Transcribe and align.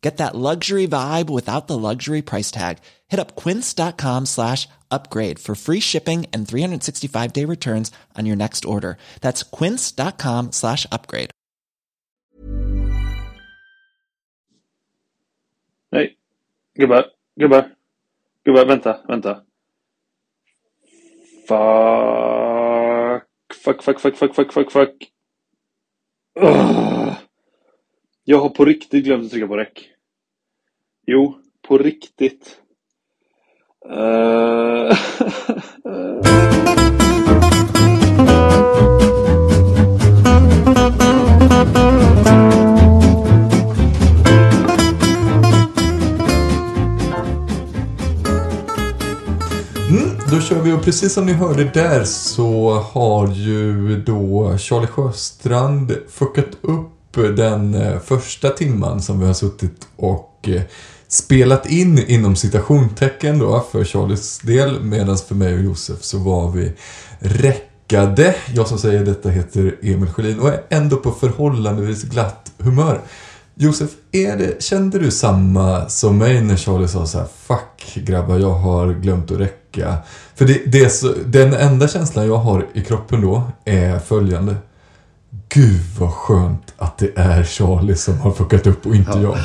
Get 0.00 0.16
that 0.16 0.34
luxury 0.34 0.86
vibe 0.88 1.28
without 1.28 1.66
the 1.66 1.76
luxury 1.76 2.22
price 2.22 2.50
tag. 2.50 2.78
Hit 3.08 3.20
up 3.20 3.36
quince.com 3.36 4.26
slash 4.26 4.66
upgrade 4.90 5.38
for 5.38 5.54
free 5.54 5.80
shipping 5.80 6.26
and 6.32 6.48
365 6.48 7.32
day 7.32 7.44
returns 7.44 7.92
on 8.16 8.26
your 8.26 8.36
next 8.36 8.64
order. 8.64 8.96
That's 9.20 9.42
quince.com 9.42 10.52
slash 10.52 10.86
upgrade. 10.90 11.30
Nej. 15.92 16.16
Gubbar. 16.78 17.04
Gubbar. 17.36 17.76
Gubbar, 18.46 18.66
vänta, 18.66 19.02
vänta. 19.08 19.44
Fuck. 21.46 23.26
Fuck, 23.52 23.82
fuck, 23.82 23.98
fuck, 24.00 24.16
fuck, 24.16 24.34
fuck, 24.34 24.52
fuck, 24.52 24.70
fuck. 24.70 24.90
Ugh. 26.36 27.09
Jag 28.24 28.40
har 28.40 28.48
på 28.48 28.64
riktigt 28.64 29.04
glömt 29.04 29.24
att 29.24 29.30
trycka 29.30 29.46
på 29.46 29.56
räck. 29.56 29.90
Jo, 31.06 31.34
på 31.68 31.78
riktigt. 31.78 32.56
Uh... 33.86 34.96
Mm, 49.90 50.18
då 50.30 50.40
kör 50.40 50.62
vi 50.62 50.72
och 50.72 50.84
precis 50.84 51.12
som 51.12 51.26
ni 51.26 51.32
hörde 51.32 51.64
där 51.64 52.04
så 52.04 52.70
har 52.70 53.28
ju 53.32 53.96
då 54.00 54.56
Charlie 54.58 54.86
Sjöstrand 54.86 55.96
fuckat 56.08 56.58
upp 56.60 56.99
den 57.12 57.74
eh, 57.74 57.98
första 57.98 58.48
timman 58.48 59.02
som 59.02 59.20
vi 59.20 59.26
har 59.26 59.34
suttit 59.34 59.88
och 59.96 60.48
eh, 60.48 60.62
spelat 61.08 61.66
in 61.66 61.98
inom 61.98 62.36
citationstecken 62.36 63.38
då 63.38 63.66
för 63.72 63.84
Charlies 63.84 64.38
del 64.38 64.80
medan 64.82 65.18
för 65.18 65.34
mig 65.34 65.54
och 65.54 65.60
Josef 65.60 66.02
så 66.02 66.18
var 66.18 66.50
vi 66.50 66.72
räckade. 67.18 68.34
Jag 68.54 68.68
som 68.68 68.78
säger 68.78 69.04
detta 69.04 69.28
heter 69.28 69.76
Emil 69.82 70.08
Sjölin 70.08 70.40
och 70.40 70.48
är 70.48 70.62
ändå 70.68 70.96
på 70.96 71.10
förhållandevis 71.10 72.02
glatt 72.02 72.52
humör. 72.58 73.00
Josef, 73.54 73.90
är 74.12 74.36
det, 74.36 74.62
kände 74.62 74.98
du 74.98 75.10
samma 75.10 75.88
som 75.88 76.18
mig 76.18 76.42
när 76.42 76.56
Charlie 76.56 76.88
sa 76.88 77.06
så 77.06 77.18
här, 77.18 77.26
Fuck 77.46 77.94
grabbar, 77.94 78.38
jag 78.38 78.54
har 78.54 78.92
glömt 78.92 79.30
att 79.30 79.38
räcka. 79.38 79.96
För 80.34 80.44
det, 80.44 80.62
det 80.66 80.90
så, 80.90 81.14
den 81.26 81.54
enda 81.54 81.88
känslan 81.88 82.26
jag 82.26 82.36
har 82.36 82.66
i 82.72 82.84
kroppen 82.84 83.20
då 83.20 83.42
är 83.64 83.98
följande. 83.98 84.56
Gud 85.54 85.80
vad 85.98 86.10
skönt 86.10 86.74
att 86.78 86.98
det 86.98 87.10
är 87.14 87.44
Charlie 87.44 87.94
som 87.94 88.18
har 88.18 88.32
fuckat 88.32 88.66
upp 88.66 88.86
och 88.86 88.94
inte 88.94 89.18
jag. 89.18 89.36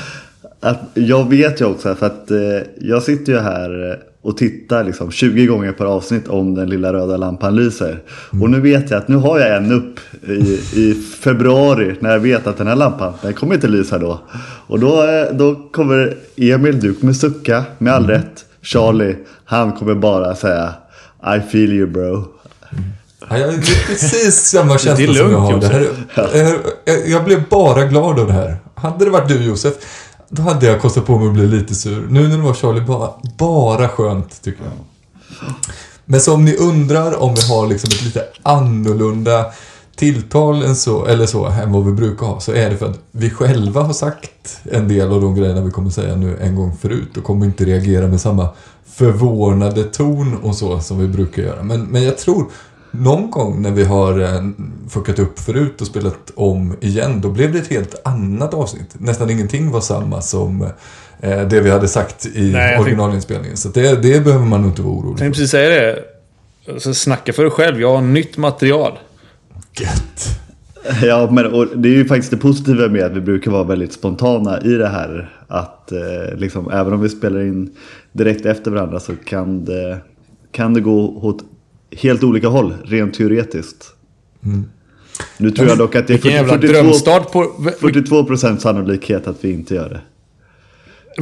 Att 0.59 0.79
jag 0.93 1.29
vet 1.29 1.61
ju 1.61 1.66
också 1.66 1.95
för 1.95 2.05
att 2.05 2.31
eh, 2.31 2.38
jag 2.81 3.03
sitter 3.03 3.33
ju 3.33 3.39
här 3.39 3.91
eh, 3.91 3.97
och 4.21 4.38
tittar 4.38 4.83
liksom 4.83 5.11
20 5.11 5.45
gånger 5.45 5.71
per 5.71 5.85
avsnitt 5.85 6.27
om 6.27 6.55
den 6.55 6.69
lilla 6.69 6.93
röda 6.93 7.17
lampan 7.17 7.55
lyser. 7.55 7.99
Mm. 8.33 8.43
Och 8.43 8.49
nu 8.49 8.61
vet 8.61 8.91
jag 8.91 8.97
att 8.97 9.07
nu 9.07 9.16
har 9.16 9.39
jag 9.39 9.57
en 9.57 9.71
upp 9.71 9.99
i, 10.29 10.59
i 10.73 10.93
februari 11.21 11.95
när 11.99 12.11
jag 12.11 12.19
vet 12.19 12.47
att 12.47 12.57
den 12.57 12.67
här 12.67 12.75
lampan, 12.75 13.13
den 13.22 13.33
kommer 13.33 13.55
inte 13.55 13.67
lysa 13.67 13.97
då. 13.97 14.19
Och 14.67 14.79
då, 14.79 15.03
eh, 15.03 15.33
då 15.35 15.55
kommer 15.55 16.17
Emil, 16.37 16.79
du 16.79 16.93
kommer 16.93 17.13
sucka 17.13 17.63
med 17.77 17.93
all 17.93 18.03
Mm. 18.03 18.16
rätt. 18.16 18.45
Charlie, 18.61 19.16
han 19.45 19.72
kommer 19.72 19.95
bara 19.95 20.35
säga 20.35 20.73
I 21.37 21.39
feel 21.51 21.73
you 21.73 21.87
bro. 21.87 22.34
Ja, 23.30 23.38
jag- 23.38 23.50
det 23.50 23.56
är 23.56 23.88
precis 23.88 24.36
samma 24.50 24.78
känsla 24.78 25.13
som 25.13 25.31
jag 25.31 25.40
har. 25.40 25.59
Det 25.59 25.68
här, 25.68 25.90
eh, 26.34 26.50
jag, 26.86 27.08
jag 27.09 27.24
blev 27.25 27.50
bara 27.50 27.86
glad 27.86 28.19
av 28.19 28.28
det 28.28 28.34
här. 28.34 28.58
Hade 28.75 29.06
det 29.06 29.12
varit 29.12 29.28
du 29.28 29.44
Josef, 29.44 29.74
då 30.30 30.41
hade 30.41 30.66
jag 30.66 30.81
kostat 30.81 31.06
på 31.06 31.18
mig 31.18 31.28
att 31.28 31.34
bli 31.34 31.47
lite 31.47 31.75
sur. 31.75 32.08
Nu 32.09 32.28
när 32.28 32.38
det 32.38 32.44
var 32.44 32.53
Charlie, 32.53 32.81
bara, 32.81 33.09
bara 33.38 33.90
skönt 33.90 34.41
tycker 34.41 34.64
jag. 34.64 34.74
Men 36.06 36.22
så 36.22 36.34
om 36.34 36.46
ni 36.46 36.56
undrar 36.56 37.22
om 37.22 37.35
vi 37.35 37.41
har 37.53 37.68
liksom 37.68 37.88
ett 37.88 38.03
lite 38.03 38.24
annorlunda 38.44 39.46
tilltal 39.96 40.64
än 40.64 40.75
så, 40.75 41.06
eller 41.06 41.25
så, 41.25 41.46
än 41.46 41.72
vad 41.72 41.85
vi 41.85 41.91
brukar 41.91 42.25
ha, 42.25 42.40
så 42.40 42.52
är 42.52 42.69
det 42.69 42.78
för 42.78 42.85
att 42.85 43.00
vi 43.12 43.30
själva 43.30 43.81
har 43.81 43.94
sagt 43.94 44.58
en 44.72 44.88
del 44.88 45.12
av 45.12 45.22
de 45.22 45.35
grejerna 45.35 45.62
vi 45.62 45.72
kommer 45.72 45.90
säga 45.90 46.16
nu 46.16 46.38
en 46.41 46.56
gång 46.56 46.78
förut 46.81 47.18
och 47.18 47.24
kommer 47.24 47.46
inte 47.46 47.66
reagera 47.66 48.08
med 48.08 48.22
samma 48.22 48.50
förvånade 48.94 49.84
ton 49.84 50.38
och 50.44 50.56
så 50.56 50.80
som 50.80 51.00
vi 51.00 51.08
brukar 51.08 51.41
göra. 51.44 51.64
Men, 51.64 51.81
men 51.84 52.03
jag 52.03 52.18
tror 52.18 52.46
någon 53.00 53.31
gång 53.31 53.61
när 53.61 53.72
vi 53.72 53.83
har 53.83 54.19
eh, 54.19 54.41
fuckat 54.89 55.19
upp 55.19 55.39
förut 55.39 55.81
och 55.81 55.88
spelat 55.88 56.31
om 56.35 56.75
igen, 56.81 57.22
då 57.22 57.29
blev 57.29 57.51
det 57.53 57.59
ett 57.59 57.67
helt 57.67 58.01
annat 58.07 58.53
avsnitt. 58.53 58.89
Nästan 58.94 59.29
ingenting 59.29 59.72
var 59.72 59.81
samma 59.81 60.22
som 60.22 60.61
eh, 61.19 61.47
det 61.47 61.61
vi 61.61 61.69
hade 61.69 61.88
sagt 61.88 62.25
i 62.25 62.51
Nej, 62.51 62.72
jag 62.72 62.81
originalinspelningen. 62.81 63.57
Så 63.57 63.69
det, 63.69 64.01
det 64.01 64.23
behöver 64.23 64.45
man 64.45 64.61
nog 64.61 64.69
inte 64.72 64.81
vara 64.81 64.94
orolig 64.94 65.09
Jag 65.09 65.17
för. 65.17 65.23
tänkte 65.25 65.39
precis 65.39 65.51
säga 65.51 65.69
det. 65.69 66.79
Så 66.79 66.94
snacka 66.94 67.34
för 67.34 67.44
dig 67.44 67.51
själv. 67.51 67.81
Jag 67.81 67.95
har 67.95 68.01
nytt 68.01 68.38
material. 68.38 69.00
Gött. 69.79 70.39
Ja, 71.03 71.29
men 71.31 71.45
och 71.53 71.67
det 71.78 71.89
är 71.89 71.94
ju 71.94 72.05
faktiskt 72.05 72.31
det 72.31 72.38
positiva 72.38 72.88
med 72.88 73.03
att 73.03 73.11
vi 73.11 73.22
brukar 73.22 73.51
vara 73.51 73.63
väldigt 73.63 73.94
spontana 73.94 74.61
i 74.61 74.69
det 74.69 74.88
här. 74.88 75.34
Att 75.47 75.91
eh, 75.91 76.38
liksom, 76.38 76.72
även 76.72 76.94
om 76.94 77.01
vi 77.01 77.09
spelar 77.09 77.41
in 77.41 77.69
direkt 78.11 78.45
efter 78.45 78.72
varandra 78.72 79.00
så 79.00 79.13
kan 79.25 79.66
det, 79.66 79.97
kan 80.51 80.73
det 80.73 80.81
gå 80.81 81.19
åt 81.22 81.38
helt 81.95 82.23
olika 82.23 82.47
håll, 82.47 82.73
rent 82.85 83.13
teoretiskt. 83.13 83.91
Nu 85.38 85.51
tror 85.51 85.67
jag 85.67 85.78
dock 85.78 85.95
att 85.95 86.07
det 86.07 86.25
är 86.25 86.31
jävla 86.31 86.53
42, 86.53 86.73
drömstart 86.73 87.31
på... 87.31 87.44
42% 87.79 88.57
sannolikhet 88.57 89.28
att 89.28 89.38
vi 89.41 89.51
inte 89.51 89.75
gör 89.75 89.89
det. 89.89 90.01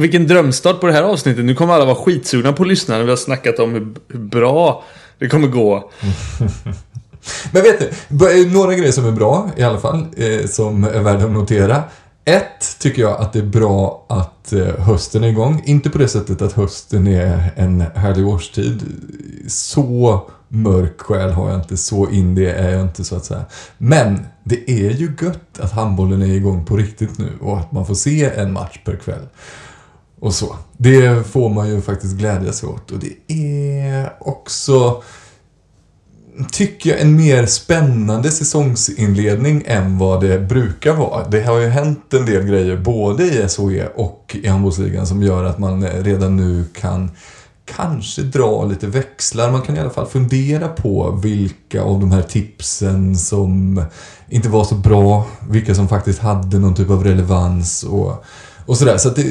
Vilken 0.00 0.26
drömstart 0.26 0.80
på 0.80 0.86
det 0.86 0.92
här 0.92 1.02
avsnittet. 1.02 1.44
Nu 1.44 1.54
kommer 1.54 1.74
alla 1.74 1.84
vara 1.84 1.94
skitsugna 1.94 2.52
på 2.52 2.62
att 2.62 2.68
lyssna 2.68 2.96
när 2.96 3.04
vi 3.04 3.10
har 3.10 3.16
snackat 3.16 3.58
om 3.58 3.72
hur, 3.72 3.94
hur 4.08 4.18
bra 4.18 4.84
det 5.18 5.28
kommer 5.28 5.48
gå. 5.48 5.90
Men 7.52 7.62
vet 7.62 7.90
du, 8.08 8.50
några 8.50 8.74
grejer 8.74 8.92
som 8.92 9.06
är 9.06 9.12
bra 9.12 9.50
i 9.56 9.62
alla 9.62 9.78
fall, 9.78 10.06
eh, 10.16 10.46
som 10.46 10.84
är 10.84 11.02
värda 11.02 11.24
att 11.24 11.30
notera. 11.30 11.82
Ett, 12.24 12.78
tycker 12.78 13.02
jag 13.02 13.20
att 13.20 13.32
det 13.32 13.38
är 13.38 13.46
bra 13.46 14.06
att 14.08 14.52
eh, 14.52 14.66
hösten 14.78 15.24
är 15.24 15.28
igång. 15.28 15.62
Inte 15.64 15.90
på 15.90 15.98
det 15.98 16.08
sättet 16.08 16.42
att 16.42 16.52
hösten 16.52 17.06
är 17.06 17.52
en 17.56 17.80
härlig 17.94 18.26
årstid. 18.26 18.82
Så 19.48 20.22
mörk 20.48 21.00
själ 21.00 21.30
har 21.30 21.50
jag 21.50 21.60
inte, 21.60 21.76
så 21.76 22.10
indie 22.10 22.54
är 22.54 22.72
jag 22.72 22.82
inte 22.82 23.04
så 23.04 23.16
att 23.16 23.24
säga. 23.24 23.44
Men 23.78 24.26
det 24.44 24.70
är 24.70 24.90
ju 24.90 25.12
gött 25.22 25.60
att 25.60 25.72
handbollen 25.72 26.22
är 26.22 26.34
igång 26.34 26.64
på 26.64 26.76
riktigt 26.76 27.18
nu 27.18 27.32
och 27.40 27.58
att 27.58 27.72
man 27.72 27.86
får 27.86 27.94
se 27.94 28.24
en 28.24 28.52
match 28.52 28.80
per 28.84 28.96
kväll. 28.96 29.28
Och 30.20 30.34
så. 30.34 30.56
Det 30.76 31.26
får 31.26 31.48
man 31.48 31.68
ju 31.68 31.80
faktiskt 31.80 32.16
glädja 32.16 32.52
sig 32.52 32.68
åt. 32.68 32.90
Och 32.90 32.98
det 32.98 33.32
är 33.34 34.12
också 34.20 35.02
tycker 36.52 36.90
jag, 36.90 37.00
en 37.00 37.16
mer 37.16 37.46
spännande 37.46 38.30
säsongsinledning 38.30 39.62
än 39.66 39.98
vad 39.98 40.20
det 40.20 40.38
brukar 40.38 40.94
vara. 40.94 41.28
Det 41.28 41.42
har 41.42 41.58
ju 41.58 41.68
hänt 41.68 42.14
en 42.14 42.26
del 42.26 42.42
grejer 42.42 42.76
både 42.76 43.24
i 43.24 43.48
SHE 43.48 43.86
och 43.94 44.36
i 44.42 44.48
handbollsligan 44.48 45.06
som 45.06 45.22
gör 45.22 45.44
att 45.44 45.58
man 45.58 45.82
eh, 45.82 46.02
redan 46.02 46.36
nu 46.36 46.64
kan 46.80 47.10
kanske 47.64 48.22
dra 48.22 48.64
lite 48.64 48.86
växlar. 48.86 49.50
Man 49.50 49.62
kan 49.62 49.76
i 49.76 49.80
alla 49.80 49.90
fall 49.90 50.06
fundera 50.06 50.68
på 50.68 51.10
vilka 51.10 51.82
av 51.82 52.00
de 52.00 52.12
här 52.12 52.22
tipsen 52.22 53.16
som 53.16 53.82
inte 54.28 54.48
var 54.48 54.64
så 54.64 54.74
bra, 54.74 55.26
vilka 55.48 55.74
som 55.74 55.88
faktiskt 55.88 56.18
hade 56.18 56.58
någon 56.58 56.74
typ 56.74 56.90
av 56.90 57.04
relevans 57.04 57.82
och, 57.82 58.24
och 58.66 58.76
sådär. 58.76 58.96
Så 58.96 59.08
att 59.08 59.16
det, 59.16 59.22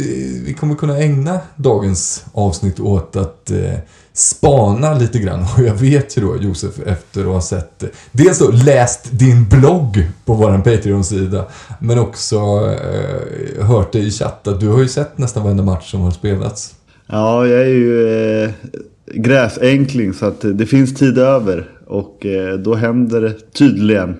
vi 0.45 0.55
kommer 0.59 0.75
kunna 0.75 0.97
ägna 0.97 1.39
dagens 1.55 2.25
avsnitt 2.33 2.79
åt 2.79 3.15
att 3.15 3.51
eh, 3.51 3.73
spana 4.13 4.93
lite 4.93 5.19
grann. 5.19 5.45
Och 5.57 5.63
jag 5.63 5.73
vet 5.73 6.17
ju 6.17 6.21
då 6.21 6.37
Josef 6.37 6.79
efter 6.85 7.21
att 7.21 7.27
ha 7.27 7.41
sett, 7.41 7.83
eh, 7.83 7.89
dels 8.11 8.39
då 8.39 8.51
läst 8.51 9.07
din 9.11 9.45
blogg 9.49 10.07
på 10.25 10.33
våran 10.33 10.63
Patreon-sida. 10.63 11.45
Men 11.79 11.99
också 11.99 12.35
eh, 12.37 13.65
hört 13.65 13.91
dig 13.91 14.07
i 14.07 14.11
chatt 14.11 14.47
att 14.47 14.59
du 14.59 14.67
har 14.67 14.79
ju 14.79 14.87
sett 14.87 15.17
nästan 15.17 15.43
varenda 15.43 15.63
match 15.63 15.91
som 15.91 16.01
har 16.01 16.11
spelats. 16.11 16.75
Ja, 17.07 17.47
jag 17.47 17.61
är 17.61 17.65
ju 17.65 18.43
eh, 18.43 18.49
gräsänkling 19.13 20.13
så 20.13 20.25
att 20.25 20.41
det 20.41 20.65
finns 20.65 20.95
tid 20.95 21.17
över. 21.17 21.69
Och 21.87 22.25
eh, 22.25 22.57
då 22.57 22.75
händer 22.75 23.21
det 23.21 23.53
tydligen 23.53 24.17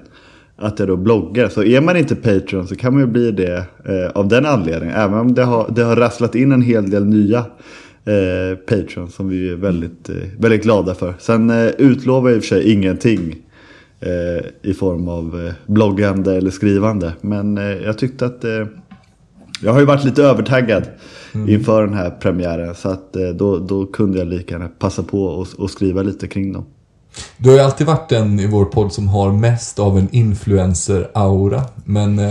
att 0.63 0.79
jag 0.79 0.87
då 0.87 0.95
bloggar. 0.95 1.49
Så 1.49 1.63
är 1.63 1.81
man 1.81 1.97
inte 1.97 2.15
Patreon 2.15 2.67
så 2.67 2.75
kan 2.75 2.93
man 2.93 3.01
ju 3.01 3.07
bli 3.07 3.31
det 3.31 3.65
eh, 3.85 4.11
av 4.15 4.27
den 4.27 4.45
anledningen. 4.45 4.95
Även 4.95 5.19
om 5.19 5.33
det 5.33 5.43
har, 5.43 5.71
det 5.75 5.83
har 5.83 5.95
rasslat 5.95 6.35
in 6.35 6.51
en 6.51 6.61
hel 6.61 6.89
del 6.89 7.05
nya 7.05 7.45
eh, 8.05 8.57
Patreon 8.57 9.09
som 9.09 9.29
vi 9.29 9.49
är 9.49 9.55
väldigt, 9.55 10.09
eh, 10.09 10.15
väldigt 10.39 10.63
glada 10.63 10.95
för. 10.95 11.13
Sen 11.19 11.49
eh, 11.49 11.67
utlovar 11.77 12.29
jag 12.29 12.35
i 12.35 12.39
och 12.39 12.43
för 12.43 12.47
sig 12.47 12.71
ingenting 12.71 13.35
eh, 13.99 14.45
i 14.61 14.73
form 14.73 15.07
av 15.07 15.45
eh, 15.45 15.53
bloggande 15.65 16.35
eller 16.35 16.51
skrivande. 16.51 17.13
Men 17.21 17.57
eh, 17.57 17.63
jag 17.63 17.97
tyckte 17.97 18.25
att 18.25 18.43
jag 19.61 19.73
har 19.73 19.79
ju 19.79 19.85
varit 19.85 20.03
lite 20.03 20.23
övertaggad 20.23 20.83
inför 21.47 21.85
den 21.85 21.93
här 21.93 22.09
premiären. 22.09 22.75
Så 22.75 22.89
att 22.89 23.13
då, 23.35 23.59
då 23.59 23.85
kunde 23.85 24.17
jag 24.17 24.27
lika 24.27 24.55
gärna 24.55 24.67
passa 24.67 25.03
på 25.03 25.23
och, 25.23 25.47
och 25.57 25.69
skriva 25.69 26.03
lite 26.03 26.27
kring 26.27 26.53
dem. 26.53 26.65
Du 27.37 27.49
har 27.49 27.55
ju 27.55 27.63
alltid 27.63 27.87
varit 27.87 28.09
den 28.09 28.39
i 28.39 28.47
vår 28.47 28.65
podd 28.65 28.93
som 28.93 29.07
har 29.07 29.31
mest 29.31 29.79
av 29.79 29.97
en 29.97 30.09
influencer-aura. 30.09 31.61
Men 31.85 32.19
eh, 32.19 32.25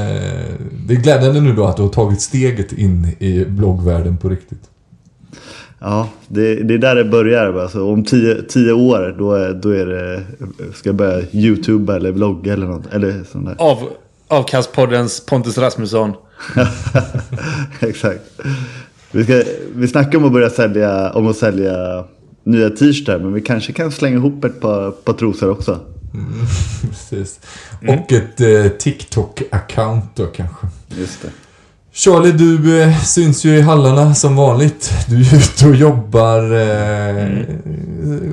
det 0.87 0.95
är 0.95 1.01
glädjande 1.01 1.41
nu 1.41 1.53
då 1.53 1.65
att 1.65 1.77
du 1.77 1.83
har 1.83 1.89
tagit 1.89 2.21
steget 2.21 2.73
in 2.73 3.17
i 3.19 3.45
bloggvärlden 3.45 4.17
på 4.17 4.29
riktigt. 4.29 4.63
Ja, 5.79 6.09
det, 6.29 6.55
det 6.55 6.75
är 6.75 6.79
där 6.79 6.95
det 6.95 7.05
börjar. 7.05 7.53
Alltså, 7.53 7.93
om 7.93 8.05
tio, 8.05 8.43
tio 8.43 8.73
år 8.73 9.15
då 9.19 9.33
är, 9.33 9.55
då 9.55 9.71
är 9.71 9.87
det, 9.87 10.23
ska 10.75 10.89
jag 10.89 10.97
börja 10.97 11.23
youtuba 11.33 11.97
eller 11.97 12.13
vlogga 12.13 12.53
eller 12.53 12.67
något. 12.67 12.93
Eller 12.93 13.25
sånt 13.33 13.47
där. 13.47 13.55
Av, 13.59 13.79
Avkastpoddens 14.29 15.27
Pontus 15.27 15.59
Rasmusson. 15.59 16.13
Exakt. 17.81 18.41
Vi, 19.11 19.25
ska, 19.25 19.43
vi 19.75 19.89
snackar 19.89 20.19
om 20.19 20.25
att 20.25 20.33
börja 20.33 20.51
sälja, 20.51 21.13
om 21.13 21.27
att 21.27 21.37
sälja 21.37 22.05
nya 22.45 22.71
t-shirtar. 22.71 23.19
Men 23.19 23.33
vi 23.33 23.41
kanske 23.41 23.73
kan 23.73 23.93
slänga 23.93 24.17
ihop 24.17 24.45
ett 24.45 24.61
par, 24.61 24.91
par 24.91 25.13
trosor 25.13 25.51
också. 25.51 25.81
Precis. 26.89 27.41
Och 27.89 28.13
ett 28.13 28.41
eh, 28.41 28.47
TikTok-account 28.79 30.03
då 30.15 30.27
kanske. 30.27 30.67
Just 31.01 31.23
det. 31.23 31.29
Charlie, 31.95 32.33
du 32.33 32.81
eh, 32.83 32.99
syns 33.03 33.45
ju 33.45 33.51
i 33.57 33.61
hallarna 33.61 34.15
som 34.15 34.37
vanligt. 34.37 34.91
Du 35.09 35.17
är 35.17 35.37
ute 35.37 35.69
och 35.69 35.75
jobbar. 35.75 36.39
Eh, 36.39 37.39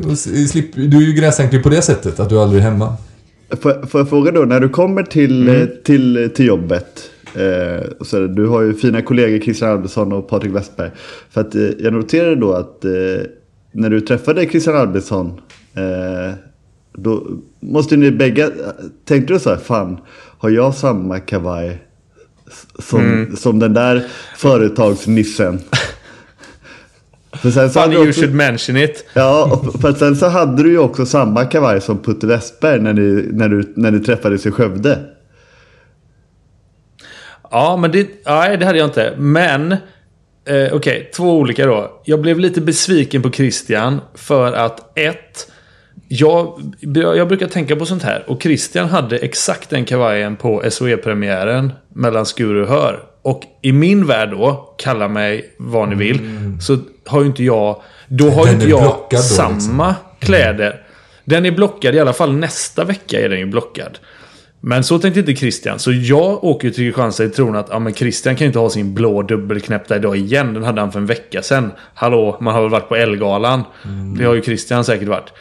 och 0.06 0.12
s- 0.12 0.52
slipp, 0.52 0.76
du 0.76 0.98
är 0.98 1.02
ju 1.02 1.14
gräsänklig 1.14 1.64
på 1.64 1.70
det 1.70 1.82
sättet, 1.82 2.20
att 2.20 2.30
du 2.30 2.40
aldrig 2.40 2.62
är 2.64 2.70
hemma. 2.70 2.96
Får, 3.62 3.88
får 3.88 4.00
jag 4.02 4.10
fråga 4.10 4.32
då, 4.32 4.42
när 4.42 4.60
du 4.60 4.70
kommer 4.70 5.04
till, 5.04 5.50
eh, 5.50 5.66
till, 5.86 6.30
till 6.36 6.46
jobbet. 6.46 7.02
Eh, 7.36 7.86
så 8.06 8.28
du 8.28 8.48
har 8.48 8.62
ju 8.62 8.74
fina 8.74 9.02
kollegor 9.02 9.40
Christian 9.40 9.70
Albinsson 9.72 10.14
och 10.14 10.30
Patrik 10.30 10.56
Westberg. 10.56 10.92
För 11.30 11.42
att 11.42 11.56
eh, 11.56 11.62
jag 11.80 11.94
noterade 11.94 12.36
då 12.36 12.54
att 12.54 12.86
eh, 12.86 12.92
när 13.72 13.90
du 13.90 14.02
träffade 14.02 14.46
Christian 14.50 14.76
Albinsson. 14.78 15.42
Eh, 15.74 16.34
då 16.94 17.28
måste 17.60 17.98
ni 17.98 18.12
bägge, 18.12 18.50
tänkte 19.06 19.34
du 19.34 19.40
så 19.40 19.50
här, 19.50 19.58
fan 19.58 19.98
har 20.38 20.50
jag 20.50 20.76
samma 20.76 21.20
kavaj 21.20 21.84
som, 22.80 23.28
som 23.38 23.60
den 23.60 23.74
där 23.74 24.08
företagsnissen? 24.38 25.60
För 27.32 27.52
sen 27.52 27.70
så 27.70 27.82
Funny 27.82 27.96
you 27.96 28.10
också- 28.10 28.22
should 28.22 28.36
mention 28.36 28.78
it. 28.78 29.06
Ja, 29.14 29.62
för 29.82 29.94
sen 29.94 30.16
så 30.16 30.28
hade 30.28 30.64
du 30.64 30.70
ju 30.72 30.78
också 30.80 31.06
samma 31.06 31.46
kavaj 31.46 31.82
som 31.82 31.98
Putte 31.98 32.28
Westberg 32.28 32.80
när 32.82 32.94
ni, 32.94 33.28
när 33.32 33.50
du, 33.50 33.74
när 33.76 33.92
ni 33.92 34.00
träffades 34.00 34.46
i 34.46 34.52
Skövde. 34.52 35.00
Ja, 37.52 37.78
men 37.78 37.92
det, 37.92 38.08
nej, 38.26 38.58
det 38.58 38.66
hade 38.66 38.78
jag 38.78 38.88
inte. 38.88 39.14
Men, 39.18 39.76
eh, 40.50 40.74
okej, 40.74 41.10
två 41.16 41.38
olika 41.38 41.66
då. 41.66 42.02
Jag 42.06 42.22
blev 42.22 42.40
lite 42.40 42.62
besviken 42.62 43.22
på 43.22 43.32
Christian 43.32 44.02
för 44.16 44.54
att 44.54 44.98
ett, 45.00 45.52
jag, 46.08 46.62
jag 46.94 47.28
brukar 47.28 47.48
tänka 47.48 47.76
på 47.76 47.86
sånt 47.86 48.04
här. 48.04 48.24
Och 48.28 48.44
Christian 48.44 48.90
hade 48.90 49.18
exakt 49.18 49.70
den 49.70 49.86
kavajen 49.86 50.36
på 50.36 50.64
SOE-premiären 50.70 51.74
mellan 51.94 52.26
Skuru 52.26 52.62
och 52.62 52.68
Hör. 52.68 53.04
Och 53.22 53.44
i 53.62 53.72
min 53.72 54.06
värld 54.06 54.30
då, 54.32 54.76
kalla 54.78 55.08
mig 55.08 55.54
vad 55.58 55.90
ni 55.90 55.96
vill, 55.96 56.20
så 56.62 56.78
har 57.06 57.22
ju 57.22 57.28
inte 57.28 57.44
jag... 57.44 57.82
Då 58.08 58.30
har 58.30 58.48
ju 58.48 58.54
inte 58.54 58.70
jag 58.70 59.08
då, 59.12 59.18
samma 59.18 59.88
liksom. 59.88 60.06
kläder. 60.20 60.84
Den 61.26 61.46
är 61.46 61.52
blockad, 61.52 61.96
i 61.96 62.00
alla 62.00 62.14
fall 62.14 62.34
nästa 62.34 62.84
vecka 62.84 63.20
är 63.20 63.30
den 63.30 63.40
ju 63.40 63.46
blockad. 63.46 64.00
Men 64.62 64.84
så 64.84 65.00
tänkte 65.00 65.20
inte 65.20 65.36
Christian. 65.36 65.80
Så 65.80 65.92
jag 65.92 66.44
åker 66.44 66.70
till 66.70 66.84
Kristianstad 66.86 67.24
i 67.24 67.30
tron 67.30 67.56
att 67.56 67.68
ja, 67.70 67.80
men 67.80 67.94
Christian 67.94 68.36
kan 68.36 68.46
ju 68.46 68.48
inte 68.48 68.60
ha 68.60 68.70
sin 68.70 68.94
blå 68.94 69.22
dubbelknäppta 69.22 69.96
idag 69.96 70.18
igen. 70.18 70.54
Den 70.54 70.64
hade 70.64 70.82
han 70.82 70.92
för 70.92 71.00
en 71.00 71.06
vecka 71.06 71.42
sedan. 71.42 71.72
Hallå, 71.94 72.38
man 72.42 72.54
har 72.54 72.62
väl 72.62 72.70
varit 72.72 72.90
på 72.90 72.96
Elgalan. 72.96 73.64
Det 74.18 74.24
har 74.26 74.34
ju 74.34 74.42
Christian 74.42 74.86
säkert 74.86 75.08
varit. 75.08 75.34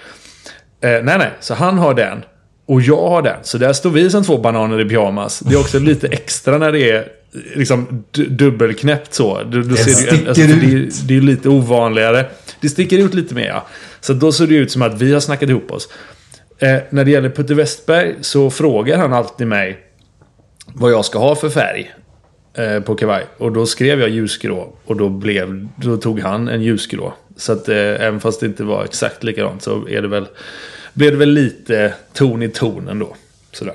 Eh, 0.81 0.91
nej, 0.91 1.03
nej. 1.19 1.31
Så 1.41 1.55
han 1.55 1.79
har 1.79 1.95
den. 1.95 2.19
Och 2.67 2.83
jag 2.83 3.09
har 3.09 3.23
den. 3.23 3.37
Så 3.43 3.59
där 3.59 3.73
står 3.73 3.91
vi 3.91 4.11
som 4.11 4.25
två 4.25 4.39
bananer 4.39 4.81
i 4.81 4.85
pyjamas. 4.89 5.41
Det 5.41 5.55
är 5.55 5.61
också 5.61 5.79
lite 5.79 6.09
extra 6.09 6.59
när 6.59 6.73
det 6.73 6.91
är 6.91 7.09
liksom 7.57 8.05
du- 8.11 8.27
dubbelknäppt 8.29 9.15
så. 9.15 9.43
Du, 9.43 9.63
du 9.63 9.77
ser 9.77 9.85
det, 9.85 10.29
alltså, 10.29 10.43
sticker 10.43 10.61
det, 10.67 10.73
är- 10.73 10.77
ut. 10.77 10.95
det 11.09 11.15
är 11.15 11.21
ju 11.21 11.21
lite 11.27 11.49
ovanligare. 11.49 12.27
Det 12.61 12.69
sticker 12.69 12.99
ut 12.99 13.15
lite 13.15 13.35
mer 13.35 13.47
ja. 13.47 13.67
Så 14.01 14.13
då 14.13 14.33
ser 14.33 14.47
det 14.47 14.55
ut 14.55 14.73
som 14.73 14.83
att 14.83 15.03
vi 15.03 15.13
har 15.13 15.21
snackat 15.21 15.49
ihop 15.49 15.71
oss. 15.71 15.89
Eh, 16.59 16.79
när 16.91 17.05
det 17.05 17.11
gäller 17.11 17.31
Putte 17.31 17.55
Westberg 17.55 18.15
så 18.21 18.51
frågar 18.51 18.99
han 18.99 19.13
alltid 19.13 19.47
mig 19.47 19.79
vad 20.75 20.93
jag 20.93 21.05
ska 21.05 21.19
ha 21.19 21.35
för 21.35 21.49
färg 21.51 21.95
eh, 22.55 22.81
på 22.81 22.95
kavaj. 22.95 23.25
Och 23.39 23.53
då 23.53 23.67
skrev 23.67 24.01
jag 24.01 24.09
ljusgrå 24.11 24.73
och 24.85 24.97
då, 24.97 25.09
blev, 25.09 25.69
då 25.77 25.97
tog 25.97 26.21
han 26.21 26.49
en 26.49 26.63
ljusgrå. 26.63 27.15
Så 27.37 27.53
att 27.53 27.69
eh, 27.69 27.77
även 27.77 28.21
fast 28.21 28.41
det 28.41 28.47
inte 28.47 28.65
var 28.65 28.85
exakt 28.85 29.25
likadant 29.25 29.63
så 29.63 29.89
är 29.89 30.03
det 30.03 30.09
väl, 30.09 30.27
blev 30.95 31.11
det 31.13 31.17
väl 31.19 31.31
lite 31.31 31.95
ton 32.13 32.43
i 32.43 32.49
ton 32.49 32.89
ändå. 32.89 33.17
Sådär. 33.53 33.75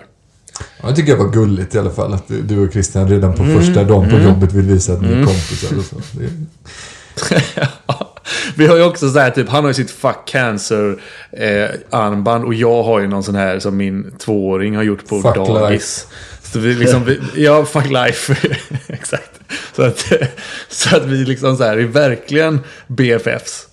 Ja, 0.59 0.87
Jag 0.87 0.95
tycker 0.95 1.11
det 1.17 1.23
var 1.23 1.31
gulligt 1.31 1.75
i 1.75 1.79
alla 1.79 1.91
fall 1.91 2.13
att 2.13 2.27
du- 2.27 2.59
och 2.67 2.73
Christian 2.73 3.09
redan 3.09 3.33
på 3.33 3.43
första 3.43 3.83
dagen 3.83 4.09
på 4.09 4.17
jobbet 4.19 4.53
vill 4.53 4.65
visa 4.65 4.93
att 4.93 5.01
ni 5.01 5.07
är 5.07 5.25
kompisar 5.25 5.77
och 5.77 5.83
så. 5.83 5.95
Det, 6.19 6.29
Vi 8.55 8.67
har 8.67 8.77
ju 8.77 8.83
också 8.83 9.09
så 9.09 9.19
här, 9.19 9.31
typ, 9.31 9.49
han 9.49 9.63
har 9.63 9.69
ju 9.69 9.73
sitt 9.73 9.91
fuck 9.91 10.25
cancer 10.25 10.97
eh, 11.31 11.69
armband 11.89 12.45
och 12.45 12.53
jag 12.53 12.83
har 12.83 12.99
ju 12.99 13.07
någon 13.07 13.23
sån 13.23 13.35
här 13.35 13.59
som 13.59 13.77
min 13.77 14.11
tvååring 14.17 14.75
har 14.75 14.83
gjort 14.83 15.07
på 15.07 15.21
Fuck 15.21 15.35
dagis. 15.35 16.07
Så 16.41 16.59
vi 16.59 16.73
liksom, 16.73 17.05
vi, 17.05 17.19
ja, 17.35 17.65
fuck 17.65 17.89
life. 17.89 18.35
Exakt. 18.87 19.39
Så 19.75 19.83
att, 19.83 20.11
så 20.69 20.95
att 20.95 21.05
vi 21.05 21.25
liksom 21.25 21.57
så 21.57 21.63
här 21.63 21.77
är 21.77 21.85
verkligen 21.85 22.59
BFFs. 22.87 23.67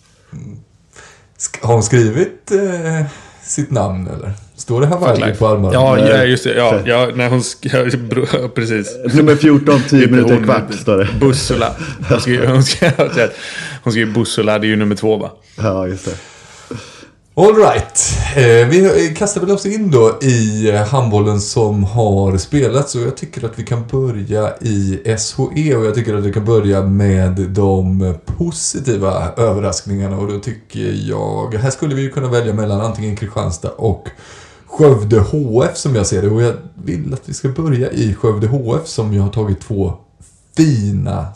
Har 1.60 1.74
hon 1.74 1.82
skrivit 1.82 2.50
eh, 2.50 3.06
sitt 3.42 3.70
namn 3.70 4.08
eller? 4.08 4.32
Står 4.56 4.80
det 4.80 4.86
Hawaii 4.86 5.20
life. 5.20 5.38
på 5.38 5.48
armarna? 5.48 5.74
Ja, 5.74 5.96
Nej. 5.96 6.10
ja, 6.10 6.24
just 6.24 6.44
det. 6.44 6.54
Ja, 6.54 6.80
ja 6.84 7.10
när 7.14 7.28
hon 7.28 7.42
Precis. 8.54 8.96
Nummer 9.14 9.36
14, 9.36 9.80
10 9.88 10.02
Inte 10.02 10.14
minuter 10.14 10.44
kvart 10.44 10.74
står 10.74 10.98
det. 10.98 11.08
Bussula. 11.20 11.74
Hon 12.08 12.20
skrev, 12.20 12.48
hon 12.48 12.62
skrev, 12.62 12.92
hon 13.82 13.92
skrev 13.92 14.12
Bussula, 14.12 14.58
det 14.58 14.66
är 14.66 14.68
ju 14.68 14.76
nummer 14.76 14.96
två 14.96 15.16
va? 15.16 15.30
Ja, 15.56 15.86
just 15.86 16.04
det. 16.04 16.16
All 17.34 17.54
right. 17.54 18.18
Eh, 18.36 18.68
vi 18.68 19.14
kastar 19.18 19.40
väl 19.40 19.50
oss 19.50 19.66
in 19.66 19.90
då 19.90 20.18
i 20.22 20.70
handbollen 20.70 21.40
som 21.40 21.84
har 21.84 22.38
spelats 22.38 22.94
och 22.94 23.02
jag 23.02 23.16
tycker 23.16 23.44
att 23.44 23.58
vi 23.58 23.64
kan 23.64 23.86
börja 23.86 24.56
i 24.60 25.00
SHE 25.04 25.76
och 25.76 25.84
jag 25.84 25.94
tycker 25.94 26.14
att 26.14 26.24
vi 26.24 26.32
kan 26.32 26.44
börja 26.44 26.82
med 26.82 27.32
de 27.32 28.14
positiva 28.24 29.32
överraskningarna 29.36 30.18
och 30.18 30.32
då 30.32 30.38
tycker 30.38 31.08
jag, 31.08 31.54
här 31.54 31.70
skulle 31.70 31.94
vi 31.94 32.02
ju 32.02 32.10
kunna 32.10 32.28
välja 32.28 32.54
mellan 32.54 32.80
antingen 32.80 33.16
Kristianstad 33.16 33.70
och 33.70 34.08
Skövde 34.66 35.20
HF 35.20 35.76
som 35.76 35.94
jag 35.94 36.06
ser 36.06 36.22
det 36.22 36.28
och 36.28 36.42
jag 36.42 36.54
vill 36.74 37.14
att 37.14 37.28
vi 37.28 37.34
ska 37.34 37.48
börja 37.48 37.90
i 37.90 38.14
Skövde 38.14 38.46
HF 38.46 38.86
som 38.86 39.12
ju 39.12 39.20
har 39.20 39.30
tagit 39.30 39.60
två 39.60 39.94
fina 40.56 41.34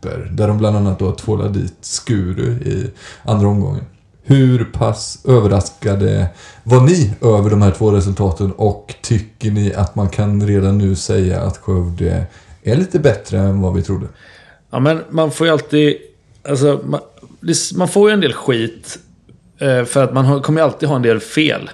skalper 0.00 0.30
där 0.32 0.48
de 0.48 0.58
bland 0.58 0.76
annat 0.76 0.98
då 0.98 1.12
tvålat 1.12 1.54
dit 1.54 1.74
Skuru 1.80 2.52
i 2.52 2.90
andra 3.24 3.48
omgången. 3.48 3.84
Hur 4.22 4.64
pass 4.64 5.24
överraskade 5.24 6.28
var 6.64 6.80
ni 6.80 7.14
över 7.20 7.50
de 7.50 7.62
här 7.62 7.70
två 7.70 7.90
resultaten 7.90 8.52
och 8.52 8.94
tycker 9.02 9.50
ni 9.50 9.74
att 9.74 9.94
man 9.94 10.08
kan 10.08 10.46
redan 10.46 10.78
nu 10.78 10.94
säga 10.94 11.40
att 11.40 11.56
Skövde 11.58 12.26
är 12.62 12.76
lite 12.76 12.98
bättre 12.98 13.38
än 13.38 13.60
vad 13.60 13.74
vi 13.74 13.82
trodde? 13.82 14.06
Ja, 14.70 14.80
men 14.80 15.00
man 15.10 15.30
får 15.30 15.46
ju 15.46 15.52
alltid... 15.52 15.96
Alltså, 16.48 16.80
man, 16.84 17.00
man 17.74 17.88
får 17.88 18.10
ju 18.10 18.14
en 18.14 18.20
del 18.20 18.32
skit. 18.32 18.98
eh, 19.58 19.84
För 19.84 20.04
att 20.04 20.14
man 20.14 20.24
har, 20.24 20.40
kommer 20.40 20.60
ju 20.60 20.64
alltid 20.64 20.88
ha 20.88 20.96
en 20.96 21.02
del 21.02 21.20
fel. 21.20 21.70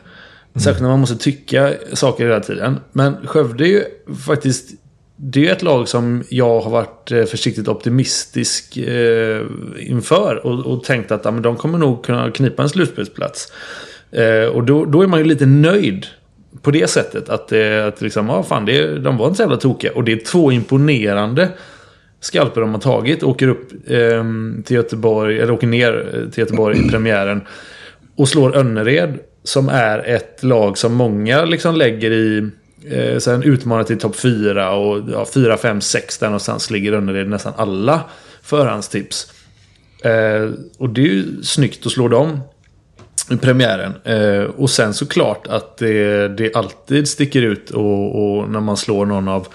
Särskilt 0.54 0.80
när 0.80 0.88
man 0.88 1.00
måste 1.00 1.16
tycka 1.16 1.72
saker 1.92 2.24
hela 2.26 2.40
tiden. 2.40 2.80
Men 2.92 3.26
Skövde 3.26 3.64
är 3.64 3.68
ju 3.68 3.84
faktiskt 4.26 4.70
det 5.16 5.40
är 5.40 5.44
ju 5.44 5.50
ett 5.50 5.62
lag 5.62 5.88
som 5.88 6.24
jag 6.28 6.60
har 6.60 6.70
varit 6.70 7.12
eh, 7.12 7.24
försiktigt 7.24 7.68
optimistisk 7.68 8.76
eh, 8.76 9.42
inför. 9.78 10.46
Och, 10.46 10.66
och 10.66 10.84
tänkt 10.84 11.10
att 11.10 11.24
ja, 11.24 11.30
men 11.30 11.42
de 11.42 11.56
kommer 11.56 11.78
nog 11.78 12.04
kunna 12.04 12.30
knipa 12.30 12.62
en 12.62 12.68
slutspelsplats. 12.68 13.52
Eh, 14.10 14.44
och 14.44 14.64
då, 14.64 14.84
då 14.84 15.02
är 15.02 15.06
man 15.06 15.18
ju 15.18 15.24
lite 15.24 15.46
nöjd 15.46 16.06
på 16.62 16.70
det 16.70 16.90
sättet. 16.90 17.28
Att, 17.28 17.52
eh, 17.52 17.86
att 17.86 18.00
liksom, 18.00 18.28
ja, 18.28 18.42
fan, 18.42 18.64
det, 18.64 18.98
de 18.98 19.16
var 19.16 19.26
inte 19.26 19.36
så 19.36 19.42
jävla 19.42 19.56
tokiga. 19.56 19.92
Och 19.92 20.04
det 20.04 20.12
är 20.12 20.24
två 20.24 20.52
imponerande 20.52 21.48
skalper 22.20 22.60
de 22.60 22.74
har 22.74 22.80
tagit. 22.80 23.22
Åker 23.22 23.48
upp 23.48 23.72
eh, 23.86 24.24
till 24.64 24.76
Göteborg, 24.76 25.40
eller 25.40 25.52
åker 25.52 25.66
ner 25.66 26.08
eh, 26.14 26.30
till 26.30 26.40
Göteborg 26.40 26.86
i 26.86 26.88
premiären. 26.88 27.40
Och 28.16 28.28
slår 28.28 28.56
Önnered. 28.56 29.18
Som 29.42 29.68
är 29.68 29.98
ett 29.98 30.42
lag 30.42 30.78
som 30.78 30.94
många 30.94 31.44
liksom 31.44 31.74
lägger 31.74 32.10
i 32.10 32.50
eh, 32.84 33.40
utmanar 33.40 33.84
till 33.84 33.98
topp 33.98 34.16
4 34.16 34.70
och 34.72 35.02
ja, 35.12 35.26
4, 35.34 35.56
5, 35.56 35.80
6 35.80 36.18
där 36.18 36.26
någonstans 36.26 36.70
ligger 36.70 36.92
Önnered 36.92 37.28
nästan 37.28 37.52
alla 37.56 38.00
förhandstips. 38.42 39.32
Eh, 40.02 40.50
och 40.78 40.88
det 40.88 41.00
är 41.00 41.06
ju 41.06 41.42
snyggt 41.42 41.86
att 41.86 41.92
slå 41.92 42.08
dem 42.08 42.40
i 43.30 43.36
premiären. 43.36 43.92
Eh, 44.04 44.44
och 44.44 44.70
sen 44.70 44.94
såklart 44.94 45.46
att 45.46 45.76
det, 45.78 46.28
det 46.28 46.54
alltid 46.54 47.08
sticker 47.08 47.42
ut 47.42 47.70
och, 47.70 48.38
och, 48.38 48.50
när 48.50 48.60
man 48.60 48.76
slår 48.76 49.06
någon 49.06 49.28
av 49.28 49.48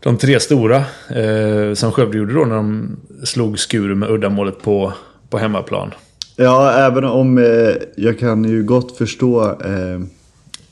de 0.00 0.18
tre 0.18 0.40
stora. 0.40 0.76
Eh, 1.08 1.74
som 1.74 1.92
Skövde 1.92 2.18
gjorde 2.18 2.34
då 2.34 2.44
när 2.44 2.56
de 2.56 2.96
slog 3.24 3.58
Skuru 3.58 3.94
med 3.94 4.10
uddamålet 4.10 4.62
på, 4.62 4.92
på 5.30 5.38
hemmaplan. 5.38 5.94
Ja, 6.36 6.72
även 6.72 7.04
om 7.04 7.38
eh, 7.38 7.74
jag 7.96 8.18
kan 8.18 8.44
ju 8.44 8.62
gott 8.62 8.96
förstå 8.96 9.44
eh, 9.44 10.00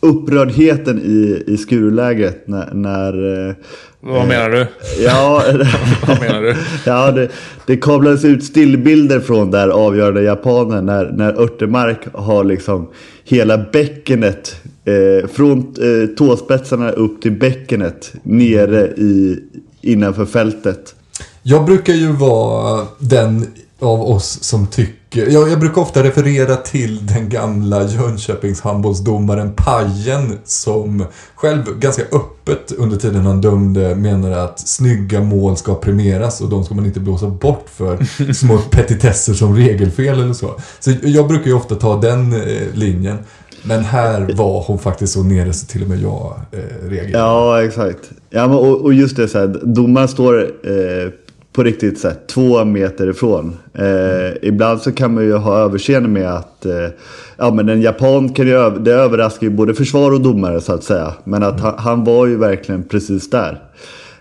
upprördheten 0.04 1.02
i, 1.04 1.44
i 1.46 1.56
Skurulägret 1.56 2.48
när... 2.48 2.74
när 2.74 3.48
eh, 3.48 3.54
Vad 4.00 4.28
menar 4.28 4.50
du? 4.50 4.66
Ja, 5.04 5.42
Vad 6.06 6.20
menar 6.20 6.42
du? 6.42 6.56
ja 6.86 7.10
det, 7.10 7.28
det 7.66 7.76
kablades 7.76 8.24
ut 8.24 8.44
stillbilder 8.44 9.20
från 9.20 9.50
där 9.50 9.68
avgörande 9.68 10.22
japanen 10.22 10.86
när, 10.86 11.12
när 11.12 11.40
Örtemark 11.42 11.98
har 12.12 12.44
liksom 12.44 12.88
hela 13.24 13.58
bäckenet 13.58 14.56
eh, 14.84 15.28
från 15.28 15.58
eh, 15.58 16.06
tåspetsarna 16.16 16.90
upp 16.90 17.22
till 17.22 17.32
bäckenet 17.32 18.12
nere 18.22 18.86
i, 18.86 19.38
innanför 19.80 20.26
fältet. 20.26 20.94
Jag 21.42 21.64
brukar 21.64 21.92
ju 21.92 22.12
vara 22.12 22.86
den 22.98 23.46
av 23.80 24.02
oss 24.02 24.42
som 24.42 24.66
tycker... 24.66 25.30
Jag, 25.30 25.48
jag 25.48 25.60
brukar 25.60 25.82
ofta 25.82 26.02
referera 26.02 26.56
till 26.56 27.06
den 27.06 27.28
gamla 27.28 27.84
Jönköpings 27.84 28.60
handbollsdomaren 28.60 29.52
Pajen 29.56 30.38
som 30.44 31.04
själv 31.34 31.78
ganska 31.78 32.02
öppet 32.02 32.72
under 32.78 32.96
tiden 32.96 33.26
han 33.26 33.40
dömde 33.40 33.94
menade 33.94 34.42
att 34.42 34.68
snygga 34.68 35.20
mål 35.20 35.56
ska 35.56 35.74
premieras 35.74 36.40
och 36.40 36.48
de 36.48 36.64
ska 36.64 36.74
man 36.74 36.86
inte 36.86 37.00
blåsa 37.00 37.28
bort 37.28 37.66
för 37.74 38.32
små 38.32 38.58
petitesser 38.58 39.34
som 39.34 39.56
regelfel 39.56 40.20
eller 40.20 40.34
så. 40.34 40.54
Så 40.80 40.92
jag 41.02 41.28
brukar 41.28 41.46
ju 41.46 41.54
ofta 41.54 41.74
ta 41.74 42.00
den 42.00 42.32
eh, 42.32 42.74
linjen. 42.74 43.18
Men 43.66 43.84
här 43.84 44.30
var 44.34 44.64
hon 44.66 44.78
faktiskt 44.78 45.12
så 45.12 45.22
nere 45.22 45.52
så 45.52 45.66
till 45.66 45.82
och 45.82 45.88
med 45.88 46.02
jag 46.02 46.40
eh, 46.52 46.88
reagerade. 46.88 47.18
Ja, 47.18 47.64
exakt. 47.64 48.10
Ja, 48.30 48.48
men, 48.48 48.56
och, 48.56 48.80
och 48.80 48.94
just 48.94 49.16
det, 49.16 49.28
så 49.28 49.38
här, 49.38 49.60
domaren 49.62 50.08
står 50.08 50.42
eh, 50.42 51.10
på 51.54 51.62
riktigt 51.62 51.98
så 51.98 52.08
här, 52.08 52.16
två 52.26 52.64
meter 52.64 53.10
ifrån. 53.10 53.56
Eh, 53.74 54.36
ibland 54.48 54.80
så 54.80 54.92
kan 54.92 55.14
man 55.14 55.24
ju 55.24 55.32
ha 55.32 55.58
överseende 55.58 56.08
med 56.08 56.34
att 56.34 56.66
eh, 56.66 56.88
ja, 57.36 57.54
men 57.54 57.68
en 57.68 57.82
japan 57.82 58.28
kan 58.28 58.46
ju, 58.46 58.70
det 58.70 58.92
överraskar 58.92 59.46
ju 59.46 59.52
både 59.52 59.74
försvar 59.74 60.12
och 60.12 60.20
domare 60.20 60.60
så 60.60 60.72
att 60.72 60.84
säga. 60.84 61.12
Men 61.24 61.42
att 61.42 61.60
han, 61.60 61.74
han 61.78 62.04
var 62.04 62.26
ju 62.26 62.36
verkligen 62.36 62.82
precis 62.82 63.30
där. 63.30 63.62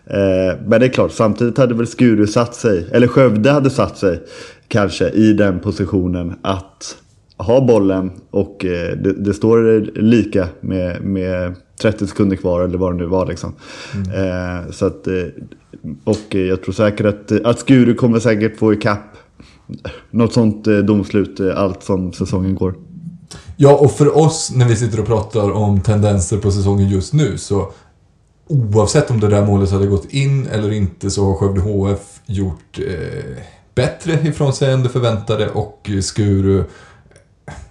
Eh, 0.05 0.59
men 0.65 0.79
det 0.79 0.85
är 0.85 0.89
klart, 0.89 1.11
samtidigt 1.11 1.57
hade 1.57 1.73
väl 1.73 1.87
Skuru 1.87 2.27
satt 2.27 2.55
sig, 2.55 2.87
eller 2.91 3.07
Skövde 3.07 3.51
hade 3.51 3.69
satt 3.69 3.97
sig 3.97 4.19
kanske 4.67 5.09
i 5.09 5.33
den 5.33 5.59
positionen 5.59 6.33
att 6.41 6.97
ha 7.37 7.61
bollen 7.61 8.11
och 8.31 8.65
eh, 8.65 8.97
det, 8.97 9.13
det, 9.13 9.33
står 9.33 9.81
lika 9.99 10.47
med, 10.61 11.01
med 11.01 11.55
30 11.81 12.07
sekunder 12.07 12.35
kvar 12.35 12.61
eller 12.61 12.77
vad 12.77 12.93
det 12.93 12.97
nu 12.97 13.05
var. 13.05 13.25
Liksom. 13.25 13.53
Mm. 13.93 14.09
Eh, 14.11 14.71
så 14.71 14.85
att, 14.85 15.07
eh, 15.07 15.13
och 16.03 16.35
jag 16.35 16.63
tror 16.63 16.73
säkert 16.73 17.05
att, 17.05 17.45
att 17.45 17.59
Skuru 17.59 17.95
kommer 17.95 18.19
säkert 18.19 18.57
få 18.57 18.73
ikapp 18.73 19.17
något 20.11 20.33
sånt 20.33 20.67
eh, 20.67 20.77
domslut 20.77 21.39
eh, 21.39 21.57
allt 21.57 21.83
som 21.83 22.13
säsongen 22.13 22.55
går. 22.55 22.75
Ja, 23.57 23.75
och 23.75 23.91
för 23.91 24.17
oss 24.17 24.51
när 24.55 24.67
vi 24.67 24.75
sitter 24.75 24.99
och 24.99 25.07
pratar 25.07 25.51
om 25.51 25.81
tendenser 25.81 26.37
på 26.37 26.51
säsongen 26.51 26.89
just 26.89 27.13
nu 27.13 27.37
så 27.37 27.71
oavsett 28.47 29.11
om 29.11 29.19
det 29.19 29.27
där 29.27 29.45
målet 29.45 29.71
hade 29.71 29.87
gått 29.87 30.05
in 30.13 30.47
eller 30.47 30.71
inte 30.71 31.11
så 31.11 31.25
har 31.25 31.35
Skövde 31.35 31.61
HF 31.61 32.21
gjort 32.25 32.79
eh, 32.79 33.37
bättre 33.75 34.13
ifrån 34.27 34.53
sig 34.53 34.73
än 34.73 34.83
det 34.83 34.89
förväntade 34.89 35.49
och 35.49 35.89
Skuru 36.01 36.63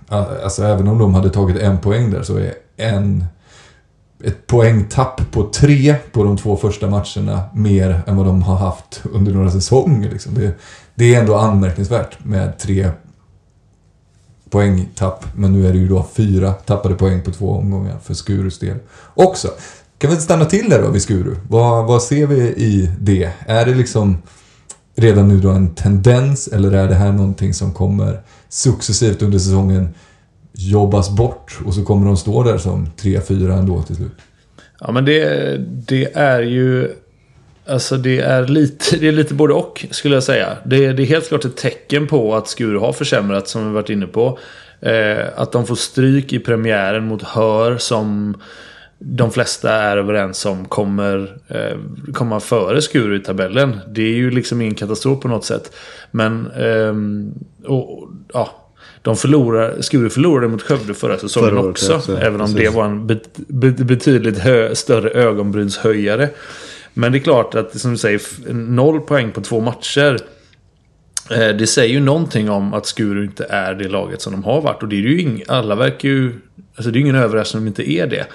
Alltså 0.08 0.62
även 0.62 0.88
om 0.88 0.98
de 0.98 1.14
hade 1.14 1.30
tagit 1.30 1.56
en 1.56 1.78
poäng 1.78 2.10
där 2.10 2.22
så 2.22 2.36
är 2.36 2.54
en 2.76 3.24
ett 4.24 4.46
poängtapp 4.46 5.20
på 5.30 5.48
tre 5.48 5.94
på 6.12 6.24
de 6.24 6.36
två 6.36 6.56
första 6.56 6.90
matcherna 6.90 7.42
mer 7.54 8.02
än 8.06 8.16
vad 8.16 8.26
de 8.26 8.42
har 8.42 8.56
haft 8.56 9.02
under 9.12 9.32
några 9.32 9.50
säsonger. 9.50 10.10
Liksom. 10.10 10.34
Det, 10.34 10.58
det, 10.94 11.14
är 11.14 11.20
ändå 11.20 11.36
anmärkningsvärt 11.36 12.24
med 12.24 12.58
tre 12.58 12.90
poängtapp. 14.50 15.26
Men 15.34 15.52
nu 15.52 15.68
är 15.68 15.72
det 15.72 15.78
ju 15.78 15.88
då 15.88 16.06
fyra 16.12 16.52
tappade 16.52 16.94
poäng 16.94 17.22
på 17.22 17.30
två 17.30 17.50
omgångar 17.50 17.98
för 18.04 18.14
Skurus 18.14 18.58
del 18.58 18.76
också. 19.14 19.48
Kan 19.98 20.10
vi 20.10 20.16
stanna 20.16 20.44
till 20.44 20.68
där 20.70 20.82
då 20.82 20.90
vid 20.90 21.02
Skuru? 21.02 21.36
Vad, 21.48 21.86
vad 21.86 22.02
ser 22.02 22.26
vi 22.26 22.40
i 22.40 22.90
det? 23.00 23.32
Är 23.46 23.66
det 23.66 23.74
liksom 23.74 24.22
redan 24.94 25.28
nu 25.28 25.40
då 25.40 25.50
en 25.50 25.74
tendens 25.74 26.48
eller 26.48 26.72
är 26.72 26.88
det 26.88 26.94
här 26.94 27.12
någonting 27.12 27.54
som 27.54 27.72
kommer 27.72 28.20
successivt 28.48 29.22
under 29.22 29.38
säsongen 29.38 29.94
jobbas 30.52 31.10
bort 31.10 31.58
och 31.66 31.74
så 31.74 31.84
kommer 31.84 32.06
de 32.06 32.16
stå 32.16 32.42
där 32.42 32.58
som 32.58 32.86
3-4 32.86 33.58
ändå 33.58 33.82
till 33.82 33.96
slut. 33.96 34.12
Ja 34.80 34.92
men 34.92 35.04
det, 35.04 35.56
det 35.58 36.16
är 36.16 36.42
ju 36.42 36.90
Alltså 37.66 37.96
det 37.96 38.20
är, 38.20 38.46
lite, 38.46 38.96
det 38.96 39.08
är 39.08 39.12
lite 39.12 39.34
både 39.34 39.54
och 39.54 39.86
skulle 39.90 40.14
jag 40.14 40.22
säga. 40.22 40.56
Det, 40.64 40.92
det 40.92 41.02
är 41.02 41.06
helt 41.06 41.28
klart 41.28 41.44
ett 41.44 41.56
tecken 41.56 42.06
på 42.06 42.34
att 42.34 42.48
Skuru 42.48 42.78
har 42.78 42.92
försämrats 42.92 43.50
som 43.50 43.66
vi 43.68 43.74
varit 43.74 43.90
inne 43.90 44.06
på. 44.06 44.38
Eh, 44.80 45.26
att 45.36 45.52
de 45.52 45.66
får 45.66 45.74
stryk 45.74 46.32
i 46.32 46.38
premiären 46.38 47.06
mot 47.06 47.22
Hör 47.22 47.78
som 47.78 48.36
de 48.98 49.30
flesta 49.30 49.72
är 49.72 49.96
överens 49.96 50.46
om 50.46 50.64
kommer 50.64 51.36
eh, 51.48 51.78
komma 52.12 52.40
före 52.40 52.82
Skuru 52.82 53.16
i 53.16 53.20
tabellen. 53.20 53.80
Det 53.88 54.02
är 54.02 54.14
ju 54.14 54.30
liksom 54.30 54.60
ingen 54.60 54.74
katastrof 54.74 55.20
på 55.20 55.28
något 55.28 55.44
sätt. 55.44 55.72
Men 56.10 56.50
eh, 56.50 56.94
och, 57.70 58.08
ja, 58.32 58.61
de 59.02 59.16
förlorar, 59.16 59.80
Skuru 59.80 60.10
förlorade 60.10 60.48
mot 60.48 60.62
Skövde 60.62 60.94
förra 60.94 61.18
säsongen 61.18 61.50
förra 61.50 61.60
också. 61.60 61.96
också. 61.96 62.18
Även 62.18 62.40
om 62.40 62.46
Precis. 62.54 62.70
det 62.70 62.76
var 62.76 62.84
en 62.84 63.06
bet, 63.06 63.28
bet, 63.34 63.76
betydligt 63.76 64.38
hö, 64.38 64.74
större 64.74 65.10
ögonbrynshöjare. 65.10 66.28
Men 66.94 67.12
det 67.12 67.18
är 67.18 67.20
klart 67.20 67.54
att 67.54 67.80
som 67.80 67.90
du 67.90 67.96
säger, 67.96 68.52
noll 68.52 69.00
poäng 69.00 69.32
på 69.32 69.40
två 69.40 69.60
matcher. 69.60 70.18
Eh, 71.30 71.48
det 71.48 71.66
säger 71.66 71.94
ju 71.94 72.00
någonting 72.00 72.50
om 72.50 72.74
att 72.74 72.86
Skuru 72.86 73.24
inte 73.24 73.44
är 73.44 73.74
det 73.74 73.88
laget 73.88 74.20
som 74.20 74.32
de 74.32 74.44
har 74.44 74.60
varit. 74.60 74.82
Och 74.82 74.88
det 74.88 74.96
är 74.96 75.00
ju 75.00 75.20
ing, 75.20 75.42
alla 75.48 75.74
verkar 75.74 76.08
ju... 76.08 76.32
Alltså 76.76 76.90
det 76.90 76.98
är 76.98 77.00
ingen 77.00 77.16
överraskning 77.16 77.58
om 77.58 77.64
de 77.64 77.68
inte 77.68 77.92
är 77.92 78.06
det. 78.06 78.26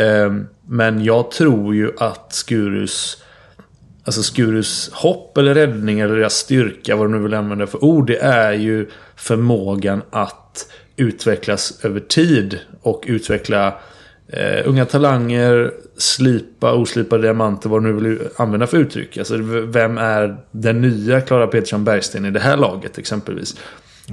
Eh, 0.00 0.32
men 0.66 1.04
jag 1.04 1.30
tror 1.30 1.74
ju 1.74 1.90
att 1.98 2.34
Skurus 2.34 3.22
Alltså 4.04 4.22
Skurus 4.22 4.90
hopp 4.92 5.38
eller 5.38 5.54
räddning 5.54 6.00
eller 6.00 6.16
deras 6.16 6.34
styrka, 6.34 6.96
vad 6.96 7.06
du 7.06 7.12
nu 7.12 7.22
vill 7.22 7.34
använda 7.34 7.66
för 7.66 7.84
ord, 7.84 8.06
det 8.06 8.18
är 8.18 8.52
ju 8.52 8.88
förmågan 9.16 10.02
att 10.10 10.66
utvecklas 10.96 11.84
över 11.84 12.00
tid 12.00 12.58
och 12.82 13.04
utveckla 13.06 13.78
eh, 14.28 14.68
unga 14.68 14.84
talanger, 14.84 15.72
slipa 15.96 16.72
oslipade 16.72 17.22
diamanter, 17.22 17.68
vad 17.68 17.84
du 17.84 17.92
nu 17.92 18.00
vill 18.00 18.18
använda 18.36 18.66
för 18.66 18.76
uttryck. 18.76 19.18
Alltså 19.18 19.36
vem 19.66 19.98
är 19.98 20.36
den 20.50 20.80
nya 20.80 21.20
Klara 21.20 21.46
Petersson 21.46 21.84
Bergsten 21.84 22.24
i 22.24 22.30
det 22.30 22.40
här 22.40 22.56
laget 22.56 22.98
exempelvis? 22.98 23.56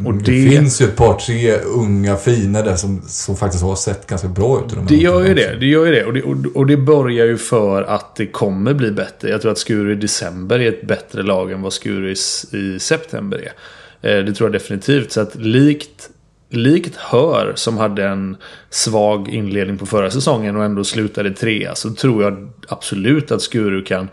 Och 0.05 0.13
det, 0.13 0.43
det, 0.43 0.49
finns 0.49 0.81
ju 0.81 0.85
ett 0.85 0.95
par, 0.95 1.19
tre 1.19 1.57
unga 1.57 2.15
fina 2.15 2.61
där 2.61 2.75
som, 2.75 3.01
som 3.07 3.37
faktiskt 3.37 3.63
har 3.63 3.75
sett 3.75 4.07
ganska 4.07 4.27
bra 4.27 4.63
ut. 4.65 4.75
De 4.75 4.85
det 4.85 4.95
gör 4.95 5.25
ju 5.25 5.33
det. 5.33 5.55
Det 5.59 5.65
gör 5.65 5.85
ju 5.85 5.91
det. 5.91 6.05
Och, 6.05 6.13
det. 6.13 6.49
och 6.49 6.67
det 6.67 6.77
börjar 6.77 7.25
ju 7.25 7.37
för 7.37 7.83
att 7.83 8.15
det 8.15 8.27
kommer 8.27 8.73
bli 8.73 8.91
bättre. 8.91 9.29
Jag 9.29 9.41
tror 9.41 9.51
att 9.51 9.57
Skuru 9.57 9.91
i 9.91 9.95
december 9.95 10.59
är 10.59 10.69
ett 10.69 10.87
bättre 10.87 11.23
lag 11.23 11.51
än 11.51 11.61
vad 11.61 11.73
Skuru 11.73 12.11
i 12.51 12.79
september 12.79 13.37
är. 13.37 13.53
Eh, 14.01 14.25
det 14.25 14.33
tror 14.33 14.47
jag 14.49 14.53
definitivt. 14.53 15.11
Så 15.11 15.21
att 15.21 15.35
likt, 15.35 16.09
likt 16.49 16.95
Hör 16.95 17.53
som 17.55 17.77
hade 17.77 18.05
en 18.07 18.37
svag 18.69 19.29
inledning 19.29 19.77
på 19.77 19.85
förra 19.85 20.11
säsongen 20.11 20.55
och 20.55 20.63
ändå 20.63 20.83
slutade 20.83 21.31
trea. 21.31 21.75
Så 21.75 21.93
tror 21.93 22.23
jag 22.23 22.49
absolut 22.67 23.31
att 23.31 23.41
Skuru 23.41 23.83
kan, 23.83 24.07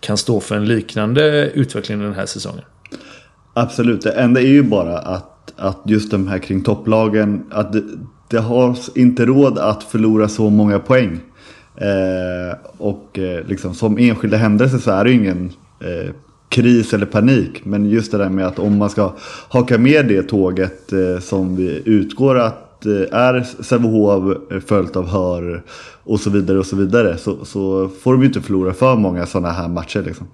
kan 0.00 0.16
stå 0.16 0.40
för 0.40 0.56
en 0.56 0.66
liknande 0.66 1.50
utveckling 1.54 2.00
den 2.00 2.14
här 2.14 2.26
säsongen. 2.26 2.64
Absolut, 3.54 4.02
det 4.02 4.12
enda 4.12 4.40
är 4.40 4.46
ju 4.46 4.62
bara 4.62 4.98
att, 4.98 5.29
att 5.56 5.80
just 5.84 6.10
de 6.10 6.28
här 6.28 6.38
kring 6.38 6.62
topplagen, 6.62 7.42
att 7.50 7.72
det, 7.72 7.82
det 8.28 8.38
har 8.38 8.76
inte 8.94 9.26
råd 9.26 9.58
att 9.58 9.82
förlora 9.82 10.28
så 10.28 10.50
många 10.50 10.78
poäng. 10.78 11.20
Eh, 11.76 12.56
och 12.78 13.18
eh, 13.18 13.46
liksom, 13.46 13.74
som 13.74 13.98
enskilda 13.98 14.36
händelser 14.36 14.78
så 14.78 14.90
är 14.90 15.04
det 15.04 15.10
ju 15.10 15.16
ingen 15.16 15.52
eh, 15.80 16.14
kris 16.48 16.94
eller 16.94 17.06
panik. 17.06 17.64
Men 17.64 17.90
just 17.90 18.12
det 18.12 18.18
där 18.18 18.28
med 18.28 18.46
att 18.46 18.58
om 18.58 18.78
man 18.78 18.90
ska 18.90 19.12
haka 19.48 19.78
med 19.78 20.08
det 20.08 20.22
tåget 20.22 20.92
eh, 20.92 21.18
som 21.20 21.56
vi 21.56 21.82
utgår 21.84 22.38
att 22.38 22.86
eh, 22.86 23.18
är 23.18 23.62
Sävehof 23.62 24.36
eh, 24.50 24.60
följt 24.60 24.96
av 24.96 25.08
Hör 25.08 25.62
och 26.04 26.20
så 26.20 26.30
vidare 26.30 26.58
och 26.58 26.66
så 26.66 26.76
vidare. 26.76 27.16
Så, 27.18 27.44
så 27.44 27.88
får 27.88 28.12
de 28.12 28.20
ju 28.20 28.26
inte 28.26 28.40
förlora 28.40 28.72
för 28.72 28.96
många 28.96 29.26
sådana 29.26 29.50
här 29.50 29.68
matcher 29.68 30.02
liksom. 30.02 30.26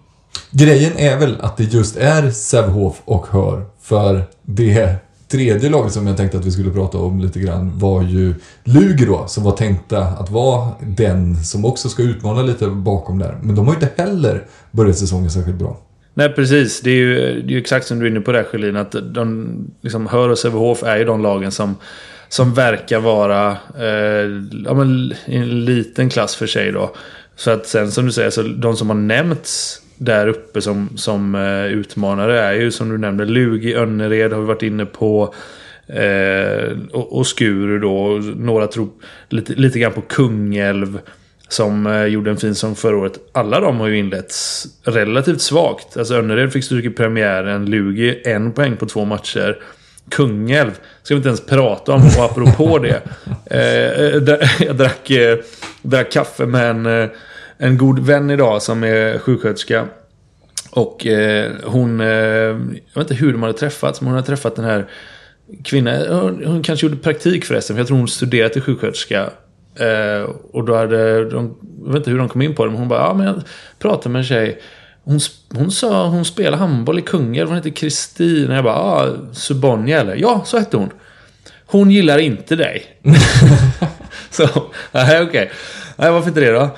Grejen 0.50 0.92
är 0.96 1.18
väl 1.18 1.40
att 1.40 1.56
det 1.56 1.64
just 1.64 1.96
är 1.96 2.30
Sävehof 2.30 3.02
och 3.04 3.26
Hör. 3.26 3.64
För 3.82 4.24
det 4.42 4.96
tredje 5.28 5.70
laget 5.70 5.92
som 5.92 6.06
jag 6.06 6.16
tänkte 6.16 6.38
att 6.38 6.44
vi 6.44 6.50
skulle 6.50 6.70
prata 6.70 6.98
om 6.98 7.20
lite 7.20 7.40
grann 7.40 7.78
var 7.78 8.02
ju 8.02 8.34
Luger 8.64 9.06
då, 9.06 9.26
som 9.26 9.44
var 9.44 9.52
tänkta 9.52 9.98
att 9.98 10.30
vara 10.30 10.68
den 10.80 11.44
som 11.44 11.64
också 11.64 11.88
ska 11.88 12.02
utmana 12.02 12.42
lite 12.42 12.66
bakom 12.66 13.18
där. 13.18 13.38
Men 13.42 13.54
de 13.54 13.66
har 13.66 13.74
ju 13.74 13.80
inte 13.80 14.02
heller 14.02 14.46
börjat 14.70 14.98
säsongen 14.98 15.30
särskilt 15.30 15.58
bra. 15.58 15.80
Nej, 16.14 16.32
precis. 16.32 16.80
Det 16.80 16.90
är 16.90 16.94
ju, 16.94 17.14
det 17.16 17.48
är 17.48 17.52
ju 17.52 17.58
exakt 17.58 17.86
som 17.86 17.98
du 17.98 18.06
är 18.06 18.10
inne 18.10 18.20
på 18.20 18.32
där, 18.32 18.44
Sjölin. 18.44 18.76
Att 18.76 18.94
de, 19.14 19.56
liksom, 19.80 20.06
Hör 20.06 20.28
och 20.28 20.38
Sävehof 20.38 20.82
är 20.82 20.96
ju 20.96 21.04
de 21.04 21.22
lagen 21.22 21.52
som, 21.52 21.76
som 22.28 22.54
verkar 22.54 23.00
vara 23.00 23.50
eh, 23.78 24.30
ja, 24.64 24.74
men, 24.74 25.12
i 25.26 25.36
en 25.36 25.64
liten 25.64 26.08
klass 26.08 26.36
för 26.36 26.46
sig 26.46 26.72
då. 26.72 26.94
Så 27.36 27.50
att 27.50 27.66
sen 27.66 27.92
som 27.92 28.06
du 28.06 28.12
säger, 28.12 28.30
så 28.30 28.42
de 28.42 28.76
som 28.76 28.88
har 28.88 28.96
nämnts 28.96 29.80
där 29.98 30.26
uppe 30.26 30.60
som, 30.60 30.90
som 30.96 31.34
uh, 31.34 31.66
utmanare 31.66 32.40
är 32.40 32.52
ju 32.52 32.70
som 32.70 32.88
du 32.88 32.98
nämnde 32.98 33.24
Lugi, 33.24 33.74
Önnered 33.74 34.32
har 34.32 34.40
vi 34.40 34.46
varit 34.46 34.62
inne 34.62 34.86
på. 34.86 35.34
Uh, 35.90 36.78
och, 36.92 37.18
och 37.18 37.26
Skuru 37.26 37.78
då. 37.78 38.20
Några 38.36 38.66
tror 38.66 38.88
lite, 39.28 39.52
lite 39.52 39.78
grann 39.78 39.92
på 39.92 40.00
Kungälv. 40.00 40.98
Som 41.48 41.86
uh, 41.86 42.06
gjorde 42.06 42.30
en 42.30 42.36
fin 42.36 42.54
sång 42.54 42.74
förra 42.74 42.96
året. 42.96 43.18
Alla 43.32 43.60
de 43.60 43.80
har 43.80 43.86
ju 43.86 43.98
inletts 43.98 44.66
relativt 44.84 45.40
svagt. 45.40 45.96
Alltså 45.96 46.14
Önnered 46.14 46.52
fick 46.52 46.64
stryk 46.64 46.84
i 46.84 46.90
premiären. 46.90 47.66
Lugi 47.66 48.22
en 48.24 48.52
poäng 48.52 48.76
på 48.76 48.86
två 48.86 49.04
matcher. 49.04 49.56
Kungälv 50.10 50.70
ska 51.02 51.14
vi 51.14 51.16
inte 51.16 51.28
ens 51.28 51.46
prata 51.46 51.92
om. 51.92 52.02
Och 52.18 52.24
apropå 52.24 52.78
det. 52.78 53.02
jag 54.66 54.76
drack, 54.76 55.10
drack 55.82 56.12
kaffe 56.12 56.46
med 56.46 56.70
en 56.70 57.10
en 57.58 57.78
god 57.78 57.98
vän 57.98 58.30
idag 58.30 58.62
som 58.62 58.84
är 58.84 59.18
sjuksköterska. 59.18 59.86
Och 60.70 61.06
eh, 61.06 61.52
hon, 61.64 62.00
eh, 62.00 62.06
jag 62.06 62.54
vet 62.94 63.10
inte 63.10 63.14
hur 63.14 63.32
de 63.32 63.42
hade 63.42 63.58
träffats, 63.58 64.00
men 64.00 64.06
hon 64.08 64.14
hade 64.14 64.26
träffat 64.26 64.56
den 64.56 64.64
här 64.64 64.86
kvinnan. 65.64 66.06
Hon, 66.08 66.44
hon 66.46 66.62
kanske 66.62 66.86
gjorde 66.86 66.98
praktik 66.98 67.44
förresten, 67.44 67.76
för 67.76 67.80
jag 67.80 67.86
tror 67.86 67.98
hon 67.98 68.08
studerade 68.08 68.52
till 68.52 68.62
sjuksköterska. 68.62 69.30
Eh, 69.78 70.30
och 70.52 70.64
då 70.64 70.76
hade 70.76 71.30
de, 71.30 71.56
jag 71.84 71.92
vet 71.92 71.96
inte 71.96 72.10
hur 72.10 72.18
de 72.18 72.28
kom 72.28 72.42
in 72.42 72.54
på 72.54 72.64
det, 72.64 72.70
men 72.70 72.78
hon 72.78 72.88
bara, 72.88 73.00
ja 73.00 73.14
men 73.14 73.26
jag 73.26 73.42
pratade 73.78 74.08
med 74.08 74.18
en 74.18 74.24
tjej. 74.24 74.60
Hon, 75.04 75.20
hon 75.54 75.70
sa 75.70 76.08
hon 76.08 76.24
spelar 76.24 76.58
handboll 76.58 76.98
i 76.98 77.02
Kungälv, 77.02 77.48
hon 77.48 77.56
heter 77.56 77.70
Kristina. 77.70 78.54
Jag 78.54 78.64
bara, 78.64 78.76
ah, 78.76 79.16
Subonja 79.32 80.00
eller? 80.00 80.16
Ja, 80.16 80.42
så 80.44 80.58
hette 80.58 80.76
hon. 80.76 80.90
Hon 81.66 81.90
gillar 81.90 82.18
inte 82.18 82.56
dig. 82.56 82.84
så, 84.30 84.48
nej 84.92 85.22
okej. 85.22 85.50
Nej, 85.96 86.10
varför 86.10 86.28
inte 86.28 86.40
det 86.40 86.50
då? 86.50 86.70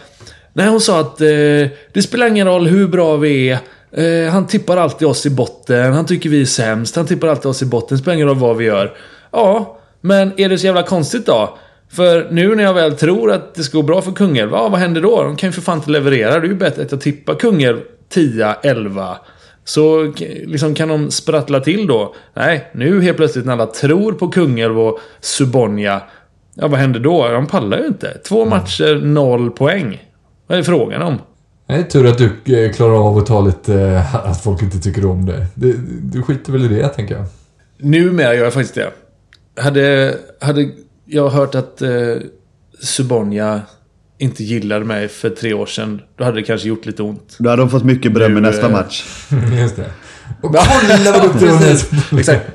Nej, 0.59 0.69
hon 0.69 0.81
sa 0.81 1.01
att 1.01 1.21
eh, 1.21 1.27
det 1.93 2.03
spelar 2.03 2.27
ingen 2.27 2.47
roll 2.47 2.67
hur 2.67 2.89
bra 2.89 3.17
vi 3.17 3.51
är. 3.51 3.59
Eh, 3.93 4.31
han 4.33 4.47
tippar 4.47 4.77
alltid 4.77 5.09
oss 5.09 5.27
i 5.27 5.31
botten. 5.31 5.93
Han 5.93 6.07
tycker 6.07 6.31
vi 6.31 6.41
är 6.41 6.45
sämst. 6.45 6.97
Han 6.97 7.07
tippar 7.07 7.29
alltid 7.29 7.47
oss 7.47 7.63
i 7.63 7.67
botten. 7.67 7.97
Det 7.97 8.03
spelar 8.03 8.15
ingen 8.15 8.29
roll 8.29 8.37
vad 8.37 8.57
vi 8.57 8.65
gör. 8.65 8.97
Ja, 9.31 9.79
men 10.01 10.41
är 10.41 10.49
det 10.49 10.59
så 10.59 10.67
jävla 10.67 10.83
konstigt 10.83 11.27
då? 11.27 11.59
För 11.91 12.29
nu 12.31 12.55
när 12.55 12.65
jag 12.65 12.75
väl 12.75 12.97
tror 12.97 13.33
att 13.33 13.55
det 13.55 13.63
ska 13.63 13.79
gå 13.79 13.83
bra 13.83 14.03
för 14.03 14.13
Kungälv, 14.13 14.51
ja, 14.53 14.69
vad 14.69 14.81
händer 14.81 15.01
då? 15.01 15.23
De 15.23 15.37
kan 15.37 15.49
ju 15.49 15.53
för 15.53 15.63
fan 15.63 15.79
inte 15.79 15.91
leverera. 15.91 16.41
Det 16.41 16.47
är 16.47 16.51
ju 16.51 16.55
bättre 16.55 16.83
att 16.83 16.93
jag 16.93 17.01
tippar 17.01 17.35
Kungälv 17.35 17.81
10, 18.09 18.55
11. 18.63 19.17
Så 19.65 20.13
liksom 20.47 20.75
kan 20.75 20.89
de 20.89 21.11
sprattla 21.11 21.61
till 21.61 21.87
då. 21.87 22.15
Nej, 22.35 22.71
nu 22.75 23.03
helt 23.03 23.17
plötsligt 23.17 23.47
när 23.47 23.53
alla 23.53 23.67
tror 23.67 24.13
på 24.13 24.29
Kungälv 24.29 24.81
och 24.81 25.01
Subonja. 25.21 26.01
Ja, 26.55 26.69
vad 26.69 26.81
händer 26.81 27.01
då? 27.01 27.29
De 27.29 27.47
pallar 27.47 27.79
ju 27.79 27.87
inte. 27.87 28.19
Två 28.19 28.45
matcher, 28.45 28.95
noll 28.95 29.51
poäng. 29.51 30.08
Vad 30.49 30.59
är 30.59 30.63
frågan 30.63 31.03
om? 31.03 31.19
Det 31.67 31.75
är 31.75 31.83
tur 31.83 32.07
att 32.07 32.19
du 32.19 32.65
eh, 32.65 32.73
klarar 32.73 33.09
av 33.09 33.19
att 33.19 33.27
ta 33.27 33.41
lite, 33.41 33.81
eh, 33.81 34.15
att 34.15 34.43
folk 34.43 34.63
inte 34.63 34.79
tycker 34.79 35.07
om 35.07 35.27
det. 35.27 35.47
Du, 35.55 35.77
du 36.03 36.23
skiter 36.23 36.53
väl 36.53 36.65
i 36.65 36.69
det, 36.69 36.89
tänker 36.89 37.17
jag. 37.17 37.25
Numera 37.79 38.35
gör 38.35 38.45
jag 38.45 38.53
faktiskt 38.53 38.75
det. 38.75 38.93
Hade, 39.63 40.15
hade 40.41 40.69
jag 41.05 41.29
hört 41.29 41.55
att 41.55 41.83
eh, 41.83 41.91
Subonja 42.81 43.61
inte 44.19 44.45
gillade 44.45 44.85
mig 44.85 45.09
för 45.09 45.31
tre 45.31 45.55
år 45.55 45.67
sedan, 45.67 46.03
då 46.17 46.25
hade 46.25 46.37
det 46.37 46.43
kanske 46.43 46.69
gjort 46.69 46.87
lite 46.87 47.03
ont. 47.03 47.37
Då 47.39 47.51
hade 47.51 47.63
de 47.63 47.71
fått 47.71 47.85
mycket 47.85 48.13
beröm 48.13 48.39
i 48.39 48.41
nästa 48.41 48.67
eh, 48.67 48.73
match. 48.73 49.05
Just 49.61 49.77
det. 49.77 49.91
Och 50.41 50.57
hålla 50.57 51.13
vad 51.13 51.23
duktig 51.23 52.19
Exakt. 52.19 52.47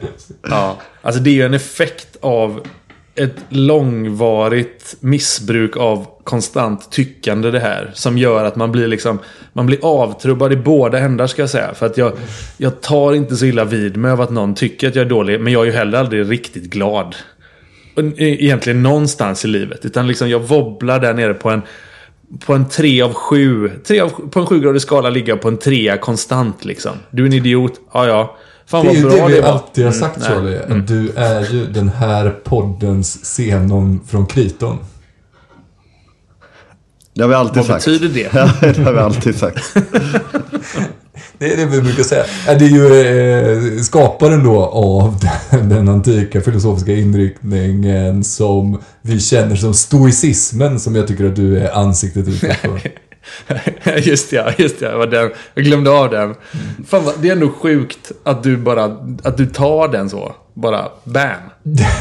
Ja. 0.50 0.78
Alltså 1.02 1.22
det 1.22 1.30
är 1.30 1.34
ju 1.34 1.46
en 1.46 1.54
effekt 1.54 2.18
av 2.22 2.68
ett 3.16 3.36
långvarigt 3.50 4.96
missbruk 5.00 5.78
av 5.78 6.08
konstant 6.24 6.92
tyckande 6.92 7.52
det 7.52 7.60
här. 7.60 7.92
Som 7.94 8.18
gör 8.18 8.46
att 8.46 8.56
man 8.56 8.72
blir 8.72 8.88
liksom 8.88 9.20
Man 9.54 9.66
blir 9.66 9.80
avtrubbad 9.82 10.54
i 10.54 10.56
båda 10.56 11.00
ändar 11.00 11.28
ska 11.28 11.42
jag 11.42 11.50
säga. 11.50 11.74
För 11.74 11.86
att 11.86 11.98
jag 11.98 12.14
Jag 12.58 12.82
tar 12.82 13.14
inte 13.14 13.36
så 13.36 13.46
illa 13.46 13.66
vid 13.66 13.98
mig 13.98 14.12
av 14.12 14.22
att 14.22 14.32
någon 14.32 14.56
tycker 14.56 14.88
att 14.88 14.96
jag 14.96 15.06
är 15.06 15.10
dålig. 15.10 15.42
Men 15.42 15.54
jag 15.54 15.62
är 15.62 15.66
ju 15.66 15.72
heller 15.72 15.98
aldrig 15.98 16.32
riktigt 16.32 16.64
glad. 16.64 17.16
E, 17.98 18.14
egentligen 18.18 18.84
någonstans 18.84 19.46
i 19.46 19.48
livet. 19.48 19.86
Utan 19.86 20.08
liksom 20.08 20.30
jag 20.30 20.40
wobblar 20.40 21.00
där 21.00 21.14
nere 21.14 21.34
på 21.34 21.50
en 21.50 21.62
på 22.46 22.54
en 22.54 22.70
3 22.70 23.02
av 23.02 23.14
7. 23.14 23.72
3 23.88 24.00
av, 24.00 24.10
på 24.10 24.40
en 24.40 24.46
7-gradig 24.46 24.80
skala 24.80 25.10
jag 25.10 25.42
på 25.42 25.48
en 25.48 25.58
3 25.58 25.98
konstant 25.98 26.66
liksom. 26.66 26.92
Du 27.12 27.24
är 27.24 27.28
en 27.28 27.34
idiot. 27.34 27.74
Ja, 27.94 28.08
ja. 28.08 28.38
Fan 28.66 28.86
det 28.86 28.92
är 28.92 28.96
ju 28.96 29.10
det 29.10 29.28
vi 29.28 29.42
alltid 29.42 29.86
har 29.86 29.92
mm, 29.92 30.02
sagt 30.02 30.18
mm, 30.18 30.30
Charlie. 30.30 30.58
Mm. 30.66 30.80
Att 30.80 30.88
du 30.88 31.12
är 31.16 31.54
ju 31.54 31.68
den 31.68 31.90
här 31.90 32.30
poddens 32.44 33.26
Zenon 33.26 34.00
från 34.08 34.26
Kriton. 34.26 34.78
Det 37.14 37.22
har 37.22 37.30
vi 37.30 37.36
alltid 37.36 37.58
Vad 37.58 37.66
sagt. 37.66 37.88
Vad 37.88 38.00
betyder 38.00 38.24
det? 38.24 38.30
Ja, 38.62 38.74
det 38.74 38.84
har 38.84 38.94
vi 38.94 39.00
alltid 39.00 39.36
sagt. 39.36 39.76
det 41.38 41.54
är 41.54 41.58
det 41.58 41.66
vi 41.66 41.82
brukar 41.82 42.04
säga. 42.04 42.24
Det 42.46 42.66
är 42.66 42.70
ju 42.70 43.76
eh, 43.76 43.82
skaparen 43.82 44.44
då 44.44 44.66
av 44.66 45.20
den, 45.52 45.70
den, 45.70 45.90
antika 45.90 46.42
filosofiska 46.42 46.92
inriktningen 46.92 48.24
som 48.24 48.82
vi 49.02 49.20
känner 49.20 49.56
som 49.56 49.74
stoicismen 49.74 50.80
som 50.80 50.96
jag 50.96 51.08
tycker 51.08 51.26
att 51.26 51.36
du 51.36 51.60
är 51.60 51.72
ansiktet 51.72 52.28
utåt 52.28 52.58
för. 52.58 52.80
just 53.98 54.32
ja, 54.32 54.52
just 54.58 54.82
ja. 54.82 54.90
Jag, 54.90 55.12
den, 55.12 55.32
jag 55.54 55.66
glömde 55.66 55.92
av 55.92 56.10
den. 56.10 56.36
Fan, 56.88 57.04
det 57.22 57.28
är 57.28 57.32
ändå 57.32 57.50
sjukt 57.50 58.12
att 58.24 58.44
du 58.44 58.58
bara 58.58 58.84
att 59.24 59.38
du 59.38 59.46
tar 59.46 59.88
den 59.88 60.10
så. 60.10 60.36
Bara 60.54 60.90
bam. 61.04 61.30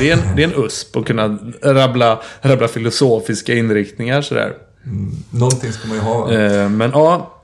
Det 0.00 0.10
är 0.10 0.12
en, 0.12 0.36
det 0.36 0.42
är 0.42 0.48
en 0.48 0.64
USP 0.64 0.96
att 0.96 1.06
kunna 1.06 1.38
rabbla, 1.62 2.20
rabbla 2.40 2.68
filosofiska 2.68 3.54
inriktningar 3.54 4.22
sådär. 4.22 4.52
Mm, 4.84 5.12
någonting 5.30 5.72
ska 5.72 5.88
man 5.88 5.96
ju 5.96 6.02
ha. 6.02 6.32
Eh, 6.32 6.68
men 6.68 6.90
ja. 6.90 7.38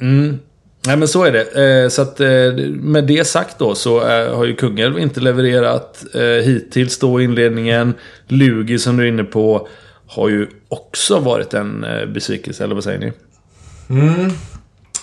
Mm, 0.00 0.38
Nej 0.86 0.96
men 0.96 1.08
så 1.08 1.24
är 1.24 1.32
det. 1.32 1.82
Eh, 1.82 1.88
så 1.88 2.02
att 2.02 2.20
eh, 2.20 2.28
med 2.66 3.04
det 3.04 3.26
sagt 3.26 3.58
då 3.58 3.74
så 3.74 4.08
eh, 4.08 4.36
har 4.36 4.44
ju 4.44 4.56
Kungälv 4.56 4.98
inte 4.98 5.20
levererat 5.20 6.04
eh, 6.14 6.22
hittills 6.22 6.98
då 6.98 7.20
inledningen. 7.20 7.94
Lugi 8.28 8.78
som 8.78 8.96
du 8.96 9.04
är 9.04 9.08
inne 9.08 9.24
på 9.24 9.68
har 10.08 10.28
ju 10.28 10.48
också 10.68 11.20
varit 11.20 11.54
en 11.54 11.84
eh, 11.84 12.06
besvikelse, 12.06 12.64
eller 12.64 12.74
vad 12.74 12.84
säger 12.84 12.98
ni? 12.98 13.12
Mm, 14.00 14.30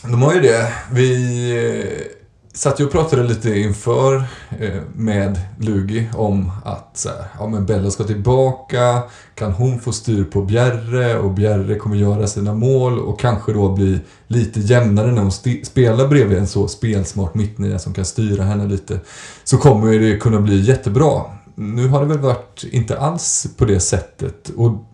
de 0.04 0.22
har 0.22 0.34
ju 0.34 0.42
det. 0.42 0.74
Vi 0.92 1.52
eh, 1.58 2.16
satt 2.54 2.80
ju 2.80 2.86
och 2.86 2.92
pratade 2.92 3.24
lite 3.24 3.60
inför 3.60 4.16
eh, 4.60 4.82
med 4.96 5.40
Lugi 5.60 6.10
om 6.16 6.52
att 6.66 6.98
så 6.98 7.10
här, 7.10 7.26
ja 7.40 7.48
men 7.48 7.66
Bella 7.66 7.92
ska 7.92 8.04
tillbaka, 8.04 9.02
kan 9.36 9.52
hon 9.52 9.80
få 9.80 9.92
styr 9.92 10.24
på 10.24 10.42
Bjerre 10.42 11.20
och 11.20 11.32
Bjerre 11.32 11.76
kommer 11.76 11.96
göra 11.96 12.28
sina 12.28 12.54
mål 12.54 13.00
och 13.00 13.20
kanske 13.20 13.54
då 13.54 13.72
bli 13.72 14.00
lite 14.28 14.60
jämnare 14.60 15.12
när 15.12 15.22
hon 15.22 15.32
spelar 15.64 16.08
bredvid 16.08 16.38
en 16.38 16.48
så 16.48 16.68
spelsmart 16.68 17.36
mittnia 17.36 17.80
som 17.80 17.94
kan 17.94 18.06
styra 18.06 18.44
henne 18.44 18.68
lite. 18.68 19.00
Så 19.44 19.58
kommer 19.58 20.00
det 20.00 20.18
kunna 20.18 20.42
bli 20.42 20.62
jättebra. 20.62 21.22
Nu 21.56 21.88
har 21.88 22.02
det 22.02 22.08
väl 22.08 22.20
varit 22.20 22.64
inte 22.72 23.00
alls 23.00 23.48
på 23.58 23.66
det 23.66 23.80
sättet 23.80 24.50
och 24.50 24.86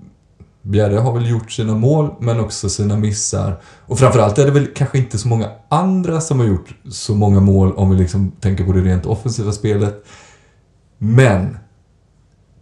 Bjerre 0.62 0.96
har 0.98 1.14
väl 1.14 1.30
gjort 1.30 1.52
sina 1.52 1.76
mål, 1.76 2.16
men 2.20 2.40
också 2.40 2.70
sina 2.70 2.98
missar. 2.98 3.62
Och 3.86 4.00
framförallt 4.00 4.38
är 4.38 4.46
det 4.46 4.52
väl 4.52 4.68
kanske 4.76 4.98
inte 4.98 5.18
så 5.18 5.28
många 5.28 5.50
andra 5.70 6.22
som 6.22 6.40
har 6.40 6.48
gjort 6.48 6.76
så 6.92 7.16
många 7.16 7.40
mål 7.40 7.74
om 7.74 7.90
vi 7.90 7.96
liksom 7.96 8.32
tänker 8.32 8.64
på 8.66 8.72
det 8.72 8.82
rent 8.82 9.06
offensiva 9.06 9.52
spelet. 9.52 10.06
Men 10.98 11.58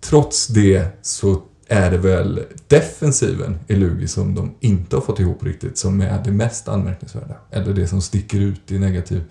trots 0.02 0.48
det 0.48 0.86
så 1.02 1.42
är 1.68 1.92
det 1.92 1.98
väl 1.98 2.44
defensiven 2.68 3.60
i 3.68 3.76
Lugi 3.76 4.08
som 4.08 4.36
de 4.36 4.56
inte 4.60 4.96
har 4.96 5.02
fått 5.02 5.20
ihop 5.20 5.44
riktigt 5.44 5.78
som 5.78 6.02
är 6.02 6.24
det 6.24 6.32
mest 6.32 6.68
anmärkningsvärda. 6.68 7.36
Eller 7.52 7.74
det 7.74 7.88
som 7.88 8.02
sticker 8.02 8.40
ut 8.40 8.72
i 8.72 8.80
negativ 8.80 9.24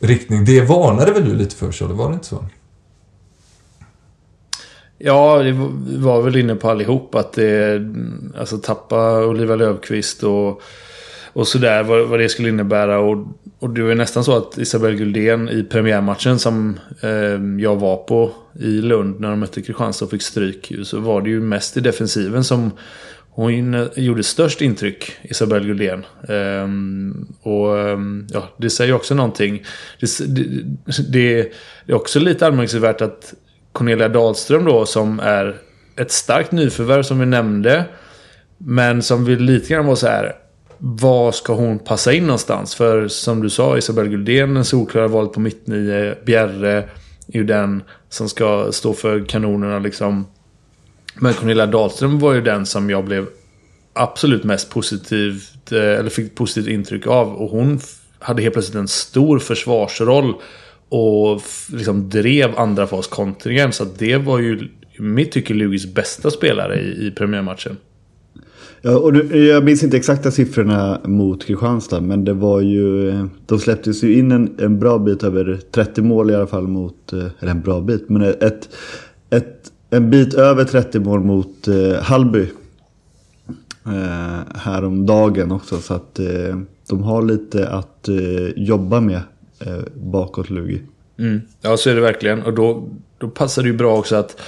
riktning. 0.00 0.44
Det 0.44 0.60
varnade 0.60 1.12
väl 1.12 1.24
du 1.24 1.34
lite 1.34 1.56
för, 1.56 1.72
Charlie? 1.72 1.94
var 1.94 2.08
det 2.08 2.14
inte 2.14 2.26
så? 2.26 2.44
Ja, 4.98 5.42
det 5.42 5.52
var 5.98 6.22
väl 6.22 6.36
inne 6.36 6.54
på 6.54 6.70
allihop 6.70 7.14
att 7.14 7.32
det... 7.32 7.82
Alltså 8.38 8.58
tappa 8.58 9.26
Oliva 9.26 9.56
Löfqvist 9.56 10.22
och, 10.22 10.62
och 11.32 11.48
sådär. 11.48 11.82
Vad, 11.82 12.08
vad 12.08 12.20
det 12.20 12.28
skulle 12.28 12.48
innebära. 12.48 12.98
Och, 12.98 13.26
och 13.58 13.70
det 13.70 13.82
var 13.82 13.94
nästan 13.94 14.24
så 14.24 14.36
att 14.36 14.58
Isabelle 14.58 14.96
Guldén 14.96 15.48
i 15.48 15.62
premiärmatchen 15.62 16.38
som 16.38 16.80
eh, 17.02 17.60
jag 17.62 17.76
var 17.76 17.96
på 17.96 18.30
i 18.60 18.80
Lund 18.80 19.20
när 19.20 19.30
de 19.30 19.40
mötte 19.40 19.62
Kristianstad 19.62 20.04
och 20.04 20.10
fick 20.10 20.22
stryk. 20.22 20.72
Så 20.82 21.00
var 21.00 21.20
det 21.20 21.30
ju 21.30 21.40
mest 21.40 21.76
i 21.76 21.80
defensiven 21.80 22.44
som 22.44 22.70
hon 23.38 23.88
gjorde 23.96 24.22
störst 24.22 24.60
intryck, 24.62 25.12
Isabelle 25.22 25.66
Guldén. 25.66 26.04
Um, 26.28 27.26
och 27.42 27.74
um, 27.74 28.26
ja, 28.30 28.48
det 28.56 28.70
säger 28.70 28.92
också 28.92 29.14
någonting. 29.14 29.64
Det, 30.00 30.34
det, 30.34 30.42
det, 31.12 31.52
är 31.86 31.94
också 31.94 32.20
lite 32.20 32.46
anmärkningsvärt 32.46 33.00
att 33.00 33.34
Cornelia 33.78 34.08
Dahlström 34.08 34.64
då, 34.64 34.86
som 34.86 35.20
är 35.20 35.56
ett 35.96 36.12
starkt 36.12 36.52
nyförvärv 36.52 37.02
som 37.02 37.18
vi 37.18 37.26
nämnde. 37.26 37.84
Men 38.58 39.02
som 39.02 39.24
vill 39.24 39.40
lite 39.40 39.68
grann 39.74 39.86
vara 39.86 39.96
så 39.96 40.06
här. 40.06 40.32
Var 40.78 41.32
ska 41.32 41.54
hon 41.54 41.78
passa 41.78 42.12
in 42.12 42.22
någonstans? 42.22 42.74
För 42.74 43.08
som 43.08 43.42
du 43.42 43.50
sa, 43.50 43.78
Isabelle 43.78 44.08
Guldén, 44.08 44.54
den 44.54 44.64
solklara 44.64 45.08
valet 45.08 45.32
på 45.32 45.40
mittnio. 45.40 46.14
Bjerre 46.24 46.72
är 47.28 47.36
ju 47.36 47.44
den 47.44 47.82
som 48.08 48.28
ska 48.28 48.72
stå 48.72 48.92
för 48.92 49.24
kanonerna 49.24 49.78
liksom. 49.78 50.26
Men 51.14 51.34
Cornelia 51.34 51.66
Dahlström 51.66 52.18
var 52.18 52.34
ju 52.34 52.40
den 52.40 52.66
som 52.66 52.90
jag 52.90 53.04
blev 53.04 53.26
absolut 53.92 54.44
mest 54.44 54.70
positivt, 54.70 55.72
eh, 55.72 55.78
eller 55.78 56.10
fick 56.10 56.34
positivt 56.34 56.72
intryck 56.72 57.06
av. 57.06 57.34
Och 57.34 57.50
hon 57.50 57.80
hade 58.18 58.42
helt 58.42 58.52
plötsligt 58.52 58.76
en 58.76 58.88
stor 58.88 59.38
försvarsroll. 59.38 60.34
Och 60.88 61.42
liksom 61.72 62.08
drev 62.08 62.58
andra 62.58 62.86
fas 62.86 63.06
kontringen. 63.06 63.72
Så 63.72 63.84
det 63.98 64.16
var 64.16 64.38
ju 64.38 64.68
i 64.98 65.02
mitt 65.02 65.32
tycke 65.32 65.54
Lugis 65.54 65.94
bästa 65.94 66.30
spelare 66.30 66.80
i, 66.80 67.06
i 67.06 67.10
premiärmatchen. 67.10 67.76
Ja, 68.82 68.98
och 68.98 69.12
nu, 69.12 69.46
jag 69.46 69.64
minns 69.64 69.82
inte 69.82 69.96
exakta 69.96 70.30
siffrorna 70.30 71.00
mot 71.04 71.46
Kristianstad. 71.46 72.00
Men 72.00 72.24
det 72.24 72.32
var 72.32 72.60
ju... 72.60 73.12
De 73.46 73.58
släpptes 73.58 74.04
ju 74.04 74.18
in 74.18 74.32
en, 74.32 74.54
en 74.58 74.78
bra 74.78 74.98
bit 74.98 75.22
över 75.22 75.60
30 75.70 76.02
mål 76.02 76.30
i 76.30 76.34
alla 76.34 76.46
fall 76.46 76.66
mot... 76.66 77.12
Eh, 77.12 77.26
eller 77.40 77.50
en 77.50 77.60
bra 77.60 77.80
bit, 77.80 78.08
men 78.08 78.22
ett, 78.22 78.68
ett 79.30 79.72
en 79.90 80.10
bit 80.10 80.34
över 80.34 80.64
30 80.64 80.98
mål 80.98 81.20
mot 81.20 81.68
eh, 81.68 82.02
Hallby. 82.02 82.46
Eh, 83.86 84.56
häromdagen 84.58 85.52
också. 85.52 85.78
Så 85.78 85.94
att 85.94 86.18
eh, 86.18 86.58
de 86.88 87.02
har 87.02 87.22
lite 87.22 87.68
att 87.68 88.08
eh, 88.08 88.48
jobba 88.56 89.00
med 89.00 89.20
eh, 89.60 89.80
bakåt 89.94 90.50
Lugi. 90.50 90.82
Mm. 91.18 91.40
Ja, 91.60 91.76
så 91.76 91.90
är 91.90 91.94
det 91.94 92.00
verkligen. 92.00 92.42
Och 92.42 92.54
då, 92.54 92.88
då 93.18 93.28
passar 93.28 93.62
det 93.62 93.68
ju 93.68 93.76
bra 93.76 93.98
också 93.98 94.16
att, 94.16 94.40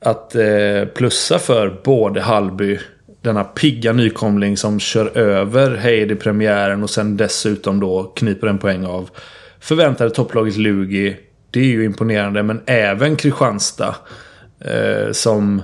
att 0.00 0.34
eh, 0.34 0.84
plussa 0.94 1.38
för 1.38 1.80
både 1.84 2.20
Hallby, 2.20 2.78
denna 3.20 3.44
pigga 3.44 3.92
nykomling 3.92 4.56
som 4.56 4.80
kör 4.80 5.18
över 5.18 5.76
Heid 5.76 6.12
i 6.12 6.14
premiären 6.14 6.82
och 6.82 6.90
sen 6.90 7.16
dessutom 7.16 7.80
då 7.80 8.04
kniper 8.04 8.46
en 8.46 8.58
poäng 8.58 8.86
av 8.86 9.10
förväntade 9.60 10.10
topplaget 10.10 10.56
Lugi. 10.56 11.16
Det 11.50 11.60
är 11.60 11.64
ju 11.64 11.84
imponerande, 11.84 12.42
men 12.42 12.60
även 12.66 13.16
Kristianstad. 13.16 13.94
Eh, 14.60 15.12
som 15.12 15.62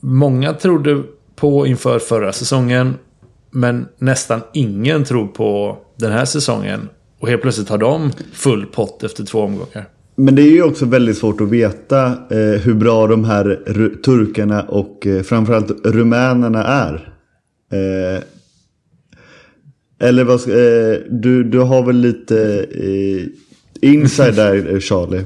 många 0.00 0.52
trodde 0.52 1.02
på 1.36 1.66
inför 1.66 1.98
förra 1.98 2.32
säsongen. 2.32 2.94
Men 3.50 3.88
nästan 3.98 4.42
ingen 4.52 5.04
tror 5.04 5.26
på 5.26 5.78
den 5.96 6.12
här 6.12 6.24
säsongen. 6.24 6.88
Och 7.18 7.28
helt 7.28 7.42
plötsligt 7.42 7.68
har 7.68 7.78
de 7.78 8.12
full 8.32 8.66
pott 8.66 9.02
efter 9.02 9.24
två 9.24 9.40
omgångar. 9.40 9.88
Men 10.16 10.34
det 10.34 10.42
är 10.42 10.50
ju 10.50 10.62
också 10.62 10.84
väldigt 10.84 11.18
svårt 11.18 11.40
att 11.40 11.48
veta 11.48 12.06
eh, 12.06 12.60
hur 12.60 12.74
bra 12.74 13.06
de 13.06 13.24
här 13.24 13.60
turkarna 14.04 14.62
och 14.62 15.06
eh, 15.06 15.22
framförallt 15.22 15.86
rumänerna 15.86 16.64
är. 16.64 17.12
Eh, 17.72 18.22
eller 19.98 20.24
vad 20.24 20.40
eh, 20.40 20.98
du, 21.10 21.44
du 21.44 21.58
har 21.58 21.82
väl 21.82 21.96
lite 21.96 22.66
eh, 22.70 23.26
inside 23.90 24.34
där 24.34 24.80
Charlie? 24.80 25.24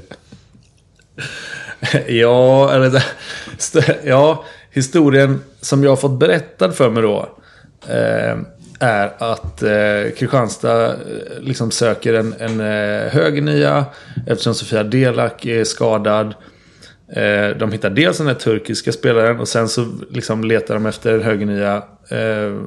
ja, 2.20 2.72
eller 2.72 3.04
ja, 4.04 4.44
historien 4.70 5.40
som 5.60 5.84
jag 5.84 5.90
har 5.90 5.96
fått 5.96 6.18
berättad 6.18 6.72
för 6.72 6.90
mig 6.90 7.02
då. 7.02 7.38
Är 8.80 9.12
att 9.18 9.62
eh, 9.62 10.14
Kristianstad 10.18 10.86
eh, 10.86 10.96
liksom 11.40 11.70
söker 11.70 12.14
en, 12.14 12.34
en 12.38 12.60
eh, 12.60 13.12
högernia 13.12 13.84
eftersom 14.26 14.54
Sofia 14.54 14.82
Delak 14.82 15.46
är 15.46 15.64
skadad. 15.64 16.34
Eh, 17.12 17.56
de 17.58 17.72
hittar 17.72 17.90
dels 17.90 18.18
den 18.18 18.26
här 18.26 18.34
turkiska 18.34 18.92
spelaren 18.92 19.40
och 19.40 19.48
sen 19.48 19.68
så 19.68 19.86
liksom 20.10 20.44
letar 20.44 20.74
de 20.74 20.86
efter 20.86 21.14
en 21.14 21.22
högernia. 21.22 21.82
Eh, 22.08 22.60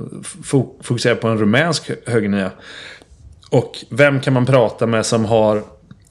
fokuserar 0.81 1.15
på 1.15 1.27
en 1.27 1.37
rumänsk 1.37 1.91
högernia. 2.05 2.51
Och 3.49 3.77
vem 3.89 4.19
kan 4.19 4.33
man 4.33 4.45
prata 4.45 4.85
med 4.85 5.05
som 5.05 5.25
har 5.25 5.63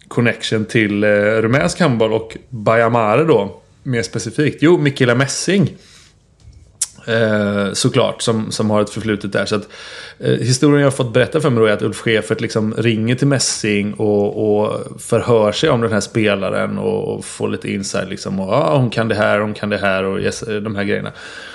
connection 0.08 0.64
till 0.64 1.04
eh, 1.04 1.08
rumänsk 1.10 1.80
handboll 1.80 2.12
och 2.12 2.36
Bajamare 2.48 3.24
då. 3.24 3.62
Mer 3.82 4.02
specifikt. 4.02 4.62
Jo, 4.62 4.78
Mikaela 4.78 5.14
Messing. 5.14 5.76
Eh, 7.06 7.72
såklart, 7.72 8.22
som, 8.22 8.50
som 8.50 8.70
har 8.70 8.82
ett 8.82 8.90
förflutet 8.90 9.32
där. 9.32 9.46
Så 9.46 9.56
att, 9.56 9.68
eh, 10.18 10.30
historien 10.30 10.80
jag 10.80 10.86
har 10.86 10.96
fått 10.96 11.12
berätta 11.12 11.40
för 11.40 11.50
mig 11.50 11.60
då 11.60 11.66
är 11.66 11.72
att 11.72 11.82
Ulf 11.82 11.96
Schäfert 11.96 12.40
liksom 12.40 12.74
ringer 12.74 13.14
till 13.14 13.26
Messing 13.26 13.94
och, 13.94 14.56
och 14.56 15.02
förhör 15.02 15.52
sig 15.52 15.70
om 15.70 15.80
den 15.80 15.92
här 15.92 16.00
spelaren 16.00 16.78
och, 16.78 17.14
och 17.14 17.24
får 17.24 17.48
lite 17.48 17.72
insight. 17.72 18.08
Liksom, 18.08 18.40
och, 18.40 18.52
ah, 18.52 18.78
hon 18.78 18.90
kan 18.90 19.08
det 19.08 19.14
här, 19.14 19.38
hon 19.38 19.54
kan 19.54 19.70
det 19.70 19.78
här 19.78 20.04
och 20.04 20.20
yes, 20.20 20.42
eh, 20.42 20.60
de 20.60 20.76
här 20.76 20.84
grejerna. 20.84 21.12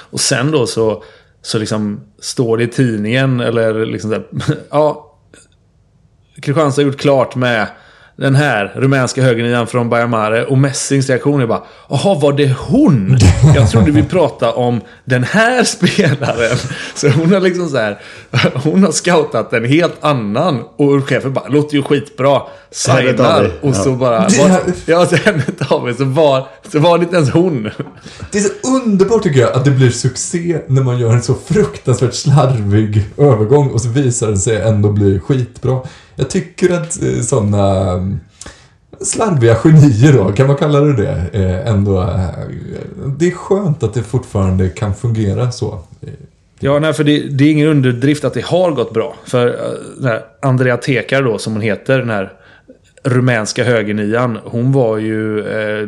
Och 0.09 0.19
sen 0.19 0.51
då 0.51 0.67
så, 0.67 1.03
så 1.41 1.57
liksom 1.57 2.01
står 2.19 2.57
det 2.57 2.63
i 2.63 2.67
tidningen 2.67 3.39
eller 3.39 3.85
liksom 3.85 4.09
där, 4.09 4.23
ja, 4.69 5.03
Kristianstad 6.41 6.81
har 6.81 6.87
gjort 6.87 6.99
klart 6.99 7.35
med 7.35 7.67
den 8.17 8.35
här 8.35 8.73
rumänska 8.75 9.21
högernian 9.21 9.67
från 9.67 9.89
Bajamare 9.89 10.45
och 10.45 10.57
Messings 10.57 11.09
reaktion 11.09 11.41
är 11.41 11.47
bara 11.47 11.63
Jaha, 11.89 12.19
var 12.19 12.33
det 12.33 12.55
hon? 12.59 13.17
Jag 13.55 13.71
trodde 13.71 13.91
vi 13.91 14.03
pratade 14.03 14.51
om 14.53 14.81
den 15.05 15.23
här 15.23 15.63
spelaren. 15.63 16.57
Så 16.95 17.09
hon 17.09 17.33
har 17.33 17.39
liksom 17.39 17.69
så 17.69 17.77
här 17.77 17.99
Hon 18.53 18.83
har 18.83 18.91
scoutat 18.91 19.53
en 19.53 19.65
helt 19.65 20.03
annan 20.03 20.63
och 20.77 21.09
chefen 21.09 21.33
bara 21.33 21.47
Låter 21.47 21.75
ju 21.75 21.83
skitbra. 21.83 22.41
Signar. 22.71 23.51
Och 23.61 23.75
så 23.75 23.91
bara 23.91 24.19
var, 24.19 24.59
Ja, 24.85 25.05
sen 25.05 25.41
tar 25.67 25.85
vi 25.85 25.93
så 25.93 26.05
var, 26.05 26.47
så 26.71 26.79
var 26.79 26.97
det 26.97 27.03
inte 27.03 27.15
ens 27.15 27.29
hon. 27.29 27.69
Det 28.31 28.37
är 28.37 28.41
så 28.41 28.77
underbart 28.77 29.23
tycker 29.23 29.39
jag 29.39 29.51
att 29.51 29.65
det 29.65 29.71
blir 29.71 29.89
succé 29.89 30.59
när 30.67 30.81
man 30.81 30.99
gör 30.99 31.13
en 31.13 31.23
så 31.23 31.35
fruktansvärt 31.47 32.13
slarvig 32.13 33.05
övergång 33.17 33.69
och 33.69 33.81
så 33.81 33.89
visar 33.89 34.27
den 34.27 34.39
sig 34.39 34.61
ändå 34.61 34.91
bli 34.91 35.19
skitbra. 35.19 35.79
Jag 36.19 36.29
tycker 36.29 36.73
att 36.73 37.03
eh, 37.03 37.21
sådana 37.21 37.93
eh, 37.93 38.03
slarviga 39.01 39.55
genier 39.55 40.13
då, 40.13 40.31
kan 40.31 40.47
man 40.47 40.55
kalla 40.55 40.79
det 40.79 40.93
det, 40.93 41.29
eh, 41.33 41.67
ändå... 41.67 42.15
Det 43.19 43.27
är 43.27 43.31
skönt 43.31 43.83
att 43.83 43.93
det 43.93 44.03
fortfarande 44.03 44.69
kan 44.69 44.95
fungera 44.95 45.51
så. 45.51 45.79
Ja, 46.59 46.79
nej, 46.79 46.93
för 46.93 47.03
det, 47.03 47.19
det, 47.19 47.43
är 47.43 47.51
ingen 47.51 47.67
underdrift 47.67 48.23
att 48.23 48.33
det 48.33 48.45
har 48.45 48.71
gått 48.71 48.93
bra. 48.93 49.15
För 49.25 49.59
här, 50.03 50.25
Andrea 50.41 50.77
Tekar 50.77 51.23
då, 51.23 51.37
som 51.37 51.53
hon 51.53 51.61
heter, 51.61 51.99
den 51.99 52.09
här 52.09 52.33
rumänska 53.03 53.63
högernian. 53.63 54.39
Hon 54.43 54.71
var 54.71 54.97
ju 54.97 55.39
eh, 55.39 55.87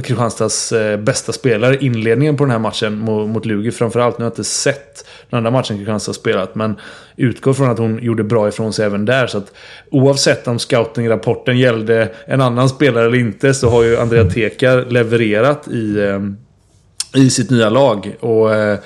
Kristianstads 0.00 0.72
eh, 0.72 1.00
bästa 1.00 1.32
spelare 1.32 1.76
inledningen 1.80 2.36
på 2.36 2.44
den 2.44 2.50
här 2.50 2.58
matchen 2.58 2.98
mot, 2.98 3.46
Lugi. 3.46 3.70
Framförallt, 3.70 4.18
nu 4.18 4.24
har 4.24 4.30
jag 4.30 4.32
inte 4.32 4.44
sett 4.44 5.06
den 5.30 5.36
andra 5.36 5.50
matchen 5.50 5.76
Kristianstad 5.76 6.12
spelat. 6.12 6.54
Men 6.54 6.76
utgår 7.16 7.54
från 7.54 7.70
att 7.70 7.78
hon 7.78 8.02
gjorde 8.02 8.24
bra 8.24 8.48
ifrån 8.48 8.72
sig 8.72 8.86
även 8.86 9.04
där. 9.04 9.26
Så 9.26 9.38
att 9.38 9.52
oavsett 9.90 10.48
om 10.48 10.58
scouting-rapporten 10.58 11.58
gällde 11.58 12.08
en 12.26 12.40
annan 12.40 12.68
spelare 12.68 13.06
eller 13.06 13.18
inte 13.18 13.54
så 13.54 13.70
har 13.70 13.82
ju 13.82 13.98
Andrea 13.98 14.30
Tekar 14.30 14.84
levererat 14.84 15.68
i, 15.68 16.00
eh, 16.00 16.20
i 17.22 17.30
sitt 17.30 17.50
nya 17.50 17.70
lag. 17.70 18.16
Och, 18.20 18.54
eh, 18.54 18.78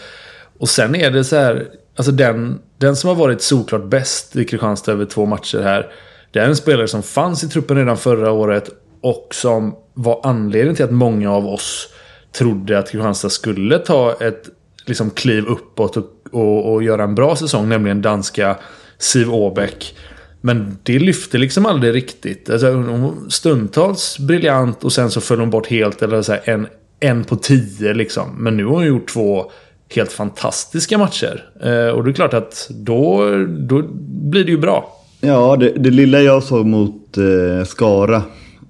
och 0.59 0.69
sen 0.69 0.95
är 0.95 1.11
det 1.11 1.25
så 1.25 1.37
här, 1.37 1.67
alltså 1.97 2.13
den, 2.13 2.59
den 2.79 2.97
som 2.97 3.09
har 3.09 3.15
varit 3.15 3.43
såklart 3.43 3.85
bäst 3.85 4.37
i 4.37 4.45
Kristianstad 4.45 4.93
över 4.93 5.05
två 5.05 5.27
matcher 5.27 5.63
här. 5.63 5.87
Det 6.33 6.39
är 6.39 6.49
en 6.49 6.57
spelare 6.57 6.89
som 6.89 7.03
fanns 7.03 7.45
i 7.45 7.49
truppen 7.49 7.77
redan 7.77 7.97
förra 7.97 8.31
året 8.31 8.71
och 9.01 9.29
som 9.31 9.77
var 9.95 10.21
anledningen 10.23 10.77
till 10.77 10.85
att 10.85 10.91
många 10.91 11.33
av 11.33 11.47
oss 11.47 11.89
trodde 12.33 12.79
att 12.79 12.91
Kristianstad 12.91 13.31
skulle 13.31 13.79
ta 13.79 14.17
ett 14.21 14.49
liksom, 14.87 15.11
kliv 15.11 15.45
uppåt 15.47 15.97
och, 15.97 16.05
och, 16.31 16.73
och 16.73 16.83
göra 16.83 17.05
en 17.05 17.15
bra 17.15 17.37
säsong, 17.37 17.69
nämligen 17.69 18.03
danska 18.03 18.57
Siv 18.99 19.35
Åbäck. 19.35 19.95
Men 20.41 20.79
det 20.83 20.99
lyfte 20.99 21.39
liksom 21.39 21.67
aldrig 21.67 21.95
riktigt. 21.95 22.51
Alltså, 22.51 22.85
stundtals 23.29 24.19
briljant 24.19 24.85
och 24.85 24.93
sen 24.93 25.11
så 25.11 25.21
föll 25.21 25.41
hon 25.41 25.51
bort 25.51 25.67
helt. 25.67 26.03
Eller 26.03 26.23
så 26.23 26.33
här, 26.33 26.41
en, 26.45 26.67
en 27.01 27.25
på 27.25 27.37
tio 27.37 27.95
liksom. 27.95 28.35
Men 28.39 28.57
nu 28.57 28.65
har 28.65 28.73
hon 28.73 28.87
gjort 28.87 29.09
två 29.09 29.51
helt 29.95 30.13
fantastiska 30.13 30.99
matcher. 30.99 31.45
Eh, 31.63 31.89
och 31.89 32.05
det 32.05 32.11
är 32.11 32.13
klart 32.13 32.35
att 32.35 32.67
då, 32.71 33.31
då 33.49 33.83
blir 34.31 34.45
det 34.45 34.51
ju 34.51 34.59
bra. 34.59 34.95
Ja, 35.21 35.57
det, 35.57 35.71
det 35.71 35.91
lilla 35.91 36.21
jag 36.21 36.43
såg 36.43 36.67
mot 36.67 37.19
eh, 37.19 37.65
Skara 37.67 38.23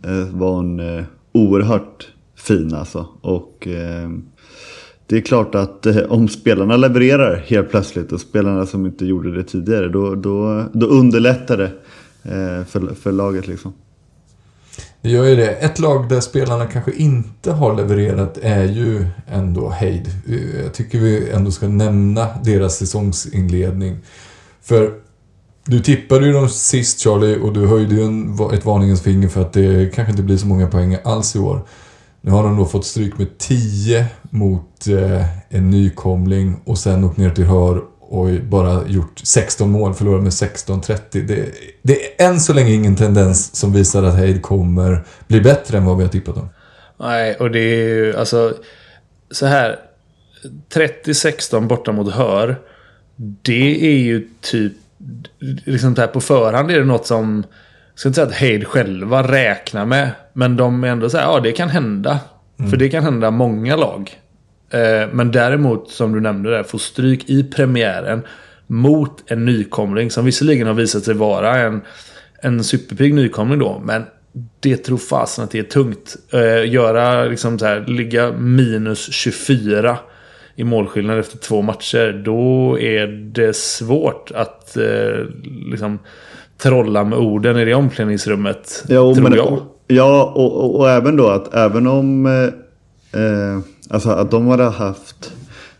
Eh, 0.04 0.28
var 0.32 0.50
hon 0.50 0.80
eh, 0.80 1.04
oerhört 1.32 2.08
fin 2.36 2.74
alltså. 2.74 3.06
Och 3.20 3.68
eh, 3.68 4.10
det 5.06 5.16
är 5.16 5.20
klart 5.20 5.54
att 5.54 5.86
eh, 5.86 5.96
om 5.96 6.28
spelarna 6.28 6.76
levererar 6.76 7.36
helt 7.36 7.70
plötsligt 7.70 8.12
och 8.12 8.20
spelarna 8.20 8.66
som 8.66 8.86
inte 8.86 9.06
gjorde 9.06 9.34
det 9.34 9.44
tidigare 9.44 9.88
då, 9.88 10.14
då, 10.14 10.64
då 10.72 10.86
underlättar 10.86 11.56
det 11.56 11.70
eh, 12.22 12.64
för, 12.64 12.94
för 12.94 13.12
laget 13.12 13.46
liksom. 13.46 13.72
Det 15.02 15.10
gör 15.10 15.24
ju 15.24 15.36
det. 15.36 15.50
Ett 15.50 15.78
lag 15.78 16.08
där 16.08 16.20
spelarna 16.20 16.66
kanske 16.66 16.92
inte 16.92 17.52
har 17.52 17.76
levererat 17.76 18.38
är 18.42 18.64
ju 18.64 19.06
ändå 19.26 19.70
Heid. 19.70 20.08
Jag 20.64 20.74
tycker 20.74 20.98
vi 20.98 21.30
ändå 21.30 21.50
ska 21.50 21.68
nämna 21.68 22.28
deras 22.44 22.76
säsongsinledning. 22.76 23.96
För 24.62 24.92
du 25.68 25.80
tippade 25.80 26.26
ju 26.26 26.32
dem 26.32 26.48
sist 26.48 27.00
Charlie 27.00 27.38
och 27.38 27.52
du 27.52 27.66
höjde 27.66 27.94
ju 27.94 28.02
en, 28.02 28.38
ett 28.54 28.64
varningens 28.64 29.02
finger 29.02 29.28
för 29.28 29.40
att 29.40 29.52
det 29.52 29.94
kanske 29.94 30.10
inte 30.10 30.22
blir 30.22 30.36
så 30.36 30.46
många 30.46 30.66
poäng 30.66 30.96
alls 31.04 31.36
i 31.36 31.38
år. 31.38 31.60
Nu 32.20 32.30
har 32.30 32.42
de 32.42 32.56
då 32.56 32.64
fått 32.64 32.86
stryk 32.86 33.18
med 33.18 33.38
10 33.38 34.06
mot 34.30 34.86
eh, 34.86 35.24
en 35.48 35.70
nykomling 35.70 36.60
och 36.64 36.78
sen 36.78 37.04
åkt 37.04 37.16
ner 37.16 37.30
till 37.30 37.44
Hör 37.44 37.82
och 38.00 38.28
bara 38.42 38.88
gjort 38.88 39.20
16 39.24 39.70
mål, 39.70 39.94
förlorat 39.94 40.22
med 40.22 40.30
16-30. 40.30 40.98
Det, 41.12 41.48
det 41.82 42.22
är 42.22 42.28
än 42.28 42.40
så 42.40 42.52
länge 42.52 42.72
ingen 42.72 42.96
tendens 42.96 43.56
som 43.56 43.72
visar 43.72 44.02
att 44.02 44.18
Heid 44.18 44.42
kommer 44.42 45.04
bli 45.26 45.40
bättre 45.40 45.78
än 45.78 45.84
vad 45.84 45.96
vi 45.96 46.02
har 46.02 46.10
tippat 46.10 46.34
dem. 46.34 46.48
Nej, 47.00 47.34
och 47.34 47.50
det 47.50 47.60
är 47.60 47.88
ju 47.88 48.16
alltså 48.16 48.54
så 49.30 49.46
här. 49.46 49.78
30-16 50.74 51.66
borta 51.66 51.92
mot 51.92 52.12
Hör. 52.12 52.56
Det 53.42 53.86
är 53.86 53.98
ju 53.98 54.28
typ 54.40 54.72
liksom 55.64 55.96
här 55.96 56.06
på 56.06 56.20
förhand 56.20 56.70
är 56.70 56.78
det 56.78 56.84
något 56.84 57.06
som 57.06 57.44
jag 57.92 58.00
ska 58.00 58.08
inte 58.08 58.16
säga 58.16 58.26
att 58.26 58.34
Heid 58.34 58.66
själva 58.66 59.22
räknar 59.22 59.86
med. 59.86 60.10
Men 60.32 60.56
de 60.56 60.84
är 60.84 60.88
ändå 60.88 61.10
så 61.10 61.18
här, 61.18 61.24
ja 61.24 61.40
det 61.40 61.52
kan 61.52 61.68
hända. 61.68 62.18
Mm. 62.58 62.70
För 62.70 62.76
det 62.76 62.88
kan 62.88 63.04
hända 63.04 63.30
många 63.30 63.76
lag. 63.76 64.20
Eh, 64.70 65.08
men 65.12 65.32
däremot, 65.32 65.90
som 65.90 66.12
du 66.12 66.20
nämnde 66.20 66.50
där, 66.50 66.62
få 66.62 66.78
stryk 66.78 67.30
i 67.30 67.44
premiären 67.44 68.22
mot 68.66 69.30
en 69.30 69.44
nykomling 69.44 70.10
som 70.10 70.24
visserligen 70.24 70.66
har 70.66 70.74
visat 70.74 71.04
sig 71.04 71.14
vara 71.14 71.58
en, 71.58 71.80
en 72.42 72.64
superpigg 72.64 73.14
nykomling 73.14 73.58
då. 73.58 73.82
Men 73.84 74.04
det 74.60 74.76
tror 74.76 74.98
fasen 74.98 75.44
att 75.44 75.50
det 75.50 75.58
är 75.58 75.62
tungt. 75.62 76.16
Eh, 76.32 76.72
göra 76.72 77.24
liksom 77.24 77.58
så 77.58 77.66
här, 77.66 77.84
ligga 77.86 78.32
minus 78.32 79.12
24 79.12 79.98
i 80.58 80.64
målskillnad 80.64 81.18
efter 81.18 81.38
två 81.38 81.62
matcher. 81.62 82.22
Då 82.24 82.78
är 82.78 83.06
det 83.06 83.56
svårt 83.56 84.30
att 84.34 84.76
eh, 84.76 85.24
liksom 85.70 85.98
trolla 86.56 87.04
med 87.04 87.18
orden 87.18 87.58
i 87.58 87.64
det 87.64 87.74
omklädningsrummet. 87.74 88.84
Ja, 88.88 89.14
tror 89.14 89.22
men, 89.22 89.32
jag. 89.32 89.60
Ja, 89.86 90.32
och, 90.34 90.56
och, 90.56 90.80
och, 90.80 90.90
även 90.90 91.16
då 91.16 91.28
att 91.28 91.54
även 91.54 91.86
om 91.86 92.26
eh, 92.26 93.22
eh, 93.22 93.58
alltså 93.90 94.10
att 94.10 94.30
de 94.30 94.46
hade 94.46 94.64
haft 94.64 95.32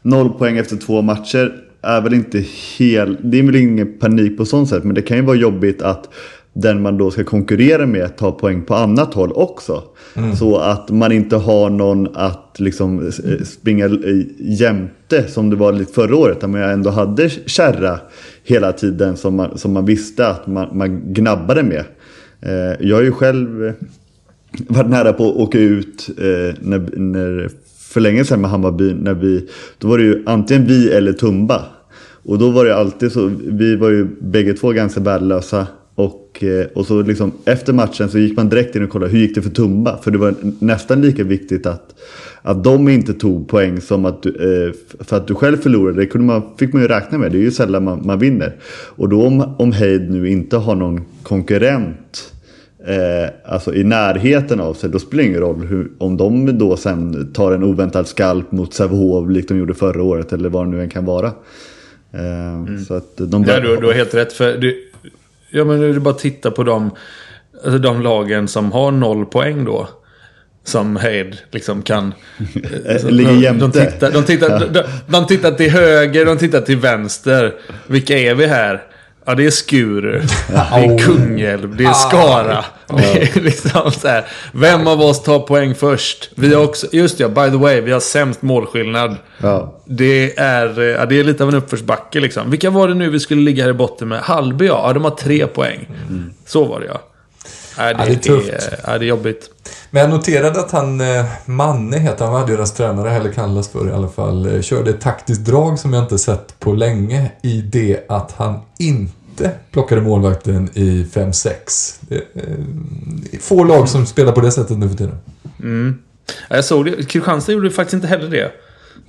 noll 0.03 0.31
poäng 0.31 0.57
efter 0.59 0.77
två 0.77 1.03
matcher 1.03 1.53
är 1.83 2.01
väl 2.01 2.15
inte 2.15 2.45
helt, 2.79 3.19
det 3.23 3.39
är 3.39 3.43
väl 3.43 3.57
ingen 3.57 3.99
panik 3.99 4.37
på 4.37 4.45
sånt 4.45 4.69
sätt 4.69 4.85
men 4.85 4.95
det 4.95 5.03
kan 5.03 5.17
ju 5.17 5.23
vara 5.23 5.37
jobbigt 5.37 5.83
att 5.83 6.09
den 6.63 6.83
man 6.83 6.99
då 6.99 7.11
ska 7.11 7.25
konkurrera 7.25 7.87
med 7.87 8.17
tar 8.17 8.33
poäng 8.33 8.63
på 8.63 8.75
annat 8.75 9.15
håll 9.15 9.33
också. 9.33 9.83
Mm. 10.15 10.37
Så 10.37 10.59
att 10.59 10.91
man 10.91 11.13
inte 11.13 11.37
har 11.37 11.71
någon 11.71 12.09
att 12.15 12.57
liksom 12.59 13.07
eh, 13.07 13.45
springa 13.45 13.91
jämte 14.39 15.29
som 15.29 15.51
det 15.51 15.57
var 15.57 15.73
lite 15.73 15.93
förra 15.93 16.17
året. 16.17 16.41
Där 16.41 16.49
man 16.49 16.63
ändå 16.63 16.91
hade 16.91 17.31
kärra 17.31 18.01
hela 18.45 18.73
tiden 18.73 19.17
som 19.17 19.35
man, 19.37 19.59
som 19.59 19.73
man 19.73 19.85
visste 19.87 20.29
att 20.29 20.47
man, 20.47 20.79
man 20.79 21.13
gnabbade 21.13 21.63
med. 21.63 21.85
Eh, 22.41 22.87
jag 22.87 22.97
har 22.97 23.03
ju 23.03 23.13
själv 23.13 23.67
eh, 23.67 23.73
varit 24.69 24.91
nära 24.91 25.13
på 25.13 25.31
att 25.31 25.37
åka 25.37 25.59
ut 25.59 26.11
när, 26.61 26.99
när, 26.99 27.51
för 27.79 28.01
länge 28.01 28.25
sedan 28.25 28.41
med 28.41 28.51
Hammarby. 28.51 28.95
När 28.95 29.15
vi, 29.15 29.49
då 29.79 29.89
var 29.89 29.99
det 29.99 30.05
ju 30.05 30.23
antingen 30.27 30.67
vi 30.67 30.91
eller 30.91 31.13
Tumba. 31.13 31.65
Och 32.25 32.39
då 32.39 32.51
var 32.51 32.65
det 32.65 32.77
alltid 32.77 33.13
så, 33.13 33.31
vi 33.45 33.77
var 33.77 33.91
ju 33.91 34.09
bägge 34.21 34.55
två 34.55 34.73
ganska 34.73 35.01
värdelösa 35.01 35.67
och, 36.39 36.45
eh, 36.45 36.67
och 36.75 36.87
så 36.87 37.03
liksom, 37.03 37.33
efter 37.45 37.73
matchen 37.73 38.09
så 38.09 38.19
gick 38.19 38.37
man 38.37 38.49
direkt 38.49 38.77
in 38.77 38.85
och 38.85 38.91
kollade 38.91 39.13
hur 39.13 39.19
gick 39.19 39.35
det 39.35 39.43
för 39.43 39.51
Tumba. 39.51 39.99
För 40.03 40.11
det 40.11 40.19
var 40.19 40.35
nästan 40.59 41.01
lika 41.01 41.25
viktigt 41.25 41.67
att, 41.67 41.95
att 42.43 42.65
de 42.65 42.89
inte 42.89 43.13
tog 43.13 43.49
poäng 43.49 43.81
som 43.81 44.05
att 44.05 44.23
du, 44.23 44.29
eh, 44.31 44.73
för 45.05 45.17
att 45.17 45.27
du 45.27 45.35
själv 45.35 45.57
förlorade. 45.57 46.01
Det 46.01 46.07
kunde 46.07 46.27
man, 46.27 46.43
fick 46.59 46.73
man 46.73 46.83
ju 46.83 46.89
räkna 46.89 47.19
med. 47.19 47.33
Det 47.33 47.39
är 47.39 47.43
ju 47.43 47.51
sällan 47.51 47.85
man, 47.85 48.07
man 48.07 48.19
vinner. 48.19 48.57
Och 48.97 49.09
då 49.09 49.27
om, 49.27 49.55
om 49.59 49.73
Heid 49.73 50.11
nu 50.11 50.29
inte 50.29 50.57
har 50.57 50.75
någon 50.75 51.05
konkurrent 51.23 52.33
eh, 52.87 53.53
alltså 53.53 53.75
i 53.75 53.85
närheten 53.85 54.61
av 54.61 54.75
sig. 54.75 54.91
Då 54.91 54.99
spelar 54.99 55.23
det 55.23 55.29
ingen 55.29 55.41
roll 55.41 55.67
hur, 55.67 55.91
om 55.99 56.17
de 56.17 56.59
då 56.59 56.77
sen 56.77 57.33
tar 57.33 57.53
en 57.53 57.63
oväntad 57.63 58.07
skalp 58.07 58.53
mot 58.53 58.75
Sävehof 58.75 59.31
likt 59.31 59.49
de 59.49 59.59
gjorde 59.59 59.75
förra 59.75 60.03
året. 60.03 60.33
Eller 60.33 60.49
vad 60.49 60.67
det 60.67 60.71
nu 60.71 60.81
än 60.83 60.89
kan 60.89 61.05
vara. 61.05 61.33
Eh, 62.13 62.55
mm. 62.55 62.85
så 62.85 62.95
att 62.95 63.17
de 63.17 63.45
ja, 63.45 63.61
du, 63.61 63.77
du 63.77 63.87
har 63.87 63.93
helt 63.93 64.15
rätt. 64.15 64.33
För 64.33 64.59
du, 64.59 64.88
Ja 65.51 65.65
men 65.65 65.83
är 65.83 65.99
bara 65.99 66.15
titta 66.15 66.51
på 66.51 66.65
de, 66.65 66.91
alltså 67.65 67.79
de 67.79 68.03
lagen 68.03 68.49
som 68.49 68.73
har 68.73 68.91
noll 68.91 69.27
poäng 69.27 69.65
då. 69.65 69.89
Som 70.65 70.97
Heid 70.97 71.39
liksom 71.51 71.83
kan... 71.83 72.15
Ligger 73.05 73.33
jämte. 73.33 73.67
De, 73.67 73.73
tittar, 73.73 74.13
de, 74.13 74.25
tittar, 74.25 74.69
de, 74.73 74.83
de 75.07 75.27
tittar 75.27 75.51
till 75.51 75.71
höger, 75.71 76.25
de 76.25 76.39
tittar 76.39 76.61
till 76.61 76.77
vänster. 76.77 77.55
Vilka 77.87 78.19
är 78.19 78.35
vi 78.35 78.47
här? 78.47 78.83
Ja, 79.29 79.35
det 79.35 79.47
är 79.47 79.51
Skurup, 79.51 80.31
det 80.49 80.55
är 80.55 80.99
Kungälv, 80.99 81.77
det 81.77 81.85
är 81.85 81.93
Skara. 81.93 82.65
Det 82.87 83.37
är 83.37 83.41
liksom 83.41 83.93
så 83.93 84.09
här. 84.09 84.27
Vem 84.53 84.87
av 84.87 85.01
oss 85.01 85.23
tar 85.23 85.39
poäng 85.39 85.75
först? 85.75 86.31
Vi 86.35 86.55
har 86.55 86.65
också, 86.65 86.87
just 86.93 87.21
ja, 87.21 87.29
by 87.29 87.51
the 87.51 87.57
way, 87.57 87.81
vi 87.81 87.93
har 87.93 88.01
sämst 88.01 88.43
målskillnad. 88.43 89.17
Ja. 89.39 89.75
Det, 89.85 90.39
är, 90.39 90.81
ja, 90.81 91.07
det 91.07 91.21
är 91.21 91.25
lite 91.25 91.43
av 91.43 91.49
en 91.49 91.55
uppförsbacke 91.55 92.21
liksom. 92.21 92.51
Vilka 92.51 92.71
var 92.71 92.89
det 92.89 92.95
nu 92.95 93.11
vi 93.11 93.21
skulle 93.21 93.43
ligga 93.43 93.63
här 93.63 93.71
i 93.71 93.75
botten 93.75 94.09
med? 94.09 94.21
Halby 94.21 94.67
ja, 94.67 94.83
ja 94.87 94.93
de 94.93 95.05
har 95.05 95.11
tre 95.11 95.47
poäng. 95.47 95.89
Mm. 96.09 96.33
Så 96.47 96.65
var 96.65 96.81
det 96.81 96.87
ja. 96.87 97.01
Ja, 97.79 97.85
det, 97.85 97.91
ja, 97.91 98.05
det 98.07 98.13
är 98.13 98.17
tufft. 98.17 98.49
Är, 98.49 98.79
ja, 98.87 98.99
det 98.99 99.05
är 99.05 99.09
jobbigt. 99.09 99.51
Men 99.91 100.01
jag 100.01 100.11
noterade 100.11 100.61
att 100.61 100.71
han, 100.71 101.01
eh, 101.01 101.25
Manne 101.45 101.99
heter 101.99 102.25
han, 102.25 102.35
var 102.35 102.47
deras 102.47 102.75
tränare, 102.75 103.11
eller 103.11 103.33
kallas 103.33 103.69
för 103.69 103.89
i 103.89 103.93
alla 103.93 104.09
fall, 104.09 104.55
eh, 104.55 104.63
körde 104.63 104.91
ett 104.91 105.01
taktiskt 105.01 105.45
drag 105.45 105.79
som 105.79 105.93
jag 105.93 106.05
inte 106.05 106.19
sett 106.19 106.61
på 106.61 106.73
länge 106.73 107.31
i 107.43 107.61
det 107.61 108.05
att 108.09 108.33
han 108.33 108.61
inte 108.79 109.51
plockade 109.71 110.01
målvakten 110.01 110.71
i 110.75 111.05
5-6. 111.13 111.99
Det 112.01 112.15
är 112.15 113.41
få 113.41 113.65
lag 113.65 113.89
som 113.89 114.07
spelar 114.07 114.33
på 114.33 114.41
det 114.41 114.53
sättet 114.53 114.79
nu 114.79 114.89
för 114.89 114.97
tiden. 114.97 115.19
Mm. 115.63 115.99
Jag 116.49 116.65
såg 116.65 116.85
det. 116.85 117.09
Kristianstad 117.09 117.53
gjorde 117.53 117.71
faktiskt 117.71 117.95
inte 117.95 118.07
heller 118.07 118.31
det. 118.31 118.53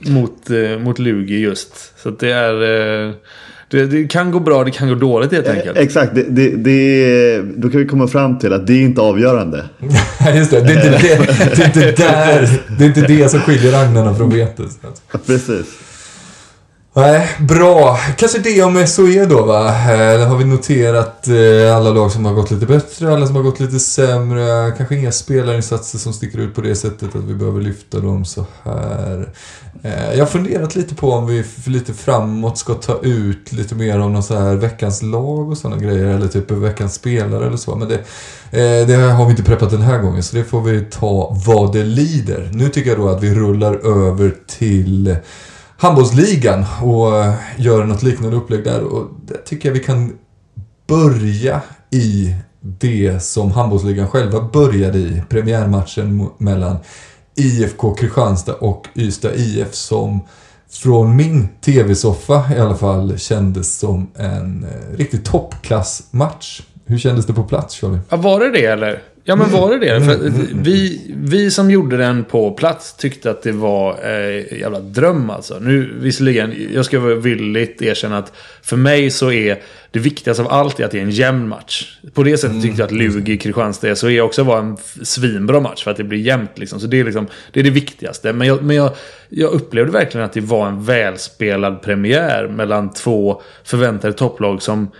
Mot, 0.09 0.49
eh, 0.49 0.79
mot 0.79 0.99
Lugi 0.99 1.39
just. 1.39 1.99
Så 1.99 2.09
det 2.09 2.31
är... 2.31 3.07
Eh, 3.07 3.13
det, 3.69 3.85
det, 3.85 4.07
kan 4.07 4.31
gå 4.31 4.39
bra, 4.39 4.63
det 4.63 4.71
kan 4.71 4.89
gå 4.89 4.95
dåligt 4.95 5.31
helt 5.31 5.47
enkelt. 5.47 5.77
exakt, 5.77 6.15
det, 6.15 6.23
det, 6.23 6.55
det, 6.55 7.41
då 7.41 7.69
kan 7.69 7.79
vi 7.79 7.87
komma 7.87 8.07
fram 8.07 8.39
till 8.39 8.53
att 8.53 8.67
det 8.67 8.73
är 8.73 8.81
inte 8.81 9.01
avgörande. 9.01 9.65
Just 10.35 10.51
det, 10.51 10.61
det 10.61 10.73
är, 10.73 10.75
inte 10.75 10.89
det, 10.89 10.97
det, 11.55 11.61
är 11.61 11.65
inte 11.65 12.03
där, 12.03 12.49
det 12.77 12.83
är 12.83 12.87
inte 12.87 13.01
det 13.01 13.29
som 13.29 13.39
skiljer 13.39 13.83
agnarna 13.83 14.15
från 14.15 14.29
vetet. 14.29 14.67
Precis. 15.25 15.65
Nej, 16.93 17.29
bra. 17.39 17.97
Kanske 18.17 18.39
det 18.39 18.63
om 18.63 18.87
SOE 18.87 19.25
då 19.25 19.45
va? 19.45 19.67
Eh, 19.67 19.97
där 19.97 20.25
har 20.25 20.37
vi 20.37 20.45
noterat 20.45 21.27
eh, 21.27 21.75
alla 21.75 21.89
lag 21.89 22.11
som 22.11 22.25
har 22.25 22.33
gått 22.33 22.51
lite 22.51 22.65
bättre, 22.65 23.13
alla 23.13 23.27
som 23.27 23.35
har 23.35 23.43
gått 23.43 23.59
lite 23.59 23.79
sämre. 23.79 24.71
Kanske 24.77 24.95
inga 24.95 25.11
spelarinsatser 25.11 25.97
som 25.97 26.13
sticker 26.13 26.39
ut 26.39 26.55
på 26.55 26.61
det 26.61 26.75
sättet 26.75 27.15
att 27.15 27.23
vi 27.23 27.33
behöver 27.33 27.61
lyfta 27.61 27.99
dem 27.99 28.25
så 28.25 28.45
här. 28.63 29.29
Eh, 29.83 30.13
jag 30.13 30.19
har 30.19 30.25
funderat 30.25 30.75
lite 30.75 30.95
på 30.95 31.11
om 31.11 31.27
vi 31.27 31.43
för 31.43 31.71
lite 31.71 31.93
framåt 31.93 32.57
ska 32.57 32.73
ta 32.73 32.99
ut 33.01 33.51
lite 33.51 33.75
mer 33.75 33.99
om 33.99 34.13
någon 34.13 34.23
så 34.23 34.35
här 34.35 34.55
veckans 34.55 35.01
lag 35.01 35.49
och 35.49 35.57
sådana 35.57 35.81
grejer. 35.81 36.05
Eller 36.05 36.27
typ 36.27 36.51
veckans 36.51 36.93
spelare 36.93 37.47
eller 37.47 37.57
så. 37.57 37.75
Men 37.75 37.87
det, 37.87 37.99
det 38.85 38.95
har 38.95 39.25
vi 39.25 39.31
inte 39.31 39.43
preppat 39.43 39.71
den 39.71 39.81
här 39.81 39.99
gången 39.99 40.23
så 40.23 40.35
det 40.35 40.43
får 40.43 40.61
vi 40.61 40.81
ta 40.81 41.37
vad 41.45 41.73
det 41.73 41.83
lider. 41.83 42.49
Nu 42.53 42.69
tycker 42.69 42.89
jag 42.89 42.99
då 42.99 43.09
att 43.09 43.23
vi 43.23 43.33
rullar 43.33 43.73
över 44.07 44.35
till 44.47 45.17
handbollsligan 45.79 46.65
och 46.83 47.17
eh, 47.17 47.33
gör 47.57 47.83
något 47.83 48.03
liknande 48.03 48.37
upplägg 48.37 48.63
där. 48.63 48.83
Och 48.83 49.07
där 49.25 49.37
tycker 49.45 49.69
jag 49.69 49.73
vi 49.73 49.79
kan 49.79 50.17
börja 50.87 51.61
i 51.91 52.35
det 52.61 53.23
som 53.23 53.51
handbollsligan 53.51 54.07
själva 54.07 54.41
började 54.41 54.97
i. 54.97 55.23
Premiärmatchen 55.29 56.29
mellan 56.37 56.77
IFK 57.35 57.93
Kristianstad 57.93 58.53
och 58.53 58.87
Ystad 58.95 59.35
IF 59.35 59.73
som 59.73 60.19
från 60.71 61.15
min 61.15 61.47
TV-soffa 61.61 62.43
i 62.57 62.59
alla 62.59 62.75
fall 62.75 63.17
kändes 63.17 63.79
som 63.79 64.07
en 64.15 64.63
eh, 64.63 64.97
riktig 64.97 65.25
toppklassmatch. 65.25 66.61
Hur 66.85 66.97
kändes 66.97 67.25
det 67.25 67.33
på 67.33 67.43
plats 67.43 67.75
Charlie? 67.75 67.99
Ja, 68.09 68.17
var 68.17 68.39
det 68.39 68.51
det 68.51 68.65
eller? 68.65 69.01
Ja 69.29 69.35
men 69.35 69.51
var 69.51 69.71
det 69.71 69.79
det? 69.79 70.01
För 70.01 70.11
att 70.11 70.19
vi, 70.53 71.01
vi 71.15 71.51
som 71.51 71.71
gjorde 71.71 71.97
den 71.97 72.23
på 72.23 72.51
plats 72.51 72.93
tyckte 72.93 73.31
att 73.31 73.41
det 73.41 73.51
var 73.51 73.99
eh, 74.03 74.59
jävla 74.59 74.79
dröm 74.79 75.29
alltså. 75.29 75.59
Nu 75.59 75.93
visserligen, 75.99 76.67
jag 76.73 76.85
ska 76.85 76.99
vara 76.99 77.15
villigt 77.15 77.81
erkänna 77.81 78.17
att 78.17 78.33
för 78.61 78.77
mig 78.77 79.09
så 79.09 79.31
är 79.31 79.61
det 79.91 79.99
viktigaste 79.99 80.43
av 80.43 80.51
allt 80.51 80.79
är 80.79 80.85
att 80.85 80.91
det 80.91 80.97
är 80.97 81.01
en 81.01 81.09
jämn 81.09 81.47
match. 81.47 81.97
På 82.13 82.23
det 82.23 82.37
sättet 82.37 82.61
tyckte 82.61 82.81
jag 82.81 82.85
att 82.85 82.91
Lugi-Kristianstad 82.91 83.95
så 83.95 84.09
är 84.09 84.21
också 84.21 84.43
var 84.43 84.59
en 84.59 84.77
svinbra 85.03 85.59
match 85.59 85.83
för 85.83 85.91
att 85.91 85.97
det 85.97 86.03
blir 86.03 86.19
jämnt 86.19 86.57
liksom. 86.57 86.79
Så 86.79 86.87
det 86.87 86.99
är 86.99 87.03
liksom, 87.03 87.27
det 87.51 87.59
är 87.59 87.63
det 87.63 87.69
viktigaste. 87.69 88.33
Men 88.33 88.47
jag, 88.47 88.63
men 88.63 88.75
jag, 88.75 88.91
jag 89.29 89.51
upplevde 89.51 89.91
verkligen 89.91 90.25
att 90.25 90.33
det 90.33 90.41
var 90.41 90.67
en 90.67 90.83
välspelad 90.83 91.81
premiär 91.81 92.47
mellan 92.47 92.93
två 92.93 93.41
förväntade 93.63 94.13
topplag 94.13 94.61
som 94.61 94.91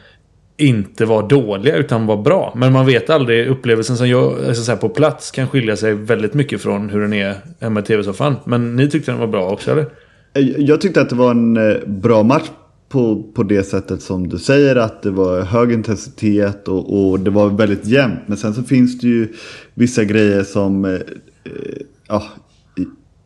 inte 0.59 1.05
var 1.05 1.29
dåliga 1.29 1.75
utan 1.75 2.05
var 2.05 2.17
bra. 2.17 2.53
Men 2.55 2.73
man 2.73 2.85
vet 2.85 3.09
aldrig. 3.09 3.47
Upplevelsen 3.47 3.97
som 3.97 4.09
jag 4.09 4.45
alltså 4.47 4.63
så 4.63 4.77
på 4.77 4.89
plats 4.89 5.31
kan 5.31 5.47
skilja 5.47 5.75
sig 5.75 5.93
väldigt 5.93 6.33
mycket 6.33 6.61
från 6.61 6.89
hur 6.89 7.01
den 7.01 7.13
är 7.13 7.35
hemma 7.59 7.79
i 7.79 7.83
tv-soffan. 7.83 8.35
Men 8.45 8.75
ni 8.75 8.89
tyckte 8.89 9.11
den 9.11 9.19
var 9.19 9.27
bra 9.27 9.49
också 9.49 9.71
eller? 9.71 9.85
Eh, 10.33 10.41
jag 10.57 10.81
tyckte 10.81 11.01
att 11.01 11.09
det 11.09 11.15
var 11.15 11.31
en 11.31 11.57
eh, 11.57 11.77
bra 11.87 12.23
match 12.23 12.49
på, 12.89 13.23
på 13.35 13.43
det 13.43 13.63
sättet 13.63 14.01
som 14.01 14.29
du 14.29 14.37
säger. 14.37 14.75
Att 14.75 15.03
det 15.03 15.11
var 15.11 15.41
hög 15.41 15.71
intensitet 15.71 16.67
och, 16.67 17.09
och 17.09 17.19
det 17.19 17.31
var 17.31 17.49
väldigt 17.49 17.85
jämnt. 17.85 18.19
Men 18.25 18.37
sen 18.37 18.53
så 18.53 18.63
finns 18.63 18.99
det 18.99 19.07
ju 19.07 19.27
vissa 19.73 20.03
grejer 20.03 20.43
som... 20.43 20.85
eh, 20.85 20.91
eh 20.91 21.01
Ja, 22.11 22.23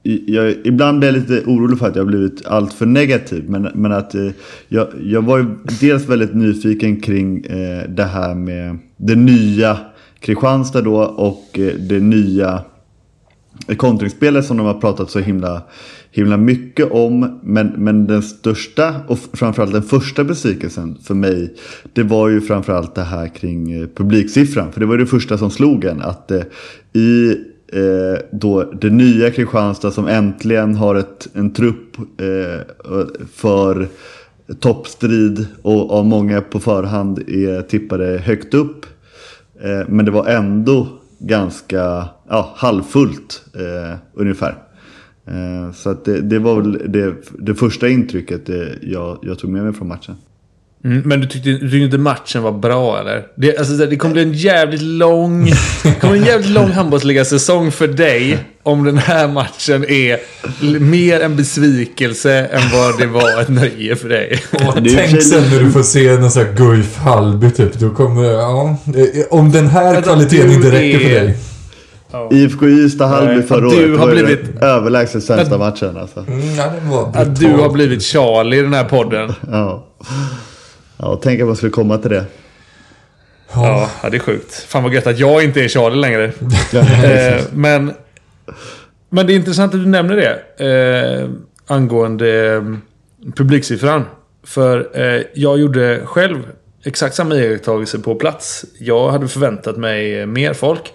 jag, 0.03 0.55
ibland 0.63 0.99
blir 0.99 1.09
jag 1.09 1.19
lite 1.19 1.43
orolig 1.45 1.79
för 1.79 1.87
att 1.87 1.95
jag 1.95 2.03
har 2.03 2.07
blivit 2.07 2.45
allt 2.45 2.73
för 2.73 2.85
negativ. 2.85 3.49
Men, 3.49 3.69
men 3.73 3.91
att 3.91 4.15
eh, 4.15 4.29
jag, 4.67 4.87
jag 5.03 5.21
var 5.21 5.37
ju 5.37 5.45
dels 5.79 6.09
väldigt 6.09 6.35
nyfiken 6.35 7.01
kring 7.01 7.45
eh, 7.45 7.89
det 7.89 8.03
här 8.03 8.35
med 8.35 8.77
det 8.97 9.15
nya 9.15 9.77
Kristianstad 10.19 10.81
då 10.81 10.95
och 11.03 11.59
eh, 11.59 11.73
det 11.73 11.99
nya 11.99 12.61
kontringsspelet 13.77 14.45
som 14.45 14.57
de 14.57 14.65
har 14.65 14.73
pratat 14.73 15.09
så 15.09 15.19
himla, 15.19 15.61
himla 16.11 16.37
mycket 16.37 16.91
om. 16.91 17.39
Men, 17.43 17.67
men 17.67 18.07
den 18.07 18.23
största 18.23 18.95
och 19.07 19.19
framförallt 19.33 19.73
den 19.73 19.83
första 19.83 20.23
besvikelsen 20.23 20.97
för 21.03 21.13
mig. 21.13 21.55
Det 21.93 22.03
var 22.03 22.29
ju 22.29 22.41
framförallt 22.41 22.95
det 22.95 23.03
här 23.03 23.27
kring 23.27 23.71
eh, 23.71 23.87
publiksiffran. 23.95 24.71
För 24.71 24.79
det 24.79 24.85
var 24.85 24.97
det 24.97 25.05
första 25.05 25.37
som 25.37 25.51
slog 25.51 25.85
en. 25.85 26.01
Att 26.01 26.31
eh, 26.31 26.41
i 26.93 27.37
eh, 27.73 28.19
då 28.31 28.63
det 28.63 28.89
nya 28.89 29.31
Kristianstad 29.31 29.91
som 29.91 30.07
äntligen 30.07 30.75
har 30.75 30.95
ett, 30.95 31.27
en 31.33 31.53
trupp 31.53 31.97
eh, 31.97 32.62
för 33.33 33.88
toppstrid 34.59 35.47
och 35.62 35.91
av 35.91 36.05
många 36.05 36.41
på 36.41 36.59
förhand 36.59 37.19
är 37.19 37.62
tippade 37.62 38.17
högt 38.17 38.53
upp. 38.53 38.86
Eh, 39.62 39.88
men 39.89 40.05
det 40.05 40.12
var 40.12 40.25
ändå 40.25 40.88
ganska 41.19 42.07
ja, 42.29 42.53
halvfullt 42.55 43.45
eh, 43.55 43.97
ungefär. 44.13 44.57
Eh, 45.27 45.71
så 45.73 45.89
att 45.89 46.05
det, 46.05 46.21
det 46.21 46.39
var 46.39 46.62
väl 46.62 46.91
det, 46.91 47.15
det 47.39 47.55
första 47.55 47.89
intrycket 47.89 48.49
eh, 48.49 48.67
jag, 48.81 49.19
jag 49.21 49.39
tog 49.39 49.49
med 49.49 49.63
mig 49.63 49.73
från 49.73 49.88
matchen. 49.88 50.15
Mm, 50.85 51.01
men 51.05 51.21
du 51.21 51.27
tyckte, 51.27 51.49
du 51.49 51.59
tyckte 51.59 51.77
inte 51.77 51.97
matchen 51.97 52.43
var 52.43 52.51
bra 52.51 52.99
eller? 52.99 53.23
Det, 53.35 53.57
alltså, 53.57 53.73
det 53.73 53.95
kommer 53.95 54.13
bli 54.13 54.23
en 54.23 54.33
jävligt 54.33 54.81
lång... 54.81 55.45
Det 55.83 55.99
kommer 56.01 56.15
en 56.15 56.25
jävligt 56.25 56.49
lång 56.49 56.71
handbollsligasäsong 56.71 57.71
för 57.71 57.87
dig. 57.87 58.37
Om 58.63 58.83
den 58.83 58.97
här 58.97 59.27
matchen 59.27 59.85
är 59.89 60.19
mer 60.79 61.19
en 61.19 61.35
besvikelse 61.35 62.33
än 62.45 62.61
vad 62.73 62.97
det 62.99 63.05
var 63.05 63.41
ett 63.41 63.49
nöje 63.49 63.95
för 63.95 64.09
dig. 64.09 64.39
Och 64.51 64.73
Tänk 64.95 65.21
sen 65.23 65.43
när 65.51 65.59
du 65.59 65.71
får 65.71 65.83
se 65.83 66.11
någon 66.17 66.31
sån 66.31 66.45
här 66.45 66.53
Guif 66.53 66.97
Hallby 66.97 67.51
typ. 67.51 67.73
Då 67.73 67.89
kommer, 67.89 68.23
ja. 68.23 68.77
Om 69.29 69.51
den 69.51 69.67
här 69.67 70.01
kvaliteten 70.01 70.47
du 70.49 70.53
inte 70.55 70.71
räcker 70.71 70.99
för 70.99 71.09
dig. 71.09 71.37
IFK 72.31 72.67
Ystad 72.67 73.07
Hallby 73.07 73.33
Nej, 73.33 73.43
förra 73.43 73.59
du 73.59 73.65
året 73.67 73.99
har 73.99 74.07
var 74.07 74.13
ju 74.15 74.25
blivit- 74.25 74.45
den 74.59 74.63
överlägset 74.69 75.23
sämsta 75.23 75.57
matchen 75.57 75.97
alltså. 75.97 76.19
Mm, 76.27 76.55
ja, 76.55 77.11
Att 77.15 77.39
du 77.39 77.47
har 77.47 77.69
blivit 77.69 78.03
Charlie 78.03 78.57
i 78.57 78.61
den 78.61 78.73
här 78.73 78.83
podden. 78.83 79.33
Ja. 79.51 79.87
Ja, 80.97 81.19
tänk 81.23 81.41
att 81.41 81.47
man 81.47 81.56
skulle 81.56 81.71
komma 81.71 81.97
till 81.97 82.10
det. 82.10 82.25
Ja, 83.53 83.89
ja, 84.03 84.10
det 84.10 84.17
är 84.17 84.19
sjukt. 84.19 84.53
Fan 84.53 84.84
vad 84.84 84.93
gött 84.93 85.08
att 85.08 85.19
jag 85.19 85.43
inte 85.43 85.63
är 85.63 85.67
Charlie 85.67 85.95
längre. 85.95 86.25
eh, 87.36 87.43
men, 87.53 87.93
men 89.10 89.27
det 89.27 89.34
är 89.34 89.36
intressant 89.36 89.73
att 89.73 89.79
du 89.79 89.88
nämner 89.88 90.15
det. 90.15 90.63
Eh, 90.67 91.29
angående 91.67 92.53
eh, 92.53 92.62
publiksiffran. 93.36 94.06
För 94.43 94.89
eh, 94.93 95.23
jag 95.34 95.60
gjorde 95.60 96.01
själv 96.06 96.38
exakt 96.84 97.15
samma 97.15 97.36
iakttagelse 97.36 97.99
på 97.99 98.15
plats. 98.15 98.65
Jag 98.79 99.10
hade 99.10 99.27
förväntat 99.27 99.77
mig 99.77 100.25
mer 100.25 100.53
folk. 100.53 100.93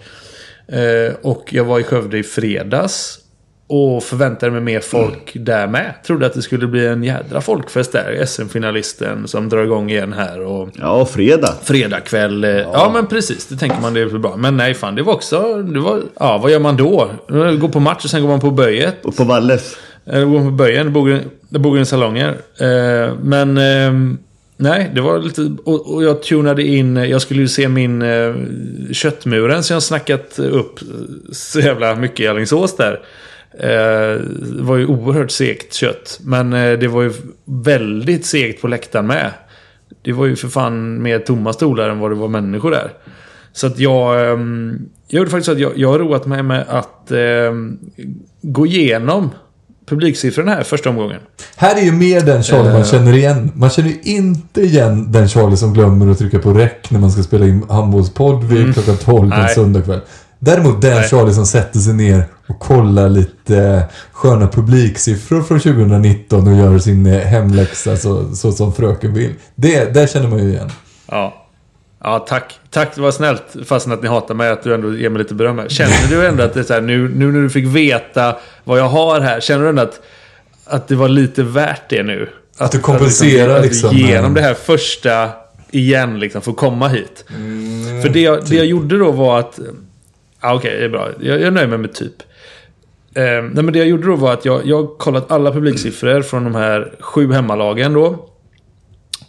Eh, 0.67 1.15
och 1.21 1.53
jag 1.53 1.63
var 1.63 1.79
i 1.79 1.83
Skövde 1.83 2.17
i 2.17 2.23
fredags. 2.23 3.19
Och 3.71 4.03
förväntade 4.03 4.51
mig 4.51 4.61
mer 4.61 4.79
folk 4.79 5.31
där 5.33 5.67
med. 5.67 5.93
Trodde 6.05 6.25
att 6.25 6.33
det 6.33 6.41
skulle 6.41 6.67
bli 6.67 6.85
en 6.87 7.03
jädra 7.03 7.41
folkfest 7.41 7.91
där. 7.91 8.25
SM-finalisten 8.25 9.27
som 9.27 9.49
drar 9.49 9.63
igång 9.63 9.89
igen 9.89 10.13
här. 10.13 10.41
Och 10.41 10.69
Ja, 10.73 11.05
fredag. 11.05 11.53
Fredagkväll. 11.63 12.43
eh, 12.43 12.49
Ja. 12.49 12.91
men 12.93 13.07
precis. 13.07 13.47
Det 13.47 13.55
tänker 13.57 13.81
man 13.81 13.93
det 13.93 14.01
är 14.01 14.17
bra. 14.17 14.35
Men 14.37 14.57
nej 14.57 14.73
fan 14.73 14.95
det 14.95 15.01
var 15.03 15.13
också... 15.13 15.61
Det 15.63 15.79
var, 15.79 16.01
ja 16.19 16.37
vad 16.37 16.51
gör 16.51 16.59
man 16.59 16.77
då? 16.77 17.09
Går 17.59 17.69
på 17.69 17.79
match 17.79 18.03
och 18.03 18.09
sen 18.09 18.21
går 18.21 18.29
man 18.29 18.39
på 18.39 18.51
böjet. 18.51 19.05
Och 19.05 19.15
på 19.17 19.23
Valles. 19.23 19.77
Eller 20.05 20.25
går 20.25 20.39
man 20.39 20.45
på 20.45 20.51
böjen. 20.51 21.79
En 21.79 21.85
salonger. 21.85 22.37
Eh, 22.59 23.13
men... 23.23 23.53
nej, 24.57 24.91
det 24.95 25.01
var 25.01 25.19
lite... 25.19 25.51
Och, 25.65 25.93
och 25.93 26.03
jag 26.03 26.23
tunade 26.23 26.63
in... 26.63 26.95
Jag 26.95 27.21
skulle 27.21 27.41
ju 27.41 27.47
se 27.47 27.67
min 27.67 28.01
eh, 28.01 28.33
köttmuren 28.91 29.63
som 29.63 29.73
jag 29.73 29.83
snackat 29.83 30.39
upp 30.39 30.79
så 31.31 31.59
jävla 31.59 31.95
mycket 31.95 32.19
i 32.19 32.27
Alingsås 32.27 32.75
där. 32.75 32.99
Eh, 33.53 34.21
det 34.57 34.61
var 34.61 34.77
ju 34.77 34.85
oerhört 34.85 35.31
segt 35.31 35.73
kött. 35.73 36.19
Men 36.23 36.53
eh, 36.53 36.79
det 36.79 36.87
var 36.87 37.01
ju 37.01 37.13
väldigt 37.45 38.25
segt 38.25 38.61
på 38.61 38.67
läktaren 38.67 39.07
med. 39.07 39.31
Det 40.01 40.11
var 40.11 40.25
ju 40.25 40.35
för 40.35 40.47
fan 40.47 41.01
mer 41.01 41.19
tomma 41.19 41.53
stolar 41.53 41.89
än 41.89 41.99
vad 41.99 42.11
det 42.11 42.15
var 42.15 42.27
människor 42.27 42.71
där. 42.71 42.93
Så 43.53 43.67
att 43.67 43.79
jag... 43.79 44.31
ehm, 44.31 44.79
jag 45.07 45.19
gjorde 45.19 45.31
faktiskt 45.31 45.45
så 45.45 45.51
att 45.51 45.59
jag, 45.59 45.71
jag 45.75 45.89
har 45.89 45.99
roat 45.99 46.25
mig 46.25 46.43
med 46.43 46.65
att 46.69 47.11
ehm, 47.11 47.79
gå 48.41 48.65
igenom 48.65 49.29
publiksiffrorna 49.85 50.51
här 50.51 50.63
första 50.63 50.89
omgången. 50.89 51.19
Här 51.55 51.77
är 51.77 51.81
ju 51.81 51.91
mer 51.91 52.21
den 52.21 52.43
Charlie 52.43 52.73
man 52.73 52.83
känner 52.83 53.13
igen. 53.13 53.51
Man 53.55 53.69
känner 53.69 53.89
ju 53.89 53.99
inte 54.01 54.61
igen 54.61 55.11
den 55.11 55.29
Charlie 55.29 55.57
som 55.57 55.73
glömmer 55.73 56.11
att 56.11 56.17
trycka 56.17 56.39
på 56.39 56.53
rec 56.53 56.71
när 56.89 56.99
man 56.99 57.11
ska 57.11 57.23
spela 57.23 57.45
in 57.45 57.65
handbollspodd 57.69 58.43
vid 58.43 58.73
klockan 58.73 58.97
12 58.97 59.33
en 59.33 59.49
söndagkväll. 59.49 60.01
Däremot 60.39 60.83
Nej. 60.83 61.09
Charlie 61.09 61.33
som 61.33 61.45
sätter 61.45 61.79
sig 61.79 61.93
ner 61.93 62.23
och 62.47 62.59
kollar 62.59 63.09
lite 63.09 63.57
eh, 63.57 63.81
sköna 64.11 64.47
publiksiffror 64.47 65.41
från 65.41 65.59
2019 65.59 66.47
och 66.47 66.55
gör 66.55 66.79
sin 66.79 67.05
eh, 67.05 67.19
hemläxa 67.19 67.97
så, 67.97 68.35
så 68.35 68.51
som 68.51 68.73
fröken 68.73 69.13
vill. 69.13 69.33
Det, 69.55 69.93
där 69.93 70.07
känner 70.07 70.27
man 70.27 70.39
ju 70.39 70.49
igen. 70.49 70.71
Ja. 71.07 71.45
Ja, 72.03 72.19
tack. 72.19 72.59
Tack, 72.69 72.95
det 72.95 73.01
var 73.01 73.11
snällt. 73.11 73.43
Fastän 73.65 73.93
att 73.93 74.01
ni 74.01 74.07
hatar 74.07 74.35
mig, 74.35 74.49
att 74.49 74.63
du 74.63 74.73
ändå 74.73 74.95
ger 74.95 75.09
mig 75.09 75.19
lite 75.21 75.33
beröm 75.33 75.59
här. 75.59 75.69
Känner 75.69 76.07
du 76.09 76.27
ändå 76.27 76.43
att 76.43 76.53
det 76.53 76.59
är 76.59 76.63
så 76.63 76.73
här, 76.73 76.81
nu, 76.81 77.09
nu 77.09 77.31
när 77.31 77.41
du 77.41 77.49
fick 77.49 77.65
veta 77.65 78.37
vad 78.63 78.79
jag 78.79 78.89
har 78.89 79.21
här, 79.21 79.39
känner 79.39 79.63
du 79.63 79.69
ändå 79.69 79.81
att, 79.81 80.01
att 80.65 80.87
det 80.87 80.95
var 80.95 81.09
lite 81.09 81.43
värt 81.43 81.89
det 81.89 82.03
nu? 82.03 82.29
Att 82.57 82.71
du 82.71 82.79
kompenserar 82.79 83.55
att, 83.55 83.65
liksom, 83.65 83.89
Att 83.89 83.95
du 83.95 84.01
genom 84.01 84.31
eh, 84.31 84.41
det 84.41 84.41
här 84.41 84.53
första 84.53 85.29
igen, 85.71 86.19
liksom, 86.19 86.41
får 86.41 86.53
komma 86.53 86.87
hit. 86.87 87.25
För 88.01 88.09
det 88.09 88.21
jag, 88.21 88.45
det 88.45 88.55
jag 88.55 88.65
gjorde 88.65 88.97
då 88.97 89.11
var 89.11 89.39
att... 89.39 89.59
Ja, 90.41 90.55
Okej, 90.55 90.77
det 90.79 90.85
är 90.85 90.89
bra. 90.89 91.09
Jag, 91.19 91.41
jag 91.41 91.53
nöjer 91.53 91.67
mig 91.67 91.77
med 91.77 91.93
typ. 91.93 92.13
Eh, 93.13 93.23
nej, 93.23 93.63
men 93.63 93.73
det 93.73 93.79
jag 93.79 93.87
gjorde 93.87 94.07
då 94.07 94.15
var 94.15 94.33
att 94.33 94.45
jag, 94.45 94.65
jag 94.65 94.97
kollat 94.97 95.31
alla 95.31 95.51
publiksiffror 95.51 96.21
från 96.21 96.43
de 96.43 96.55
här 96.55 96.95
sju 96.99 97.33
hemmalagen 97.33 97.93
då. 97.93 98.29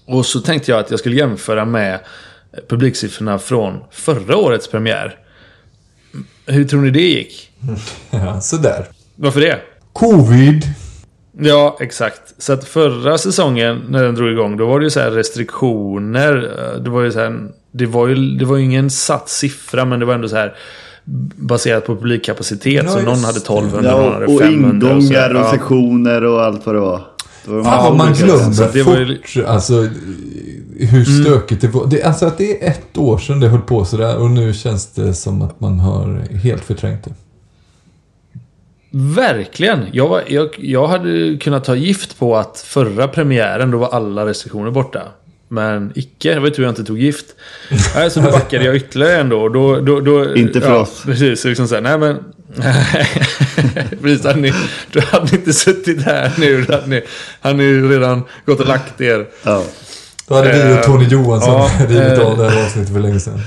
Och 0.06 0.26
så 0.26 0.40
tänkte 0.40 0.70
jag 0.70 0.80
att 0.80 0.90
jag 0.90 1.00
skulle 1.00 1.16
jämföra 1.16 1.64
med 1.64 2.00
publiksiffrorna 2.68 3.38
från 3.38 3.78
förra 3.90 4.36
årets 4.36 4.68
premiär. 4.68 5.18
Hur 6.46 6.64
tror 6.64 6.80
ni 6.80 6.90
det 6.90 7.08
gick? 7.08 7.50
Ja, 8.10 8.40
sådär. 8.40 8.86
Varför 9.16 9.40
det? 9.40 9.58
Covid. 9.92 10.64
Ja, 11.38 11.76
exakt. 11.80 12.34
Så 12.38 12.52
att 12.52 12.64
förra 12.64 13.18
säsongen 13.18 13.82
när 13.88 14.04
den 14.04 14.14
drog 14.14 14.30
igång, 14.30 14.56
då 14.56 14.66
var 14.66 14.80
det 14.80 14.84
ju 14.84 14.90
så 14.90 15.00
här 15.00 15.10
restriktioner. 15.10 16.34
Det 16.84 16.90
var 16.90 17.02
ju 17.02 17.12
så 17.12 17.18
här, 17.18 17.48
det 17.72 17.86
var 17.86 18.08
ju, 18.08 18.14
det 18.14 18.44
var 18.44 18.56
ju 18.56 18.64
ingen 18.64 18.90
satt 18.90 19.28
siffra, 19.28 19.84
men 19.84 20.00
det 20.00 20.06
var 20.06 20.14
ändå 20.14 20.28
så 20.28 20.36
här 20.36 20.56
baserat 21.36 21.86
på 21.86 21.94
publikkapacitet. 21.96 22.84
Ja, 22.84 22.90
så 22.90 23.00
någon 23.02 23.18
hade 23.24 23.38
det. 23.38 23.42
1200, 23.44 23.92
någon 23.92 24.04
Ja, 24.04 24.12
hade 24.12 24.26
och 24.26 24.40
500. 24.40 24.86
så 24.90 24.96
ingångar 24.96 25.34
och 25.34 25.40
ja. 25.40 25.50
sektioner 25.50 26.24
och 26.24 26.42
allt 26.42 26.66
vad 26.66 26.74
det 26.74 26.80
var. 26.80 27.00
Det 27.44 27.50
var 27.50 27.62
vad 27.62 27.96
man 27.96 28.12
glömmer 28.12 28.52
Så 28.52 28.68
det 28.72 28.82
var 28.82 28.96
ju- 28.96 29.16
fort 29.22 29.44
alltså, 29.46 29.88
hur 30.78 31.04
stökigt 31.24 31.60
det 31.60 31.68
var. 31.68 31.86
Det, 31.86 32.02
alltså 32.02 32.26
att 32.26 32.38
det 32.38 32.64
är 32.66 32.70
ett 32.70 32.98
år 32.98 33.18
sedan 33.18 33.40
det 33.40 33.48
höll 33.48 33.60
på 33.60 33.84
sådär 33.84 34.16
och 34.18 34.30
nu 34.30 34.54
känns 34.54 34.86
det 34.86 35.14
som 35.14 35.42
att 35.42 35.60
man 35.60 35.78
har 35.80 36.36
helt 36.42 36.64
förträngt 36.64 37.04
det. 37.04 37.10
Verkligen! 38.92 39.78
Jag, 39.92 40.30
jag, 40.30 40.48
jag 40.58 40.86
hade 40.88 41.36
kunnat 41.40 41.64
ta 41.64 41.74
gift 41.76 42.18
på 42.18 42.36
att 42.36 42.58
förra 42.66 43.08
premiären, 43.08 43.70
då 43.70 43.78
var 43.78 43.88
alla 43.88 44.26
restriktioner 44.26 44.70
borta. 44.70 45.02
Men 45.52 45.92
icke, 45.94 46.34
det 46.34 46.40
var 46.40 46.48
tur 46.48 46.62
jag 46.62 46.70
inte 46.70 46.84
tog 46.84 46.98
gift. 46.98 47.26
Nej, 47.94 48.10
så 48.10 48.20
då 48.20 48.30
backade 48.30 48.64
jag 48.64 48.76
ytterligare 48.76 49.16
ändå. 49.16 49.48
Då, 49.48 49.80
då, 49.80 50.00
då, 50.00 50.36
Inte 50.36 50.60
för 50.60 50.68
ja, 50.68 50.76
oss. 50.76 51.02
Precis, 51.04 51.40
så 51.40 51.48
liksom 51.48 51.68
så 51.68 51.74
här, 51.74 51.82
nej 51.82 51.98
men... 51.98 52.24
precis, 54.02 54.24
hade 54.24 54.40
ni, 54.40 54.52
då 54.92 55.00
hade 55.00 55.24
ni 55.24 55.38
inte 55.38 55.52
suttit 55.52 56.02
här 56.02 56.32
nu. 56.38 56.62
Då 56.62 56.72
hade 56.72 56.86
ni, 56.86 57.02
hade 57.40 57.56
ni 57.56 57.80
redan 57.80 58.22
gått 58.46 58.60
och 58.60 58.66
lagt 58.66 59.00
er. 59.00 59.26
Ja. 59.42 59.64
Då 60.28 60.34
hade 60.34 60.66
vi 60.66 60.78
och 60.78 60.82
Tony 60.82 61.04
Johansson 61.04 61.52
ja, 61.52 61.70
rivit 61.88 62.18
eh, 62.18 62.26
av 62.26 62.38
det 62.38 62.50
här 62.50 62.64
avsnittet 62.64 62.92
för 62.92 63.00
länge 63.00 63.20
sedan. 63.20 63.40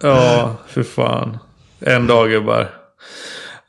Ja, 0.00 0.56
för 0.68 0.82
fan. 0.82 1.38
En 1.80 2.06
dag 2.06 2.30
gubbar. 2.30 2.77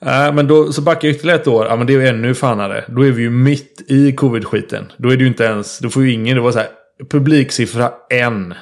Äh, 0.05 0.33
men 0.33 0.47
då 0.47 0.73
så 0.73 0.81
backar 0.81 1.07
jag 1.07 1.15
ytterligare 1.15 1.39
ett 1.39 1.47
år. 1.47 1.65
Ja, 1.65 1.75
men 1.75 1.87
det 1.87 1.93
är 1.93 1.99
ju 1.99 2.07
ännu 2.07 2.33
fanare. 2.33 2.85
Då 2.87 3.05
är 3.05 3.11
vi 3.11 3.21
ju 3.21 3.29
mitt 3.29 3.81
i 3.87 4.11
covid-skiten. 4.11 4.91
Då 4.97 5.09
är 5.09 5.17
det 5.17 5.21
ju 5.21 5.27
inte 5.27 5.43
ens... 5.43 5.79
Då 5.79 5.89
får 5.89 6.03
ju 6.03 6.11
ingen... 6.11 6.35
Det 6.35 6.41
var 6.41 6.51
så 6.51 6.59
här. 6.59 6.69
Publiksiffra 7.09 7.91
en. 8.09 8.53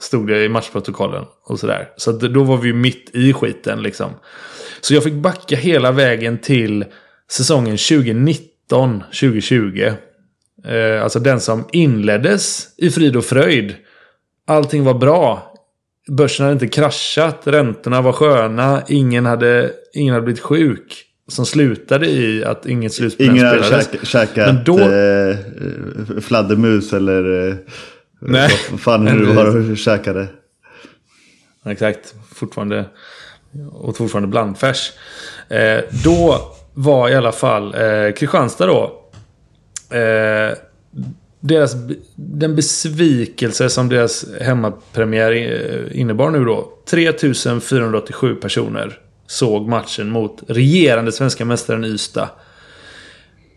Stod 0.00 0.28
det 0.28 0.44
i 0.44 0.48
matchprotokollen. 0.48 1.24
Och 1.46 1.60
sådär. 1.60 1.88
Så 1.96 2.12
då 2.12 2.44
var 2.44 2.56
vi 2.56 2.68
ju 2.68 2.74
mitt 2.74 3.10
i 3.12 3.32
skiten 3.32 3.82
liksom. 3.82 4.10
Så 4.80 4.94
jag 4.94 5.04
fick 5.04 5.14
backa 5.14 5.56
hela 5.56 5.92
vägen 5.92 6.38
till 6.38 6.84
säsongen 7.30 7.76
2019-2020. 7.76 9.94
Eh, 10.66 11.02
alltså 11.02 11.18
den 11.18 11.40
som 11.40 11.68
inleddes 11.72 12.68
i 12.76 12.90
frid 12.90 13.16
och 13.16 13.24
fröjd. 13.24 13.74
Allting 14.46 14.84
var 14.84 14.94
bra. 14.94 15.53
Börsen 16.10 16.44
hade 16.44 16.52
inte 16.52 16.66
kraschat, 16.68 17.40
räntorna 17.44 18.02
var 18.02 18.12
sköna, 18.12 18.82
ingen 18.88 19.26
hade, 19.26 19.72
ingen 19.92 20.14
hade 20.14 20.24
blivit 20.24 20.42
sjuk. 20.42 21.04
Som 21.28 21.46
slutade 21.46 22.06
i 22.06 22.44
att 22.44 22.66
inget 22.66 22.92
slutspel 22.92 23.26
Ingen 23.30 23.46
hade 23.46 23.62
spelades. 23.64 23.90
käk, 23.90 24.06
käkat 24.06 24.54
Men 24.54 24.64
då- 24.64 24.78
eh, 24.80 26.20
fladdermus 26.20 26.92
eller 26.92 27.48
eh, 27.48 27.54
Nej. 28.20 28.50
vad 28.70 28.80
fan 28.80 29.04
nu 29.04 29.24
var 29.24 29.70
och 29.70 29.76
käkade. 29.76 30.26
Exakt. 31.66 32.14
Fortfarande. 32.34 32.84
Och 33.72 33.96
fortfarande 33.96 34.28
blandfärs. 34.28 34.92
Eh, 35.48 35.80
då 36.04 36.38
var 36.74 37.08
i 37.08 37.14
alla 37.14 37.32
fall 37.32 37.74
eh, 37.74 38.12
Kristianstad 38.16 38.66
då. 38.66 39.00
Eh, 39.96 40.56
deras, 41.46 41.74
den 42.16 42.56
besvikelse 42.56 43.70
som 43.70 43.88
deras 43.88 44.24
hemmapremiär 44.40 45.32
eh, 45.32 46.00
innebar 46.00 46.30
nu 46.30 46.44
då. 46.44 46.68
3487 46.90 48.34
personer 48.34 48.98
såg 49.26 49.68
matchen 49.68 50.10
mot 50.10 50.42
regerande 50.48 51.12
svenska 51.12 51.44
mästaren 51.44 51.84
Ystad. 51.84 52.28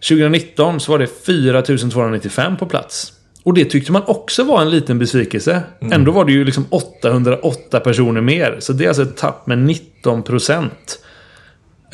2019 0.09 0.79
så 0.79 0.91
var 0.91 0.99
det 0.99 1.07
4295 1.07 2.57
på 2.57 2.65
plats. 2.65 3.13
Och 3.43 3.53
det 3.53 3.65
tyckte 3.65 3.91
man 3.91 4.03
också 4.05 4.43
var 4.43 4.61
en 4.61 4.69
liten 4.69 4.99
besvikelse. 4.99 5.61
Ändå 5.91 6.11
var 6.11 6.25
det 6.25 6.31
ju 6.31 6.45
liksom 6.45 6.65
808 6.69 7.79
personer 7.79 8.21
mer. 8.21 8.57
Så 8.59 8.73
det 8.73 8.83
är 8.83 8.87
alltså 8.87 9.03
ett 9.03 9.17
tapp 9.17 9.47
med 9.47 9.57
19 9.57 10.23
procent. 10.23 10.99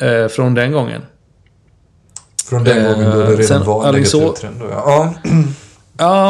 Eh, 0.00 0.28
från 0.28 0.54
den 0.54 0.72
gången. 0.72 1.02
Från 2.48 2.64
den 2.64 2.78
Eh, 2.78 2.92
gången 2.92 3.10
då 3.10 3.18
det 3.18 3.30
redan 3.30 3.44
sen 3.44 3.64
var 3.64 3.88
en 3.88 3.94
negativ 3.94 4.28
trend. 4.28 4.56
då, 4.60 4.66
Ja. 4.70 5.14
Ja 5.24 5.30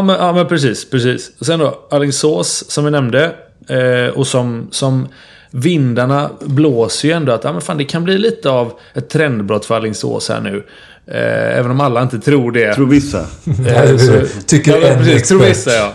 men, 0.03 0.17
ja, 0.17 0.33
men 0.33 0.47
precis, 0.49 0.91
precis. 0.91 1.31
Och 1.41 1.47
sen 1.47 1.59
då, 1.59 1.79
Alingsås 1.91 2.65
som 2.71 2.85
vi 2.85 2.91
nämnde. 2.91 3.33
Eh, 3.69 4.15
och 4.15 4.27
som, 4.27 4.69
som 4.71 5.09
vindarna 5.51 6.31
blåser 6.41 7.09
ju 7.09 7.15
ändå 7.15 7.33
att 7.33 7.45
ja, 7.45 7.53
men 7.53 7.61
fan, 7.61 7.79
det 7.79 7.85
kan 7.85 8.05
bli 8.05 8.19
lite 8.19 8.51
av 8.51 8.73
ett 8.95 9.09
trendbrott 9.09 9.65
för 9.65 9.75
Alingsås 9.77 10.29
här 10.29 10.41
nu. 10.41 10.65
Eh, 11.07 11.59
även 11.59 11.71
om 11.71 11.81
alla 11.81 12.03
inte 12.03 12.19
tror 12.19 12.53
det. 12.53 12.75
Tror 12.75 12.87
vissa. 12.87 13.21
Eh, 13.67 13.97
så- 13.97 14.43
Tycker 14.47 14.73
ja, 14.81 14.97
precis, 14.97 15.29
tror 15.29 15.41
vissa 15.45 15.73
ja. 15.73 15.95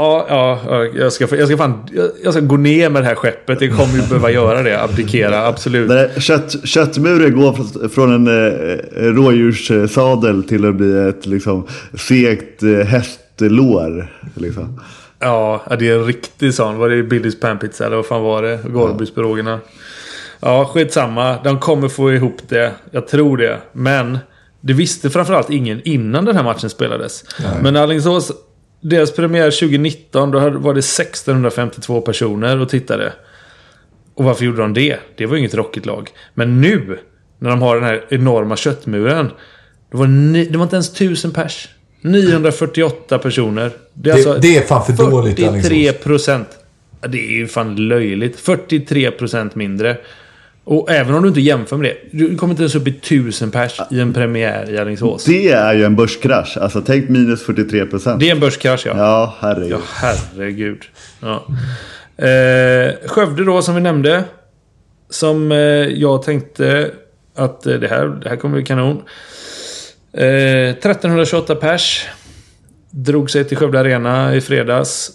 Ja, 0.00 0.26
ja, 0.28 0.58
ja, 0.66 0.84
jag 0.84 1.12
ska, 1.12 1.36
jag 1.36 1.48
ska 1.48 1.56
fan, 1.56 1.88
jag- 2.24 2.32
ska 2.32 2.40
gå 2.40 2.56
ner 2.56 2.90
med 2.90 3.02
det 3.02 3.06
här 3.06 3.14
skeppet. 3.14 3.60
Jag 3.60 3.76
kommer 3.76 3.94
ju 3.94 4.02
behöva 4.02 4.30
göra 4.30 4.62
det. 4.62 4.82
Abdikera, 4.82 5.46
absolut. 5.46 5.88
När 5.88 6.20
kött, 6.20 6.56
köttmuren 6.68 7.40
går 7.40 7.88
från- 7.88 8.12
en 8.12 8.26
eh, 8.26 8.78
rådjurssadel 9.14 10.44
till 10.44 10.64
att 10.68 10.74
bli 10.74 11.08
ett 11.08 11.26
liksom, 11.26 11.66
segt 11.94 12.62
eh, 12.62 12.68
hästlår. 12.70 14.12
Liksom. 14.34 14.80
Ja, 15.20 15.62
ja, 15.70 15.76
det 15.76 15.88
är 15.88 15.94
en 15.94 16.04
riktig 16.04 16.54
sån. 16.54 16.76
Var 16.78 16.88
det 16.88 17.02
Billys 17.02 17.40
Panpizza 17.40 17.86
eller 17.86 17.96
vad 17.96 18.06
fan 18.06 18.22
var 18.22 18.42
det? 18.42 18.58
Gårdbyspirogerna. 18.68 19.60
Ja, 20.40 20.64
skitsamma. 20.74 21.36
De 21.44 21.58
kommer 21.58 21.88
få 21.88 22.12
ihop 22.12 22.36
det. 22.48 22.72
Jag 22.90 23.08
tror 23.08 23.36
det. 23.36 23.58
Men 23.72 24.18
det 24.60 24.72
visste 24.72 25.10
framförallt 25.10 25.50
ingen 25.50 25.80
innan 25.84 26.24
den 26.24 26.36
här 26.36 26.44
matchen 26.44 26.70
spelades. 26.70 27.24
Men 27.62 27.76
Alingsås, 27.76 28.32
deras 28.80 29.12
premiär 29.12 29.50
2019, 29.50 30.30
då 30.30 30.38
var 30.38 30.74
det 30.74 30.78
1652 30.78 32.00
personer 32.00 32.60
och 32.60 32.68
tittade. 32.68 33.12
Och 34.14 34.24
varför 34.24 34.44
gjorde 34.44 34.62
de 34.62 34.74
det? 34.74 34.98
Det 35.16 35.26
var 35.26 35.34
ju 35.34 35.38
inget 35.38 35.54
rockigt 35.54 35.86
lag. 35.86 36.10
Men 36.34 36.60
nu, 36.60 36.98
när 37.38 37.50
de 37.50 37.62
har 37.62 37.74
den 37.76 37.84
här 37.84 38.04
enorma 38.08 38.56
köttmuren. 38.56 39.30
Det 39.90 39.96
var, 39.96 40.06
ni, 40.06 40.44
det 40.44 40.58
var 40.58 40.64
inte 40.64 40.76
ens 40.76 40.92
1000 40.92 41.30
pers. 41.32 41.68
948 42.00 43.18
personer. 43.18 43.70
Det 43.94 44.10
är, 44.10 44.14
Det, 44.14 44.18
alltså 44.28 44.38
det 44.40 44.56
är 44.56 44.62
fan 44.62 44.86
för 44.86 44.92
dåligt 45.10 45.36
43 45.36 45.48
Alingsås. 45.48 46.04
procent. 46.04 46.48
Det 47.08 47.18
är 47.18 47.32
ju 47.32 47.46
fan 47.46 47.88
löjligt. 47.88 48.40
43 48.40 49.10
procent 49.10 49.54
mindre. 49.54 49.96
Och 50.70 50.90
även 50.90 51.14
om 51.14 51.22
du 51.22 51.28
inte 51.28 51.40
jämför 51.40 51.76
med 51.76 51.90
det. 51.90 52.18
Du 52.18 52.36
kommer 52.36 52.50
inte 52.50 52.62
ens 52.62 52.74
upp 52.74 52.88
i 52.88 52.90
1000 52.90 53.50
pers 53.50 53.80
i 53.90 54.00
en 54.00 54.12
premiär 54.12 54.70
i 54.70 54.78
Alingsås. 54.78 55.24
Det, 55.24 55.32
Det 55.32 55.50
är 55.52 55.74
ju 55.74 55.84
en 55.84 55.96
börskrasch. 55.96 56.56
Alltså 56.60 56.82
tänk 56.86 57.08
minus 57.08 57.42
43 57.42 57.86
procent. 57.86 58.22
är 58.22 58.32
en 58.32 58.40
börskrasch 58.40 58.86
ja. 58.86 58.92
Ja, 58.96 59.34
herregud. 59.40 59.72
Ja, 59.72 59.78
herregud. 59.94 60.82
Ja. 61.20 61.46
Eh, 62.24 63.08
Skövde 63.08 63.44
då, 63.44 63.62
som 63.62 63.74
vi 63.74 63.80
nämnde. 63.80 64.24
Som 65.10 65.52
eh, 65.52 65.58
jag 65.58 66.22
tänkte 66.22 66.90
att 67.34 67.66
eh, 67.66 67.74
det, 67.74 67.88
här, 67.88 68.06
det 68.06 68.28
här 68.28 68.36
kommer 68.36 68.54
bli 68.54 68.64
kanon. 68.64 69.02
Eh, 70.12 70.24
1328 70.68 71.54
pers. 71.54 72.06
Drog 72.90 73.30
sig 73.30 73.44
till 73.44 73.56
Skövde 73.56 73.80
Arena 73.80 74.34
i 74.34 74.40
fredags. 74.40 75.10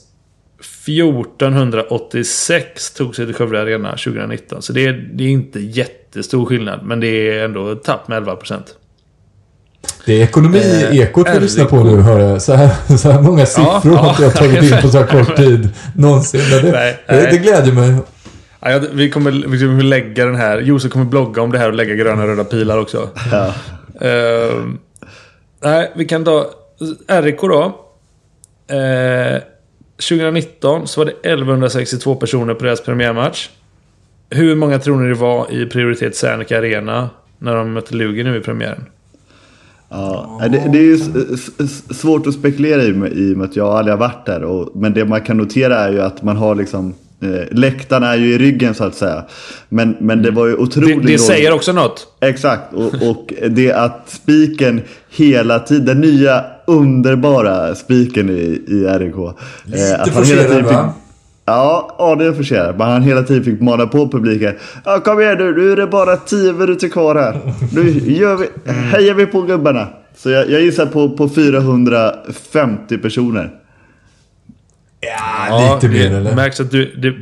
1486 0.64 2.93
tog 2.93 3.16
sig 3.16 3.26
till 3.26 3.36
Skövde 3.36 3.61
Arena 3.61 3.89
2019. 3.89 4.61
Så 4.61 4.74
det 4.74 4.86
är, 4.86 5.09
det 5.14 5.24
är 5.24 5.28
inte 5.28 5.59
jättestor 5.59 6.45
skillnad. 6.45 6.80
Men 6.84 6.99
det 6.99 7.07
är 7.07 7.45
ändå 7.45 7.72
ett 7.72 7.84
tapp 7.84 8.07
med 8.07 8.24
11%. 8.24 8.53
Det 10.05 10.14
är 10.14 10.24
ekonomi-ekot 10.24 11.28
vi 11.28 11.32
Eh, 11.36 11.41
lyssnar 11.41 11.66
på 11.66 11.84
nu, 11.84 12.01
hör 12.01 12.20
jag. 12.20 12.41
Så 12.41 12.53
här, 12.53 12.97
så 12.97 13.11
här 13.11 13.22
många 13.22 13.45
siffror 13.45 13.82
ja. 13.93 13.97
har 13.97 14.09
inte 14.09 14.24
jag 14.24 14.36
tagit 14.36 14.64
in 14.64 14.82
på 14.82 14.88
så 14.88 14.97
här 14.97 15.07
kort 15.07 15.36
tid 15.36 15.70
någonsin. 15.95 16.41
Det, 16.49 16.72
Nej, 16.72 16.99
det, 17.07 17.16
det 17.16 17.24
nej. 17.24 17.38
glädjer 17.38 17.74
mig. 17.74 17.95
Ja, 18.59 18.80
vi, 18.93 19.09
kommer, 19.09 19.32
vi 19.32 19.59
kommer 19.59 19.84
lägga 19.84 20.26
den 20.26 20.36
här. 20.36 20.59
Josef 20.59 20.91
kommer 20.91 21.05
blogga 21.05 21.41
om 21.41 21.51
det 21.51 21.59
här 21.59 21.68
och 21.68 21.74
lägga 21.74 21.95
gröna 21.95 22.22
och 22.22 22.28
röda 22.28 22.43
pilar 22.43 22.78
också. 22.78 23.09
Ja. 23.32 23.53
Ehm, 24.01 24.78
nej, 25.64 25.91
vi 25.95 26.05
kan 26.05 26.24
ta 26.26 26.45
RIK 27.07 27.41
då. 27.41 27.64
Eh, 28.76 29.41
2019 30.10 30.88
så 30.88 31.01
var 31.01 31.06
det 31.06 31.12
1162 31.12 32.16
personer 32.16 32.54
på 32.54 32.64
deras 32.66 32.82
premiärmatch. 32.82 33.49
Hur 34.30 34.56
många 34.56 34.80
tror 34.80 34.97
ni 35.01 35.08
det 35.10 35.14
var 35.16 35.51
i 35.51 35.66
prioritet 35.66 36.16
Serneke 36.16 36.58
Arena 36.58 37.10
när 37.39 37.56
de 37.56 37.74
mötte 37.74 37.95
Lugi 37.95 38.24
nu 38.24 38.38
i 38.38 38.39
premiären? 38.39 38.86
Ja, 39.89 40.41
det, 40.51 40.70
det 40.72 40.78
är 40.78 40.84
ju 40.84 40.97
svårt 41.93 42.28
att 42.28 42.34
spekulera 42.34 42.82
i, 42.82 42.88
i 42.88 43.34
och 43.34 43.38
med 43.38 43.45
att 43.49 43.56
jag 43.56 43.68
aldrig 43.68 43.93
har 43.93 43.99
varit 43.99 44.26
där. 44.26 44.43
Och, 44.43 44.70
men 44.76 44.93
det 44.93 45.06
man 45.06 45.22
kan 45.22 45.38
notera 45.38 45.76
är 45.80 45.91
ju 45.91 46.01
att 46.01 46.24
man 46.24 46.38
har 46.38 46.56
liksom 46.56 46.93
eh, 47.22 47.30
Läktarna 47.51 48.14
är 48.14 48.18
ju 48.18 48.34
i 48.34 48.38
ryggen 48.38 48.76
så 48.76 48.84
att 48.84 48.95
säga. 48.95 49.24
Men, 49.70 49.95
men 49.99 50.22
det 50.22 50.32
var 50.32 50.45
ju 50.47 50.51
Det, 50.56 50.62
otroligt 50.62 50.95
det 50.95 51.01
dåligt. 51.01 51.22
säger 51.22 51.51
också 51.51 51.72
något. 51.74 52.08
Exakt, 52.22 52.74
och, 52.74 52.93
och 53.10 53.34
det 53.49 53.72
att 53.72 54.10
spiken 54.10 54.82
hela 55.10 55.60
tiden, 55.60 55.86
den 55.86 56.01
nya 56.01 56.45
underbara 56.68 57.76
spiken 57.76 58.30
i, 58.30 58.61
i 58.68 58.86
RIK. 58.99 59.16
eh, 59.16 59.34
hela 59.74 60.05
forcerad, 60.05 60.64
va? 60.64 60.93
Ja, 61.45 61.95
ja, 61.97 62.16
det 62.16 62.26
är 62.26 62.32
forcerat. 62.34 62.78
Men 62.78 62.88
han 62.88 63.01
hela 63.01 63.24
tiden 63.24 63.43
fick 63.43 63.61
mana 63.61 63.88
på 63.88 64.07
publiken. 64.09 64.55
Ja, 64.86 64.99
kom 64.99 65.22
igen 65.22 65.38
nu, 65.38 65.55
nu 65.57 65.72
är 65.72 65.76
det 65.76 65.88
bara 65.88 66.18
10 66.18 66.53
minuter 66.53 66.89
kvar 66.89 67.16
här. 67.16 67.39
Nu 67.74 67.89
gör 68.14 68.38
vi, 68.38 68.72
hejar 68.72 69.14
vi 69.14 69.26
på 69.26 69.41
gubbarna. 69.41 69.88
Så 70.18 70.30
jag, 70.30 70.49
jag 70.49 70.61
gissar 70.61 70.86
på, 70.86 71.09
på 71.09 71.30
450 71.30 72.97
personer. 72.97 73.49
Ja, 74.99 75.74
lite 75.76 75.93
mer 75.93 76.18
eller? 76.18 76.36
Märks 76.36 76.59
att 76.59 76.72
du, 76.72 76.95
det, 76.95 77.14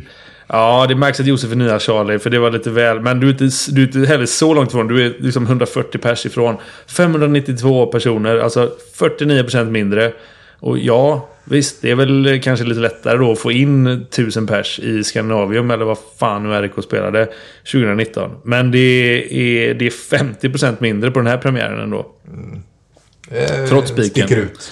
ja, 0.51 0.85
det 0.87 0.95
märks 0.95 1.19
att 1.19 1.25
Josef 1.25 1.51
är 1.51 1.55
nya 1.55 1.79
Charlie, 1.79 2.19
för 2.19 2.29
det 2.29 2.39
var 2.39 2.51
lite 2.51 2.69
väl. 2.69 2.99
Men 2.99 3.19
du 3.19 3.27
är 3.27 3.31
inte, 3.31 3.49
du 3.71 3.81
är 3.81 3.85
inte 3.85 3.99
heller 3.99 4.25
så 4.25 4.53
långt 4.53 4.69
ifrån. 4.69 4.87
Du 4.87 5.05
är 5.05 5.13
liksom 5.19 5.45
140 5.45 5.97
pers 5.97 6.25
ifrån. 6.25 6.57
592 6.87 7.85
personer, 7.85 8.37
alltså 8.37 8.71
49% 8.97 9.69
mindre. 9.69 10.13
Och 10.59 10.77
ja, 10.77 11.29
visst, 11.43 11.81
det 11.81 11.91
är 11.91 11.95
väl 11.95 12.41
kanske 12.43 12.65
lite 12.65 12.81
lättare 12.81 13.17
då 13.17 13.31
att 13.31 13.39
få 13.39 13.51
in 13.51 13.87
1000 13.87 14.47
pers 14.47 14.79
i 14.79 15.03
Skandinavium, 15.03 15.71
eller 15.71 15.85
vad 15.85 15.97
fan 16.19 16.43
nu 16.43 16.61
RIK 16.61 16.83
spelade 16.83 17.25
2019. 17.71 18.31
Men 18.43 18.71
det 18.71 18.77
är, 18.77 19.73
det 19.73 19.85
är 19.85 19.89
50% 19.89 20.75
mindre 20.79 21.11
på 21.11 21.19
den 21.19 21.27
här 21.27 21.37
premiären 21.37 21.79
ändå. 21.79 22.05
Eh, 23.31 23.65
Trots 23.69 23.89
spiken. 23.89 24.27
Sticker 24.27 24.41
ut. 24.41 24.71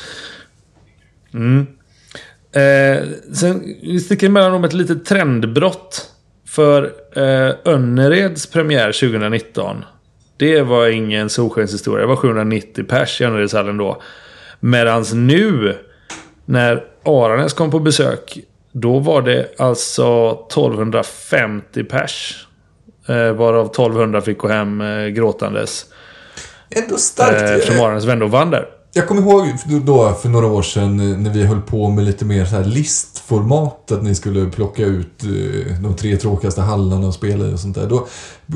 Eh, 2.60 3.04
sen 3.34 3.76
vi 3.82 4.00
sticker 4.00 4.28
emellan 4.28 4.54
om 4.54 4.64
ett 4.64 4.74
litet 4.74 5.06
trendbrott. 5.06 6.06
För 6.48 6.92
eh, 7.16 7.56
Önnereds 7.66 8.48
premiär 8.48 8.92
2019. 8.92 9.86
Det 10.38 10.62
var 10.62 10.88
ingen 10.88 11.30
solskenshistoria. 11.30 12.02
Det 12.02 12.08
var 12.08 12.16
790 12.16 12.84
pers 12.84 13.22
i 13.22 13.24
Önneredshallen 13.24 13.78
då. 13.78 14.02
Medans 14.60 15.14
nu, 15.14 15.78
när 16.46 16.84
Aranäs 17.06 17.54
kom 17.54 17.72
på 17.72 17.80
besök. 17.80 18.40
Då 18.72 19.00
var 19.00 19.22
det 19.22 19.60
alltså 19.60 20.32
1250 20.50 21.84
pers. 21.84 22.46
Eh, 23.08 23.32
varav 23.32 23.66
1200 23.66 24.22
fick 24.22 24.38
gå 24.38 24.48
hem 24.48 24.82
eh, 24.82 25.08
gråtandes. 25.08 25.86
Ändå 26.70 26.98
starkt. 26.98 27.42
Eh, 27.42 27.54
eftersom 27.54 27.86
Aranäs 27.86 28.06
vände 28.06 28.26
och 28.26 28.32
vann 28.32 28.52
där. 28.52 28.68
Jag 28.94 29.08
kommer 29.08 29.22
ihåg 29.22 29.46
då 29.86 30.14
för 30.14 30.30
några 30.30 30.48
år 30.48 30.62
sedan 30.62 31.00
eh, 31.00 31.18
när 31.18 31.30
vi 31.30 31.46
höll 31.46 31.62
på 31.62 31.90
med 31.90 32.06
lite 32.06 32.26
mer 32.26 32.46
så 32.46 32.56
här 32.56 32.64
listformat. 32.64 33.92
Att 33.92 34.04
ni 34.04 34.16
skulle 34.16 34.50
plocka 34.50 34.86
ut 34.86 35.24
eh, 35.24 35.82
de 35.82 35.96
tre 35.96 36.18
tråkigaste 36.18 36.62
hallarna 36.62 37.08
och 37.08 37.14
spela 37.14 37.48
i 37.48 37.54
och 37.54 37.60
sånt 37.60 37.76
där. 37.76 37.88
Då 37.88 38.08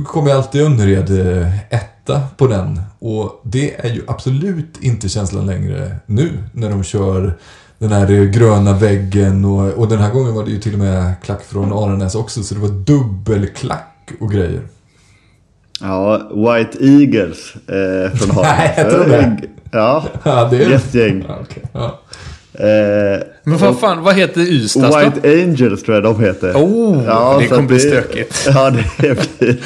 kom 0.06 0.28
jag 0.28 0.38
alltid 0.38 0.62
Önnered 0.62 1.38
eh, 1.40 1.74
etta 1.74 2.22
på 2.38 2.48
den. 2.48 2.82
Och 3.00 3.42
det 3.44 3.86
är 3.86 3.94
ju 3.94 4.04
absolut 4.08 4.78
inte 4.82 5.10
känslan 5.10 5.46
längre 5.46 5.96
nu 6.06 6.44
när 6.54 6.70
de 6.70 6.84
kör 6.84 7.38
den 7.78 7.92
här 7.92 8.26
gröna 8.26 8.74
väggen 8.74 9.46
och, 9.46 9.74
och 9.74 9.88
den 9.88 10.00
här 10.00 10.12
gången 10.12 10.34
var 10.34 10.46
det 10.46 10.52
ju 10.52 10.60
till 10.60 10.74
och 10.74 10.80
med 10.80 11.14
klack 11.24 11.44
från 11.44 11.74
Aranäs 11.74 12.16
också. 12.16 12.44
Så 12.44 12.56
det 12.56 12.62
var 12.62 12.70
dubbelklack 12.70 14.12
och 14.20 14.32
grejer. 14.32 14.62
Ja, 15.84 16.30
White 16.32 16.78
Eagles 16.86 17.54
eh, 17.68 18.12
från 18.18 18.30
Hagen. 18.36 18.52
Nej, 18.58 18.74
jag 18.78 18.90
tror 18.92 19.06
det. 19.06 19.38
Ja, 19.72 20.06
Ja, 20.24 20.48
det 20.52 20.64
är... 20.64 20.70
gästgäng. 20.70 21.26
Ja, 21.28 21.40
ja. 21.74 22.00
Eh, 22.54 23.20
Men 23.44 23.58
vad 23.58 23.80
fan, 23.80 24.04
vad 24.04 24.16
heter 24.16 24.42
Ystads 24.42 24.96
då? 24.96 25.00
White 25.00 25.44
Angels 25.44 25.84
tror 25.84 25.96
jag 25.96 26.04
de 26.04 26.20
heter. 26.24 26.54
Oh, 26.54 26.98
det 27.40 27.44
så 27.44 27.50
kommer 27.50 27.62
att 27.62 27.68
bli 27.68 27.80
stökigt. 27.80 28.50
Ja, 28.54 28.70
det 28.98 29.16
blir, 29.40 29.58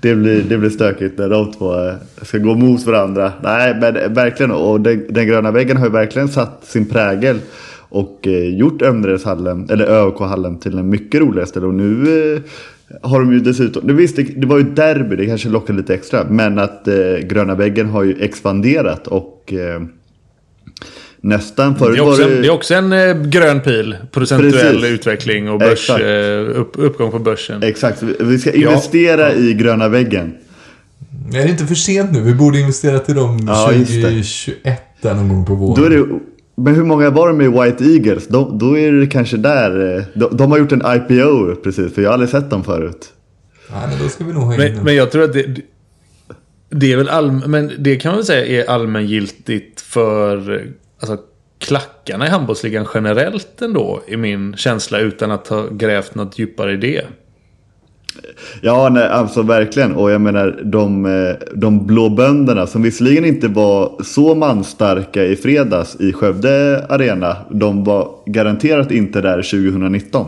det 0.00 0.14
blir, 0.14 0.42
det 0.48 0.58
blir 0.58 0.70
stökigt 0.70 1.18
när 1.18 1.28
de 1.28 1.52
två 1.52 1.86
eh, 1.88 1.94
ska 2.22 2.38
gå 2.38 2.54
mot 2.54 2.86
varandra. 2.86 3.32
Nej, 3.42 3.76
men 3.80 4.14
verkligen. 4.14 4.50
Och 4.52 4.80
den, 4.80 5.06
den 5.10 5.26
gröna 5.26 5.50
väggen 5.50 5.76
har 5.76 5.86
ju 5.86 5.92
verkligen 5.92 6.28
satt 6.28 6.60
sin 6.64 6.86
prägel. 6.88 7.38
Och 7.88 8.26
eh, 8.26 8.56
gjort 8.56 8.82
Önneredshallen, 8.82 9.70
eller 9.70 9.86
ÖK-hallen 9.86 10.58
till 10.58 10.78
en 10.78 10.88
mycket 10.88 11.20
roligare 11.20 11.46
ställe. 11.46 11.66
Och 11.66 11.74
nu 11.74 12.34
eh, 12.34 12.40
har 13.02 13.20
de 13.20 13.32
ju 13.32 13.40
dessutom, 13.40 13.86
det, 13.86 13.92
visst, 13.92 14.16
det, 14.16 14.22
det 14.22 14.46
var 14.46 14.58
ju 14.58 14.64
derby, 14.64 15.16
det 15.16 15.26
kanske 15.26 15.48
lockar 15.48 15.74
lite 15.74 15.94
extra. 15.94 16.24
Men 16.30 16.58
att 16.58 16.88
eh, 16.88 16.94
gröna 17.22 17.54
väggen 17.54 17.88
har 17.88 18.02
ju 18.02 18.16
expanderat 18.20 19.06
och 19.06 19.52
eh, 19.52 19.82
nästan 21.20 21.72
Det 21.72 21.78
förut 21.78 21.98
är 21.98 22.02
också, 22.08 22.22
var 22.22 22.30
en, 22.30 22.42
det 22.42 22.48
är 22.48 22.52
också 22.52 22.74
en 22.74 22.92
eh, 22.92 23.22
grön 23.22 23.60
pil. 23.60 23.96
Procentuell 24.12 24.52
Precis. 24.52 24.84
utveckling 24.90 25.50
och 25.50 25.58
börs, 25.58 25.90
eh, 25.90 26.40
upp, 26.60 26.72
uppgång 26.78 27.10
på 27.10 27.18
börsen. 27.18 27.62
Exakt, 27.62 28.02
vi- 28.20 28.38
ska 28.38 28.52
investera 28.52 29.34
i 29.34 29.54
gröna 29.54 29.88
väggen. 29.88 30.34
Nej, 31.30 31.42
det 31.42 31.48
är 31.48 31.50
inte 31.52 31.66
för 31.66 31.74
sent 31.74 32.12
nu. 32.12 32.20
Vi 32.20 32.34
borde 32.34 32.58
investera 32.60 32.98
till 32.98 33.14
dem 33.14 33.38
Ja, 33.46 33.72
just 33.72 33.90
det. 33.90 34.00
2021 34.00 34.82
där 35.00 35.14
någon 35.14 35.28
gång 35.28 35.44
på 35.44 35.54
våren. 35.54 35.82
Då 35.82 35.84
är 35.86 35.90
det, 35.90 36.18
men 36.56 36.74
hur 36.74 36.84
många 36.84 37.10
var 37.10 37.28
det 37.28 37.34
med 37.34 37.52
White 37.52 37.84
Eagles? 37.84 38.28
Då, 38.28 38.50
då 38.50 38.78
är 38.78 38.92
det 38.92 39.06
kanske 39.06 39.36
där. 39.36 39.96
eh, 39.98 40.04
De, 40.14 40.36
de 40.36 40.50
har 40.50 40.58
gjort 40.58 40.72
en 40.72 40.82
IPO 40.86 41.54
precis, 41.54 41.94
för 41.94 42.02
jag 42.02 42.08
har 42.08 42.12
aldrig 42.12 42.30
sett 42.30 42.50
dem 42.50 42.64
förut. 42.64 43.12
Nej, 43.70 43.88
men 43.88 43.98
då 44.02 44.08
ska 44.08 44.24
vi 44.24 44.32
nog 44.32 44.42
ha 44.42 44.54
in 44.54 44.60
Men, 44.60 44.84
men 44.84 44.94
jag 44.94 45.10
tror 45.10 45.22
att 45.24 45.32
det, 45.32 45.56
det 46.70 46.92
är 46.92 46.96
väl 46.96 47.08
allm, 47.08 47.42
men 47.46 47.72
det 47.78 47.96
kan 47.96 48.10
man 48.10 48.16
väl 48.16 48.24
säga 48.26 48.62
är 48.64 48.70
allmängiltigt 48.70 49.80
för 49.80 50.54
eh, 50.54 50.60
alltså, 51.00 51.18
klackarna 51.58 52.26
i 52.26 52.30
handbollsligan 52.30 52.86
generellt 52.94 53.62
ändå. 53.62 54.02
I 54.06 54.16
min 54.16 54.56
känsla 54.56 54.98
utan 54.98 55.30
att 55.30 55.48
ha 55.48 55.68
grävt 55.70 56.14
något 56.14 56.38
djupare 56.38 56.72
i 56.72 56.76
det. 56.76 57.02
Ja, 58.60 58.88
nej, 58.88 59.08
alltså 59.08 59.42
verkligen. 59.42 59.92
Och 59.94 60.10
jag 60.10 60.20
menar 60.20 60.60
de, 60.64 61.06
eh, 61.06 61.34
de 61.54 61.86
blå 61.86 62.08
bönderna 62.08 62.66
som 62.66 62.82
visserligen 62.82 63.24
inte 63.24 63.48
var 63.48 64.02
så 64.04 64.34
manstarka 64.34 65.24
i 65.24 65.36
fredags 65.36 65.96
i 66.00 66.12
Skövde 66.12 66.84
Arena. 66.88 67.36
De 67.50 67.84
var 67.84 68.08
garanterat 68.26 68.90
inte 68.90 69.20
där 69.20 69.42
2019 69.42 70.26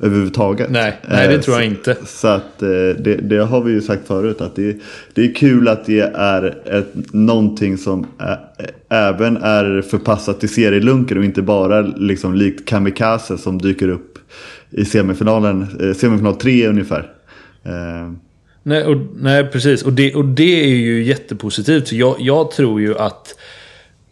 överhuvudtaget. 0.00 0.70
Nej, 0.70 0.96
nej, 1.10 1.28
det 1.28 1.34
Eh, 1.34 1.40
tror 1.40 1.56
jag 1.56 1.64
så- 1.64 1.70
inte. 1.70 1.96
Så 2.06 2.28
att 2.28 2.62
eh, 2.62 2.68
det, 2.98 3.18
det 3.22 3.38
har 3.38 3.60
vi 3.60 3.72
ju 3.72 3.80
sagt 3.80 4.06
förut 4.06 4.40
att 4.40 4.56
det, 4.56 4.76
det 5.14 5.22
är 5.24 5.34
kul 5.34 5.68
att 5.68 5.84
det 5.86 6.00
är 6.14 6.56
ett, 6.78 7.12
någonting 7.12 7.78
som 7.78 8.06
ä, 8.20 8.36
även 8.88 9.36
är 9.36 9.82
förpassat 9.82 10.40
till 10.40 10.48
serielunken 10.48 11.18
och 11.18 11.24
inte 11.24 11.42
bara 11.42 11.80
liksom 11.80 12.34
likt 12.34 12.68
Kamikaze 12.68 13.38
som 13.38 13.58
dyker 13.58 13.88
upp 13.88 14.18
i 14.70 14.84
semifinalen, 14.84 15.66
semifinal 15.96 16.34
3 16.36 16.66
ungefär. 16.68 17.06
Eh, 17.68 18.12
Nej, 18.68 18.84
och, 18.84 18.96
nej 19.16 19.44
precis. 19.44 19.82
Och 19.82 19.92
det, 19.92 20.14
och 20.14 20.24
det 20.24 20.64
är 20.64 20.76
ju 20.76 21.02
jättepositivt. 21.02 21.88
Så 21.88 21.96
jag, 21.96 22.16
jag 22.18 22.50
tror 22.50 22.80
ju 22.80 22.98
att 22.98 23.34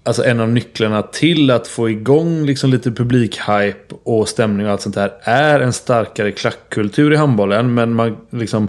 alltså 0.02 0.24
en 0.24 0.40
av 0.40 0.48
nycklarna 0.48 1.02
till 1.02 1.50
att 1.50 1.68
få 1.68 1.90
igång 1.90 2.46
liksom 2.46 2.70
lite 2.70 2.90
publikhype 2.90 3.94
och 4.02 4.28
stämning 4.28 4.66
och 4.66 4.72
allt 4.72 4.80
sånt 4.80 4.94
där 4.94 5.12
är 5.22 5.60
en 5.60 5.72
starkare 5.72 6.32
klackkultur 6.32 7.12
i 7.12 7.16
handbollen. 7.16 7.74
Men 7.74 7.94
man 7.94 8.16
liksom 8.30 8.68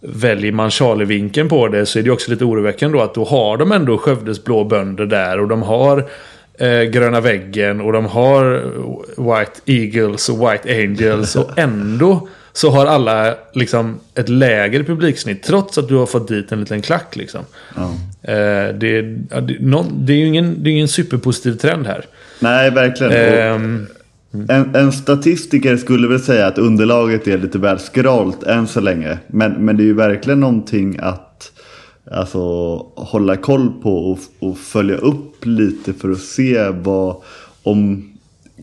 väljer 0.00 0.52
man 0.52 0.70
Charlie-vinkeln 0.70 1.48
på 1.48 1.68
det 1.68 1.86
så 1.86 1.98
är 1.98 2.02
det 2.02 2.10
också 2.10 2.30
lite 2.30 2.44
oroväckande 2.44 2.98
då 2.98 3.04
att 3.04 3.14
då 3.14 3.24
har 3.24 3.56
de 3.56 3.72
ändå 3.72 3.98
Skövdes 3.98 4.44
blå 4.44 4.64
bönder 4.64 5.06
där 5.06 5.40
och 5.40 5.48
de 5.48 5.62
har 5.62 6.08
eh, 6.58 6.82
Gröna 6.82 7.20
väggen 7.20 7.80
och 7.80 7.92
de 7.92 8.06
har 8.06 8.62
White 9.16 9.60
Eagles 9.66 10.28
och 10.28 10.38
White 10.38 10.74
Angels 10.74 11.36
och 11.36 11.50
ändå 11.58 12.28
så 12.52 12.70
har 12.70 12.86
alla 12.86 13.34
liksom 13.52 14.00
ett 14.14 14.28
lägre 14.28 14.84
publiksnitt 14.84 15.42
trots 15.42 15.78
att 15.78 15.88
du 15.88 15.94
har 15.94 16.06
fått 16.06 16.28
dit 16.28 16.52
en 16.52 16.60
liten 16.60 16.82
klack 16.82 17.16
liksom. 17.16 17.40
ja. 17.76 17.94
Eh, 18.32 18.74
det, 18.74 19.18
ja, 19.30 19.40
det, 19.40 19.56
någon, 19.60 20.06
det 20.06 20.12
är 20.12 20.16
ju 20.16 20.26
ingen, 20.26 20.62
det 20.62 20.70
är 20.70 20.72
ingen 20.72 20.88
superpositiv 20.88 21.52
trend 21.52 21.86
här. 21.86 22.04
Nej, 22.38 22.70
verkligen. 22.70 23.12
Ehm, 23.12 23.86
en, 24.48 24.74
en 24.74 24.92
statistiker 24.92 25.76
skulle 25.76 26.08
väl 26.08 26.20
säga 26.20 26.46
att 26.46 26.58
underlaget 26.58 27.28
är 27.28 27.38
lite 27.38 27.58
väl 27.58 27.78
skralt 27.78 28.42
än 28.42 28.66
så 28.66 28.80
länge. 28.80 29.18
Men, 29.26 29.52
men 29.52 29.76
det 29.76 29.82
är 29.82 29.86
ju 29.86 29.94
verkligen 29.94 30.40
någonting 30.40 30.98
att 31.02 31.52
alltså, 32.10 32.38
hålla 32.96 33.36
koll 33.36 33.72
på 33.82 34.10
och, 34.10 34.18
och 34.38 34.58
följa 34.58 34.96
upp 34.96 35.46
lite 35.46 35.92
för 35.92 36.10
att 36.10 36.18
se 36.18 36.68
vad 36.68 37.16
om 37.62 38.11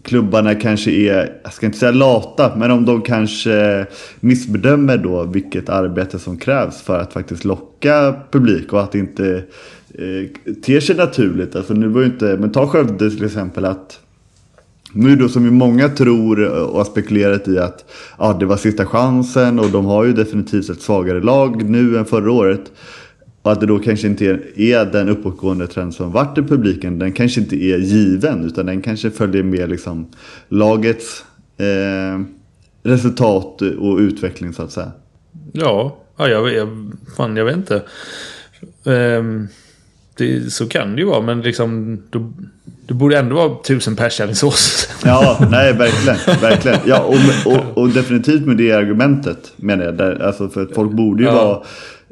klubbarna 0.03 0.55
kanske 0.55 0.91
är, 0.91 1.39
jag 1.43 1.53
ska 1.53 1.65
inte 1.65 1.77
säga 1.77 1.91
lata, 1.91 2.55
men 2.55 2.71
om 2.71 2.85
de 2.85 3.01
kanske 3.01 3.85
missbedömer 4.19 4.97
då 4.97 5.23
vilket 5.23 5.69
arbete 5.69 6.19
som 6.19 6.37
krävs 6.37 6.81
för 6.81 6.99
att 6.99 7.13
faktiskt 7.13 7.45
locka 7.45 8.15
publik 8.31 8.73
och 8.73 8.81
att 8.81 8.91
det 8.91 8.99
inte 8.99 9.43
eh, 9.93 10.53
ter 10.61 10.79
sig 10.79 10.95
naturligt. 10.95 11.55
Alltså 11.55 11.73
nu 11.73 11.87
var 11.87 12.01
ju 12.01 12.07
inte, 12.07 12.37
men 12.39 12.51
ta 12.51 12.67
Skövde 12.67 13.09
till 13.09 13.25
exempel 13.25 13.65
att 13.65 13.99
nu 14.93 15.15
då 15.15 15.29
som 15.29 15.45
ju 15.45 15.51
många 15.51 15.89
tror 15.89 16.43
och 16.45 16.77
har 16.77 16.85
spekulerat 16.85 17.47
i 17.47 17.59
att 17.59 17.85
ja, 18.17 18.37
det 18.39 18.45
var 18.45 18.57
sista 18.57 18.85
chansen 18.85 19.59
och 19.59 19.69
de 19.69 19.85
har 19.85 20.05
ju 20.05 20.13
definitivt 20.13 20.69
ett 20.69 20.81
svagare 20.81 21.21
lag 21.21 21.69
nu 21.69 21.97
än 21.97 22.05
förra 22.05 22.31
året. 22.31 22.71
Och 23.49 23.53
att 23.53 23.59
det 23.59 23.65
då 23.65 23.79
kanske 23.79 24.07
inte 24.07 24.25
är, 24.55 24.85
den 24.91 25.09
uppåtgående 25.09 25.67
trend 25.67 25.93
som 25.93 26.11
varit 26.11 26.37
i 26.37 26.41
publiken. 26.41 26.99
Den 26.99 27.11
kanske 27.11 27.41
inte 27.41 27.55
är 27.55 27.77
given 27.77 28.45
utan 28.45 28.65
den 28.65 28.81
kanske 28.81 29.11
följer 29.11 29.43
med 29.43 29.69
liksom 29.69 30.07
lagets 30.49 31.25
eh, 31.57 32.21
resultat 32.83 33.61
och 33.61 33.97
utveckling 33.97 34.53
så 34.53 34.63
att 34.63 34.71
säga. 34.71 34.91
ja, 35.53 35.97
ja 36.17 36.27
jag, 36.27 36.53
jag, 36.53 36.91
fan, 37.17 37.35
jag 37.37 37.45
vet 37.45 37.55
inte. 37.55 37.81
Ehm, 38.85 39.47
det, 40.17 40.53
så 40.53 40.67
kan 40.67 40.95
det 40.95 41.01
ju 41.01 41.07
vara, 41.07 41.21
men 41.21 41.41
liksom... 41.41 41.97
Då, 42.09 42.33
det 42.87 42.93
borde 42.93 43.17
ändå 43.17 43.35
vara 43.35 43.55
tusen 43.63 43.95
pers 43.95 44.19
i 44.19 44.23
Alingsås. 44.23 44.89
Ja, 45.05 45.47
nej 45.51 45.73
verkligen. 45.73 46.41
verkligen. 46.41 46.77
Ja, 46.85 46.99
och, 46.99 47.53
och, 47.53 47.77
och 47.77 47.89
definitivt 47.89 48.45
med 48.45 48.57
det 48.57 48.71
argumentet 48.71 49.51
menar 49.55 49.85
jag. 49.85 49.97
Där, 49.97 50.23
alltså 50.23 50.49
för 50.49 50.61
att 50.63 50.75
folk 50.75 50.91
borde 50.91 51.23
ju 51.23 51.29
Ja. 51.29 51.35
vara, 51.35 51.63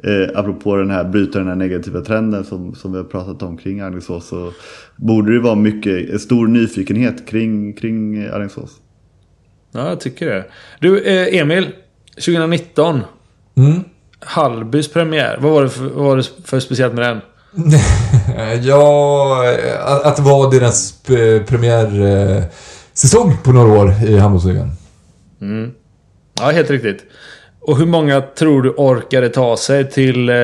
eh, 0.03 0.39
apropå 0.39 0.75
den 0.75 0.91
här, 0.91 1.03
bryta 1.03 1.39
den 1.39 1.47
här 1.47 1.55
negativa 1.55 2.01
trenden 2.01 2.43
som, 2.43 2.75
som 2.75 2.91
vi 2.91 2.97
har 2.97 3.05
pratat 3.05 3.43
om 3.43 3.57
kring 3.57 3.79
Alingsås. 3.79 4.27
Så 4.27 4.51
borde 4.95 5.33
det 5.33 5.39
vara 5.39 5.55
mycket, 5.55 6.21
stor 6.21 6.47
nyfikenhet 6.47 7.27
kring, 7.27 7.73
kring 7.73 8.27
Alingsås. 8.27 8.71
Ja, 9.71 9.89
jag 9.89 9.99
tycker 9.99 10.25
det. 10.25 10.45
Du, 10.79 11.03
eh, 11.03 11.41
Emil. 11.41 11.67
2019. 12.15 12.99
Mm. 13.57 13.83
Hallbys 14.19 14.93
premiär. 14.93 15.37
Vad 15.41 15.51
var 15.51 15.63
det 15.63 15.69
för, 15.69 15.85
vad 15.85 16.05
var 16.05 16.17
det 16.17 16.23
för 16.45 16.59
speciellt 16.59 16.93
med 16.93 17.03
den? 17.05 17.21
Ja, 18.61 19.43
att, 19.79 20.03
att 20.03 20.15
det 20.15 20.21
var 20.21 20.51
deras 20.51 21.09
eh, 21.09 21.43
premiärsäsong 21.43 23.37
på 23.43 23.51
några 23.51 23.79
år 23.79 23.93
i 24.07 24.17
handbollsligan. 24.17 24.71
Ja, 26.39 26.49
helt 26.49 26.69
riktigt. 26.69 27.03
Och 27.67 27.77
hur 27.77 27.85
många 27.85 28.21
tror 28.21 28.61
du 28.61 28.69
orkade 28.69 29.29
ta 29.29 29.57
sig 29.57 29.89
till... 29.91 30.29
Eh, 30.29 30.35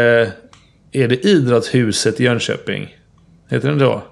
är 0.95 1.07
det 1.07 1.25
Idrottshuset 1.25 2.19
i 2.19 2.23
Jönköping? 2.23 2.87
Heter 3.49 3.69
den 3.69 3.77
då? 3.77 4.03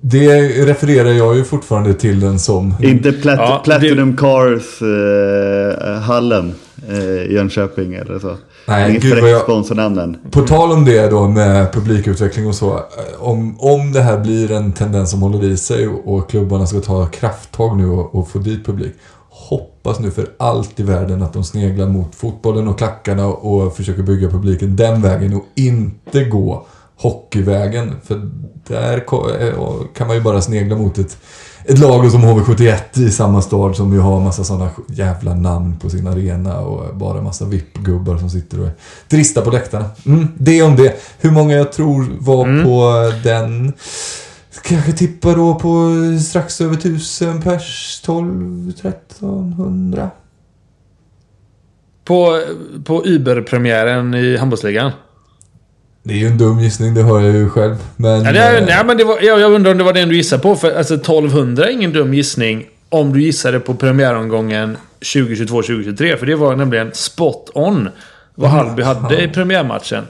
Det 0.00 0.40
refererar 0.66 1.10
jag 1.10 1.36
ju 1.36 1.44
fortfarande 1.44 1.94
till 1.94 2.20
den 2.20 2.38
som... 2.38 2.74
Inte 2.82 3.12
plat 3.12 3.38
Ja, 3.38 3.60
Platinum 3.64 4.16
Cars 4.16 4.82
eh, 4.82 6.00
hallen 6.00 6.54
eh, 6.88 6.98
i 6.98 7.34
Jönköping 7.34 7.94
eller 7.94 8.18
så. 8.18 8.36
Nej, 8.66 8.90
Inget 8.90 9.02
gud 9.02 9.20
vad 9.20 9.30
jag-. 9.30 10.30
På 10.30 10.40
tal 10.40 10.72
om 10.72 10.84
det 10.84 11.10
då 11.10 11.28
med 11.28 11.72
publikutveckling 11.72 12.46
och 12.46 12.54
så. 12.54 12.74
eh, 12.74 12.80
Om, 13.18 13.60
om 13.60 13.92
det 13.92 14.00
här 14.00 14.18
blir 14.18 14.52
en 14.52 14.72
tendens 14.72 15.10
som 15.10 15.22
håller 15.22 15.44
i 15.44 15.56
sig 15.56 15.88
och, 15.88 16.14
och 16.14 16.30
klubbarna 16.30 16.66
ska 16.66 16.80
ta 16.80 17.06
krafttag 17.06 17.76
nu 17.76 17.86
och, 17.86 18.14
och 18.14 18.28
få 18.28 18.38
dit 18.38 18.66
publik. 18.66 18.92
Hoppas 19.88 20.00
nu 20.00 20.10
för 20.10 20.28
allt 20.38 20.80
i 20.80 20.82
världen 20.82 21.22
att 21.22 21.32
de 21.32 21.44
sneglar 21.44 21.86
mot 21.86 22.14
fotbollen 22.14 22.68
och 22.68 22.78
klackarna 22.78 23.26
och 23.26 23.76
försöker 23.76 24.02
bygga 24.02 24.30
publiken 24.30 24.76
den 24.76 25.02
vägen 25.02 25.34
och 25.34 25.44
inte 25.54 26.24
gå 26.24 26.66
hockeyvägen. 26.96 27.96
För 28.04 28.30
där 28.66 28.96
eh, 28.96 29.54
kan 29.96 30.06
man 30.06 30.16
ju 30.16 30.22
bara 30.22 30.40
snegla 30.40 30.76
mot 30.76 30.98
ett, 30.98 31.16
ett 31.64 31.78
lag 31.78 32.10
som 32.10 32.20
HV71 32.20 32.76
i 32.94 33.10
samma 33.10 33.42
stad 33.42 33.76
som 33.76 33.92
ju 33.92 33.98
har 33.98 34.20
massa 34.20 34.44
sådana 34.44 34.70
jävla 34.88 35.34
namn 35.34 35.78
på 35.78 35.90
sin 35.90 36.06
arena 36.06 36.60
och 36.60 36.96
bara 36.96 37.22
massa 37.22 37.44
VIP-gubbar 37.44 38.18
som 38.18 38.30
sitter 38.30 38.60
och 38.60 38.66
är 38.66 38.72
drista 39.08 39.40
på 39.42 39.50
läktarna. 39.50 39.84
Mm, 40.06 40.28
det 40.38 40.62
om 40.62 40.76
det. 40.76 40.94
Hur 41.20 41.30
många 41.30 41.54
jag 41.54 41.72
tror 41.72 42.16
var 42.20 42.64
på 42.64 43.12
den 43.24 43.72
Kanske 44.62 44.92
tippa 44.92 45.34
då 45.34 45.54
på 45.54 45.92
strax 46.20 46.60
över 46.60 46.76
tusen 46.76 47.42
pers, 47.42 48.00
12, 48.04 48.68
1300. 48.68 50.10
På, 52.04 52.42
på 52.84 53.06
Uber-premiären 53.06 54.14
i 54.14 54.36
handbollsligan. 54.36 54.92
Det 56.02 56.14
är 56.14 56.18
ju 56.18 56.26
en 56.26 56.38
dum 56.38 56.60
gissning, 56.60 56.94
det 56.94 57.02
hör 57.02 57.20
jag 57.20 57.34
ju 57.34 57.48
själv. 57.50 57.76
Men... 57.96 58.24
Ja, 58.24 58.32
det 58.32 58.38
är, 58.38 58.60
eh, 58.60 58.66
nej, 58.66 58.84
men 58.86 58.96
det 58.96 59.04
var, 59.04 59.18
jag, 59.22 59.40
jag 59.40 59.52
undrar 59.52 59.70
om 59.70 59.78
det 59.78 59.84
var 59.84 59.92
den 59.92 60.08
du 60.08 60.16
gissade 60.16 60.42
på. 60.42 60.56
För 60.56 60.76
alltså 60.76 60.94
1200 60.94 61.66
är 61.66 61.70
ingen 61.70 61.92
dum 61.92 62.14
gissning. 62.14 62.66
Om 62.88 63.12
du 63.12 63.22
gissade 63.22 63.60
på 63.60 63.74
premiäromgången 63.74 64.76
2022-2023. 65.00 66.16
För 66.16 66.26
det 66.26 66.34
var 66.34 66.56
nämligen 66.56 66.90
spot 66.94 67.50
on. 67.54 67.88
Vad 68.34 68.50
Hallby 68.50 68.82
hade 68.82 69.22
i 69.22 69.28
premiärmatchen. 69.28 70.04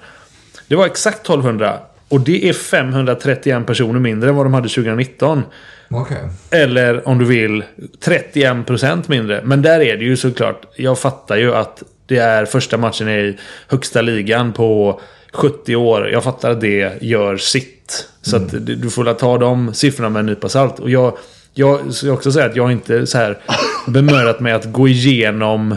Det 0.68 0.76
var 0.76 0.86
exakt 0.86 1.20
1200. 1.20 1.78
Och 2.08 2.20
det 2.20 2.48
är 2.48 2.52
531 2.52 3.66
personer 3.66 4.00
mindre 4.00 4.28
än 4.28 4.36
vad 4.36 4.46
de 4.46 4.54
hade 4.54 4.68
2019. 4.68 5.42
Okej. 5.90 6.28
Eller 6.50 7.08
om 7.08 7.18
du 7.18 7.24
vill 7.24 7.64
31% 8.04 9.02
mindre. 9.06 9.40
Men 9.44 9.62
där 9.62 9.80
är 9.80 9.96
det 9.96 10.04
ju 10.04 10.16
såklart. 10.16 10.62
Jag 10.76 10.98
fattar 10.98 11.36
ju 11.36 11.54
att 11.54 11.82
det 12.06 12.18
är 12.18 12.44
första 12.44 12.76
matchen 12.76 13.08
i 13.08 13.38
högsta 13.68 14.02
ligan 14.02 14.52
på 14.52 15.00
70 15.32 15.76
år. 15.76 16.08
Jag 16.08 16.24
fattar 16.24 16.50
att 16.50 16.60
det 16.60 17.02
gör 17.02 17.36
sitt. 17.36 18.08
Så 18.22 18.36
att 18.36 18.66
du 18.66 18.90
får 18.90 19.14
ta 19.14 19.38
de 19.38 19.74
siffrorna 19.74 20.08
med 20.08 20.20
en 20.20 20.26
nypa 20.26 20.48
salt. 20.48 20.78
Och 20.78 20.90
jag, 20.90 21.18
jag 21.54 21.94
ska 21.94 22.12
också 22.12 22.32
säga 22.32 22.46
att 22.46 22.56
jag 22.56 22.72
inte 22.72 23.06
så 23.06 23.18
här 23.18 23.38
bemödat 23.86 24.40
mig 24.40 24.52
att 24.52 24.72
gå 24.72 24.88
igenom 24.88 25.76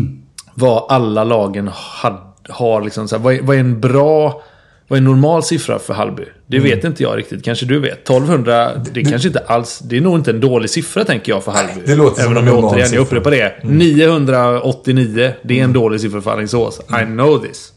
vad 0.54 0.86
alla 0.88 1.24
lagen 1.24 1.70
had, 1.72 2.18
har. 2.48 2.82
Liksom 2.82 3.08
så 3.08 3.16
här, 3.16 3.22
vad, 3.22 3.34
är, 3.34 3.42
vad 3.42 3.56
är 3.56 3.60
en 3.60 3.80
bra... 3.80 4.42
Vad 4.88 4.96
är 4.96 4.98
en 4.98 5.04
normal 5.04 5.42
siffra 5.42 5.78
för 5.78 5.94
Hallby? 5.94 6.22
Det 6.46 6.58
vet 6.58 6.84
inte 6.84 7.02
jag 7.02 7.18
riktigt. 7.18 7.44
Kanske 7.44 7.66
du 7.66 7.78
vet. 7.80 7.92
1200, 7.92 8.72
det 8.92 9.04
kanske 9.04 9.28
inte 9.28 9.38
alls... 9.46 9.78
Det 9.78 9.96
är 9.96 10.00
nog 10.00 10.18
inte 10.18 10.30
en 10.30 10.40
dålig 10.40 10.70
siffra 10.70 11.04
tänker 11.04 11.32
jag 11.32 11.44
för 11.44 11.52
Hallby. 11.52 11.80
det 11.86 11.94
låter 11.94 12.22
som 12.22 12.32
Även 12.32 12.48
en 12.48 12.54
om 12.54 12.56
jag 12.58 12.64
återigen, 12.64 12.78
jag 12.80 12.88
siffra. 12.88 13.02
upprepar 13.18 13.30
det. 13.30 13.54
989, 13.64 15.32
det 15.42 15.60
är 15.60 15.64
en 15.64 15.72
dålig 15.72 16.00
siffra 16.00 16.20
för 16.20 16.30
Alingsås. 16.30 16.80
I 17.02 17.04
know 17.04 17.38
this. 17.38 17.72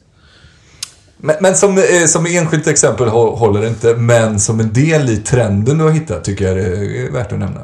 Men, 1.17 1.35
men 1.41 1.55
som, 1.55 1.77
eh, 1.77 2.05
som 2.07 2.25
enskilt 2.25 2.67
exempel 2.67 3.07
hå- 3.07 3.35
håller 3.35 3.61
det 3.61 3.67
inte, 3.67 3.95
men 3.95 4.39
som 4.39 4.59
en 4.59 4.73
del 4.73 5.09
i 5.09 5.17
trenden 5.17 5.77
du 5.77 5.83
har 5.83 5.91
hittat 5.91 6.23
tycker 6.23 6.45
jag 6.47 6.57
det 6.57 6.63
är 6.63 7.11
värt 7.11 7.31
att 7.31 7.39
nämna. 7.39 7.61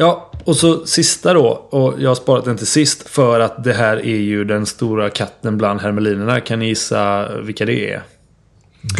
Ja, 0.00 0.30
och 0.44 0.56
så 0.56 0.86
sista 0.86 1.34
då. 1.34 1.46
Och 1.48 1.94
jag 1.98 2.10
har 2.10 2.14
sparat 2.14 2.44
den 2.44 2.56
till 2.56 2.66
sist 2.66 3.08
för 3.08 3.40
att 3.40 3.64
det 3.64 3.72
här 3.72 3.96
är 3.96 4.16
ju 4.16 4.44
den 4.44 4.66
stora 4.66 5.10
katten 5.10 5.58
bland 5.58 5.80
hermelinerna. 5.80 6.40
Kan 6.40 6.58
ni 6.58 6.66
gissa 6.66 7.28
vilka 7.36 7.66
det 7.66 7.92
är? 7.92 8.02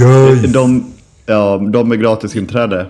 Göj! 0.01 0.49
De, 0.49 0.93
ja, 1.27 1.59
de 1.73 1.89
med 1.89 2.01
gratis 2.01 2.37
inträde. 2.37 2.87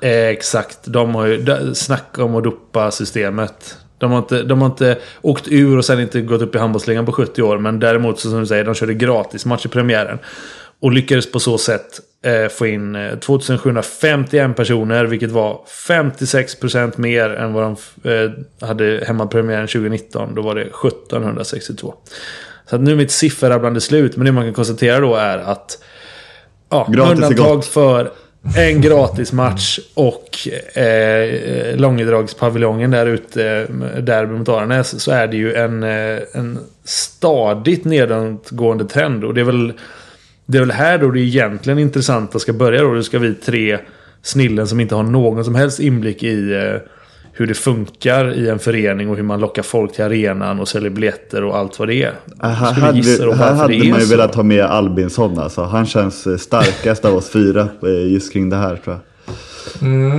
Eh, 0.00 0.10
Exakt. 0.10 0.78
De 0.84 1.14
har 1.14 1.26
ju 1.26 1.74
snacka 1.74 2.24
om 2.24 2.36
att 2.36 2.44
dopa 2.44 2.90
systemet. 2.90 3.76
De 3.98 4.10
har, 4.10 4.18
inte, 4.18 4.42
de 4.42 4.60
har 4.60 4.66
inte 4.66 4.98
åkt 5.22 5.48
ur 5.48 5.78
och 5.78 5.84
sen 5.84 6.00
inte 6.00 6.20
gått 6.20 6.42
upp 6.42 6.54
i 6.54 6.58
handbollsligan 6.58 7.06
på 7.06 7.12
70 7.12 7.42
år. 7.42 7.58
Men 7.58 7.80
däremot, 7.80 8.20
så 8.20 8.30
som 8.30 8.40
du 8.40 8.46
säger, 8.46 8.64
de 8.64 8.74
körde 8.74 8.94
gratis 8.94 9.46
match 9.46 9.66
i 9.66 9.68
premiären. 9.68 10.18
Och 10.80 10.92
lyckades 10.92 11.32
på 11.32 11.40
så 11.40 11.58
sätt 11.58 12.00
eh, 12.24 12.48
få 12.48 12.66
in 12.66 12.96
eh, 12.96 13.18
2751 13.18 14.56
personer. 14.56 15.04
Vilket 15.04 15.30
var 15.30 15.60
56% 15.88 16.92
mer 16.96 17.30
än 17.30 17.52
vad 17.52 17.62
de 17.62 17.76
eh, 18.10 18.30
hade 18.68 19.04
hemmapremiären 19.06 19.66
2019. 19.66 20.34
Då 20.34 20.42
var 20.42 20.54
det 20.54 20.60
1762. 20.60 21.94
Så 22.70 22.76
att 22.76 22.82
nu 22.82 22.92
är 22.92 22.96
mitt 22.96 23.10
sifferrabblande 23.10 23.80
slut. 23.80 24.16
Men 24.16 24.26
det 24.26 24.32
man 24.32 24.44
kan 24.44 24.54
konstatera 24.54 25.00
då 25.00 25.14
är 25.14 25.38
att 25.38 25.78
Ja, 26.70 26.86
Gratis 26.90 27.12
undantag 27.12 27.64
för 27.64 28.10
en 28.56 28.80
gratis 28.80 29.32
match 29.32 29.78
och 29.94 30.48
eh, 30.78 31.76
långdragspaviljongen 31.76 32.90
där 32.90 33.06
ute, 33.06 33.66
eh, 33.94 34.02
där 34.02 34.26
mot 34.26 34.48
Aranäs, 34.48 35.00
så 35.02 35.10
är 35.10 35.26
det 35.26 35.36
ju 35.36 35.54
en, 35.54 35.82
eh, 35.82 36.18
en 36.32 36.58
stadigt 36.84 37.84
nedåtgående 37.84 38.84
trend. 38.84 39.24
Och 39.24 39.34
det 39.34 39.40
är 39.40 39.44
väl, 39.44 39.72
det 40.50 40.58
är 40.58 40.62
väl 40.62 40.70
här 40.70 40.98
då 40.98 41.10
det 41.10 41.20
egentligen 41.20 41.78
intressanta 41.78 42.38
ska 42.38 42.52
börja 42.52 42.82
då. 42.82 42.94
Då 42.94 43.02
ska 43.02 43.18
vi 43.18 43.34
tre 43.34 43.78
snillen 44.22 44.66
som 44.66 44.80
inte 44.80 44.94
har 44.94 45.02
någon 45.02 45.44
som 45.44 45.54
helst 45.54 45.80
inblick 45.80 46.22
i 46.22 46.54
eh, 46.54 46.80
hur 47.32 47.46
det 47.46 47.54
funkar 47.54 48.34
i 48.34 48.48
en 48.48 48.58
förening 48.58 49.10
och 49.10 49.16
hur 49.16 49.22
man 49.22 49.40
lockar 49.40 49.62
folk 49.62 49.92
till 49.92 50.04
arenan 50.04 50.60
och 50.60 50.68
säljer 50.68 50.90
biljetter 50.90 51.44
och 51.44 51.56
allt 51.56 51.78
vad 51.78 51.88
det 51.88 52.02
är. 52.02 52.12
Här 52.40 52.72
hade, 52.72 53.24
då 53.24 53.32
här 53.32 53.54
hade 53.54 53.72
det 53.72 53.86
är 53.86 53.90
man 53.90 54.00
ju 54.00 54.06
velat 54.06 54.34
ha 54.34 54.42
med 54.42 54.64
Albinsson 54.64 55.38
alltså. 55.38 55.62
Han 55.62 55.86
känns 55.86 56.26
eh, 56.26 56.36
starkast 56.36 57.04
av 57.04 57.14
oss 57.14 57.30
fyra 57.30 57.68
eh, 57.82 58.12
just 58.12 58.32
kring 58.32 58.50
det 58.50 58.56
här 58.56 58.76
tror 58.76 58.96
jag. 58.96 59.02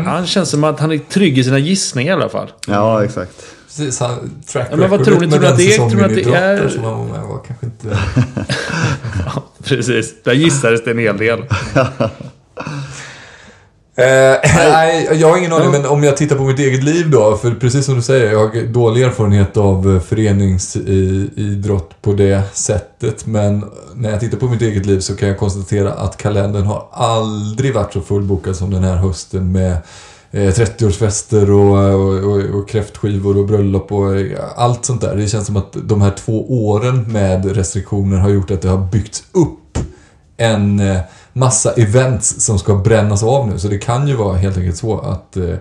Han 0.03 0.25
känns 0.25 0.49
som 0.49 0.63
att 0.63 0.79
han 0.79 0.91
är 0.91 0.97
trygg 0.97 1.37
i 1.37 1.43
sina 1.43 1.59
gissningar 1.59 2.11
i 2.11 2.15
alla 2.15 2.29
fall. 2.29 2.51
Ja, 2.67 3.03
exakt. 3.03 3.55
Precis, 3.69 3.99
han, 3.99 4.41
track 4.51 4.67
Ja, 4.71 4.77
men 4.77 4.89
vad 4.89 5.05
tror 5.05 5.19
ni? 5.19 5.31
Tror 5.31 5.45
att 5.45 5.57
det 5.57 5.71
tror 5.75 6.03
att 6.03 6.15
det 6.15 6.23
är- 6.23 6.69
som 6.69 6.83
han 6.83 6.97
var 6.97 7.05
med 7.05 7.21
var 7.21 7.39
kanske 7.47 7.65
inte... 7.65 7.97
Precis, 9.63 10.23
där 10.23 10.33
gissades 10.33 10.83
det 10.83 10.91
en 10.91 10.99
hel 10.99 11.17
del. 11.17 11.39
Eh, 13.95 14.37
nej, 14.55 15.09
jag 15.13 15.29
har 15.29 15.37
ingen 15.37 15.53
aning, 15.53 15.71
men 15.71 15.85
om 15.85 16.03
jag 16.03 16.17
tittar 16.17 16.35
på 16.35 16.43
mitt 16.43 16.59
eget 16.59 16.83
liv 16.83 17.09
då, 17.09 17.37
för 17.37 17.51
precis 17.51 17.85
som 17.85 17.95
du 17.95 18.01
säger, 18.01 18.31
jag 18.31 18.39
har 18.39 18.67
dålig 18.67 19.01
erfarenhet 19.03 19.57
av 19.57 19.95
eh, 19.95 20.01
föreningsidrott 20.01 22.01
på 22.01 22.13
det 22.13 22.41
sättet, 22.53 23.25
men 23.25 23.65
när 23.95 24.09
jag 24.11 24.19
tittar 24.19 24.37
på 24.37 24.45
mitt 24.47 24.61
eget 24.61 24.85
liv 24.85 24.99
så 24.99 25.15
kan 25.15 25.27
jag 25.29 25.37
konstatera 25.37 25.93
att 25.93 26.17
kalendern 26.17 26.65
har 26.65 26.87
aldrig 26.91 27.73
varit 27.73 27.93
så 27.93 28.01
fullbokad 28.01 28.55
som 28.55 28.71
den 28.71 28.83
här 28.83 28.95
hösten 28.95 29.51
med 29.51 29.71
eh, 29.71 29.77
30-årsfester 30.31 31.49
och, 31.49 31.93
och, 31.93 32.31
och, 32.31 32.59
och 32.59 32.69
kräftskivor 32.69 33.37
och 33.37 33.47
bröllop 33.47 33.91
och 33.91 34.15
eh, 34.15 34.39
allt 34.55 34.85
sånt 34.85 35.01
där. 35.01 35.15
Det 35.15 35.27
känns 35.27 35.47
som 35.47 35.57
att 35.57 35.75
de 35.83 36.01
här 36.01 36.11
två 36.11 36.67
åren 36.69 37.11
med 37.11 37.55
restriktioner 37.55 38.17
har 38.17 38.29
gjort 38.29 38.51
att 38.51 38.61
det 38.61 38.69
har 38.69 38.87
byggts 38.91 39.23
upp 39.31 39.77
en 40.37 40.79
eh, 40.79 40.99
massa 41.33 41.73
events 41.73 42.45
som 42.45 42.59
ska 42.59 42.75
brännas 42.75 43.23
av 43.23 43.47
nu. 43.47 43.59
Så 43.59 43.67
det 43.67 43.77
kan 43.77 44.07
ju 44.07 44.15
vara 44.15 44.37
helt 44.37 44.57
enkelt 44.57 44.77
så 44.77 44.99
att 44.99 45.37
eh, 45.37 45.55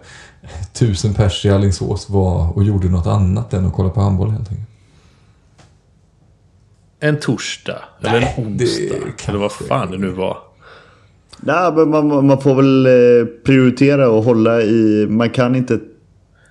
tusen 0.73 1.15
pers 1.15 1.45
i 1.45 1.51
Alingsås 1.51 2.11
var 2.11 2.57
och 2.57 2.65
gjorde 2.65 2.89
något 2.89 3.07
annat 3.07 3.53
än 3.55 3.67
att 3.67 3.75
kolla 3.75 3.91
på 3.91 4.01
handboll 4.01 4.31
helt 4.31 4.49
enkelt. 4.49 4.69
En 7.01 7.21
torsdag. 7.21 7.79
Eller 8.01 8.21
Nej, 8.21 8.35
en 8.37 8.45
onsdag. 8.45 8.95
det 9.17 9.29
Eller 9.29 9.39
vad 9.39 9.53
fan 9.53 9.91
det 9.91 9.99
nu 9.99 10.09
var. 10.09 10.48
Nej, 11.41 11.73
men 11.77 11.91
man, 11.91 12.27
man 12.27 12.41
får 12.41 12.55
väl 12.55 12.87
eh, 12.87 13.27
prioritera 13.45 14.11
och 14.11 14.23
hålla 14.23 14.63
i... 14.63 15.07
Man 15.11 15.31
kan 15.31 15.55
inte 15.55 15.79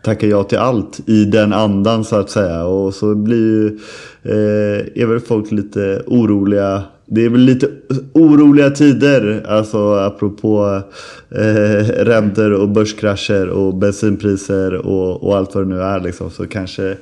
tacka 0.04 0.28
ja 0.28 0.44
till 0.44 0.58
allt 0.58 1.10
i 1.10 1.26
den 1.26 1.54
andan 1.54 2.04
så 2.04 2.16
att 2.16 2.30
säga. 2.30 2.66
Och 2.66 2.94
så 2.94 3.16
blir 3.16 3.38
ju... 3.38 3.80
Eh, 4.24 5.02
är 5.02 5.06
väl 5.06 5.20
folk 5.20 5.52
lite 5.52 6.04
oroliga. 6.08 6.84
Det 7.06 7.26
är 7.26 7.30
väl 7.30 7.42
lite 7.42 7.68
oroliga 8.14 8.70
tider. 8.70 9.46
Alltså 9.48 9.94
apropå 9.94 10.82
eh, 11.30 11.86
räntor 12.06 12.52
och 12.52 12.70
börskrascher 12.70 13.50
och 13.50 13.76
bensinpriser 13.76 14.74
och, 14.74 15.24
och 15.24 15.38
allt 15.38 15.56
vad 15.56 15.64
det 15.64 15.76
nu 15.76 15.82
är 15.82 16.00
liksom. 16.00 16.30
Så 16.30 16.48
kanske... 16.48 16.98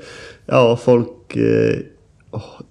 Ja, 0.45 0.79
folk... 0.83 1.35
Eh, 1.35 1.75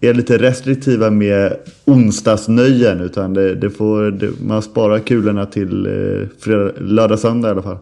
är 0.00 0.14
lite 0.14 0.38
restriktiva 0.38 1.10
med 1.10 1.56
onsdagsnöjen. 1.84 3.00
Utan 3.00 3.34
det, 3.34 3.54
det 3.54 3.70
får, 3.70 4.10
det, 4.10 4.30
man 4.40 4.62
sparar 4.62 4.98
kulorna 4.98 5.46
till 5.46 5.86
eh, 5.86 6.28
fredag, 6.40 6.72
lördag, 6.80 7.18
söndag 7.18 7.48
i 7.48 7.50
alla 7.50 7.62
fall. 7.62 7.78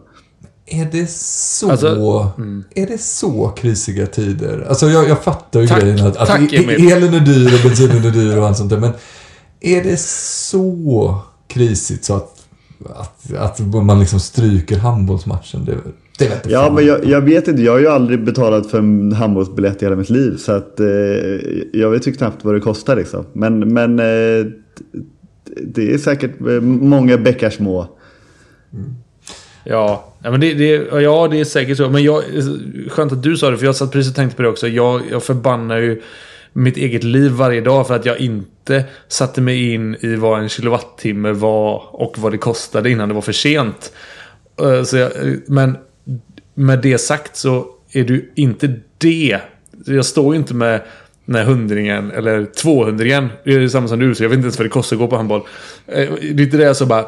Är 0.65 0.85
det 0.91 1.09
så, 1.11 1.71
Alltså, 1.71 1.87
är 2.75 2.87
det 2.87 3.01
så 3.01 3.47
krisiga 3.47 4.07
tider? 4.07 4.65
Alltså 4.69 4.87
jag, 4.89 5.09
jag 5.09 5.23
fattar 5.23 5.61
ju 5.61 5.67
Tack, 5.67 5.81
grejen 5.81 6.07
att, 6.07 6.17
att 6.17 6.27
tack, 6.27 6.53
Emil. 6.53 6.91
elen 6.91 7.13
är 7.13 7.19
dyr 7.19 7.53
och 7.53 7.69
bensinen 7.69 8.05
är 8.05 8.11
dyr 8.11 8.37
och 8.37 8.47
allt 8.47 8.57
sånt 8.57 8.69
där. 8.69 8.79
Men 8.79 8.91
är 9.61 9.83
det 9.83 9.99
så 9.99 11.17
krisigt 11.47 12.05
så 12.05 12.15
att, 12.15 12.45
att, 12.95 13.33
att 13.33 13.59
man 13.59 13.99
liksom 13.99 14.19
stryker 14.19 14.77
handbollsmatchen. 14.77 15.65
Det, 15.65 15.77
det 16.17 16.27
vet 16.27 16.49
Ja, 16.49 16.71
men 16.75 16.85
jag, 16.85 17.05
jag 17.05 17.21
vet 17.21 17.47
inte. 17.47 17.61
Jag 17.61 17.71
har 17.71 17.79
ju 17.79 17.87
aldrig 17.87 18.23
betalat 18.23 18.71
för 18.71 18.77
en 18.77 19.11
handbollsbiljett 19.11 19.81
i 19.81 19.85
hela 19.85 19.95
mitt 19.95 20.09
liv. 20.09 20.37
Så 20.37 20.51
att 20.51 20.79
eh, 20.79 20.87
jag 21.73 21.89
vet 21.89 22.07
ju 22.07 22.13
knappt 22.13 22.45
vad 22.45 22.53
det 22.55 22.59
kostar 22.59 22.95
liksom. 22.95 23.25
Men, 23.33 23.73
men 23.73 23.99
eh, 23.99 24.45
det 25.61 25.93
är 25.93 25.97
säkert 25.97 26.41
eh, 26.41 26.61
många 26.61 27.17
bäckar 27.17 27.49
små. 27.49 27.87
Ja, 29.63 30.13
ja, 30.23 30.31
men 30.31 30.39
det, 30.39 30.53
det, 30.53 31.01
ja, 31.01 31.27
det 31.31 31.39
är 31.39 31.45
säkert 31.45 31.77
så. 31.77 31.89
Men 31.89 32.03
jag, 32.03 32.23
skönt 32.89 33.11
att 33.11 33.23
du 33.23 33.37
sa 33.37 33.51
det, 33.51 33.57
för 33.57 33.65
jag 33.65 33.75
satt 33.75 33.91
precis 33.91 34.09
och 34.09 34.15
tänkte 34.15 34.35
på 34.35 34.41
det 34.41 34.49
också. 34.49 34.67
Jag, 34.67 35.01
jag 35.11 35.23
förbannar 35.23 35.77
ju 35.77 36.01
mitt 36.53 36.77
eget 36.77 37.03
liv 37.03 37.31
varje 37.31 37.61
dag 37.61 37.87
för 37.87 37.95
att 37.95 38.05
jag 38.05 38.19
inte 38.19 38.83
satte 39.07 39.41
mig 39.41 39.73
in 39.73 39.95
i 39.99 40.15
vad 40.15 40.39
en 40.39 40.49
kilowattimme 40.49 41.31
var 41.31 41.83
och 41.91 42.19
vad 42.19 42.31
det 42.31 42.37
kostade 42.37 42.89
innan 42.89 43.09
det 43.09 43.15
var 43.15 43.21
för 43.21 43.31
sent. 43.31 43.93
Eh, 44.61 44.83
Så 44.83 44.97
jag, 44.97 45.11
men 45.47 45.77
med 46.53 46.79
det 46.81 46.97
sagt 46.97 47.35
så 47.35 47.65
är 47.91 48.03
du 48.03 48.31
inte 48.35 48.79
det. 48.97 49.39
Jag 49.85 50.05
står 50.05 50.33
ju 50.33 50.39
inte 50.39 50.53
med 50.53 50.81
den 51.25 51.35
här 51.35 51.43
hundringen 51.43 52.11
eller 52.11 52.45
tvåhundringen. 52.45 53.29
Det 53.43 53.53
är 53.53 53.67
samma 53.67 53.87
som 53.87 53.99
du, 53.99 54.15
så 54.15 54.23
jag 54.23 54.29
vet 54.29 54.35
inte 54.35 54.45
ens 54.45 54.57
vad 54.57 54.65
det 54.65 54.69
kostar 54.69 54.95
att 54.95 54.99
gå 54.99 55.07
på 55.07 55.15
handboll. 55.15 55.41
Eh, 55.87 56.09
det 56.21 56.41
är 56.41 56.41
inte 56.41 56.57
det 56.57 56.63
jag 56.63 56.75
så 56.75 56.85
bara... 56.85 57.05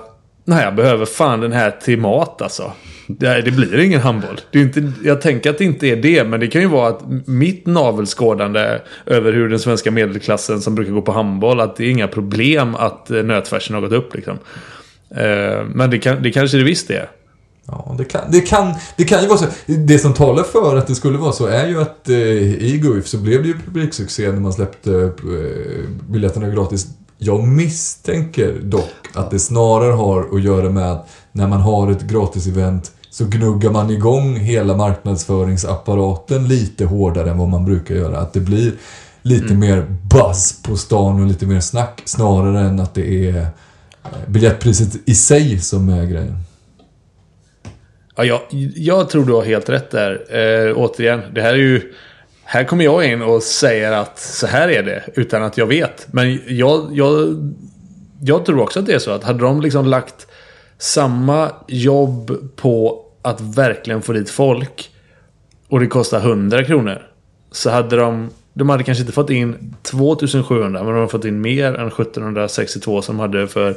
Nej, 0.47 0.63
jag 0.63 0.75
behöver 0.75 1.05
fan 1.05 1.39
den 1.39 1.51
här 1.51 1.71
till 1.71 1.99
mat 1.99 2.41
alltså. 2.41 2.71
Det, 3.07 3.41
det 3.41 3.51
blir 3.51 3.79
ingen 3.79 4.01
handboll. 4.01 4.39
Det 4.51 4.59
är 4.59 4.63
inte, 4.63 4.91
jag 5.03 5.21
tänker 5.21 5.49
att 5.49 5.57
det 5.57 5.63
inte 5.63 5.87
är 5.87 5.95
det, 5.95 6.23
men 6.23 6.39
det 6.39 6.47
kan 6.47 6.61
ju 6.61 6.67
vara 6.67 6.89
att 6.89 7.01
mitt 7.25 7.65
navelskådande 7.65 8.79
över 9.05 9.33
hur 9.33 9.49
den 9.49 9.59
svenska 9.59 9.91
medelklassen 9.91 10.61
som 10.61 10.75
brukar 10.75 10.91
gå 10.91 11.01
på 11.01 11.11
handboll, 11.11 11.59
att 11.59 11.75
det 11.75 11.85
är 11.85 11.89
inga 11.89 12.07
problem 12.07 12.75
att 12.75 13.11
eh, 13.11 13.23
nötfärsen 13.23 13.73
har 13.73 13.81
gått 13.81 13.91
upp 13.91 14.15
liksom. 14.15 14.37
Eh, 15.15 15.63
men 15.73 15.89
det, 15.89 15.97
kan, 15.97 16.23
det 16.23 16.31
kanske 16.31 16.57
det 16.57 16.63
visst 16.63 16.89
är. 16.89 17.09
Ja, 17.67 17.95
det 17.97 18.05
kan, 18.05 18.21
det, 18.31 18.41
kan, 18.41 18.73
det 18.97 19.03
kan 19.03 19.21
ju 19.21 19.27
vara 19.27 19.37
så. 19.37 19.45
Det 19.65 19.99
som 19.99 20.13
talar 20.13 20.43
för 20.43 20.75
att 20.75 20.87
det 20.87 20.95
skulle 20.95 21.17
vara 21.17 21.31
så 21.31 21.45
är 21.45 21.67
ju 21.67 21.81
att 21.81 22.09
eh, 22.09 22.17
i 22.17 22.79
Guif 22.83 23.07
så 23.07 23.17
blev 23.17 23.41
det 23.41 23.47
ju 23.47 23.59
publiksuccé 23.59 24.31
när 24.31 24.39
man 24.39 24.53
släppte 24.53 24.91
eh, 24.93 25.89
biljetterna 26.09 26.49
gratis. 26.49 26.87
Jag 27.17 27.47
misstänker 27.47 28.59
dock 28.63 28.93
att 29.13 29.31
det 29.31 29.39
snarare 29.39 29.93
har 29.93 30.35
att 30.35 30.43
göra 30.43 30.69
med 30.69 30.91
att 30.91 31.09
när 31.31 31.47
man 31.47 31.61
har 31.61 31.91
ett 31.91 32.01
gratis-event 32.01 32.91
så 33.09 33.25
gnuggar 33.25 33.71
man 33.71 33.89
igång 33.89 34.35
hela 34.35 34.77
marknadsföringsapparaten 34.77 36.47
lite 36.47 36.85
hårdare 36.85 37.31
än 37.31 37.37
vad 37.37 37.49
man 37.49 37.65
brukar 37.65 37.95
göra. 37.95 38.17
Att 38.19 38.33
det 38.33 38.39
blir 38.39 38.73
lite 39.21 39.53
mer 39.53 39.85
buzz 40.01 40.61
på 40.63 40.77
stan 40.77 41.21
och 41.21 41.27
lite 41.27 41.45
mer 41.45 41.59
snack 41.59 42.01
snarare 42.05 42.59
än 42.59 42.79
att 42.79 42.93
det 42.93 43.29
är 43.29 43.37
eh, 43.37 43.47
biljettpriset 44.27 44.95
i 45.05 45.15
sig 45.15 45.59
som 45.59 45.89
är 45.89 46.05
grejen. 46.05 46.37
Ja, 48.15 48.23
jag, 48.25 48.41
jag 48.75 49.09
tror 49.09 49.25
du 49.25 49.33
har 49.33 49.43
helt 49.43 49.69
rätt 49.69 49.91
där. 49.91 50.25
Eh, 50.29 50.77
återigen, 50.77 51.21
det 51.33 51.41
här 51.41 51.53
är 51.53 51.57
ju... 51.57 51.93
Här 52.43 52.63
kommer 52.63 52.85
jag 52.85 53.05
in 53.05 53.21
och 53.21 53.43
säger 53.43 53.91
att 53.91 54.19
så 54.19 54.47
här 54.47 54.69
är 54.69 54.83
det, 54.83 55.03
utan 55.15 55.43
att 55.43 55.57
jag 55.57 55.65
vet. 55.65 56.07
Men 56.11 56.39
jag, 56.47 56.89
jag, 56.91 57.35
jag 58.21 58.45
tror 58.45 58.59
också 58.59 58.79
att 58.79 58.85
det 58.85 58.93
är 58.93 58.99
så 58.99 59.11
att 59.11 59.23
hade 59.23 59.39
de 59.39 59.61
liksom 59.61 59.85
lagt 59.85 60.27
samma 60.77 61.51
jobb 61.67 62.51
på 62.55 63.05
att 63.21 63.41
verkligen 63.41 64.01
få 64.01 64.13
dit 64.13 64.29
folk 64.29 64.89
och 65.67 65.79
det 65.79 65.87
kostar 65.87 66.19
100 66.19 66.63
kronor. 66.63 67.01
Så 67.51 67.69
hade 67.69 67.95
de... 67.95 68.29
De 68.53 68.69
hade 68.69 68.83
kanske 68.83 69.01
inte 69.01 69.13
fått 69.13 69.29
in 69.29 69.75
2700 69.81 70.83
men 70.83 70.93
de 70.93 70.95
hade 70.95 71.07
fått 71.07 71.25
in 71.25 71.41
mer 71.41 71.73
än 71.73 71.87
1762 71.87 73.01
som 73.01 73.17
de 73.17 73.21
hade 73.21 73.47
för, 73.47 73.75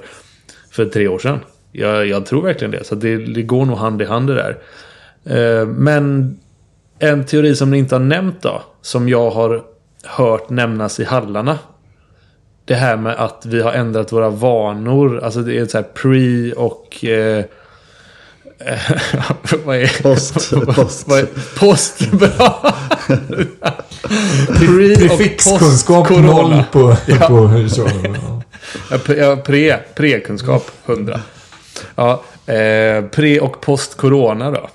för 0.70 0.86
tre 0.86 1.08
år 1.08 1.18
sedan. 1.18 1.38
Jag, 1.72 2.06
jag 2.06 2.26
tror 2.26 2.42
verkligen 2.42 2.70
det. 2.70 2.84
Så 2.84 2.94
det, 2.94 3.16
det 3.16 3.42
går 3.42 3.64
nog 3.64 3.78
hand 3.78 4.02
i 4.02 4.04
hand 4.04 4.28
det 4.28 4.34
där. 4.34 4.58
Eh, 5.60 5.66
men 5.66 6.38
en 6.98 7.24
teori 7.24 7.56
som 7.56 7.70
ni 7.70 7.78
inte 7.78 7.94
har 7.94 8.00
nämnt 8.00 8.42
då. 8.42 8.62
Som 8.82 9.08
jag 9.08 9.30
har 9.30 9.62
hört 10.04 10.50
nämnas 10.50 11.00
i 11.00 11.04
hallarna. 11.04 11.58
Det 12.64 12.74
här 12.74 12.96
med 12.96 13.16
att 13.16 13.46
vi 13.46 13.62
har 13.62 13.72
ändrat 13.72 14.12
våra 14.12 14.30
vanor. 14.30 15.20
Alltså 15.24 15.40
det 15.40 15.58
är 15.58 15.66
så 15.66 15.78
här 15.78 15.84
pre 15.84 16.52
och... 16.52 17.04
Eh, 17.04 17.44
vad 19.64 19.76
är 19.76 20.02
Post. 20.02 20.34
post. 20.74 21.08
vad 21.08 21.18
är, 21.18 21.26
post, 21.58 22.10
bra! 22.12 22.74
Pre 24.58 24.96
Prefixkunskap 24.96 26.10
noll 26.10 26.62
på, 26.72 26.96
Ja. 27.06 27.26
på. 27.28 27.50
Ja. 27.76 28.42
Ja, 29.16 29.36
pre, 29.36 29.78
pre-kunskap 29.94 30.70
100. 30.86 31.20
Ja, 31.94 32.22
eh, 32.46 33.04
pre 33.04 33.40
och 33.40 33.60
post-corona 33.60 34.50
då? 34.50 34.68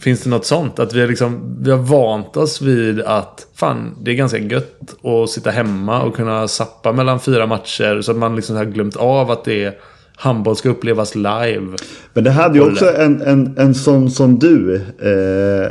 Finns 0.00 0.22
det 0.22 0.30
något 0.30 0.46
sånt? 0.46 0.78
Att 0.78 0.92
vi 0.92 1.06
liksom, 1.06 1.56
vi 1.60 1.70
har 1.70 1.78
vant 1.78 2.36
oss 2.36 2.62
vid 2.62 3.00
att 3.00 3.46
fan, 3.54 3.94
det 4.02 4.10
är 4.10 4.14
ganska 4.14 4.38
gött 4.38 5.04
att 5.04 5.30
sitta 5.30 5.50
hemma 5.50 6.02
och 6.02 6.16
kunna 6.16 6.48
sappa 6.48 6.92
mellan 6.92 7.20
fyra 7.20 7.46
matcher. 7.46 8.00
Så 8.02 8.10
att 8.10 8.16
man 8.16 8.36
liksom 8.36 8.56
har 8.56 8.64
glömt 8.64 8.96
av 8.96 9.30
att 9.30 9.44
det 9.44 9.64
är 9.64 9.78
handboll 10.16 10.56
ska 10.56 10.68
upplevas 10.68 11.14
live. 11.14 11.76
Men 12.14 12.24
det 12.24 12.30
hade 12.30 12.58
ju 12.58 12.70
också 12.70 12.96
en, 12.96 13.22
en, 13.22 13.54
en 13.58 13.74
sån 13.74 14.10
som 14.10 14.38
du. 14.38 14.74
Eh, 14.76 15.70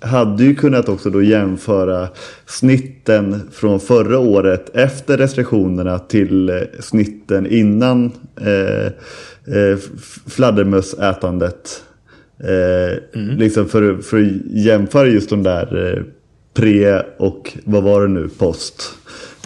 hade 0.00 0.44
ju 0.44 0.54
kunnat 0.54 0.88
också 0.88 1.10
då 1.10 1.22
jämföra 1.22 2.08
snitten 2.46 3.40
från 3.52 3.80
förra 3.80 4.18
året 4.18 4.76
efter 4.76 5.16
restriktionerna 5.16 5.98
till 5.98 6.48
eh, 6.48 6.56
snitten 6.80 7.46
innan 7.46 8.12
eh, 8.40 8.86
eh, 9.56 9.78
fladdermössätandet. 10.26 11.82
Eh, 12.40 12.98
Liksom 13.38 13.68
för, 13.68 13.96
för 13.96 14.20
att 14.20 14.32
jämföra 14.46 15.06
just 15.06 15.30
de 15.30 15.42
där 15.42 15.92
eh, 15.96 16.02
pre 16.54 17.02
och 17.18 17.58
vad 17.64 17.82
var 17.82 18.02
det 18.02 18.08
nu, 18.08 18.28
post 18.38 18.94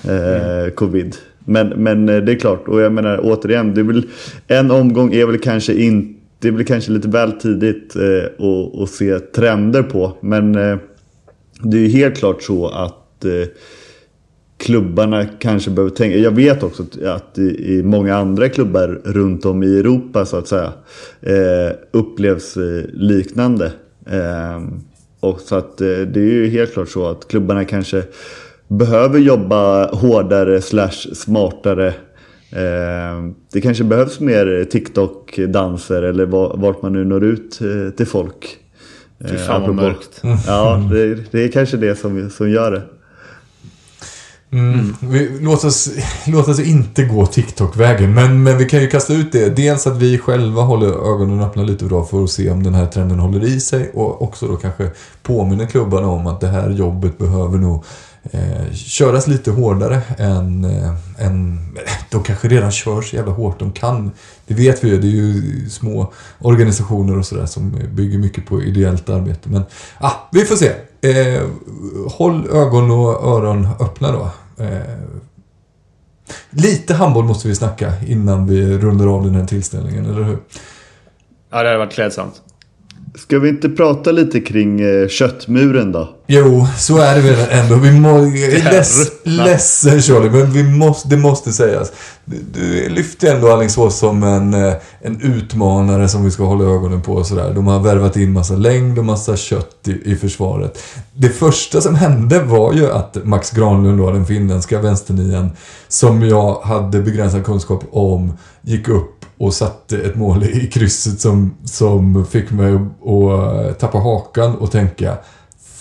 eh, 0.04 0.70
covid. 0.74 1.16
Men, 1.44 1.68
men 1.68 2.06
det 2.06 2.32
är 2.32 2.38
klart, 2.38 2.68
och 2.68 2.80
jag 2.80 2.92
menar 2.92 3.20
återigen, 3.22 3.74
det 3.74 3.80
är 3.80 3.84
väl, 3.84 4.06
en 4.46 4.70
omgång 4.70 5.14
är 5.14 5.26
väl 5.26 5.38
kanske 5.38 5.74
inte 5.74 6.21
det 6.42 6.48
är 6.48 6.52
väl 6.52 6.64
kanske 6.64 6.92
lite 6.92 7.08
väl 7.08 7.32
tidigt 7.32 7.96
eh, 7.96 8.46
att, 8.46 8.80
att 8.82 8.90
se 8.90 9.18
trender 9.18 9.82
på. 9.82 10.12
Men 10.20 10.54
eh, 10.54 10.78
det 11.62 11.76
är 11.76 11.80
ju 11.80 11.88
helt 11.88 12.16
klart 12.16 12.42
så 12.42 12.68
att 12.68 13.24
eh, 13.24 13.48
klubbarna 14.58 15.26
kanske 15.26 15.70
behöver 15.70 15.94
tänka. 15.94 16.16
Jag 16.16 16.30
vet 16.30 16.62
också 16.62 16.82
att, 16.82 17.02
att 17.02 17.38
i, 17.38 17.74
i 17.74 17.82
många 17.82 18.16
andra 18.16 18.48
klubbar 18.48 19.00
runt 19.04 19.44
om 19.44 19.62
i 19.62 19.78
Europa 19.78 20.24
så 20.24 20.36
att 20.36 20.48
säga 20.48 20.72
eh, 21.20 21.76
upplevs 21.90 22.56
eh, 22.56 22.84
liknande. 22.92 23.72
Eh, 24.06 24.62
och 25.20 25.40
så 25.40 25.56
att 25.56 25.80
eh, 25.80 25.86
det 25.86 26.20
är 26.20 26.32
ju 26.32 26.48
helt 26.48 26.72
klart 26.72 26.88
så 26.88 27.06
att 27.06 27.28
klubbarna 27.28 27.64
kanske 27.64 28.02
behöver 28.68 29.18
jobba 29.18 29.86
hårdare 29.94 30.60
slash 30.60 31.14
smartare. 31.14 31.94
Eh, 32.52 33.30
det 33.52 33.60
kanske 33.60 33.84
behövs 33.84 34.20
mer 34.20 34.64
TikTok-danser 34.70 36.02
eller 36.02 36.26
va- 36.26 36.54
vart 36.56 36.82
man 36.82 36.92
nu 36.92 37.04
når 37.04 37.24
ut 37.24 37.60
eh, 37.60 37.90
till 37.96 38.06
folk. 38.06 38.56
Fy 39.28 39.34
Eh, 39.34 39.40
fan 39.40 39.60
vad 39.60 39.70
apropå- 39.70 39.82
mörkt. 39.82 40.22
Ja, 40.46 40.76
det, 40.92 41.14
det 41.32 41.44
är 41.44 41.48
kanske 41.52 41.76
det 41.76 41.96
som, 41.96 42.30
som 42.30 42.50
gör 42.50 42.70
det. 42.70 42.82
Mm. 44.52 44.94
Vi, 45.00 45.38
låt, 45.40 45.64
oss, 45.64 45.90
låt 46.26 46.48
oss 46.48 46.60
inte 46.60 47.04
gå 47.04 47.26
TikTok-vägen, 47.26 48.14
men, 48.14 48.42
men 48.42 48.58
vi 48.58 48.64
kan 48.64 48.80
ju 48.80 48.86
kasta 48.88 49.12
ut 49.14 49.32
det. 49.32 49.56
Dels 49.56 49.86
att 49.86 49.96
vi 49.96 50.18
själva 50.18 50.62
håller 50.62 50.86
ögonen 50.86 51.40
öppna 51.42 51.62
lite 51.62 51.84
bra 51.84 52.04
för 52.04 52.24
att 52.24 52.30
se 52.30 52.50
om 52.50 52.62
den 52.62 52.74
här 52.74 52.86
trenden 52.86 53.18
håller 53.18 53.44
i 53.44 53.60
sig 53.60 53.90
och 53.94 54.22
också 54.22 54.46
då 54.46 54.56
kanske 54.56 54.90
påminner 55.22 55.66
klubbarna 55.66 56.06
om 56.08 56.26
att 56.26 56.40
det 56.40 56.46
här 56.46 56.70
jobbet 56.70 57.18
behöver 57.18 57.58
nog 57.58 57.84
eh, 58.30 58.72
köras 58.72 59.26
lite 59.26 59.50
hårdare 59.50 60.02
än, 60.18 60.64
eh, 60.64 61.26
än... 61.26 61.58
De 62.10 62.22
kanske 62.22 62.48
redan 62.48 62.72
kör 62.72 63.02
så 63.02 63.16
jävla 63.16 63.32
hårt 63.32 63.58
de 63.58 63.72
kan. 63.72 64.10
Det 64.46 64.54
vet 64.54 64.84
vi 64.84 64.88
ju, 64.88 65.00
det 65.00 65.06
är 65.06 65.10
ju 65.10 65.68
små 65.70 66.12
organisationer 66.38 67.18
och 67.18 67.26
sådär 67.26 67.46
som 67.46 67.78
bygger 67.92 68.18
mycket 68.18 68.46
på 68.46 68.62
ideellt 68.62 69.08
arbete. 69.08 69.48
Men 69.48 69.62
ah, 69.98 70.12
vi 70.32 70.44
får 70.44 70.56
se. 70.56 70.72
Eh, 71.00 71.42
håll 72.08 72.46
ögon 72.50 72.90
och 72.90 73.36
öron 73.36 73.68
öppna 73.80 74.12
då. 74.12 74.30
Eh, 74.64 74.80
lite 76.50 76.94
handboll 76.94 77.24
måste 77.24 77.48
vi 77.48 77.54
snacka 77.54 77.92
innan 78.06 78.46
vi 78.46 78.78
rundar 78.78 79.06
av 79.06 79.24
den 79.24 79.34
här 79.34 79.46
tillställningen, 79.46 80.06
eller 80.06 80.22
hur? 80.22 80.38
Ja, 81.50 81.62
det 81.62 81.68
hade 81.68 81.78
varit 81.78 81.92
klädsamt. 81.92 82.42
Ska 83.14 83.38
vi 83.38 83.48
inte 83.48 83.68
prata 83.68 84.12
lite 84.12 84.40
kring 84.40 84.80
eh, 84.80 85.08
köttmuren 85.08 85.92
då? 85.92 86.14
Jo, 86.26 86.66
så 86.78 86.98
är 86.98 87.14
det 87.14 87.20
väl 87.20 87.46
ändå. 87.50 87.74
Vi 87.74 87.92
må, 87.92 88.18
less, 88.64 89.12
ledsen 89.24 90.02
Charlie, 90.02 90.30
men 90.30 90.52
vi 90.52 90.62
måste, 90.62 91.08
det 91.08 91.16
måste 91.16 91.52
sägas. 91.52 91.92
Du, 92.24 92.36
du 92.52 92.88
lyfte 92.88 93.32
ändå 93.32 93.52
Alingsås 93.52 93.98
som 93.98 94.22
en, 94.22 94.54
eh, 94.54 94.74
en 95.00 95.20
utmanare 95.20 96.08
som 96.08 96.24
vi 96.24 96.30
ska 96.30 96.44
hålla 96.44 96.64
ögonen 96.64 97.02
på 97.02 97.12
och 97.12 97.26
sådär. 97.26 97.52
De 97.54 97.66
har 97.66 97.80
värvat 97.80 98.16
in 98.16 98.32
massa 98.32 98.54
längd 98.54 98.98
och 98.98 99.04
massa 99.04 99.36
kött 99.36 99.88
i, 99.88 100.12
i 100.12 100.16
försvaret. 100.16 100.78
Det 101.14 101.28
första 101.28 101.80
som 101.80 101.94
hände 101.94 102.38
var 102.42 102.72
ju 102.72 102.92
att 102.92 103.16
Max 103.24 103.50
Granlund 103.50 103.98
då, 103.98 104.10
den 104.10 104.26
finländska 104.26 104.80
vänsternian, 104.80 105.50
som 105.88 106.28
jag 106.28 106.60
hade 106.60 107.00
begränsad 107.00 107.44
kunskap 107.44 107.84
om, 107.92 108.32
gick 108.62 108.88
upp 108.88 109.24
och 109.38 109.54
satte 109.54 109.98
ett 109.98 110.16
mål 110.16 110.44
i 110.44 110.66
krysset 110.66 111.20
som, 111.20 111.54
som 111.64 112.26
fick 112.26 112.50
mig 112.50 112.74
att, 112.74 113.70
att 113.70 113.78
tappa 113.78 113.98
hakan 113.98 114.54
och 114.56 114.70
tänka 114.70 115.16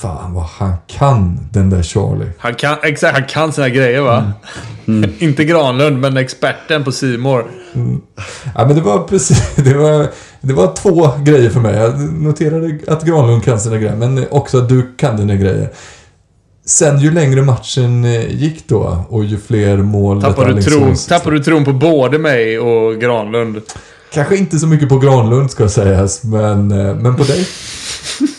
Fan 0.02 0.34
vad 0.34 0.44
han 0.44 0.74
kan, 0.88 1.40
den 1.52 1.70
där 1.70 1.84
Charlie. 1.84 2.30
Han 2.38 2.56
kan, 2.56 2.78
exakt, 2.84 3.18
han 3.18 3.28
kan 3.28 3.54
sina 3.54 3.70
grejer 3.70 4.02
va? 4.02 4.34
Inte 5.20 5.46
Granlund, 5.46 6.00
men 6.00 6.18
experten 6.18 6.84
på 6.84 6.92
Simor. 6.92 7.46
Ja 8.56 8.66
men 8.66 8.76
det 8.76 8.82
var 8.82 9.04
precis, 9.04 9.56
det 9.56 9.74
var, 9.74 10.08
det 10.42 10.54
var 10.54 10.76
två 10.76 11.12
grejer 11.24 11.50
för 11.50 11.60
mig. 11.60 11.76
Jag 11.76 12.00
noterade 12.14 12.80
att 12.88 13.04
Granlund 13.04 13.44
kan 13.44 13.60
sina 13.60 13.78
grejer, 13.78 13.96
men 13.96 14.26
också 14.32 14.58
att 14.58 14.70
du 14.70 14.96
kan 14.98 15.18
dina 15.18 15.36
grejer. 15.36 15.70
Sen 16.66 17.00
ju 17.00 17.12
längre 17.12 17.42
matchen 17.42 18.06
eh, 18.06 18.36
gick 18.36 18.68
då 18.68 19.06
och 19.10 19.24
ju 19.24 19.38
fler 19.38 19.78
mål 19.78 20.22
Tappar 20.22 20.46
du, 20.46 20.54
detta 20.54 20.70
tron, 20.70 20.96
tappar 20.96 21.32
du 21.32 21.44
tron 21.44 21.66
på 21.66 21.74
både 21.74 22.18
mig 22.20 22.60
och 22.60 23.02
Granlund? 23.02 23.62
Kanske 24.14 24.38
inte 24.38 24.60
så 24.60 24.68
mycket 24.68 24.90
på 24.90 25.00
Granlund 25.00 25.52
ska 25.52 25.70
sägas, 25.70 26.24
men, 26.24 26.72
eh, 26.72 26.96
men 26.96 27.16
på 27.16 27.24
dig. 27.24 27.48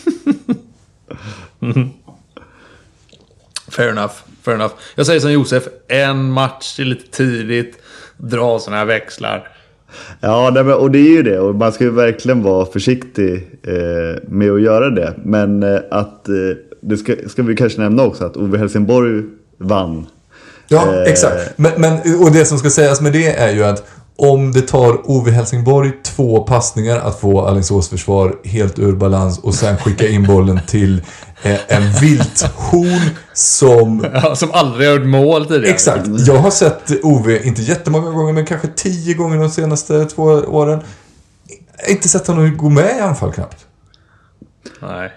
Fair 3.71 3.89
enough. 3.89 4.13
Fair 4.43 4.55
enough. 4.55 4.73
Jag 4.95 5.07
säger 5.07 5.21
som 5.21 5.33
Josef, 5.33 5.63
en 5.89 6.31
match 6.31 6.81
är 6.81 6.85
lite 6.85 7.11
tidigt. 7.17 7.75
Dra 8.17 8.59
sådana 8.59 8.79
här 8.79 8.85
växlar. 8.87 9.49
Ja, 10.21 10.51
nej, 10.55 10.65
men- 10.65 10.75
och 10.75 10.91
det 10.91 10.99
är 10.99 11.11
ju 11.17 11.23
det. 11.23 11.39
Och 11.41 11.55
man 11.55 11.73
ska 11.73 11.85
ju 11.85 11.91
verkligen 11.91 12.43
vara 12.43 12.67
försiktig 12.67 13.35
eh, 13.67 14.23
med 14.29 14.51
att 14.53 14.63
göra 14.63 14.91
det. 14.91 15.15
Men 15.25 15.63
eh, 15.63 15.81
att, 15.91 16.29
eh, 16.29 16.35
det 16.81 16.97
ska, 16.97 17.15
ska 17.29 17.43
vi 17.43 17.57
kanske 17.57 17.81
nämna 17.81 18.03
också, 18.03 18.25
att 18.25 18.37
Ove 18.37 18.59
Helsingborg 18.59 19.23
vann. 19.59 20.07
Ja, 20.69 20.95
Eh, 20.95 21.03
exakt. 21.13 21.59
Men, 21.59 21.73
men, 21.77 21.93
och 22.23 22.33
det 22.33 22.45
som 22.45 22.59
ska 22.59 22.71
sägas 22.71 23.01
med 23.01 23.13
det 23.13 23.27
är 23.37 23.53
ju 23.53 23.65
att 23.65 23.85
om 24.17 24.53
det 24.53 24.61
tar 24.63 25.11
Ove 25.11 25.31
Helsingborg 25.31 25.93
två 26.05 26.41
passningar 26.43 26.97
att 27.01 27.21
få 27.21 27.41
Alingsås 27.47 27.89
försvar 27.89 28.35
helt 28.45 28.79
ur 28.79 28.93
balans 28.93 29.39
och 29.39 29.55
sen 29.55 29.77
skicka 29.77 30.09
in 30.09 30.27
bollen 30.27 30.61
till 30.69 31.03
en 31.69 31.83
vilthorn 32.01 33.11
som... 33.33 34.07
Ja, 34.15 34.37
som 34.37 34.51
aldrig 34.53 34.89
har 34.89 34.95
gjort 34.95 35.07
mål 35.07 35.47
tidigare. 35.47 35.75
Exakt. 35.75 36.09
Jag 36.27 36.37
har 36.37 36.51
sett 36.51 37.05
Ove, 37.05 37.43
inte 37.43 37.63
jättemånga 37.63 38.11
gånger, 38.11 38.33
men 38.33 38.47
kanske 38.47 38.69
tio 38.69 39.15
gånger 39.15 39.39
de 39.39 39.51
senaste 39.51 40.05
två 40.05 40.23
åren. 40.25 40.81
Jag 41.79 41.87
har 41.87 41.93
inte 41.93 42.09
sett 42.09 42.27
honom 42.27 42.57
gå 42.57 42.69
med 42.69 42.97
i 42.99 43.01
anfall 43.01 43.33
knappt. 43.33 43.67
Nej. 44.83 45.13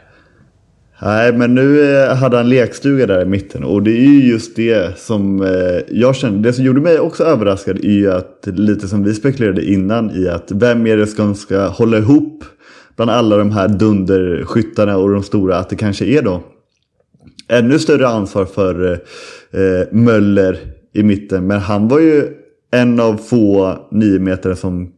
Nej, 1.01 1.33
men 1.33 1.55
nu 1.55 1.95
eh, 1.95 2.15
hade 2.15 2.37
han 2.37 2.49
lekstuga 2.49 3.05
där 3.05 3.21
i 3.21 3.25
mitten. 3.25 3.63
Och 3.63 3.83
det 3.83 3.91
är 3.91 4.09
ju 4.09 4.29
just 4.29 4.55
det 4.55 4.99
som 4.99 5.41
eh, 5.41 5.81
jag 5.87 6.15
kände. 6.15 6.49
Det 6.49 6.53
som 6.53 6.63
gjorde 6.63 6.81
mig 6.81 6.99
också 6.99 7.23
överraskad 7.23 7.77
är 7.77 7.89
ju 7.89 8.11
att, 8.11 8.39
lite 8.45 8.87
som 8.87 9.03
vi 9.03 9.13
spekulerade 9.13 9.65
innan, 9.65 10.11
i 10.11 10.29
att 10.29 10.51
vem 10.51 10.87
är 10.87 10.97
det 10.97 11.07
som 11.07 11.35
ska 11.35 11.67
hålla 11.67 11.97
ihop 11.97 12.43
bland 12.95 13.11
alla 13.11 13.37
de 13.37 13.51
här 13.51 13.67
dunderskyttarna 13.67 14.97
och 14.97 15.09
de 15.09 15.23
stora. 15.23 15.57
Att 15.57 15.69
det 15.69 15.75
kanske 15.75 16.05
är 16.05 16.21
då 16.21 16.43
ännu 17.47 17.79
större 17.79 18.07
ansvar 18.07 18.45
för 18.45 18.91
eh, 19.51 19.87
Möller 19.91 20.59
i 20.93 21.03
mitten. 21.03 21.47
Men 21.47 21.59
han 21.59 21.87
var 21.87 21.99
ju 21.99 22.27
en 22.71 22.99
av 22.99 23.17
få 23.17 23.77
nio 23.91 24.19
meter 24.19 24.55
som 24.55 24.91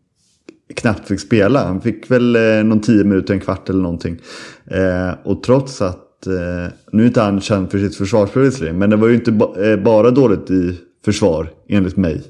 knappt 0.76 1.08
fick 1.08 1.20
spela. 1.20 1.66
Han 1.66 1.82
fick 1.82 2.12
väl 2.12 2.36
eh, 2.36 2.64
någon 2.64 2.82
tio 2.82 3.04
minuter, 3.04 3.34
en 3.34 3.40
kvart 3.40 3.70
eller 3.70 3.82
någonting. 3.82 4.18
Eh, 4.66 5.12
och 5.24 5.44
trots 5.44 5.82
att, 5.82 6.28
eh, 6.28 6.74
nu 6.92 7.04
är 7.04 7.08
inte 7.08 7.22
han 7.22 7.42
känd 7.42 7.72
för 7.72 7.80
sitt 7.80 7.96
försvarsspel 7.96 8.44
visserligen, 8.44 8.78
men 8.78 8.90
det 8.90 8.96
var 8.96 9.08
ju 9.08 9.16
inte 9.16 9.32
ba 9.32 9.56
eh, 9.62 9.80
bara 9.80 10.12
dåligt 10.12 10.52
i 10.52 10.80
försvar 11.06 11.50
enligt 11.70 11.98
mig. 11.98 12.24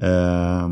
Eh, 0.00 0.68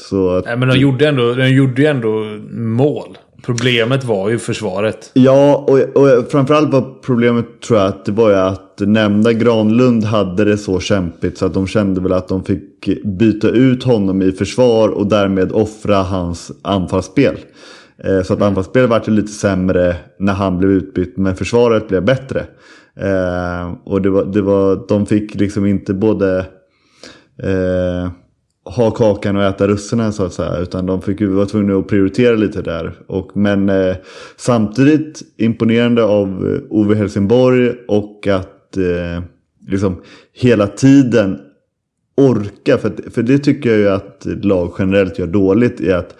så 0.00 0.30
att, 0.30 0.44
Nej, 0.44 0.56
men 0.56 0.68
de 0.68 0.78
gjorde, 0.78 1.08
ändå, 1.08 1.34
de 1.34 1.48
gjorde 1.48 1.82
ju 1.82 1.88
ändå 1.88 2.38
mål. 2.52 3.18
Problemet 3.42 4.04
var 4.04 4.30
ju 4.30 4.38
försvaret. 4.38 5.10
Ja, 5.14 5.64
och, 5.68 5.78
och 5.78 6.30
framförallt 6.30 6.72
var 6.72 6.84
problemet 7.02 7.46
tror 7.60 7.78
jag 7.78 7.88
att 7.88 8.04
det 8.04 8.12
var 8.12 8.30
ju 8.30 8.36
att 8.36 8.80
nämnda 8.80 9.32
Granlund 9.32 10.04
hade 10.04 10.44
det 10.44 10.58
så 10.58 10.80
kämpigt 10.80 11.38
så 11.38 11.46
att 11.46 11.54
de 11.54 11.66
kände 11.66 12.00
väl 12.00 12.12
att 12.12 12.28
de 12.28 12.44
fick 12.44 13.04
byta 13.04 13.48
ut 13.48 13.84
honom 13.84 14.22
i 14.22 14.32
försvar 14.32 14.88
och 14.88 15.06
därmed 15.06 15.52
offra 15.52 15.96
hans 15.96 16.52
anfallsspel. 16.62 17.36
Eh, 18.04 18.22
så 18.22 18.32
att 18.32 18.42
anfallsspelet 18.42 18.90
vart 18.90 19.08
lite 19.08 19.32
sämre 19.32 19.96
när 20.18 20.32
han 20.32 20.58
blev 20.58 20.70
utbytt 20.70 21.16
men 21.16 21.36
försvaret 21.36 21.88
blev 21.88 22.04
bättre. 22.04 22.40
Eh, 22.96 23.72
och 23.84 24.02
det 24.02 24.10
var, 24.10 24.24
det 24.24 24.42
var, 24.42 24.88
de 24.88 25.06
fick 25.06 25.34
liksom 25.34 25.66
inte 25.66 25.94
både 25.94 26.38
eh, 27.42 28.10
ha 28.76 28.90
kakan 28.90 29.36
och 29.36 29.42
äta 29.42 29.68
russinen 29.68 30.12
så 30.12 30.24
att 30.24 30.32
säga. 30.32 30.58
Utan 30.58 30.86
de 30.86 31.02
fick 31.02 31.20
ju 31.20 31.26
vara 31.26 31.46
tvungna 31.46 31.76
att 31.76 31.88
prioritera 31.88 32.36
lite 32.36 32.62
där. 32.62 32.92
Och, 33.06 33.36
men 33.36 33.68
eh, 33.68 33.96
samtidigt 34.36 35.22
imponerande 35.36 36.04
av 36.04 36.28
eh, 36.28 36.76
Ove 36.76 36.94
Helsingborg 36.94 37.72
och 37.88 38.26
att 38.26 38.76
eh, 38.76 39.22
liksom 39.68 40.02
hela 40.32 40.66
tiden 40.66 41.38
orka. 42.16 42.78
För, 42.78 43.10
för 43.10 43.22
det 43.22 43.38
tycker 43.38 43.70
jag 43.70 43.78
ju 43.78 43.88
att 43.88 44.26
lag 44.42 44.72
generellt 44.78 45.18
gör 45.18 45.26
dåligt. 45.26 45.80
i 45.80 45.92
att 45.92 46.16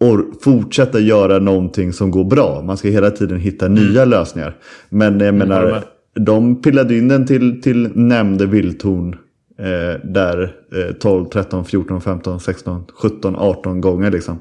or- 0.00 0.42
fortsätta 0.42 1.00
göra 1.00 1.38
någonting 1.38 1.92
som 1.92 2.10
går 2.10 2.24
bra. 2.24 2.62
Man 2.66 2.76
ska 2.76 2.88
hela 2.88 3.10
tiden 3.10 3.40
hitta 3.40 3.68
nya 3.68 4.04
lösningar. 4.04 4.56
Men 4.88 5.20
jag 5.20 5.34
menar, 5.34 5.60
håller 5.60 5.72
med. 5.72 5.82
de 6.24 6.62
pillade 6.62 6.98
in 6.98 7.08
den 7.08 7.26
till, 7.26 7.62
till 7.62 7.88
nämnde 7.94 8.46
Vildtorn. 8.46 9.16
Eh, 9.60 10.00
där 10.04 10.54
eh, 10.74 10.94
12, 10.94 11.24
13, 11.24 11.64
14, 11.64 12.00
15, 12.00 12.40
16, 12.40 12.84
17, 13.02 13.36
18 13.36 13.80
gånger 13.80 14.10
liksom. 14.10 14.38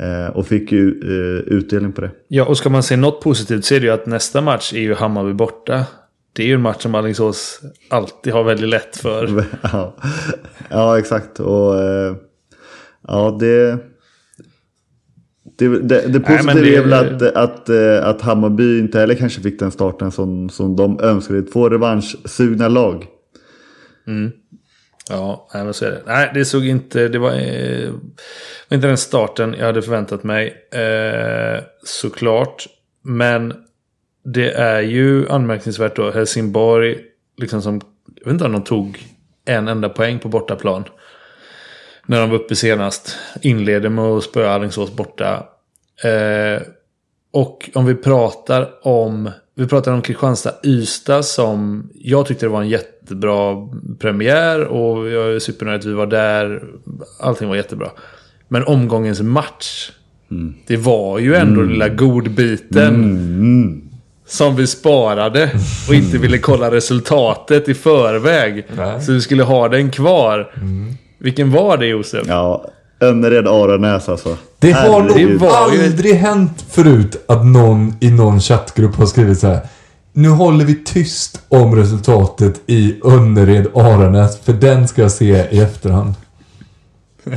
Eh, 0.00 0.36
och 0.36 0.46
fick 0.46 0.72
ju 0.72 0.88
eh, 0.88 1.54
utdelning 1.56 1.92
på 1.92 2.00
det. 2.00 2.10
Ja, 2.28 2.44
och 2.44 2.56
ska 2.58 2.70
man 2.70 2.82
se 2.82 2.96
något 2.96 3.20
positivt 3.20 3.64
så 3.64 3.74
är 3.74 3.80
det 3.80 3.86
ju 3.86 3.92
att 3.92 4.06
nästa 4.06 4.40
match 4.40 4.72
är 4.72 4.78
ju 4.78 4.94
Hammarby 4.94 5.32
borta. 5.32 5.84
Det 6.32 6.42
är 6.42 6.46
ju 6.46 6.54
en 6.54 6.60
match 6.62 6.82
som 6.82 6.94
Alingsås 6.94 7.60
alltid 7.90 8.32
har 8.32 8.44
väldigt 8.44 8.68
lätt 8.68 8.96
för. 8.96 9.44
ja. 9.72 9.94
ja, 10.70 10.98
exakt. 10.98 11.40
Och 11.40 11.80
eh, 11.80 12.16
ja, 13.08 13.36
det... 13.40 13.78
Det, 15.58 15.68
det, 15.68 16.08
det 16.08 16.20
positiva 16.20 16.42
men 16.54 16.56
det- 16.62 16.76
är 16.76 16.82
väl 16.82 16.92
att, 16.92 17.22
att, 17.22 17.68
eh, 17.68 18.08
att 18.08 18.20
Hammarby 18.20 18.78
inte 18.78 18.98
heller 19.00 19.14
kanske 19.14 19.40
fick 19.40 19.58
den 19.58 19.70
starten 19.70 20.10
som, 20.10 20.48
som 20.48 20.76
de 20.76 21.00
önskade. 21.00 21.42
Två 21.42 21.68
revanschsugna 21.68 22.68
lag. 22.68 23.06
Ja, 25.08 25.48
nej, 25.54 25.64
men 25.64 25.74
så 25.74 25.84
är 25.84 25.90
det. 25.90 26.02
Nej, 26.06 26.30
det 26.34 26.44
såg 26.44 26.66
inte... 26.66 27.08
Det 27.08 27.18
var, 27.18 27.32
eh, 27.32 27.90
inte 28.68 28.86
den 28.86 28.96
starten 28.96 29.54
jag 29.58 29.66
hade 29.66 29.82
förväntat 29.82 30.22
mig. 30.22 30.68
Eh, 30.72 31.62
såklart. 31.84 32.66
Men 33.02 33.54
det 34.24 34.50
är 34.50 34.80
ju 34.80 35.28
anmärkningsvärt 35.28 35.96
då. 35.96 36.10
Helsingborg, 36.10 36.98
liksom 37.36 37.62
som... 37.62 37.80
Jag 38.14 38.24
vet 38.24 38.32
inte 38.32 38.44
om 38.44 38.52
de 38.52 38.64
tog 38.64 39.06
en 39.44 39.68
enda 39.68 39.88
poäng 39.88 40.18
på 40.18 40.28
bortaplan. 40.28 40.84
När 42.06 42.20
de 42.20 42.30
var 42.30 42.36
uppe 42.36 42.56
senast. 42.56 43.16
Inleder 43.42 43.88
med 43.88 44.04
att 44.04 44.24
spöa 44.24 44.50
Alingsås 44.50 44.92
borta. 44.96 45.46
Eh, 46.04 46.62
och 47.32 47.70
om 47.74 47.86
vi 47.86 47.94
pratar 47.94 48.86
om... 48.86 49.30
Vi 49.58 49.66
pratar 49.66 49.92
om 49.92 50.02
Kristianstad-Ystad 50.02 51.22
som 51.22 51.90
jag 51.94 52.26
tyckte 52.26 52.46
det 52.46 52.50
var 52.50 52.62
en 52.62 52.68
jättebra 52.68 53.68
premiär. 53.98 54.64
Och 54.64 55.08
jag 55.08 55.34
är 55.34 55.38
supernöjd 55.38 55.80
att 55.80 55.86
vi 55.86 55.92
var 55.92 56.06
där. 56.06 56.62
Allting 57.20 57.48
var 57.48 57.56
jättebra. 57.56 57.90
Men 58.48 58.64
omgångens 58.64 59.20
match. 59.20 59.90
Det 60.66 60.76
var 60.76 61.18
ju 61.18 61.34
ändå 61.34 61.60
den 61.60 61.70
lilla 61.70 61.88
godbiten. 61.88 63.90
Som 64.26 64.56
vi 64.56 64.66
sparade 64.66 65.50
och 65.88 65.94
inte 65.94 66.18
ville 66.18 66.38
kolla 66.38 66.70
resultatet 66.70 67.68
i 67.68 67.74
förväg. 67.74 68.66
Nej. 68.76 69.02
Så 69.02 69.12
vi 69.12 69.20
skulle 69.20 69.42
ha 69.42 69.68
den 69.68 69.90
kvar. 69.90 70.52
Vilken 71.18 71.50
var 71.50 71.76
det 71.76 71.86
Josef? 71.86 72.24
Ja, 72.28 72.70
Önnered, 73.00 73.48
Aranäs 73.48 74.08
alltså. 74.08 74.36
Det 74.58 74.72
har 74.72 75.02
nog 75.02 75.44
aldrig 75.44 76.14
hänt 76.14 76.64
förut 76.70 77.24
att 77.28 77.46
någon 77.46 77.94
i 78.00 78.10
någon 78.10 78.40
chattgrupp 78.40 78.94
har 78.94 79.06
skrivit 79.06 79.38
så 79.38 79.46
här. 79.46 79.60
Nu 80.12 80.28
håller 80.28 80.64
vi 80.64 80.74
tyst 80.84 81.42
om 81.48 81.76
resultatet 81.76 82.60
i 82.66 83.00
Önnered 83.04 83.66
Aranäs 83.74 84.40
för 84.44 84.52
den 84.52 84.88
ska 84.88 85.02
jag 85.02 85.10
se 85.10 85.46
i 85.50 85.60
efterhand. 85.60 86.14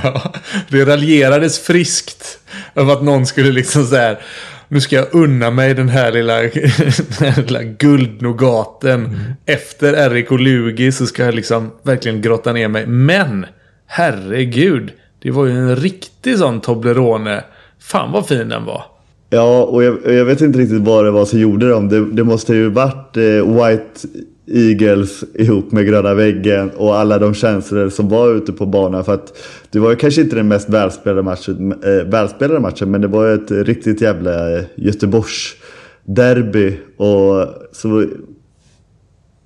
Ja, 0.03 0.33
det 0.69 0.85
raljerades 0.85 1.59
friskt 1.59 2.39
över 2.75 2.93
att 2.93 3.03
någon 3.03 3.25
skulle 3.25 3.51
liksom 3.51 3.85
så 3.85 3.95
här. 3.95 4.19
nu 4.67 4.81
ska 4.81 4.95
jag 4.95 5.07
unna 5.11 5.51
mig 5.51 5.73
den 5.73 5.89
här 5.89 6.11
lilla, 6.11 6.41
den 7.19 7.31
här 7.31 7.41
lilla 7.41 7.63
guldnogaten. 7.63 9.19
Efter 9.45 10.09
RIK 10.09 10.31
Lugi 10.31 10.91
så 10.91 11.05
ska 11.05 11.25
jag 11.25 11.35
liksom 11.35 11.71
verkligen 11.83 12.21
grotta 12.21 12.53
ner 12.53 12.67
mig. 12.67 12.87
Men, 12.87 13.45
herregud. 13.87 14.91
Det 15.21 15.31
var 15.31 15.45
ju 15.45 15.51
en 15.51 15.75
riktig 15.75 16.37
sån 16.37 16.61
Toblerone. 16.61 17.43
Fan 17.79 18.11
vad 18.11 18.27
fin 18.27 18.49
den 18.49 18.65
var. 18.65 18.83
Ja, 19.29 19.63
och 19.63 19.83
jag, 19.83 19.97
jag 20.05 20.25
vet 20.25 20.41
inte 20.41 20.59
riktigt 20.59 20.81
vad 20.81 21.05
det 21.05 21.11
var 21.11 21.25
som 21.25 21.39
gjorde 21.39 21.69
dem. 21.69 21.89
Det, 21.89 22.11
det 22.11 22.23
måste 22.23 22.53
ju 22.53 22.69
varit 22.69 23.17
eh, 23.17 23.23
White 23.23 24.07
Eagles 24.47 25.23
ihop 25.33 25.71
med 25.71 25.85
gröna 25.85 26.13
väggen 26.13 26.69
och 26.69 26.95
alla 26.95 27.17
de 27.17 27.33
känslor 27.33 27.89
som 27.89 28.09
var 28.09 28.33
ute 28.35 28.53
på 28.53 28.65
banan. 28.65 29.05
För 29.05 29.13
att 29.13 29.37
det 29.69 29.79
var 29.79 29.89
ju 29.89 29.95
kanske 29.95 30.21
inte 30.21 30.35
den 30.35 30.47
mest 30.47 30.69
välspelade 30.69 31.23
matchen, 31.23 31.71
eh, 31.83 32.03
välspelade 32.05 32.59
matchen 32.59 32.91
men 32.91 33.01
det 33.01 33.07
var 33.07 33.27
ju 33.27 33.33
ett 33.33 33.51
riktigt 33.51 34.01
jävla 34.01 34.57
eh, 34.57 34.63
Göteborgs 34.75 35.55
derby. 36.03 36.77
Och 36.97 37.47
så 37.71 38.05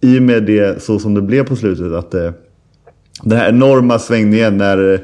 i 0.01 0.19
och 0.19 0.23
med 0.23 0.43
det 0.43 0.83
så 0.83 0.99
som 0.99 1.13
det 1.13 1.21
blev 1.21 1.47
på 1.47 1.55
slutet 1.55 1.91
att 1.91 2.13
eh, 2.13 2.31
den 3.23 3.37
här 3.37 3.49
enorma 3.49 3.99
svängningen 3.99 4.57
när 4.57 4.93
eh, 4.93 4.99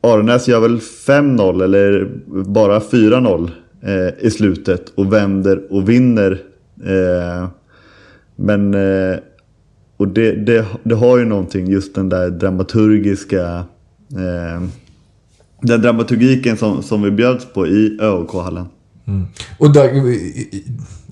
Arnäs 0.00 0.48
gör 0.48 0.60
väl 0.60 0.78
5-0 0.78 1.64
eller 1.64 2.10
bara 2.44 2.78
4-0 2.78 3.50
eh, 3.82 4.26
i 4.26 4.30
slutet 4.30 4.92
och 4.94 5.12
vänder 5.12 5.72
och 5.72 5.88
vinner. 5.88 6.42
Eh, 6.84 7.48
men 8.36 8.74
eh, 8.74 9.18
och 9.96 10.08
det, 10.08 10.32
det, 10.32 10.66
det 10.82 10.94
har 10.94 11.18
ju 11.18 11.24
någonting, 11.24 11.66
just 11.66 11.94
den 11.94 12.08
där 12.08 12.30
dramaturgiska 12.30 13.64
eh, 14.12 14.62
den 15.60 15.82
dramaturgiken 15.82 16.56
som, 16.56 16.82
som 16.82 17.02
vi 17.02 17.10
bjöds 17.10 17.46
på 17.54 17.66
i 17.66 17.98
ÖOK-hallen. 18.00 18.66
Mm. 19.06 19.26
Och 19.58 19.72
där, 19.72 19.90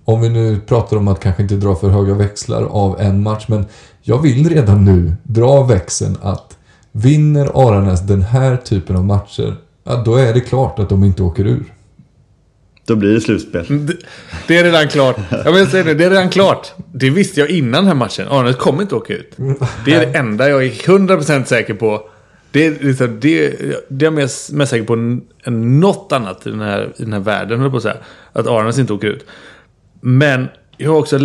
om 0.05 0.21
vi 0.21 0.29
nu 0.29 0.61
pratar 0.67 0.97
om 0.97 1.09
att 1.09 1.21
kanske 1.21 1.43
inte 1.43 1.57
dra 1.57 1.75
för 1.75 1.89
höga 1.89 2.15
växlar 2.15 2.63
av 2.63 3.01
en 3.01 3.23
match, 3.23 3.45
men 3.49 3.65
jag 4.03 4.23
vill 4.23 4.49
redan 4.49 4.85
nu 4.85 5.13
dra 5.23 5.63
växeln 5.63 6.17
att 6.23 6.54
vinner 6.97 7.69
Aranäs 7.69 8.01
den 8.01 8.23
här 8.23 8.57
typen 8.57 8.97
av 8.97 9.05
matcher, 9.05 9.55
ja, 9.85 10.03
då 10.05 10.15
är 10.17 10.35
det 10.35 10.41
klart 10.41 10.79
att 10.79 10.89
de 10.89 11.05
inte 11.05 11.23
åker 11.23 11.47
ur. 11.47 11.65
Då 12.87 12.97
blir 12.97 13.15
det 13.15 13.21
slutspel. 13.21 13.87
Det, 13.87 13.97
det 14.49 14.59
är 14.59 14.65
redan 14.65 14.89
klart. 14.89 15.17
Jag 15.45 15.53
vill 15.53 15.67
säga 15.67 15.85
det, 15.85 15.95
det 15.95 16.05
är 16.05 16.11
redan 16.11 16.31
klart. 16.31 16.73
Det 16.93 17.11
visste 17.11 17.41
jag 17.41 17.51
innan 17.51 17.73
den 17.73 17.87
här 17.87 17.95
matchen. 17.95 18.29
Arnes 18.29 18.57
kommer 18.57 18.83
inte 18.83 18.95
åka 18.95 19.15
ut. 19.15 19.33
Det 19.85 19.95
är 19.95 20.01
det 20.07 20.19
enda 20.19 20.49
jag 20.49 20.65
är 20.65 20.71
100% 20.71 21.45
säker 21.45 21.75
på. 21.75 22.03
Det 22.51 22.67
är, 22.67 22.77
liksom, 22.81 23.21
det, 23.21 23.51
det 23.89 24.05
är 24.05 24.07
jag 24.07 24.13
mest, 24.13 24.47
säker 24.69 24.85
på 24.85 24.95
än- 25.45 25.81
något 25.81 26.13
annat 26.13 26.47
i 26.47 26.51
den 26.51 26.61
här, 26.61 26.93
i 26.97 27.03
den 27.03 27.13
här 27.13 27.21
världen, 27.21 27.61
höll 27.61 27.71
på 27.71 27.77
att 27.77 27.83
säga. 27.83 27.97
Att 28.33 28.47
Arnes 28.47 28.79
inte 28.79 28.93
åker 28.93 29.07
ut. 29.09 29.27
Men 30.01 30.49
jag 30.77 30.95
är 30.95 30.99
också 30.99 31.19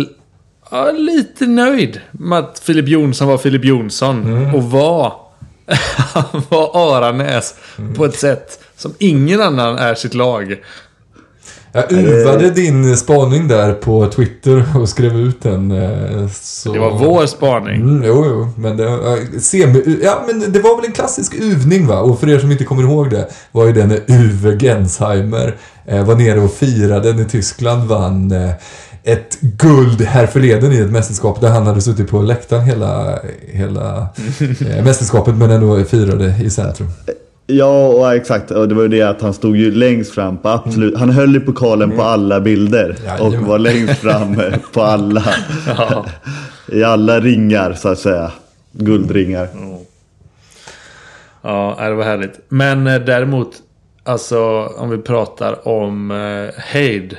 ja, 0.70 0.90
lite 0.90 1.46
nöjd 1.46 2.00
med 2.12 2.38
att 2.38 2.58
Filip 2.58 2.88
Jonsson 2.88 3.28
var 3.28 3.38
Filip 3.38 3.64
Jonsson. 3.64 4.24
Och 4.54 4.62
var, 4.64 5.12
han 5.96 6.42
var 6.48 6.96
Aranäs 6.96 7.54
på 7.96 8.04
ett 8.04 8.18
sätt 8.18 8.60
som 8.76 8.94
ingen 8.98 9.40
annan 9.40 9.78
är 9.78 9.94
sitt 9.94 10.14
lag. 10.14 10.56
Jag 11.72 11.92
uvade 11.92 12.50
din 12.50 12.96
spaning 12.96 13.48
där 13.48 13.72
på 13.72 14.06
Twitter 14.06 14.64
och 14.80 14.88
skrev 14.88 15.16
ut 15.16 15.42
den. 15.42 15.70
eh, 15.70 16.28
Så... 16.32 16.72
Det 16.72 16.78
var 16.78 16.90
vår 16.90 17.26
spaning. 17.26 17.80
Mm, 17.80 18.02
jo, 18.06 18.24
jo, 18.26 18.48
men 18.56 18.76
det, 18.76 18.82
ja, 18.84 19.16
semi, 19.40 19.98
ja, 20.02 20.22
men 20.26 20.52
det 20.52 20.60
var 20.60 20.76
väl 20.76 20.84
en 20.84 20.92
klassisk 20.92 21.34
uvning 21.34 21.86
va? 21.86 22.00
Och 22.00 22.20
för 22.20 22.28
er 22.28 22.38
som 22.38 22.52
inte 22.52 22.64
kommer 22.64 22.82
ihåg 22.82 23.10
det 23.10 23.28
var 23.52 23.66
ju 23.66 23.72
det 23.72 23.86
när 23.86 24.00
Uwe 24.08 24.58
Gensheimer 24.58 25.56
eh, 25.86 26.04
var 26.04 26.14
nere 26.14 26.40
och 26.40 26.52
firade 26.54 27.12
när 27.12 27.24
Tyskland 27.24 27.88
vann 27.88 28.30
eh, 28.32 28.50
ett 29.04 29.40
guld 29.40 30.02
här 30.02 30.26
förleden 30.26 30.72
i 30.72 30.78
ett 30.78 30.90
mästerskap 30.90 31.40
där 31.40 31.48
han 31.48 31.66
hade 31.66 31.80
suttit 31.80 32.10
på 32.10 32.22
läktaren 32.22 32.64
hela, 32.64 33.18
hela 33.46 34.08
eh, 34.40 34.84
mästerskapet 34.84 35.34
men 35.34 35.50
ändå 35.50 35.84
firade 35.84 36.34
i 36.42 36.50
centrum. 36.50 36.88
Ja, 37.46 37.88
och 37.88 38.14
exakt. 38.14 38.50
Och 38.50 38.68
det 38.68 38.74
var 38.74 38.82
ju 38.82 38.88
det 38.88 39.02
att 39.02 39.22
han 39.22 39.34
stod 39.34 39.56
ju 39.56 39.70
längst 39.70 40.14
fram 40.14 40.38
på 40.38 40.48
absolut. 40.48 40.98
Han 40.98 41.10
höll 41.10 41.34
ju 41.34 41.40
pokalen 41.40 41.96
på 41.96 42.02
alla 42.02 42.40
bilder. 42.40 42.96
Och 43.20 43.34
var 43.34 43.58
längst 43.58 43.98
fram 43.98 44.40
eh, 44.40 44.58
på 44.72 44.82
alla. 44.82 45.24
Ja. 45.66 46.06
I 46.68 46.84
alla 46.84 47.20
ringar 47.20 47.72
så 47.72 47.88
att 47.88 47.98
säga. 47.98 48.32
Guldringar. 48.72 49.48
Ja, 51.42 51.76
det 51.80 51.94
var 51.94 52.04
härligt. 52.04 52.40
Men 52.48 52.86
eh, 52.86 53.00
däremot, 53.00 53.50
alltså 54.04 54.40
om 54.78 54.90
vi 54.90 54.98
pratar 54.98 55.68
om 55.68 56.10
eh, 56.10 56.62
Heid. 56.62 57.16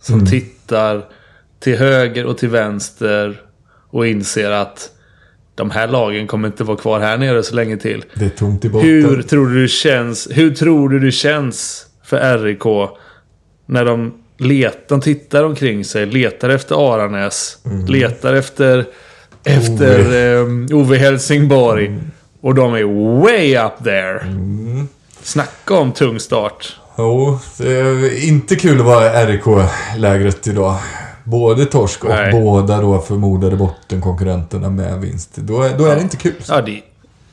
Som 0.00 0.26
tittar 0.26 1.04
till 1.66 1.78
höger 1.78 2.26
och 2.26 2.38
till 2.38 2.48
vänster. 2.48 3.40
Och 3.90 4.06
inser 4.06 4.50
att 4.50 4.90
de 5.54 5.70
här 5.70 5.88
lagen 5.88 6.26
kommer 6.26 6.48
inte 6.48 6.64
vara 6.64 6.76
kvar 6.76 7.00
här 7.00 7.18
nere 7.18 7.42
så 7.42 7.54
länge 7.54 7.76
till. 7.76 8.04
Det 8.14 8.24
är 8.24 8.28
tomt 8.28 8.64
i 8.64 8.68
botten. 8.68 8.88
Hur 8.88 9.22
tror 9.22 9.46
du 9.46 9.62
det 9.62 9.68
känns, 9.68 10.28
hur 10.30 10.54
tror 10.54 10.88
du 10.88 10.98
det 10.98 11.12
känns 11.12 11.86
för 12.04 12.38
RIK 12.38 12.64
när 13.66 13.84
de, 13.84 14.14
let, 14.38 14.88
de 14.88 15.00
tittar 15.00 15.44
omkring 15.44 15.84
sig, 15.84 16.06
letar 16.06 16.48
efter 16.48 16.94
Aranäs, 16.94 17.58
letar 17.88 18.34
efter, 18.34 18.84
efter 19.44 20.00
Ove, 20.42 20.74
Ove 20.74 20.96
Helsingborg. 20.96 21.98
Och 22.40 22.54
de 22.54 22.74
är 22.74 23.20
way 23.20 23.56
up 23.56 23.84
there. 23.84 24.26
Snacka 25.22 25.74
om 25.74 25.92
tung 25.92 26.20
start. 26.20 26.76
Jo, 26.98 27.38
det 27.58 27.78
är 27.80 28.28
inte 28.28 28.56
kul 28.56 28.80
att 28.80 28.86
vara 28.86 29.22
i 29.22 29.26
RIK-lägret 29.26 30.46
idag. 30.46 30.76
Både 31.26 31.64
torsk 31.64 32.04
och 32.04 32.10
Nej. 32.10 32.32
båda 32.32 32.80
då 32.80 32.98
förmodade 32.98 33.56
bottenkonkurrenterna 33.56 34.70
med 34.70 35.00
vinst. 35.00 35.36
Då 35.36 35.62
är, 35.62 35.78
då 35.78 35.84
är 35.84 35.96
det 35.96 36.02
inte 36.02 36.16
kul. 36.16 36.32
Ja, 36.48 36.60
det, 36.62 36.82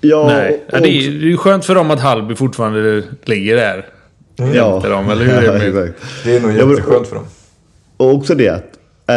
Ja, 0.02 0.28
nej. 0.28 0.64
Ja, 0.72 0.78
och, 0.78 0.84
det, 0.84 0.90
är, 0.90 1.12
det 1.12 1.18
är 1.26 1.30
ju 1.30 1.38
skönt 1.38 1.66
för 1.66 1.76
dem 1.76 1.92
att 1.92 2.00
Halby 2.00 2.36
fortfarande 2.36 3.04
ligger 3.24 3.56
där. 3.56 3.86
ja, 4.54 4.76
Inte 4.76 4.90
dem, 4.90 5.10
eller 5.10 5.26
hur, 5.26 5.44
Ja, 5.44 5.56
exakt. 5.56 6.04
Det 6.24 6.36
är 6.36 6.42
nog 6.42 6.52
Ja, 6.52 6.70
jätteskönt 6.70 7.08
för 7.08 7.16
dem. 7.16 7.26
Och 7.98 8.14
också 8.14 8.36
det 8.36 8.50
att 8.50 8.70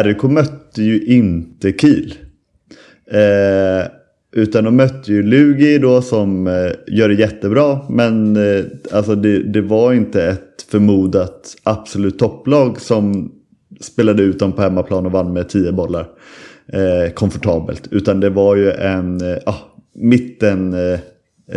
RIK 0.05 0.23
mötte 0.23 0.83
ju 0.83 1.01
inte 1.05 1.73
Kiel. 1.73 2.15
Eh, 3.13 3.87
utan 4.37 4.65
de 4.65 4.77
mötte 4.77 5.13
ju 5.13 5.23
Lugi 5.23 5.79
då 5.79 6.03
som 6.03 6.47
eh, 6.47 6.53
gör 6.97 7.09
det 7.09 7.15
jättebra. 7.15 7.81
Men 7.89 8.37
eh, 8.37 8.65
alltså 8.93 9.15
det, 9.15 9.43
det 9.43 9.61
var 9.61 9.93
inte 9.93 10.23
ett 10.25 10.67
förmodat 10.71 11.57
absolut 11.63 12.19
topplag 12.19 12.81
som 12.81 13.33
spelade 13.81 14.23
ut 14.23 14.39
dem 14.39 14.53
på 14.53 14.63
hemmaplan 14.63 15.07
och 15.07 15.13
vann 15.13 15.33
med 15.33 15.49
10 15.49 15.73
bollar. 15.73 16.07
Eh, 16.73 17.13
komfortabelt. 17.13 17.89
Utan 17.91 18.21
det 18.21 18.31
var 18.31 18.57
ju 18.57 18.71
en 18.71 19.33
eh, 19.33 19.39
ah, 19.47 19.55
mitten... 19.95 20.75
Eh, 20.75 21.01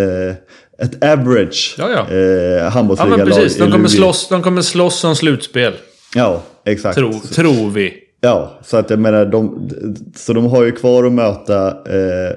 eh, 0.04 0.36
ett 0.82 1.04
average 1.04 1.76
Ja, 1.78 1.90
ja. 1.90 2.16
eh, 2.16 2.18
Ja, 2.18 2.64
men 2.64 2.72
handbollsligalag 2.72 3.28
precis. 3.28 3.58
De 3.58 3.72
kommer, 3.72 3.88
slåss, 3.88 4.30
de 4.30 4.44
kommer 4.44 4.62
slåss 4.62 5.04
om 5.04 5.16
slutspel. 5.16 5.74
Ja, 6.16 6.44
exakt. 6.66 6.98
Tro, 6.98 7.12
tror 7.12 7.70
vi. 7.70 7.94
Ja, 8.22 8.60
så 8.64 8.78
att 8.78 8.90
jag 8.90 9.00
menar, 9.00 9.26
de, 9.26 9.70
så 10.16 10.34
de 10.34 10.46
har 10.46 10.64
ju 10.64 10.72
kvar 10.72 11.04
att 11.04 11.12
möta 11.12 11.68
eh, 11.68 12.36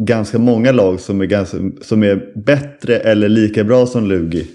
ganska 0.00 0.38
många 0.38 0.72
lag 0.72 1.00
som 1.00 1.20
är, 1.20 1.24
ganska, 1.24 1.56
som 1.82 2.02
är 2.02 2.32
bättre 2.34 2.96
eller 2.96 3.28
lika 3.28 3.64
bra 3.64 3.86
som 3.86 4.08
Lugi. 4.08 4.46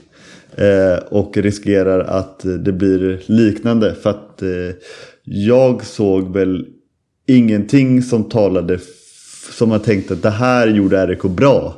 Eh, 0.58 1.04
och 1.10 1.38
riskerar 1.38 2.00
att 2.00 2.40
det 2.40 2.72
blir 2.72 3.22
liknande. 3.26 3.96
För 3.96 4.10
att 4.10 4.42
eh, 4.42 4.76
jag 5.24 5.86
såg 5.86 6.34
väl 6.34 6.66
ingenting 7.28 8.02
som 8.02 8.24
talade 8.30 8.80
som 9.52 9.70
man 9.70 9.80
tänkte 9.80 10.14
att 10.14 10.24
det 10.24 10.30
här 10.30 10.68
gjorde 10.68 11.08
RIK 11.08 11.22
bra. 11.22 11.76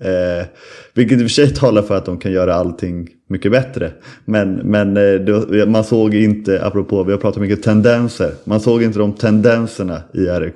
Eh, 0.00 0.46
vilket 0.94 1.18
i 1.18 1.20
och 1.20 1.24
för 1.24 1.28
sig 1.28 1.54
talar 1.54 1.82
för 1.82 1.96
att 1.96 2.06
de 2.06 2.18
kan 2.18 2.32
göra 2.32 2.54
allting 2.54 3.08
mycket 3.28 3.52
bättre. 3.52 3.92
Men, 4.24 4.54
men 4.54 4.96
eh, 4.96 5.14
det, 5.14 5.66
man 5.66 5.84
såg 5.84 6.14
inte, 6.14 6.64
apropå 6.64 7.02
vi 7.02 7.12
har 7.12 7.18
pratat 7.18 7.42
mycket 7.42 7.62
tendenser, 7.62 8.32
man 8.44 8.60
såg 8.60 8.82
inte 8.82 8.98
de 8.98 9.12
tendenserna 9.12 10.02
i 10.14 10.18
RIK. 10.18 10.54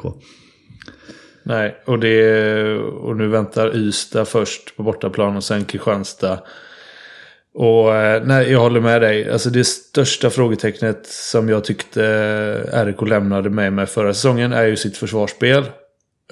Nej, 1.43 1.77
och, 1.87 1.99
det, 1.99 2.75
och 2.79 3.17
nu 3.17 3.29
väntar 3.29 3.77
Ystad 3.77 4.25
först 4.25 4.77
på 4.77 4.83
bortaplan 4.83 5.37
och 5.37 5.45
sen 5.45 5.65
Kristianstad. 5.65 6.39
Och 7.55 7.97
eh, 7.97 8.23
nej, 8.25 8.53
jag 8.53 8.61
håller 8.61 8.81
med 8.81 9.01
dig. 9.01 9.31
Alltså 9.31 9.51
det 9.51 9.65
största 9.65 10.31
frågetecknet 10.31 11.07
som 11.07 11.49
jag 11.49 11.65
tyckte 11.65 12.05
eh, 12.73 12.85
RIK 12.85 13.03
lämnade 13.03 13.51
med 13.51 13.73
mig 13.73 13.87
förra 13.87 14.15
säsongen 14.15 14.53
är 14.53 14.65
ju 14.65 14.77
sitt 14.77 14.97
försvarsspel. 14.97 15.65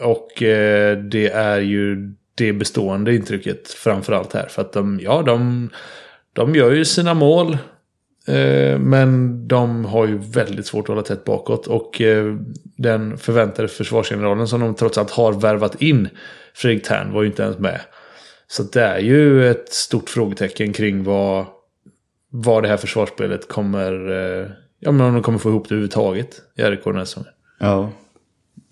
Och 0.00 0.42
eh, 0.42 0.98
det 0.98 1.28
är 1.28 1.60
ju 1.60 2.12
det 2.34 2.52
bestående 2.52 3.14
intrycket 3.14 3.68
framförallt 3.68 4.32
här. 4.32 4.46
För 4.48 4.62
att 4.62 4.72
de, 4.72 5.00
ja, 5.02 5.22
de, 5.22 5.70
de 6.32 6.54
gör 6.54 6.72
ju 6.72 6.84
sina 6.84 7.14
mål. 7.14 7.58
Eh, 8.28 8.78
Men 8.78 9.48
de 9.48 9.84
har 9.84 10.06
ju 10.06 10.18
väldigt 10.18 10.66
svårt 10.66 10.84
att 10.84 10.88
hålla 10.88 11.02
tätt 11.02 11.24
bakåt. 11.24 11.66
Och 11.66 12.00
eh, 12.00 12.34
den 12.76 13.18
förväntade 13.18 13.68
försvarsgeneralen 13.68 14.48
som 14.48 14.60
de 14.60 14.74
trots 14.74 14.98
allt 14.98 15.10
har 15.10 15.32
värvat 15.32 15.82
in, 15.82 16.08
Fredrik 16.54 16.86
Tern, 16.86 17.12
var 17.12 17.22
ju 17.22 17.28
inte 17.28 17.42
ens 17.42 17.58
med. 17.58 17.80
Så 18.48 18.62
det 18.62 18.82
är 18.82 18.98
ju 18.98 19.50
ett 19.50 19.72
stort 19.72 20.10
frågetecken 20.10 20.72
kring 20.72 21.04
vad, 21.04 21.46
vad 22.30 22.62
det 22.62 22.68
här 22.68 22.76
försvarsspelet 22.76 23.48
kommer... 23.48 24.10
Eh, 24.10 24.48
ja, 24.80 24.92
men 24.92 25.06
om 25.06 25.14
de 25.14 25.22
kommer 25.22 25.38
få 25.38 25.48
ihop 25.48 25.68
det 25.68 25.74
överhuvudtaget 25.74 26.42
i 26.56 26.62
RIK 26.62 26.84
den 26.84 26.96
här 26.96 27.04
säsongen. 27.04 27.32
Ja, 27.60 27.92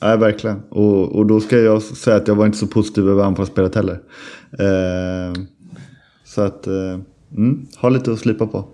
Nej, 0.05 0.17
verkligen. 0.17 0.63
Och, 0.71 1.17
och 1.17 1.27
då 1.27 1.41
ska 1.41 1.59
jag 1.59 1.83
säga 1.83 2.17
att 2.17 2.29
jag 2.29 2.35
var 2.35 2.47
inte 2.47 2.59
så 2.59 2.67
positiv 2.67 3.09
över 3.09 3.25
anfallsspelet 3.25 3.75
heller. 3.75 4.01
Eh, 4.59 5.43
så 6.25 6.43
att, 6.43 6.67
eh, 6.67 6.99
mm, 7.37 7.67
ha 7.77 7.89
lite 7.89 8.13
att 8.13 8.19
slipa 8.19 8.47
på. 8.47 8.69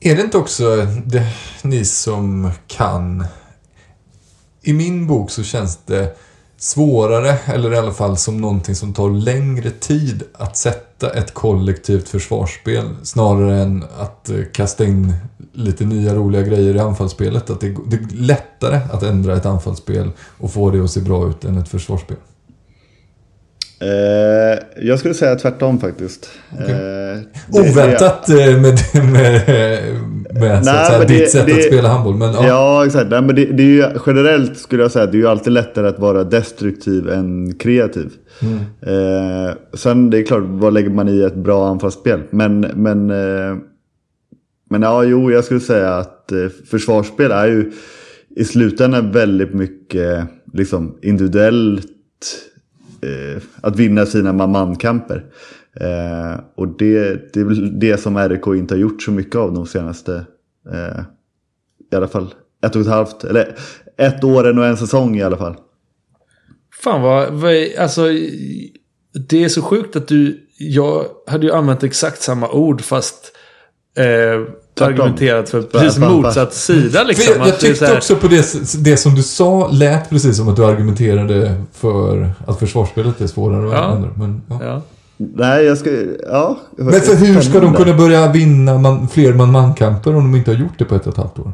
Är 0.00 0.16
det 0.16 0.22
inte 0.22 0.38
också 0.38 0.86
det, 1.06 1.26
ni 1.64 1.84
som 1.84 2.50
kan... 2.66 3.24
I 4.62 4.72
min 4.72 5.06
bok 5.06 5.30
så 5.30 5.42
känns 5.42 5.84
det 5.86 6.16
svårare, 6.62 7.38
eller 7.46 7.72
i 7.72 7.76
alla 7.76 7.92
fall 7.92 8.16
som 8.16 8.40
någonting 8.40 8.74
som 8.74 8.94
tar 8.94 9.10
längre 9.10 9.70
tid 9.70 10.22
att 10.32 10.56
sätta 10.56 11.10
ett 11.10 11.34
kollektivt 11.34 12.08
försvarsspel 12.08 12.88
snarare 13.02 13.56
än 13.56 13.84
att 13.98 14.30
eh, 14.30 14.36
kasta 14.52 14.84
in 14.84 15.14
lite 15.52 15.84
nya 15.84 16.14
roliga 16.14 16.42
grejer 16.42 16.76
i 16.76 16.78
anfallsspelet. 16.78 17.50
Att 17.50 17.60
det, 17.60 17.76
det 17.86 17.96
är 17.96 18.16
lättare 18.16 18.80
att 18.92 19.02
ändra 19.02 19.36
ett 19.36 19.46
anfallsspel 19.46 20.10
och 20.38 20.52
få 20.52 20.70
det 20.70 20.84
att 20.84 20.90
se 20.90 21.00
bra 21.00 21.28
ut 21.28 21.44
än 21.44 21.58
ett 21.58 21.68
försvarsspel. 21.68 22.16
Eh, 23.80 24.86
jag 24.86 24.98
skulle 24.98 25.14
säga 25.14 25.36
tvärtom 25.36 25.80
faktiskt. 25.80 26.28
Okej. 26.52 26.74
Eh, 26.74 27.60
Oväntat 27.60 28.28
eh, 28.28 28.36
med, 28.36 28.78
med, 29.12 29.42
med 30.34 30.64
så 30.64 30.72
Nej, 30.72 30.98
men 30.98 31.06
det- 31.08 31.14
ditt 31.14 31.30
sätt 31.30 31.46
det- 31.46 31.52
att 31.54 31.62
spela 31.64 31.88
handboll. 31.88 32.14
Men, 32.16 32.32
Ja, 32.32 32.46
ja. 32.46 32.86
exakt. 32.86 33.10
Nej, 33.10 33.22
men 33.22 33.34
det, 33.36 33.44
det 33.44 33.62
är 33.62 33.66
ju, 33.66 33.84
generellt 34.06 34.58
skulle 34.58 34.82
jag 34.82 34.90
säga 34.90 35.04
att 35.04 35.12
det 35.12 35.16
är 35.18 35.20
ju 35.20 35.26
alltid 35.28 35.52
lättare 35.52 35.88
att 35.88 35.98
vara 35.98 36.24
destruktiv 36.24 37.08
än 37.08 37.54
kreativ. 37.58 38.10
Eh, 38.86 39.54
sen 39.74 40.10
det 40.10 40.18
är 40.18 40.22
klart, 40.22 40.42
vad 40.46 40.72
lägger 40.74 40.90
man 40.90 41.08
i 41.08 41.22
ett 41.22 41.34
bra 41.36 41.68
anfallsspel? 41.68 42.20
Men, 42.30 42.60
men, 42.60 43.10
eh, 43.10 43.56
men 44.70 44.82
ja, 44.82 45.04
jo, 45.04 45.30
jag 45.30 45.44
skulle 45.44 45.60
säga 45.60 45.94
att 45.94 46.32
eh, 46.32 46.38
försvarsspel 46.70 47.30
är 47.30 47.46
ju 47.46 47.72
i 48.36 48.44
slutändan 48.44 49.12
väldigt 49.12 49.54
mycket 49.54 50.24
liksom, 50.52 50.98
individuellt 51.02 51.86
eh, 53.02 53.42
att 53.60 53.76
vinna 53.76 54.06
sina 54.06 54.32
man-man-kamper. 54.32 55.24
Eh, 55.80 56.40
och 56.56 56.68
det, 56.68 57.32
det 57.34 57.40
är 57.40 57.44
väl 57.44 57.80
det 57.80 57.96
som 58.00 58.18
RIK 58.28 58.46
inte 58.46 58.74
har 58.74 58.78
gjort 58.78 59.02
så 59.02 59.10
mycket 59.10 59.36
av 59.36 59.52
de 59.54 59.66
senaste, 59.66 60.24
eh, 60.72 61.02
i 61.92 61.96
alla 61.96 62.08
fall 62.08 62.34
ett 62.66 62.74
och 62.76 62.82
ett 62.82 62.88
halvt, 62.88 63.24
eller 63.24 63.56
ett 63.98 64.24
år 64.24 64.58
och 64.58 64.66
en 64.66 64.76
säsong 64.76 65.16
i 65.16 65.22
alla 65.22 65.36
fall. 65.36 65.56
Fan 66.82 67.02
vad, 67.02 67.32
vad, 67.32 67.54
alltså 67.78 68.02
det 69.28 69.44
är 69.44 69.48
så 69.48 69.62
sjukt 69.62 69.96
att 69.96 70.08
du, 70.08 70.46
jag 70.58 71.04
hade 71.26 71.46
ju 71.46 71.52
använt 71.52 71.82
exakt 71.82 72.22
samma 72.22 72.50
ord 72.50 72.80
fast 72.80 73.32
eh, 73.96 74.84
argumenterat 74.86 75.48
för 75.50 75.62
precis 75.62 75.98
motsatt 75.98 76.54
sida 76.54 77.04
liksom. 77.04 77.34
jag, 77.38 77.48
jag 77.48 77.60
tyckte 77.60 77.86
här- 77.86 77.96
också 77.96 78.16
på 78.16 78.26
det, 78.28 78.44
det 78.84 78.96
som 78.96 79.14
du 79.14 79.22
sa 79.22 79.68
lät 79.72 80.10
precis 80.10 80.36
som 80.36 80.48
att 80.48 80.56
du 80.56 80.64
argumenterade 80.64 81.62
för 81.72 82.30
att 82.46 82.58
försvarsspelet 82.58 83.20
är 83.20 83.26
svårare 83.26 83.70
Ja. 83.70 83.76
använda. 83.76 84.16
Men, 84.18 84.42
ja. 84.48 84.58
Ja. 84.64 84.82
Nej, 85.34 85.64
jag 85.64 85.78
ska, 85.78 85.90
ja. 86.26 86.58
men 86.76 86.92
för 86.92 87.26
hur 87.26 87.40
ska 87.40 87.60
de 87.60 87.74
kunna 87.74 87.96
börja 87.96 88.32
vinna 88.32 88.78
man, 88.78 89.08
fler 89.08 89.32
man-man-kamper 89.32 90.16
om 90.16 90.32
de 90.32 90.38
inte 90.38 90.50
har 90.50 90.58
gjort 90.58 90.78
det 90.78 90.84
på 90.84 90.94
ett 90.94 91.06
och 91.06 91.12
ett 91.12 91.18
halvt 91.18 91.38
år? 91.38 91.52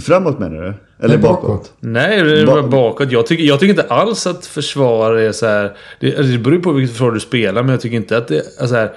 Framåt 0.00 0.38
menar 0.38 0.62
du? 0.62 0.74
Eller 1.04 1.18
Nej, 1.18 1.18
bakåt? 1.18 1.72
Nej, 1.80 2.22
det 2.22 2.46
var 2.46 2.62
bakåt. 2.62 3.12
Jag 3.12 3.26
tycker, 3.26 3.44
jag 3.44 3.60
tycker 3.60 3.70
inte 3.70 3.94
alls 3.94 4.26
att 4.26 4.46
försvar 4.46 5.14
är 5.14 5.32
så 5.32 5.46
här... 5.46 5.76
Det, 6.00 6.16
alltså, 6.16 6.32
det 6.32 6.38
beror 6.38 6.56
ju 6.56 6.62
på 6.62 6.72
vilket 6.72 6.92
försvar 6.92 7.10
du 7.12 7.20
spelar, 7.20 7.62
men 7.62 7.70
jag 7.70 7.80
tycker 7.80 7.96
inte 7.96 8.16
att 8.16 8.28
det 8.28 8.42
är 8.60 8.66
så 8.66 8.74
här... 8.74 8.92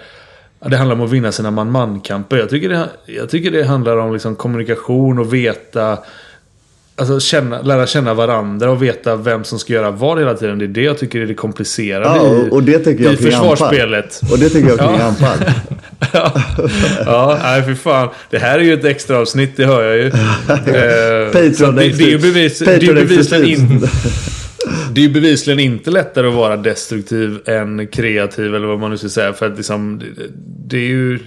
Det 0.59 0.78
handlar 0.78 0.95
om 0.95 1.01
att 1.01 1.11
vinna 1.11 1.32
sina 1.32 1.51
man-man-kamper. 1.51 2.38
Jag 2.38 2.49
tycker 2.49 2.70
det, 2.70 2.89
jag 3.05 3.30
tycker 3.30 3.51
det 3.51 3.63
handlar 3.63 3.97
om 3.97 4.13
liksom 4.13 4.36
kommunikation 4.36 5.20
och 5.20 5.34
veta... 5.34 5.97
Alltså 7.00 7.20
känna, 7.20 7.62
lära 7.62 7.88
känna 7.88 8.14
varandra 8.14 8.72
och 8.72 8.84
veta 8.84 9.16
vem 9.16 9.43
som 9.43 9.60
ska 9.60 9.74
göra 9.74 9.91
vad 9.91 10.20
hela 10.20 10.34
tiden. 10.34 10.60
Det 10.60 10.66
är 10.66 10.68
det 10.68 10.82
jag 10.82 10.98
tycker 10.98 11.20
är 11.22 11.26
det 11.26 11.34
komplicerade 11.34 12.06
Ja, 12.06 12.26
i, 12.28 12.50
och, 12.50 12.54
och 12.54 12.64
det 12.64 12.80
tycker 12.80 13.04
jag 13.04 13.14
i 13.14 13.18
kring 13.18 13.34
anfall. 13.34 13.50
försvarsspelet. 13.50 14.22
Och 14.32 14.39
det 14.39 14.50
tycker 14.50 14.70
jag 14.70 14.80
kring 14.80 14.89
Ja. 15.00 15.04
anfall. 15.04 15.38
ja, 16.14 16.34
ja, 17.06 17.39
nej 17.43 17.64
för 17.64 17.74
fan. 17.74 18.10
Det 18.30 18.38
här 18.39 18.60
är 18.60 18.64
ju 18.64 18.74
ett 18.74 18.86
extra 18.86 19.18
avsnitt, 19.18 19.58
det 19.58 19.66
hör 19.66 19.84
jag 19.84 19.98
ju. 19.98 20.06
Eh, 20.48 21.32
Patreon 21.32 21.76
det, 21.76 21.89
det 21.89 22.04
är 22.04 22.10
ju 22.10 22.18
bevis, 22.20 22.60
det 22.60 22.66
är 22.72 22.80
ju 22.80 22.88
Patreon 22.88 22.95
bevisligen, 23.08 23.45
in, 23.45 23.84
exklusivt. 23.84 24.24
det 24.91 25.02
är 25.02 25.06
ju 25.08 25.14
bevisligen 25.14 25.60
inte 25.60 25.91
lättare 25.91 26.28
att 26.28 26.34
vara 26.34 26.58
destruktiv 26.58 27.39
än 27.45 27.88
kreativ 27.88 28.56
eller 28.56 28.68
vad 28.68 28.80
man 28.80 28.91
nu 28.91 28.98
ska 28.98 29.10
säga. 29.10 29.34
För 29.34 29.45
att 29.45 29.58
liksom, 29.58 30.00
det, 30.00 30.06
det 30.68 30.78
är 30.78 30.88
ju 30.88 31.20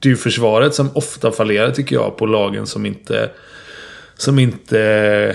det 0.00 0.08
är 0.08 0.10
ju 0.10 0.16
försvaret 0.16 0.74
som 0.74 0.90
ofta 0.94 1.32
fallerar 1.32 1.70
tycker 1.70 1.96
jag 1.96 2.16
på 2.16 2.26
lagen 2.26 2.66
som 2.66 2.86
inte, 2.86 3.30
som 4.16 4.38
inte 4.38 4.78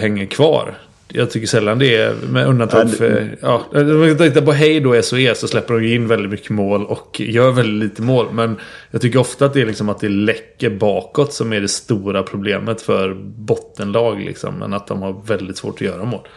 hänger 0.01 0.25
kvar. 0.25 0.77
Jag 1.11 1.31
tycker 1.31 1.47
sällan 1.47 1.79
det 1.79 1.95
är, 1.95 2.15
med 2.31 2.47
undantag 2.47 2.91
för... 2.91 3.37
Ja, 3.41 3.65
om 3.71 3.99
man 3.99 4.17
tittar 4.17 4.41
på 4.41 4.51
Hej 4.51 4.79
då, 4.79 5.01
SOE, 5.01 5.35
så 5.35 5.47
släpper 5.47 5.73
de 5.73 5.95
in 5.95 6.07
väldigt 6.07 6.31
mycket 6.31 6.49
mål 6.49 6.85
och 6.85 7.21
gör 7.21 7.51
väldigt 7.51 7.89
lite 7.89 8.01
mål. 8.01 8.27
Men 8.33 8.55
jag 8.91 9.01
tycker 9.01 9.19
ofta 9.19 9.45
att 9.45 9.53
det 9.53 9.61
är 9.61 9.65
liksom 9.65 9.89
att 9.89 9.99
det 9.99 10.09
läcker 10.09 10.69
bakåt 10.69 11.33
som 11.33 11.53
är 11.53 11.61
det 11.61 11.67
stora 11.67 12.23
problemet 12.23 12.81
för 12.81 13.13
bottenlag. 13.37 14.19
Liksom, 14.19 14.55
men 14.55 14.73
att 14.73 14.87
de 14.87 15.01
har 15.01 15.21
väldigt 15.25 15.57
svårt 15.57 15.75
att 15.75 15.81
göra 15.81 16.05
mål. 16.05 16.27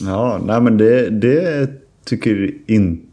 Ja, 0.00 0.40
nej 0.44 0.60
men 0.60 0.78
det, 0.78 1.10
det 1.10 1.70
tycker 2.04 2.50
inte... 2.66 3.06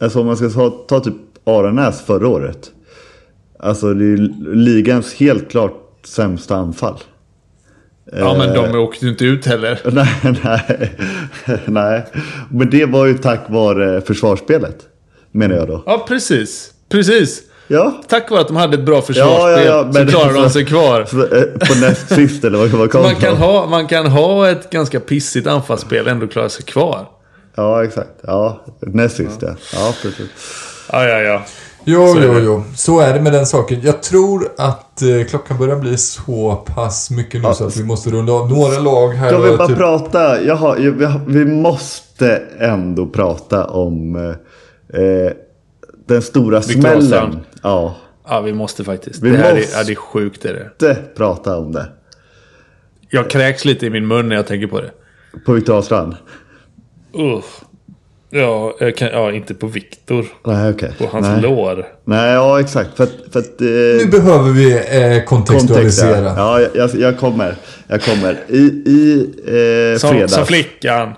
Alltså 0.00 0.20
om 0.20 0.26
man 0.26 0.36
ska 0.36 0.48
ta, 0.48 0.70
ta 0.70 1.00
typ 1.00 1.14
Aranäs 1.44 2.02
förra 2.02 2.28
året. 2.28 2.70
Alltså 3.58 3.94
det 3.94 4.04
är 4.04 4.54
ligans 4.54 5.14
helt 5.14 5.50
klart 5.50 5.90
sämsta 6.04 6.56
anfall. 6.56 6.98
Ja, 8.12 8.34
men 8.38 8.48
Eh. 8.48 8.54
de 8.72 8.78
åkte 8.78 9.04
ju 9.04 9.10
inte 9.10 9.24
ut 9.24 9.46
heller. 9.46 9.80
Nej, 9.92 10.08
nej, 10.44 10.92
nej. 11.64 12.04
Men 12.50 12.70
det 12.70 12.84
var 12.86 13.06
ju 13.06 13.18
tack 13.18 13.40
vare 13.48 14.00
försvarsspelet. 14.00 14.76
Menar 15.32 15.56
jag 15.56 15.68
då. 15.68 15.82
Ja, 15.86 16.04
precis. 16.08 16.70
Precis. 16.88 17.42
Ja. 17.68 18.02
Tack 18.08 18.30
vare 18.30 18.40
att 18.40 18.48
de 18.48 18.56
hade 18.56 18.74
ett 18.76 18.84
bra 18.84 19.02
försvarsspel 19.02 19.66
Ja, 19.66 19.84
ja, 19.84 19.92
så 19.92 20.06
klarade 20.06 20.40
de 20.42 20.50
sig 20.50 20.64
kvar. 20.64 21.00
Eh, 21.36 21.68
På 21.68 21.74
näst 21.80 22.08
sist 22.14 22.44
eller 22.44 22.58
vad 22.58 22.68
vad 22.68 22.90
kom 22.90 23.02
Man 23.02 23.14
kan, 23.16 23.36
ha, 23.36 23.66
man 23.66 23.86
kan 23.86 24.06
ha 24.06 24.48
ett 24.50 24.70
ganska 24.70 25.00
pissigt 25.00 25.46
anfallsspel 25.46 26.04
och 26.04 26.10
ändå 26.10 26.26
klara 26.26 26.48
sig 26.48 26.64
kvar. 26.64 27.06
Ja, 27.54 27.84
exakt. 27.84 28.10
Ja, 28.20 28.64
näst 28.80 29.16
sist 29.16 29.38
ja. 29.40 29.54
Ja, 29.74 29.94
precis. 30.02 30.28
Ja, 30.92 31.08
ja, 31.08 31.18
ja. 31.20 31.42
Jo, 31.84 32.06
Så 32.08 32.18
är 32.18 32.24
jo, 32.26 32.34
det. 32.34 32.40
jo. 32.40 32.62
Så 32.76 33.00
är 33.00 33.14
det 33.14 33.20
med 33.20 33.32
den 33.32 33.46
saken. 33.46 33.80
Jag 33.82 34.02
tror 34.02 34.48
att 34.56 35.02
eh, 35.02 35.24
klockan 35.28 35.58
börjar 35.58 35.76
bli 35.76 35.96
så 35.96 36.56
pass 36.66 37.10
mycket 37.10 37.42
nu 37.42 37.54
så 37.54 37.66
att 37.66 37.76
vi 37.76 37.84
måste 37.84 38.10
runda 38.10 38.32
av 38.32 38.50
några 38.50 38.78
lag 38.78 39.08
här. 39.08 39.28
Ska 39.28 39.38
vi 39.38 39.50
och 39.52 39.58
bara 39.58 39.68
typ- 39.68 39.76
prata? 39.76 40.42
Jag 40.42 40.56
har, 40.56 40.76
jag, 40.76 40.92
vi, 40.92 41.04
har, 41.04 41.20
vi 41.26 41.44
måste 41.44 42.42
ändå 42.58 43.06
prata 43.06 43.64
om 43.66 44.16
eh, 44.16 45.00
eh, 45.02 45.32
den 46.06 46.22
stora 46.22 46.62
smällen. 46.62 46.98
Åstrand. 46.98 47.40
Ja, 47.62 47.94
Ja, 48.28 48.40
vi 48.40 48.52
måste 48.52 48.84
faktiskt. 48.84 49.22
Vi 49.22 49.30
det 49.30 49.36
här 49.36 49.54
måste. 49.54 49.74
är, 49.74 49.78
ja, 49.78 49.84
det 49.84 49.92
är 49.92 49.96
sjukt. 49.96 50.44
Är 50.44 50.54
det. 50.54 50.70
inte 50.88 51.02
prata 51.16 51.56
om 51.58 51.72
det. 51.72 51.86
Jag 53.10 53.30
kräks 53.30 53.64
lite 53.64 53.86
i 53.86 53.90
min 53.90 54.06
mun 54.06 54.28
när 54.28 54.36
jag 54.36 54.46
tänker 54.46 54.66
på 54.66 54.80
det. 54.80 54.90
På 55.46 55.52
Viktor 55.52 55.74
Ahlstrand. 55.74 56.16
Uh. 57.18 57.40
Ja, 58.36 58.74
jag 58.80 58.96
kan, 58.96 59.08
ja, 59.08 59.32
inte 59.32 59.54
på 59.54 59.66
Viktor. 59.66 60.26
Nej, 60.44 60.70
okej. 60.70 60.92
På 60.98 61.06
hans 61.06 61.26
Nej. 61.26 61.42
lår. 61.42 61.86
Nej, 62.04 62.32
ja 62.32 62.60
exakt. 62.60 62.96
För 62.96 63.04
att, 63.04 63.12
för 63.32 63.40
att, 63.40 63.60
eh, 63.60 63.66
Nu 63.66 64.06
behöver 64.10 64.50
vi 64.50 64.72
eh, 64.72 65.24
kontext, 65.24 65.68
kontextualisera. 65.68 66.34
ja. 66.36 66.60
ja 66.60 66.68
jag, 66.74 66.90
jag 66.94 67.18
kommer. 67.18 67.56
Jag 67.88 68.02
kommer. 68.02 68.38
I, 68.48 68.58
i 68.86 69.26
eh, 69.46 69.98
Som, 69.98 70.10
fredags. 70.10 70.32
som 70.32 70.46
flickan. 70.46 71.12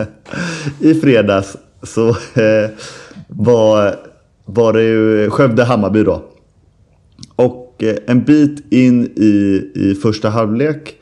I 0.80 0.94
fredags 0.94 1.56
så 1.82 2.08
eh, 2.08 2.70
var, 3.28 3.96
var 4.44 4.72
det 4.72 4.82
ju 4.82 5.30
Skövde-Hammarby 5.30 6.04
då. 6.04 6.22
Och 7.36 7.82
eh, 7.82 7.96
en 8.06 8.24
bit 8.24 8.72
in 8.72 9.04
i, 9.16 9.62
i 9.74 9.94
första 10.02 10.30
halvlek 10.30 10.94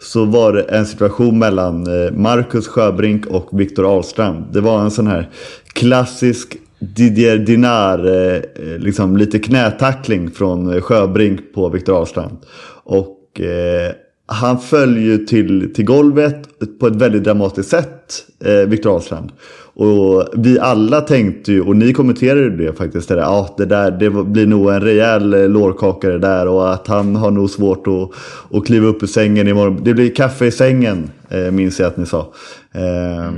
så 0.00 0.24
var 0.24 0.52
det 0.52 0.62
en 0.62 0.86
situation 0.86 1.38
mellan 1.38 1.86
eh, 1.86 2.12
Marcus 2.12 2.68
Sjöbrink 2.68 3.26
och 3.26 3.60
Viktor 3.60 3.94
Ahlstrand. 3.94 4.44
Det 4.52 4.60
var 4.60 4.80
en 4.80 4.90
sån 4.90 5.06
här 5.06 5.28
klassisk 5.72 6.56
Didier 6.78 7.38
Dinar, 7.38 8.06
eh, 8.06 8.40
liksom 8.78 9.16
lite 9.16 9.38
knätackling 9.38 10.30
från 10.30 10.72
eh, 10.72 10.80
Sjöbrink 10.80 11.40
på 11.54 11.68
Viktor 11.68 11.96
Ahlstrand. 11.96 12.36
Och 12.84 13.40
eh, 13.40 13.92
han 14.26 14.60
föll 14.60 14.98
ju 14.98 15.18
till, 15.18 15.74
till 15.74 15.84
golvet 15.84 16.48
på 16.80 16.86
ett 16.86 16.96
väldigt 16.96 17.24
dramatiskt 17.24 17.70
sätt, 17.70 18.24
eh, 18.44 18.68
Viktor 18.68 18.90
Ahlstrand. 18.90 19.32
Och 19.74 20.24
vi 20.36 20.58
alla 20.58 21.00
tänkte 21.00 21.52
ju, 21.52 21.60
och 21.60 21.76
ni 21.76 21.92
kommenterade 21.92 22.50
det 22.50 22.72
faktiskt, 22.72 23.08
det 23.08 23.14
där, 23.14 23.22
ja, 23.22 23.54
det 23.56 23.64
där 23.64 23.90
det 23.90 24.10
blir 24.10 24.46
nog 24.46 24.70
en 24.70 24.80
rejäl 24.80 25.34
eh, 25.34 25.48
lårkaka 25.48 26.08
det 26.08 26.18
där 26.18 26.48
och 26.48 26.72
att 26.72 26.86
han 26.86 27.16
har 27.16 27.30
nog 27.30 27.50
svårt 27.50 27.86
att, 27.86 28.10
att 28.56 28.66
kliva 28.66 28.86
upp 28.86 29.02
ur 29.02 29.06
sängen 29.06 29.48
imorgon. 29.48 29.80
Det 29.84 29.94
blir 29.94 30.14
kaffe 30.14 30.46
i 30.46 30.50
sängen, 30.50 31.10
eh, 31.28 31.50
minns 31.50 31.80
jag 31.80 31.86
att 31.86 31.96
ni 31.96 32.06
sa. 32.06 32.32
Eh, 32.74 33.32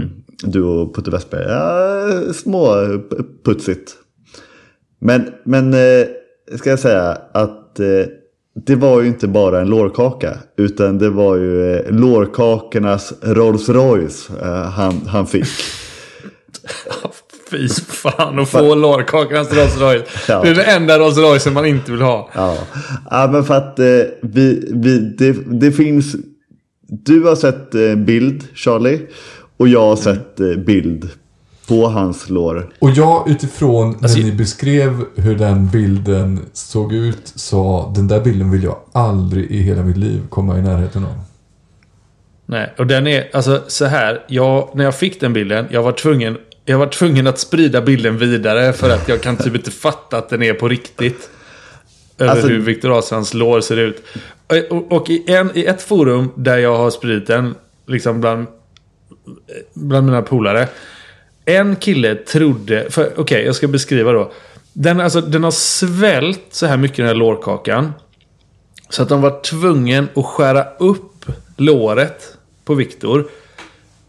Du 0.44 0.62
och 0.62 0.94
Putte 0.94 1.10
Westberg. 1.10 1.44
Ja, 1.48 2.32
små 2.34 2.74
putsigt. 3.44 3.92
Men, 5.00 5.22
men 5.44 5.74
eh, 5.74 6.06
ska 6.58 6.70
jag 6.70 6.78
säga 6.78 7.18
att 7.32 7.80
eh, 7.80 7.86
det 8.66 8.74
var 8.74 9.00
ju 9.00 9.06
inte 9.08 9.28
bara 9.28 9.60
en 9.60 9.68
lårkaka. 9.68 10.38
Utan 10.56 10.98
det 10.98 11.10
var 11.10 11.36
ju 11.36 11.74
eh, 11.76 11.90
lårkakornas 11.90 13.12
Rolls 13.22 13.68
Royce 13.68 14.30
eh, 14.42 14.62
han, 14.62 14.94
han 15.06 15.26
fick. 15.26 15.44
Fy 17.50 17.68
fan 17.68 18.38
att 18.38 18.48
få 18.48 18.74
lårkakornas 18.74 19.52
Rolls 19.52 19.76
Royce. 19.76 20.04
Ja. 20.28 20.42
Det 20.42 20.48
är 20.48 20.54
den 20.54 20.82
enda 20.82 20.98
Rolls 20.98 21.16
Royce 21.16 21.50
man 21.50 21.66
inte 21.66 21.92
vill 21.92 22.02
ha. 22.02 22.30
Ja, 22.34 22.56
ja 23.10 23.28
men 23.32 23.44
för 23.44 23.54
att 23.54 23.78
eh, 23.78 23.84
vi, 24.22 24.68
vi, 24.72 24.98
det, 24.98 25.32
det 25.46 25.72
finns... 25.72 26.16
Du 26.88 27.22
har 27.22 27.36
sett 27.36 27.74
eh, 27.74 27.94
bild, 27.94 28.44
Charlie. 28.54 29.00
Och 29.56 29.68
jag 29.68 29.80
har 29.80 29.96
sett 29.96 30.40
eh, 30.40 30.46
bild 30.46 31.10
på 31.68 31.88
hans 31.88 32.30
lår. 32.30 32.72
Och 32.78 32.90
jag 32.90 33.30
utifrån 33.30 33.96
Alltså, 34.02 34.18
när 34.18 34.24
ni 34.24 34.32
beskrev 34.32 35.04
hur 35.16 35.38
den 35.38 35.68
bilden 35.68 36.40
såg 36.52 36.92
ut 36.92 37.32
sa 37.34 37.92
den 37.94 38.08
där 38.08 38.20
bilden 38.20 38.50
vill 38.50 38.62
jag 38.62 38.76
aldrig 38.92 39.50
i 39.50 39.58
hela 39.58 39.82
mitt 39.82 39.96
liv 39.96 40.22
komma 40.28 40.58
i 40.58 40.62
närheten 40.62 41.04
av. 41.04 41.31
Nej, 42.46 42.72
och 42.78 42.86
den 42.86 43.06
är 43.06 43.28
alltså 43.32 43.62
så 43.66 43.84
här. 43.84 44.24
Jag, 44.26 44.70
när 44.74 44.84
jag 44.84 44.94
fick 44.94 45.20
den 45.20 45.32
bilden, 45.32 45.66
jag 45.70 45.82
var 45.82 45.92
tvungen 45.92 46.38
jag 46.64 46.78
var 46.78 46.86
tvungen 46.86 47.26
att 47.26 47.38
sprida 47.38 47.80
bilden 47.80 48.18
vidare 48.18 48.72
för 48.72 48.90
att 48.90 49.08
jag 49.08 49.22
kan 49.22 49.36
typ 49.36 49.54
inte 49.54 49.70
fatta 49.80 50.18
att 50.18 50.28
den 50.28 50.42
är 50.42 50.54
på 50.54 50.68
riktigt. 50.68 51.30
Över 52.18 52.30
Alltså- 52.32 52.48
hur 52.48 52.58
Viktor 52.60 52.92
Ahlstrands 52.92 53.34
lår 53.34 53.60
ser 53.60 53.76
ut. 53.76 54.02
Och, 54.46 54.76
och, 54.76 54.92
och 54.92 55.10
i, 55.10 55.24
en, 55.26 55.50
i 55.54 55.64
ett 55.64 55.82
forum 55.82 56.32
där 56.34 56.58
jag 56.58 56.76
har 56.76 56.90
spridit 56.90 57.26
den, 57.26 57.54
liksom 57.86 58.20
bland, 58.20 58.46
bland 59.74 60.06
mina 60.06 60.22
polare. 60.22 60.68
En 61.44 61.76
kille 61.76 62.14
trodde, 62.14 62.88
okej 63.16 63.44
jag 63.44 63.54
ska 63.54 63.68
beskriva 63.68 64.12
då. 64.12 64.32
Den, 64.72 65.00
alltså, 65.00 65.20
den 65.20 65.44
har 65.44 65.50
svällt 65.50 66.46
så 66.50 66.66
här 66.66 66.76
mycket 66.76 66.96
den 66.96 67.06
här 67.06 67.14
lårkakan. 67.14 67.92
Så 68.88 69.02
att 69.02 69.08
de 69.08 69.22
var 69.22 69.40
tvungen 69.42 70.08
att 70.14 70.26
skära 70.26 70.64
upp 70.78 71.11
låret 71.56 72.36
på 72.64 72.74
Viktor. 72.74 73.26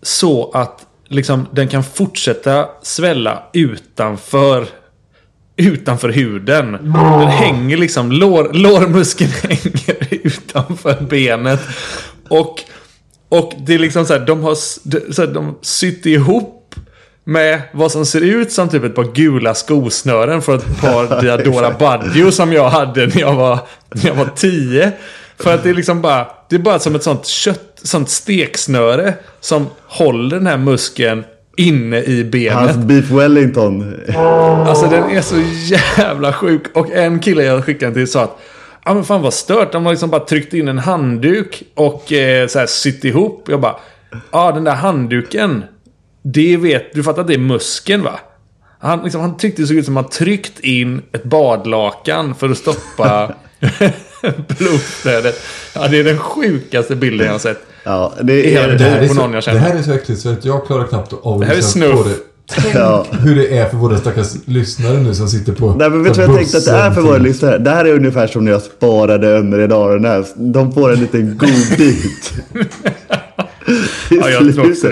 Så 0.01 0.51
att 0.51 0.85
liksom, 1.07 1.47
den 1.51 1.67
kan 1.67 1.83
fortsätta 1.83 2.69
svälla 2.81 3.43
utanför 3.53 4.67
utanför 5.55 6.09
huden. 6.09 6.71
Den 6.71 7.27
hänger 7.27 7.77
liksom, 7.77 8.11
lår, 8.11 8.49
lårmuskeln 8.53 9.31
hänger 9.43 9.95
utanför 10.09 11.01
benet. 11.09 11.59
Och, 12.29 12.59
och 13.29 13.53
det 13.57 13.73
är 13.73 13.79
liksom 13.79 14.05
så 14.05 14.13
här, 14.13 14.25
de 14.25 14.43
har 14.43 14.55
så 15.13 15.21
här, 15.21 15.33
de 15.33 15.57
sytt 15.61 16.05
ihop 16.05 16.75
med 17.23 17.61
vad 17.71 17.91
som 17.91 18.05
ser 18.05 18.21
ut 18.21 18.51
som 18.51 18.69
typ 18.69 18.83
ett 18.83 18.95
par 18.95 19.13
gula 19.13 19.53
skosnören 19.53 20.41
för 20.41 20.55
ett 20.55 20.81
par 20.81 21.21
Diadora 21.21 21.71
Baggio 21.71 22.31
som 22.31 22.53
jag 22.53 22.69
hade 22.69 23.07
när 23.07 23.19
jag 23.19 23.33
var, 23.33 23.59
när 23.89 24.07
jag 24.07 24.15
var 24.15 24.29
tio. 24.35 24.91
För 25.37 25.53
att 25.53 25.63
det 25.63 25.69
är 25.69 25.73
liksom 25.73 26.01
bara, 26.01 26.27
det 26.53 26.57
är 26.57 26.63
bara 26.63 26.80
som 26.80 26.95
ett 26.95 27.03
sånt 27.03 27.25
kött, 27.25 27.80
sånt 27.84 28.09
steksnöre 28.09 29.13
som 29.39 29.67
håller 29.88 30.38
den 30.38 30.47
här 30.47 30.57
muskeln 30.57 31.23
inne 31.57 32.03
i 32.03 32.23
benet. 32.23 32.53
Hans 32.53 32.77
Beef 32.77 33.09
Wellington. 33.09 33.95
Alltså 34.67 34.88
den 34.88 35.09
är 35.09 35.21
så 35.21 35.35
jävla 35.65 36.34
sjuk. 36.34 36.77
Och 36.77 36.91
en 36.91 37.19
kille 37.19 37.43
jag 37.43 37.65
skickade 37.65 37.93
till 37.93 38.07
sa 38.07 38.23
att 38.23 38.39
Ja 38.85 38.93
men 38.93 39.03
fan 39.03 39.21
vad 39.21 39.34
stört. 39.34 39.71
De 39.71 39.85
har 39.85 39.93
liksom 39.93 40.09
bara 40.09 40.25
tryckt 40.25 40.53
in 40.53 40.67
en 40.67 40.80
handduk 40.80 41.63
och 41.75 42.13
eh, 42.13 42.47
så 42.47 42.59
här 42.59 42.65
sytt 42.65 43.03
ihop. 43.05 43.45
Jag 43.49 43.61
bara 43.61 43.75
Ja 44.31 44.51
den 44.51 44.63
där 44.63 44.75
handduken. 44.75 45.63
Det 46.23 46.57
vet 46.57 46.93
du 46.93 47.03
fattar 47.03 47.21
att 47.21 47.27
det 47.27 47.34
är 47.34 47.38
muskeln 47.38 48.03
va? 48.03 48.19
Han, 48.80 49.03
liksom, 49.03 49.21
han 49.21 49.38
tyckte 49.38 49.61
det 49.61 49.67
såg 49.67 49.77
ut 49.77 49.85
som 49.85 49.97
att 49.97 50.03
han 50.03 50.11
tryckt 50.11 50.59
in 50.59 51.01
ett 51.11 51.23
badlakan 51.23 52.35
för 52.35 52.49
att 52.49 52.57
stoppa 52.57 53.34
blodflödet. 54.57 55.41
Ja 55.76 55.88
det 55.88 55.99
är 55.99 56.03
den 56.03 56.18
sjukaste 56.18 56.95
bilden 56.95 57.26
jag 57.27 57.34
har 57.34 57.40
sett. 57.40 57.60
Ja, 57.84 58.14
det 58.18 58.23
Det 58.23 58.56
är... 58.56 58.69
är- 58.69 58.77
Det 58.77 58.84
här, 58.84 58.98
är 59.02 59.07
på 59.07 59.14
så, 59.14 59.19
någon 59.22 59.34
jag 59.34 59.44
det 59.44 59.52
här 59.60 59.76
är 59.76 59.81
så 59.81 59.91
äckligt 59.91 60.22
så 60.22 60.30
att 60.30 60.45
jag 60.45 60.65
klarar 60.65 60.88
knappt 60.88 61.14
av 61.23 61.40
Det 61.40 61.45
här 61.45 61.53
är 61.53 61.57
lyssna 61.57 61.85
snuff. 61.85 62.03
på 62.03 62.10
det. 62.10 62.15
Tänk 62.61 62.76
Ja. 62.76 63.06
hur 63.11 63.35
det 63.35 63.57
är 63.57 63.69
för 63.69 63.77
våra 63.77 63.98
stackars 63.98 64.27
lyssnare 64.45 64.98
nu 64.98 65.15
som 65.15 65.27
sitter 65.27 65.53
på 65.53 65.76
Nej 65.80 65.90
men 65.90 66.03
vet 66.03 66.14
du 66.14 66.22
vad 66.22 66.30
jag 66.30 66.38
tänkte 66.38 66.57
att 66.57 66.65
det 66.65 66.72
är 66.72 66.91
för 66.91 67.02
våra 67.02 67.18
lyssnare? 67.18 67.57
Det 67.57 67.69
här 67.69 67.85
är 67.85 67.94
ungefär 67.94 68.27
som 68.27 68.45
när 68.45 68.52
jag 68.52 68.61
sparade 68.61 69.27
Önner 69.27 69.60
i 69.60 69.64
Arnäs. 69.73 70.34
De 70.35 70.73
får 70.73 70.94
en 70.94 70.99
liten 70.99 71.38
godbit. 71.38 72.34
Ja, 74.10 74.30
jag 74.30 74.53
tror 74.53 74.72
också 74.72 74.88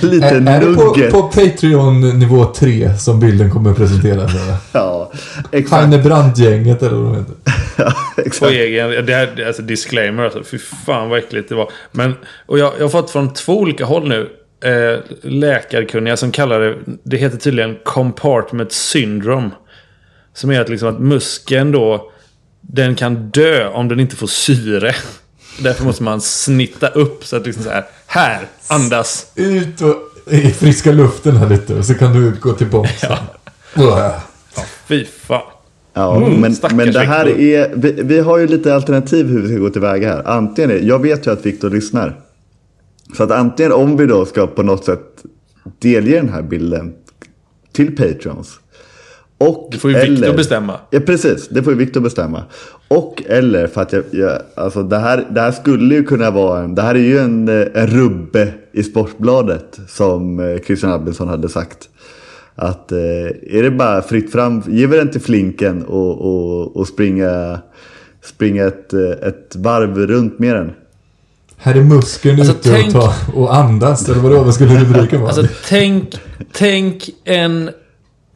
slutet. 0.00 0.32
En 0.32 0.48
Är, 0.48 0.60
det 0.60 0.74
på, 0.74 1.10
på 1.10 1.22
Patreon 1.28 2.18
nivå 2.18 2.44
3 2.44 2.96
som 2.98 3.20
bilden 3.20 3.50
kommer 3.50 3.74
presenteras? 3.74 4.34
eller? 4.42 4.56
Ja, 4.72 5.12
exakt. 5.52 5.82
Heine 5.82 6.02
Brandt-gänget 6.02 6.82
eller 6.82 6.96
vad 6.96 7.12
de 7.12 7.18
heter. 7.18 7.34
Ja, 7.76 7.92
På 8.14 8.20
exakt. 8.20 8.52
egen, 8.52 9.06
det 9.06 9.14
här, 9.14 9.44
alltså 9.46 9.62
disclaimer 9.62 10.24
alltså. 10.24 10.42
Fy 10.44 10.58
fan 10.58 11.08
vad 11.08 11.18
äckligt 11.18 11.48
det 11.48 11.54
var. 11.54 11.70
Men, 11.92 12.14
och 12.46 12.58
jag, 12.58 12.72
jag 12.78 12.84
har 12.84 12.88
fått 12.88 13.10
från 13.10 13.34
två 13.34 13.58
olika 13.58 13.84
håll 13.84 14.08
nu. 14.08 14.30
Eh, 14.64 15.00
läkarkunniga 15.22 16.16
som 16.16 16.30
kallar 16.32 16.60
det, 16.60 16.76
det 17.02 17.16
heter 17.16 17.38
tydligen 17.38 17.76
compartment 17.84 18.72
syndrome. 18.72 19.50
Som 20.34 20.50
är 20.50 20.60
att, 20.60 20.68
liksom 20.68 20.88
att 20.88 21.00
muskeln 21.00 21.72
då, 21.72 22.10
den 22.60 22.94
kan 22.94 23.30
dö 23.30 23.68
om 23.68 23.88
den 23.88 24.00
inte 24.00 24.16
får 24.16 24.26
syre. 24.26 24.94
Därför 25.60 25.84
måste 25.84 26.02
man 26.02 26.20
snitta 26.20 26.88
upp 26.88 27.24
så 27.24 27.36
att 27.36 27.46
liksom 27.46 27.64
så 27.64 27.70
här, 27.70 27.84
här, 28.08 28.46
andas. 28.68 29.26
Ut 29.34 29.80
och 29.80 29.96
i 30.30 30.50
friska 30.50 30.92
luften 30.92 31.36
här 31.36 31.48
lite 31.48 31.82
så 31.82 31.94
kan 31.94 32.12
du 32.12 32.32
gå 32.40 32.52
tillbaka. 32.52 33.18
Ja. 33.76 34.20
Fy 34.86 35.04
fan. 35.04 35.42
Ja, 35.94 36.16
Mm, 36.16 36.40
men, 36.40 36.56
men 36.76 36.92
det 36.92 37.00
här 37.00 37.24
Viktor. 37.24 37.42
är... 37.42 37.72
Vi, 37.76 37.92
vi 38.02 38.20
har 38.20 38.38
ju 38.38 38.46
lite 38.46 38.74
alternativ 38.74 39.26
hur 39.26 39.42
vi 39.42 39.48
ska 39.48 39.58
gå 39.58 39.70
tillväga 39.70 40.08
här. 40.14 40.22
Antingen 40.28 40.70
är, 40.70 40.78
Jag 40.78 41.02
vet 41.02 41.26
ju 41.26 41.30
att 41.32 41.46
Viktor 41.46 41.70
lyssnar. 41.70 42.20
Så 43.16 43.22
att 43.22 43.30
antingen 43.30 43.72
om 43.72 43.96
vi 43.96 44.06
då 44.06 44.26
ska 44.26 44.46
på 44.46 44.62
något 44.62 44.84
sätt 44.84 45.24
delge 45.78 46.16
den 46.16 46.28
här 46.28 46.42
bilden 46.42 46.94
till 47.72 47.96
Patrons. 47.96 48.60
Och, 49.38 49.68
Det 49.72 49.78
får 49.78 49.90
ju 49.90 49.98
Viktor 49.98 50.36
bestämma. 50.36 50.74
Ja, 50.90 51.00
precis. 51.00 51.48
Det 51.48 51.62
får 51.62 51.72
ju 51.72 51.78
Viktor 51.78 52.00
bestämma. 52.00 52.42
Och 52.88 53.22
eller 53.26 53.66
för 53.66 53.82
att 53.82 53.92
jag, 53.92 54.04
jag 54.10 54.38
alltså 54.54 54.82
det 54.82 54.98
här, 54.98 55.26
det 55.30 55.40
här 55.40 55.52
skulle 55.52 55.94
ju 55.94 56.04
kunna 56.04 56.30
vara 56.30 56.60
en, 56.60 56.74
det 56.74 56.82
här 56.82 56.94
är 56.94 56.98
ju 56.98 57.18
en, 57.18 57.48
eh, 57.48 57.66
en 57.74 57.86
rubbe 57.86 58.52
i 58.72 58.82
Sportbladet 58.82 59.80
som 59.88 60.40
eh, 60.40 60.58
Christian 60.66 60.92
Albinsson 60.92 61.28
hade 61.28 61.48
sagt. 61.48 61.88
Att 62.54 62.92
eh, 62.92 62.98
är 63.58 63.62
det 63.62 63.70
bara 63.70 64.02
fritt 64.02 64.32
fram, 64.32 64.62
ge 64.68 64.86
väl 64.86 64.98
den 64.98 65.10
till 65.10 65.20
Flinken 65.20 65.82
och, 65.84 66.20
och, 66.20 66.76
och 66.76 66.88
springa, 66.88 67.58
springa 68.24 68.66
ett, 68.66 68.92
ett 69.22 69.56
varv 69.56 70.06
runt 70.06 70.38
med 70.38 70.54
den. 70.56 70.72
Här 71.56 71.74
är 71.74 71.82
muskeln 71.82 72.40
Alltså, 72.40 72.54
ute 72.54 72.70
tänk- 72.70 72.86
och, 72.86 72.92
ta, 73.02 73.14
och 73.34 73.54
andas. 73.54 74.08
Eller 74.08 74.20
vadå? 74.20 74.42
Vad 74.42 74.54
skulle 74.54 74.80
rubriken 74.80 75.20
vara? 75.20 75.30
Alltså 75.30 75.46
tänk, 75.68 76.14
tänk 76.52 77.10
en... 77.24 77.70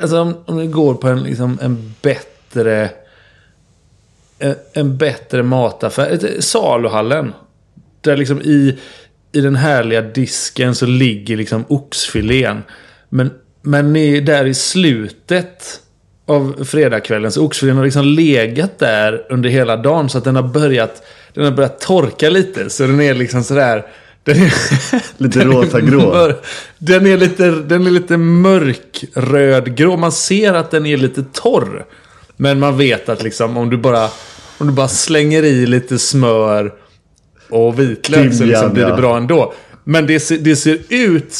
Alltså 0.02 0.20
om, 0.20 0.34
om 0.46 0.56
du 0.56 0.68
går 0.68 0.94
på 0.94 1.08
en, 1.08 1.22
liksom, 1.22 1.58
en 1.62 1.94
bättre... 2.02 2.90
En, 4.38 4.54
en 4.72 4.96
bättre 4.96 5.42
mataffär. 5.42 6.10
Ett- 6.10 6.44
Saluhallen. 6.44 7.32
Där 8.00 8.16
liksom 8.16 8.40
i, 8.42 8.78
i 9.32 9.40
den 9.40 9.56
härliga 9.56 10.00
disken 10.02 10.74
så 10.74 10.86
ligger 10.86 11.36
liksom 11.36 11.64
oxfilén. 11.68 12.62
Men, 13.08 13.30
men 13.62 13.92
ni- 13.92 14.20
där 14.20 14.44
i 14.44 14.54
slutet 14.54 15.80
av 16.26 16.64
fredagskvällen 16.64 17.32
så 17.32 17.44
oxfilén 17.44 17.76
har 17.76 17.84
liksom 17.84 18.04
legat 18.06 18.78
där 18.78 19.26
under 19.30 19.50
hela 19.50 19.76
dagen. 19.76 20.08
Så 20.08 20.18
att 20.18 20.24
den 20.24 20.36
har 20.36 20.42
börjat, 20.42 21.02
den 21.34 21.44
har 21.44 21.50
börjat 21.52 21.80
torka 21.80 22.30
lite. 22.30 22.70
Så 22.70 22.82
den 22.82 23.00
är 23.00 23.14
liksom 23.14 23.44
sådär... 23.44 23.86
Den 24.24 24.42
är, 24.42 24.52
Lite 25.16 25.44
rosa-grå. 25.44 26.32
Den 26.78 27.06
är 27.06 27.16
lite, 27.16 27.50
den 27.50 27.86
är 27.86 27.90
lite 27.90 28.16
mörkrödgrå. 28.16 29.96
Man 29.96 30.12
ser 30.12 30.54
att 30.54 30.70
den 30.70 30.86
är 30.86 30.96
lite 30.96 31.24
torr. 31.32 31.84
Men 32.36 32.58
man 32.58 32.78
vet 32.78 33.08
att 33.08 33.22
liksom 33.22 33.56
om 33.56 33.70
du 33.70 33.76
bara, 33.76 34.08
om 34.58 34.66
du 34.66 34.72
bara 34.72 34.88
slänger 34.88 35.42
i 35.42 35.66
lite 35.66 35.98
smör 35.98 36.72
och 37.50 37.80
vitlök 37.80 38.32
så 38.32 38.38
Timjan, 38.38 38.48
liksom 38.48 38.72
blir 38.72 38.84
det 38.84 38.90
ja. 38.90 38.96
bra 38.96 39.16
ändå. 39.16 39.54
Men 39.84 40.06
det 40.06 40.20
ser, 40.20 40.38
det 40.38 40.56
ser 40.56 40.78
ut 40.88 41.36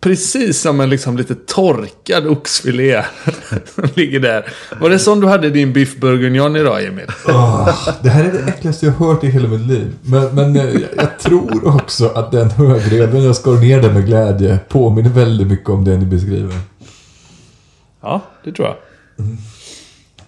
precis 0.00 0.60
som 0.60 0.80
en 0.80 0.90
liksom 0.90 1.16
lite 1.16 1.34
torkad 1.34 2.26
oxfilé. 2.26 3.04
som 3.74 3.84
ligger 3.94 4.20
där. 4.20 4.46
Var 4.80 4.90
det 4.90 4.98
som 4.98 5.20
du 5.20 5.26
hade 5.26 5.46
i 5.46 5.50
din 5.50 5.72
biff 5.72 5.96
bourguignon 5.96 6.56
idag 6.56 6.84
Emil? 6.84 7.06
Åh, 7.28 7.68
det 8.02 8.08
här 8.08 8.24
är 8.24 8.32
det 8.32 8.38
äckligaste 8.38 8.86
jag 8.86 8.92
hört 8.92 9.24
i 9.24 9.26
hela 9.26 9.48
mitt 9.48 9.66
liv. 9.66 9.92
Men, 10.02 10.34
men 10.34 10.56
eh, 10.56 10.64
jag, 10.64 10.90
jag 10.96 11.18
tror 11.18 11.76
också 11.76 12.08
att 12.08 12.32
den 12.32 12.50
högreven 12.50 13.24
jag 13.24 13.36
skar 13.36 13.52
ner 13.52 13.82
den 13.82 13.94
med 13.94 14.06
glädje 14.06 14.58
påminner 14.68 15.10
väldigt 15.10 15.46
mycket 15.46 15.68
om 15.68 15.84
det 15.84 15.96
ni 15.96 16.06
beskriver. 16.06 16.54
Ja, 18.02 18.20
det 18.44 18.52
tror 18.52 18.68
jag. 18.68 18.76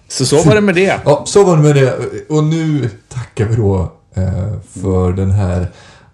Så 0.07 0.25
så 0.25 0.43
var 0.43 0.55
det 0.55 0.61
med 0.61 0.75
det. 0.75 0.99
Ja, 1.05 1.23
så 1.25 1.43
var 1.43 1.57
det 1.57 1.63
med 1.63 1.75
det. 1.75 1.97
Och 2.29 2.43
nu 2.43 2.89
tackar 3.09 3.45
vi 3.45 3.55
då 3.55 3.91
eh, 4.15 4.53
för 4.81 5.11
den 5.13 5.31
här 5.31 5.67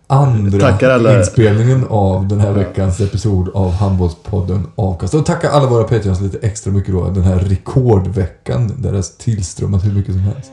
andra 0.09 0.59
Tackar 0.59 0.89
alla- 0.89 1.19
inspelningen 1.19 1.85
av 1.89 2.27
den 2.27 2.39
här 2.39 2.51
veckans 2.51 2.99
episod 2.99 3.49
av 3.53 3.71
Handbollspodden 3.71 4.67
Avkast. 4.75 5.13
Och 5.13 5.25
tacka 5.25 5.49
alla 5.49 5.67
våra 5.67 5.83
Patreons 5.83 6.21
lite 6.21 6.37
extra 6.47 6.71
mycket 6.73 6.93
då. 6.93 7.09
Den 7.09 7.23
här 7.23 7.35
rekordveckan 7.39 8.71
där 8.77 8.91
det 8.91 8.97
har 8.97 9.05
tillströmmat 9.23 9.85
hur 9.85 9.91
mycket 9.91 10.13
som 10.13 10.21
helst. 10.23 10.51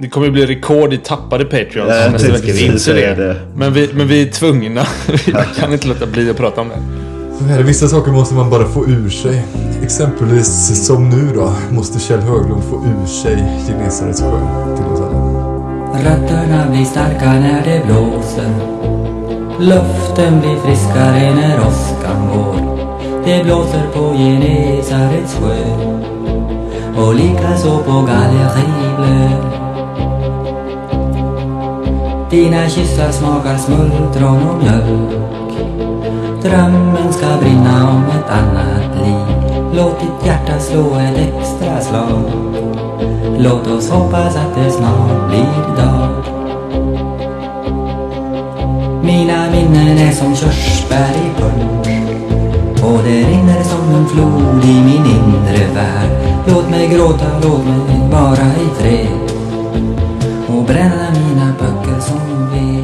Det 0.00 0.08
kommer 0.08 0.30
bli 0.30 0.46
rekord 0.46 0.92
i 0.92 0.98
tappade 0.98 1.44
Patreons 1.44 1.74
Ja, 1.90 1.96
jag 1.96 2.10
tänkte. 2.20 2.26
Vi 2.26 2.52
precis 2.52 2.84
det. 2.84 3.14
det. 3.14 3.36
Men, 3.56 3.72
vi, 3.72 3.90
men 3.94 4.08
vi 4.08 4.22
är 4.22 4.32
tvungna. 4.32 4.86
Jag 5.26 5.44
kan 5.56 5.72
inte 5.72 5.88
låta 5.88 6.06
bli 6.06 6.30
att 6.30 6.36
prata 6.36 6.60
om 6.60 6.68
det. 6.68 6.78
Så 7.38 7.44
här, 7.44 7.62
vissa 7.62 7.88
saker 7.88 8.12
måste 8.12 8.34
man 8.34 8.50
bara 8.50 8.64
få 8.64 8.86
ur 8.86 9.10
sig. 9.10 9.44
Exempelvis 9.82 10.86
som 10.86 11.08
nu 11.10 11.28
då, 11.34 11.52
måste 11.70 11.98
Kjell 12.00 12.20
Höglund 12.20 12.62
få 12.64 12.76
ur 12.76 13.06
sig 13.06 13.62
Genesarets 13.68 14.20
sjö 14.20 14.76
till 14.76 14.84
oss 14.84 15.00
alla. 15.00 15.23
Rötterna 16.02 16.70
blir 16.70 16.84
starka 16.84 17.32
när 17.32 17.62
det 17.64 17.86
blåser. 17.86 18.50
Luften 19.58 20.40
blir 20.40 20.56
friskare 20.56 21.34
när 21.34 21.60
åskan 21.66 22.28
går. 22.34 22.78
Det 23.24 23.44
blåser 23.44 23.86
på 23.94 24.14
Genesarets 24.14 25.34
sjö. 25.34 25.56
Och 26.96 27.14
likaså 27.14 27.78
på 27.78 27.92
Gallerivlö 27.92 29.54
Dina 32.30 32.68
kyssar 32.68 33.10
smakar 33.10 33.56
smultron 33.56 34.48
och 34.48 34.58
mjölk. 34.58 35.10
Drömmen 36.42 37.12
ska 37.12 37.26
brinna 37.40 37.90
om 37.90 38.04
ett 38.04 38.30
annat 38.30 39.06
liv. 39.06 39.54
Låt 39.76 40.00
ditt 40.00 40.26
hjärta 40.26 40.58
slå 40.58 40.94
ett 40.94 41.18
extra 41.18 41.80
slag. 41.80 42.73
Låt 43.38 43.66
oss 43.66 43.90
hoppas 43.90 44.36
att 44.36 44.54
det 44.54 44.70
snart 44.70 45.28
blir 45.28 45.76
dag. 45.76 46.24
Mina 49.02 49.50
minnen 49.50 49.98
är 49.98 50.12
som 50.12 50.36
körsbär 50.36 51.10
i 51.10 51.40
punsch. 51.40 51.88
Och 52.82 53.02
det 53.04 53.22
rinner 53.22 53.62
som 53.62 53.94
en 53.94 54.08
flod 54.08 54.64
i 54.64 54.74
min 54.74 55.06
inre 55.06 55.74
värld. 55.74 56.10
Låt 56.46 56.70
mig 56.70 56.88
gråta, 56.88 57.26
låt 57.42 57.64
mig 57.64 58.10
vara 58.12 58.46
i 58.46 58.82
fred. 58.82 59.08
Och 60.48 60.64
bränna 60.64 61.10
mina 61.10 61.52
böcker 61.58 62.00
som 62.00 62.50
ved 62.52 62.83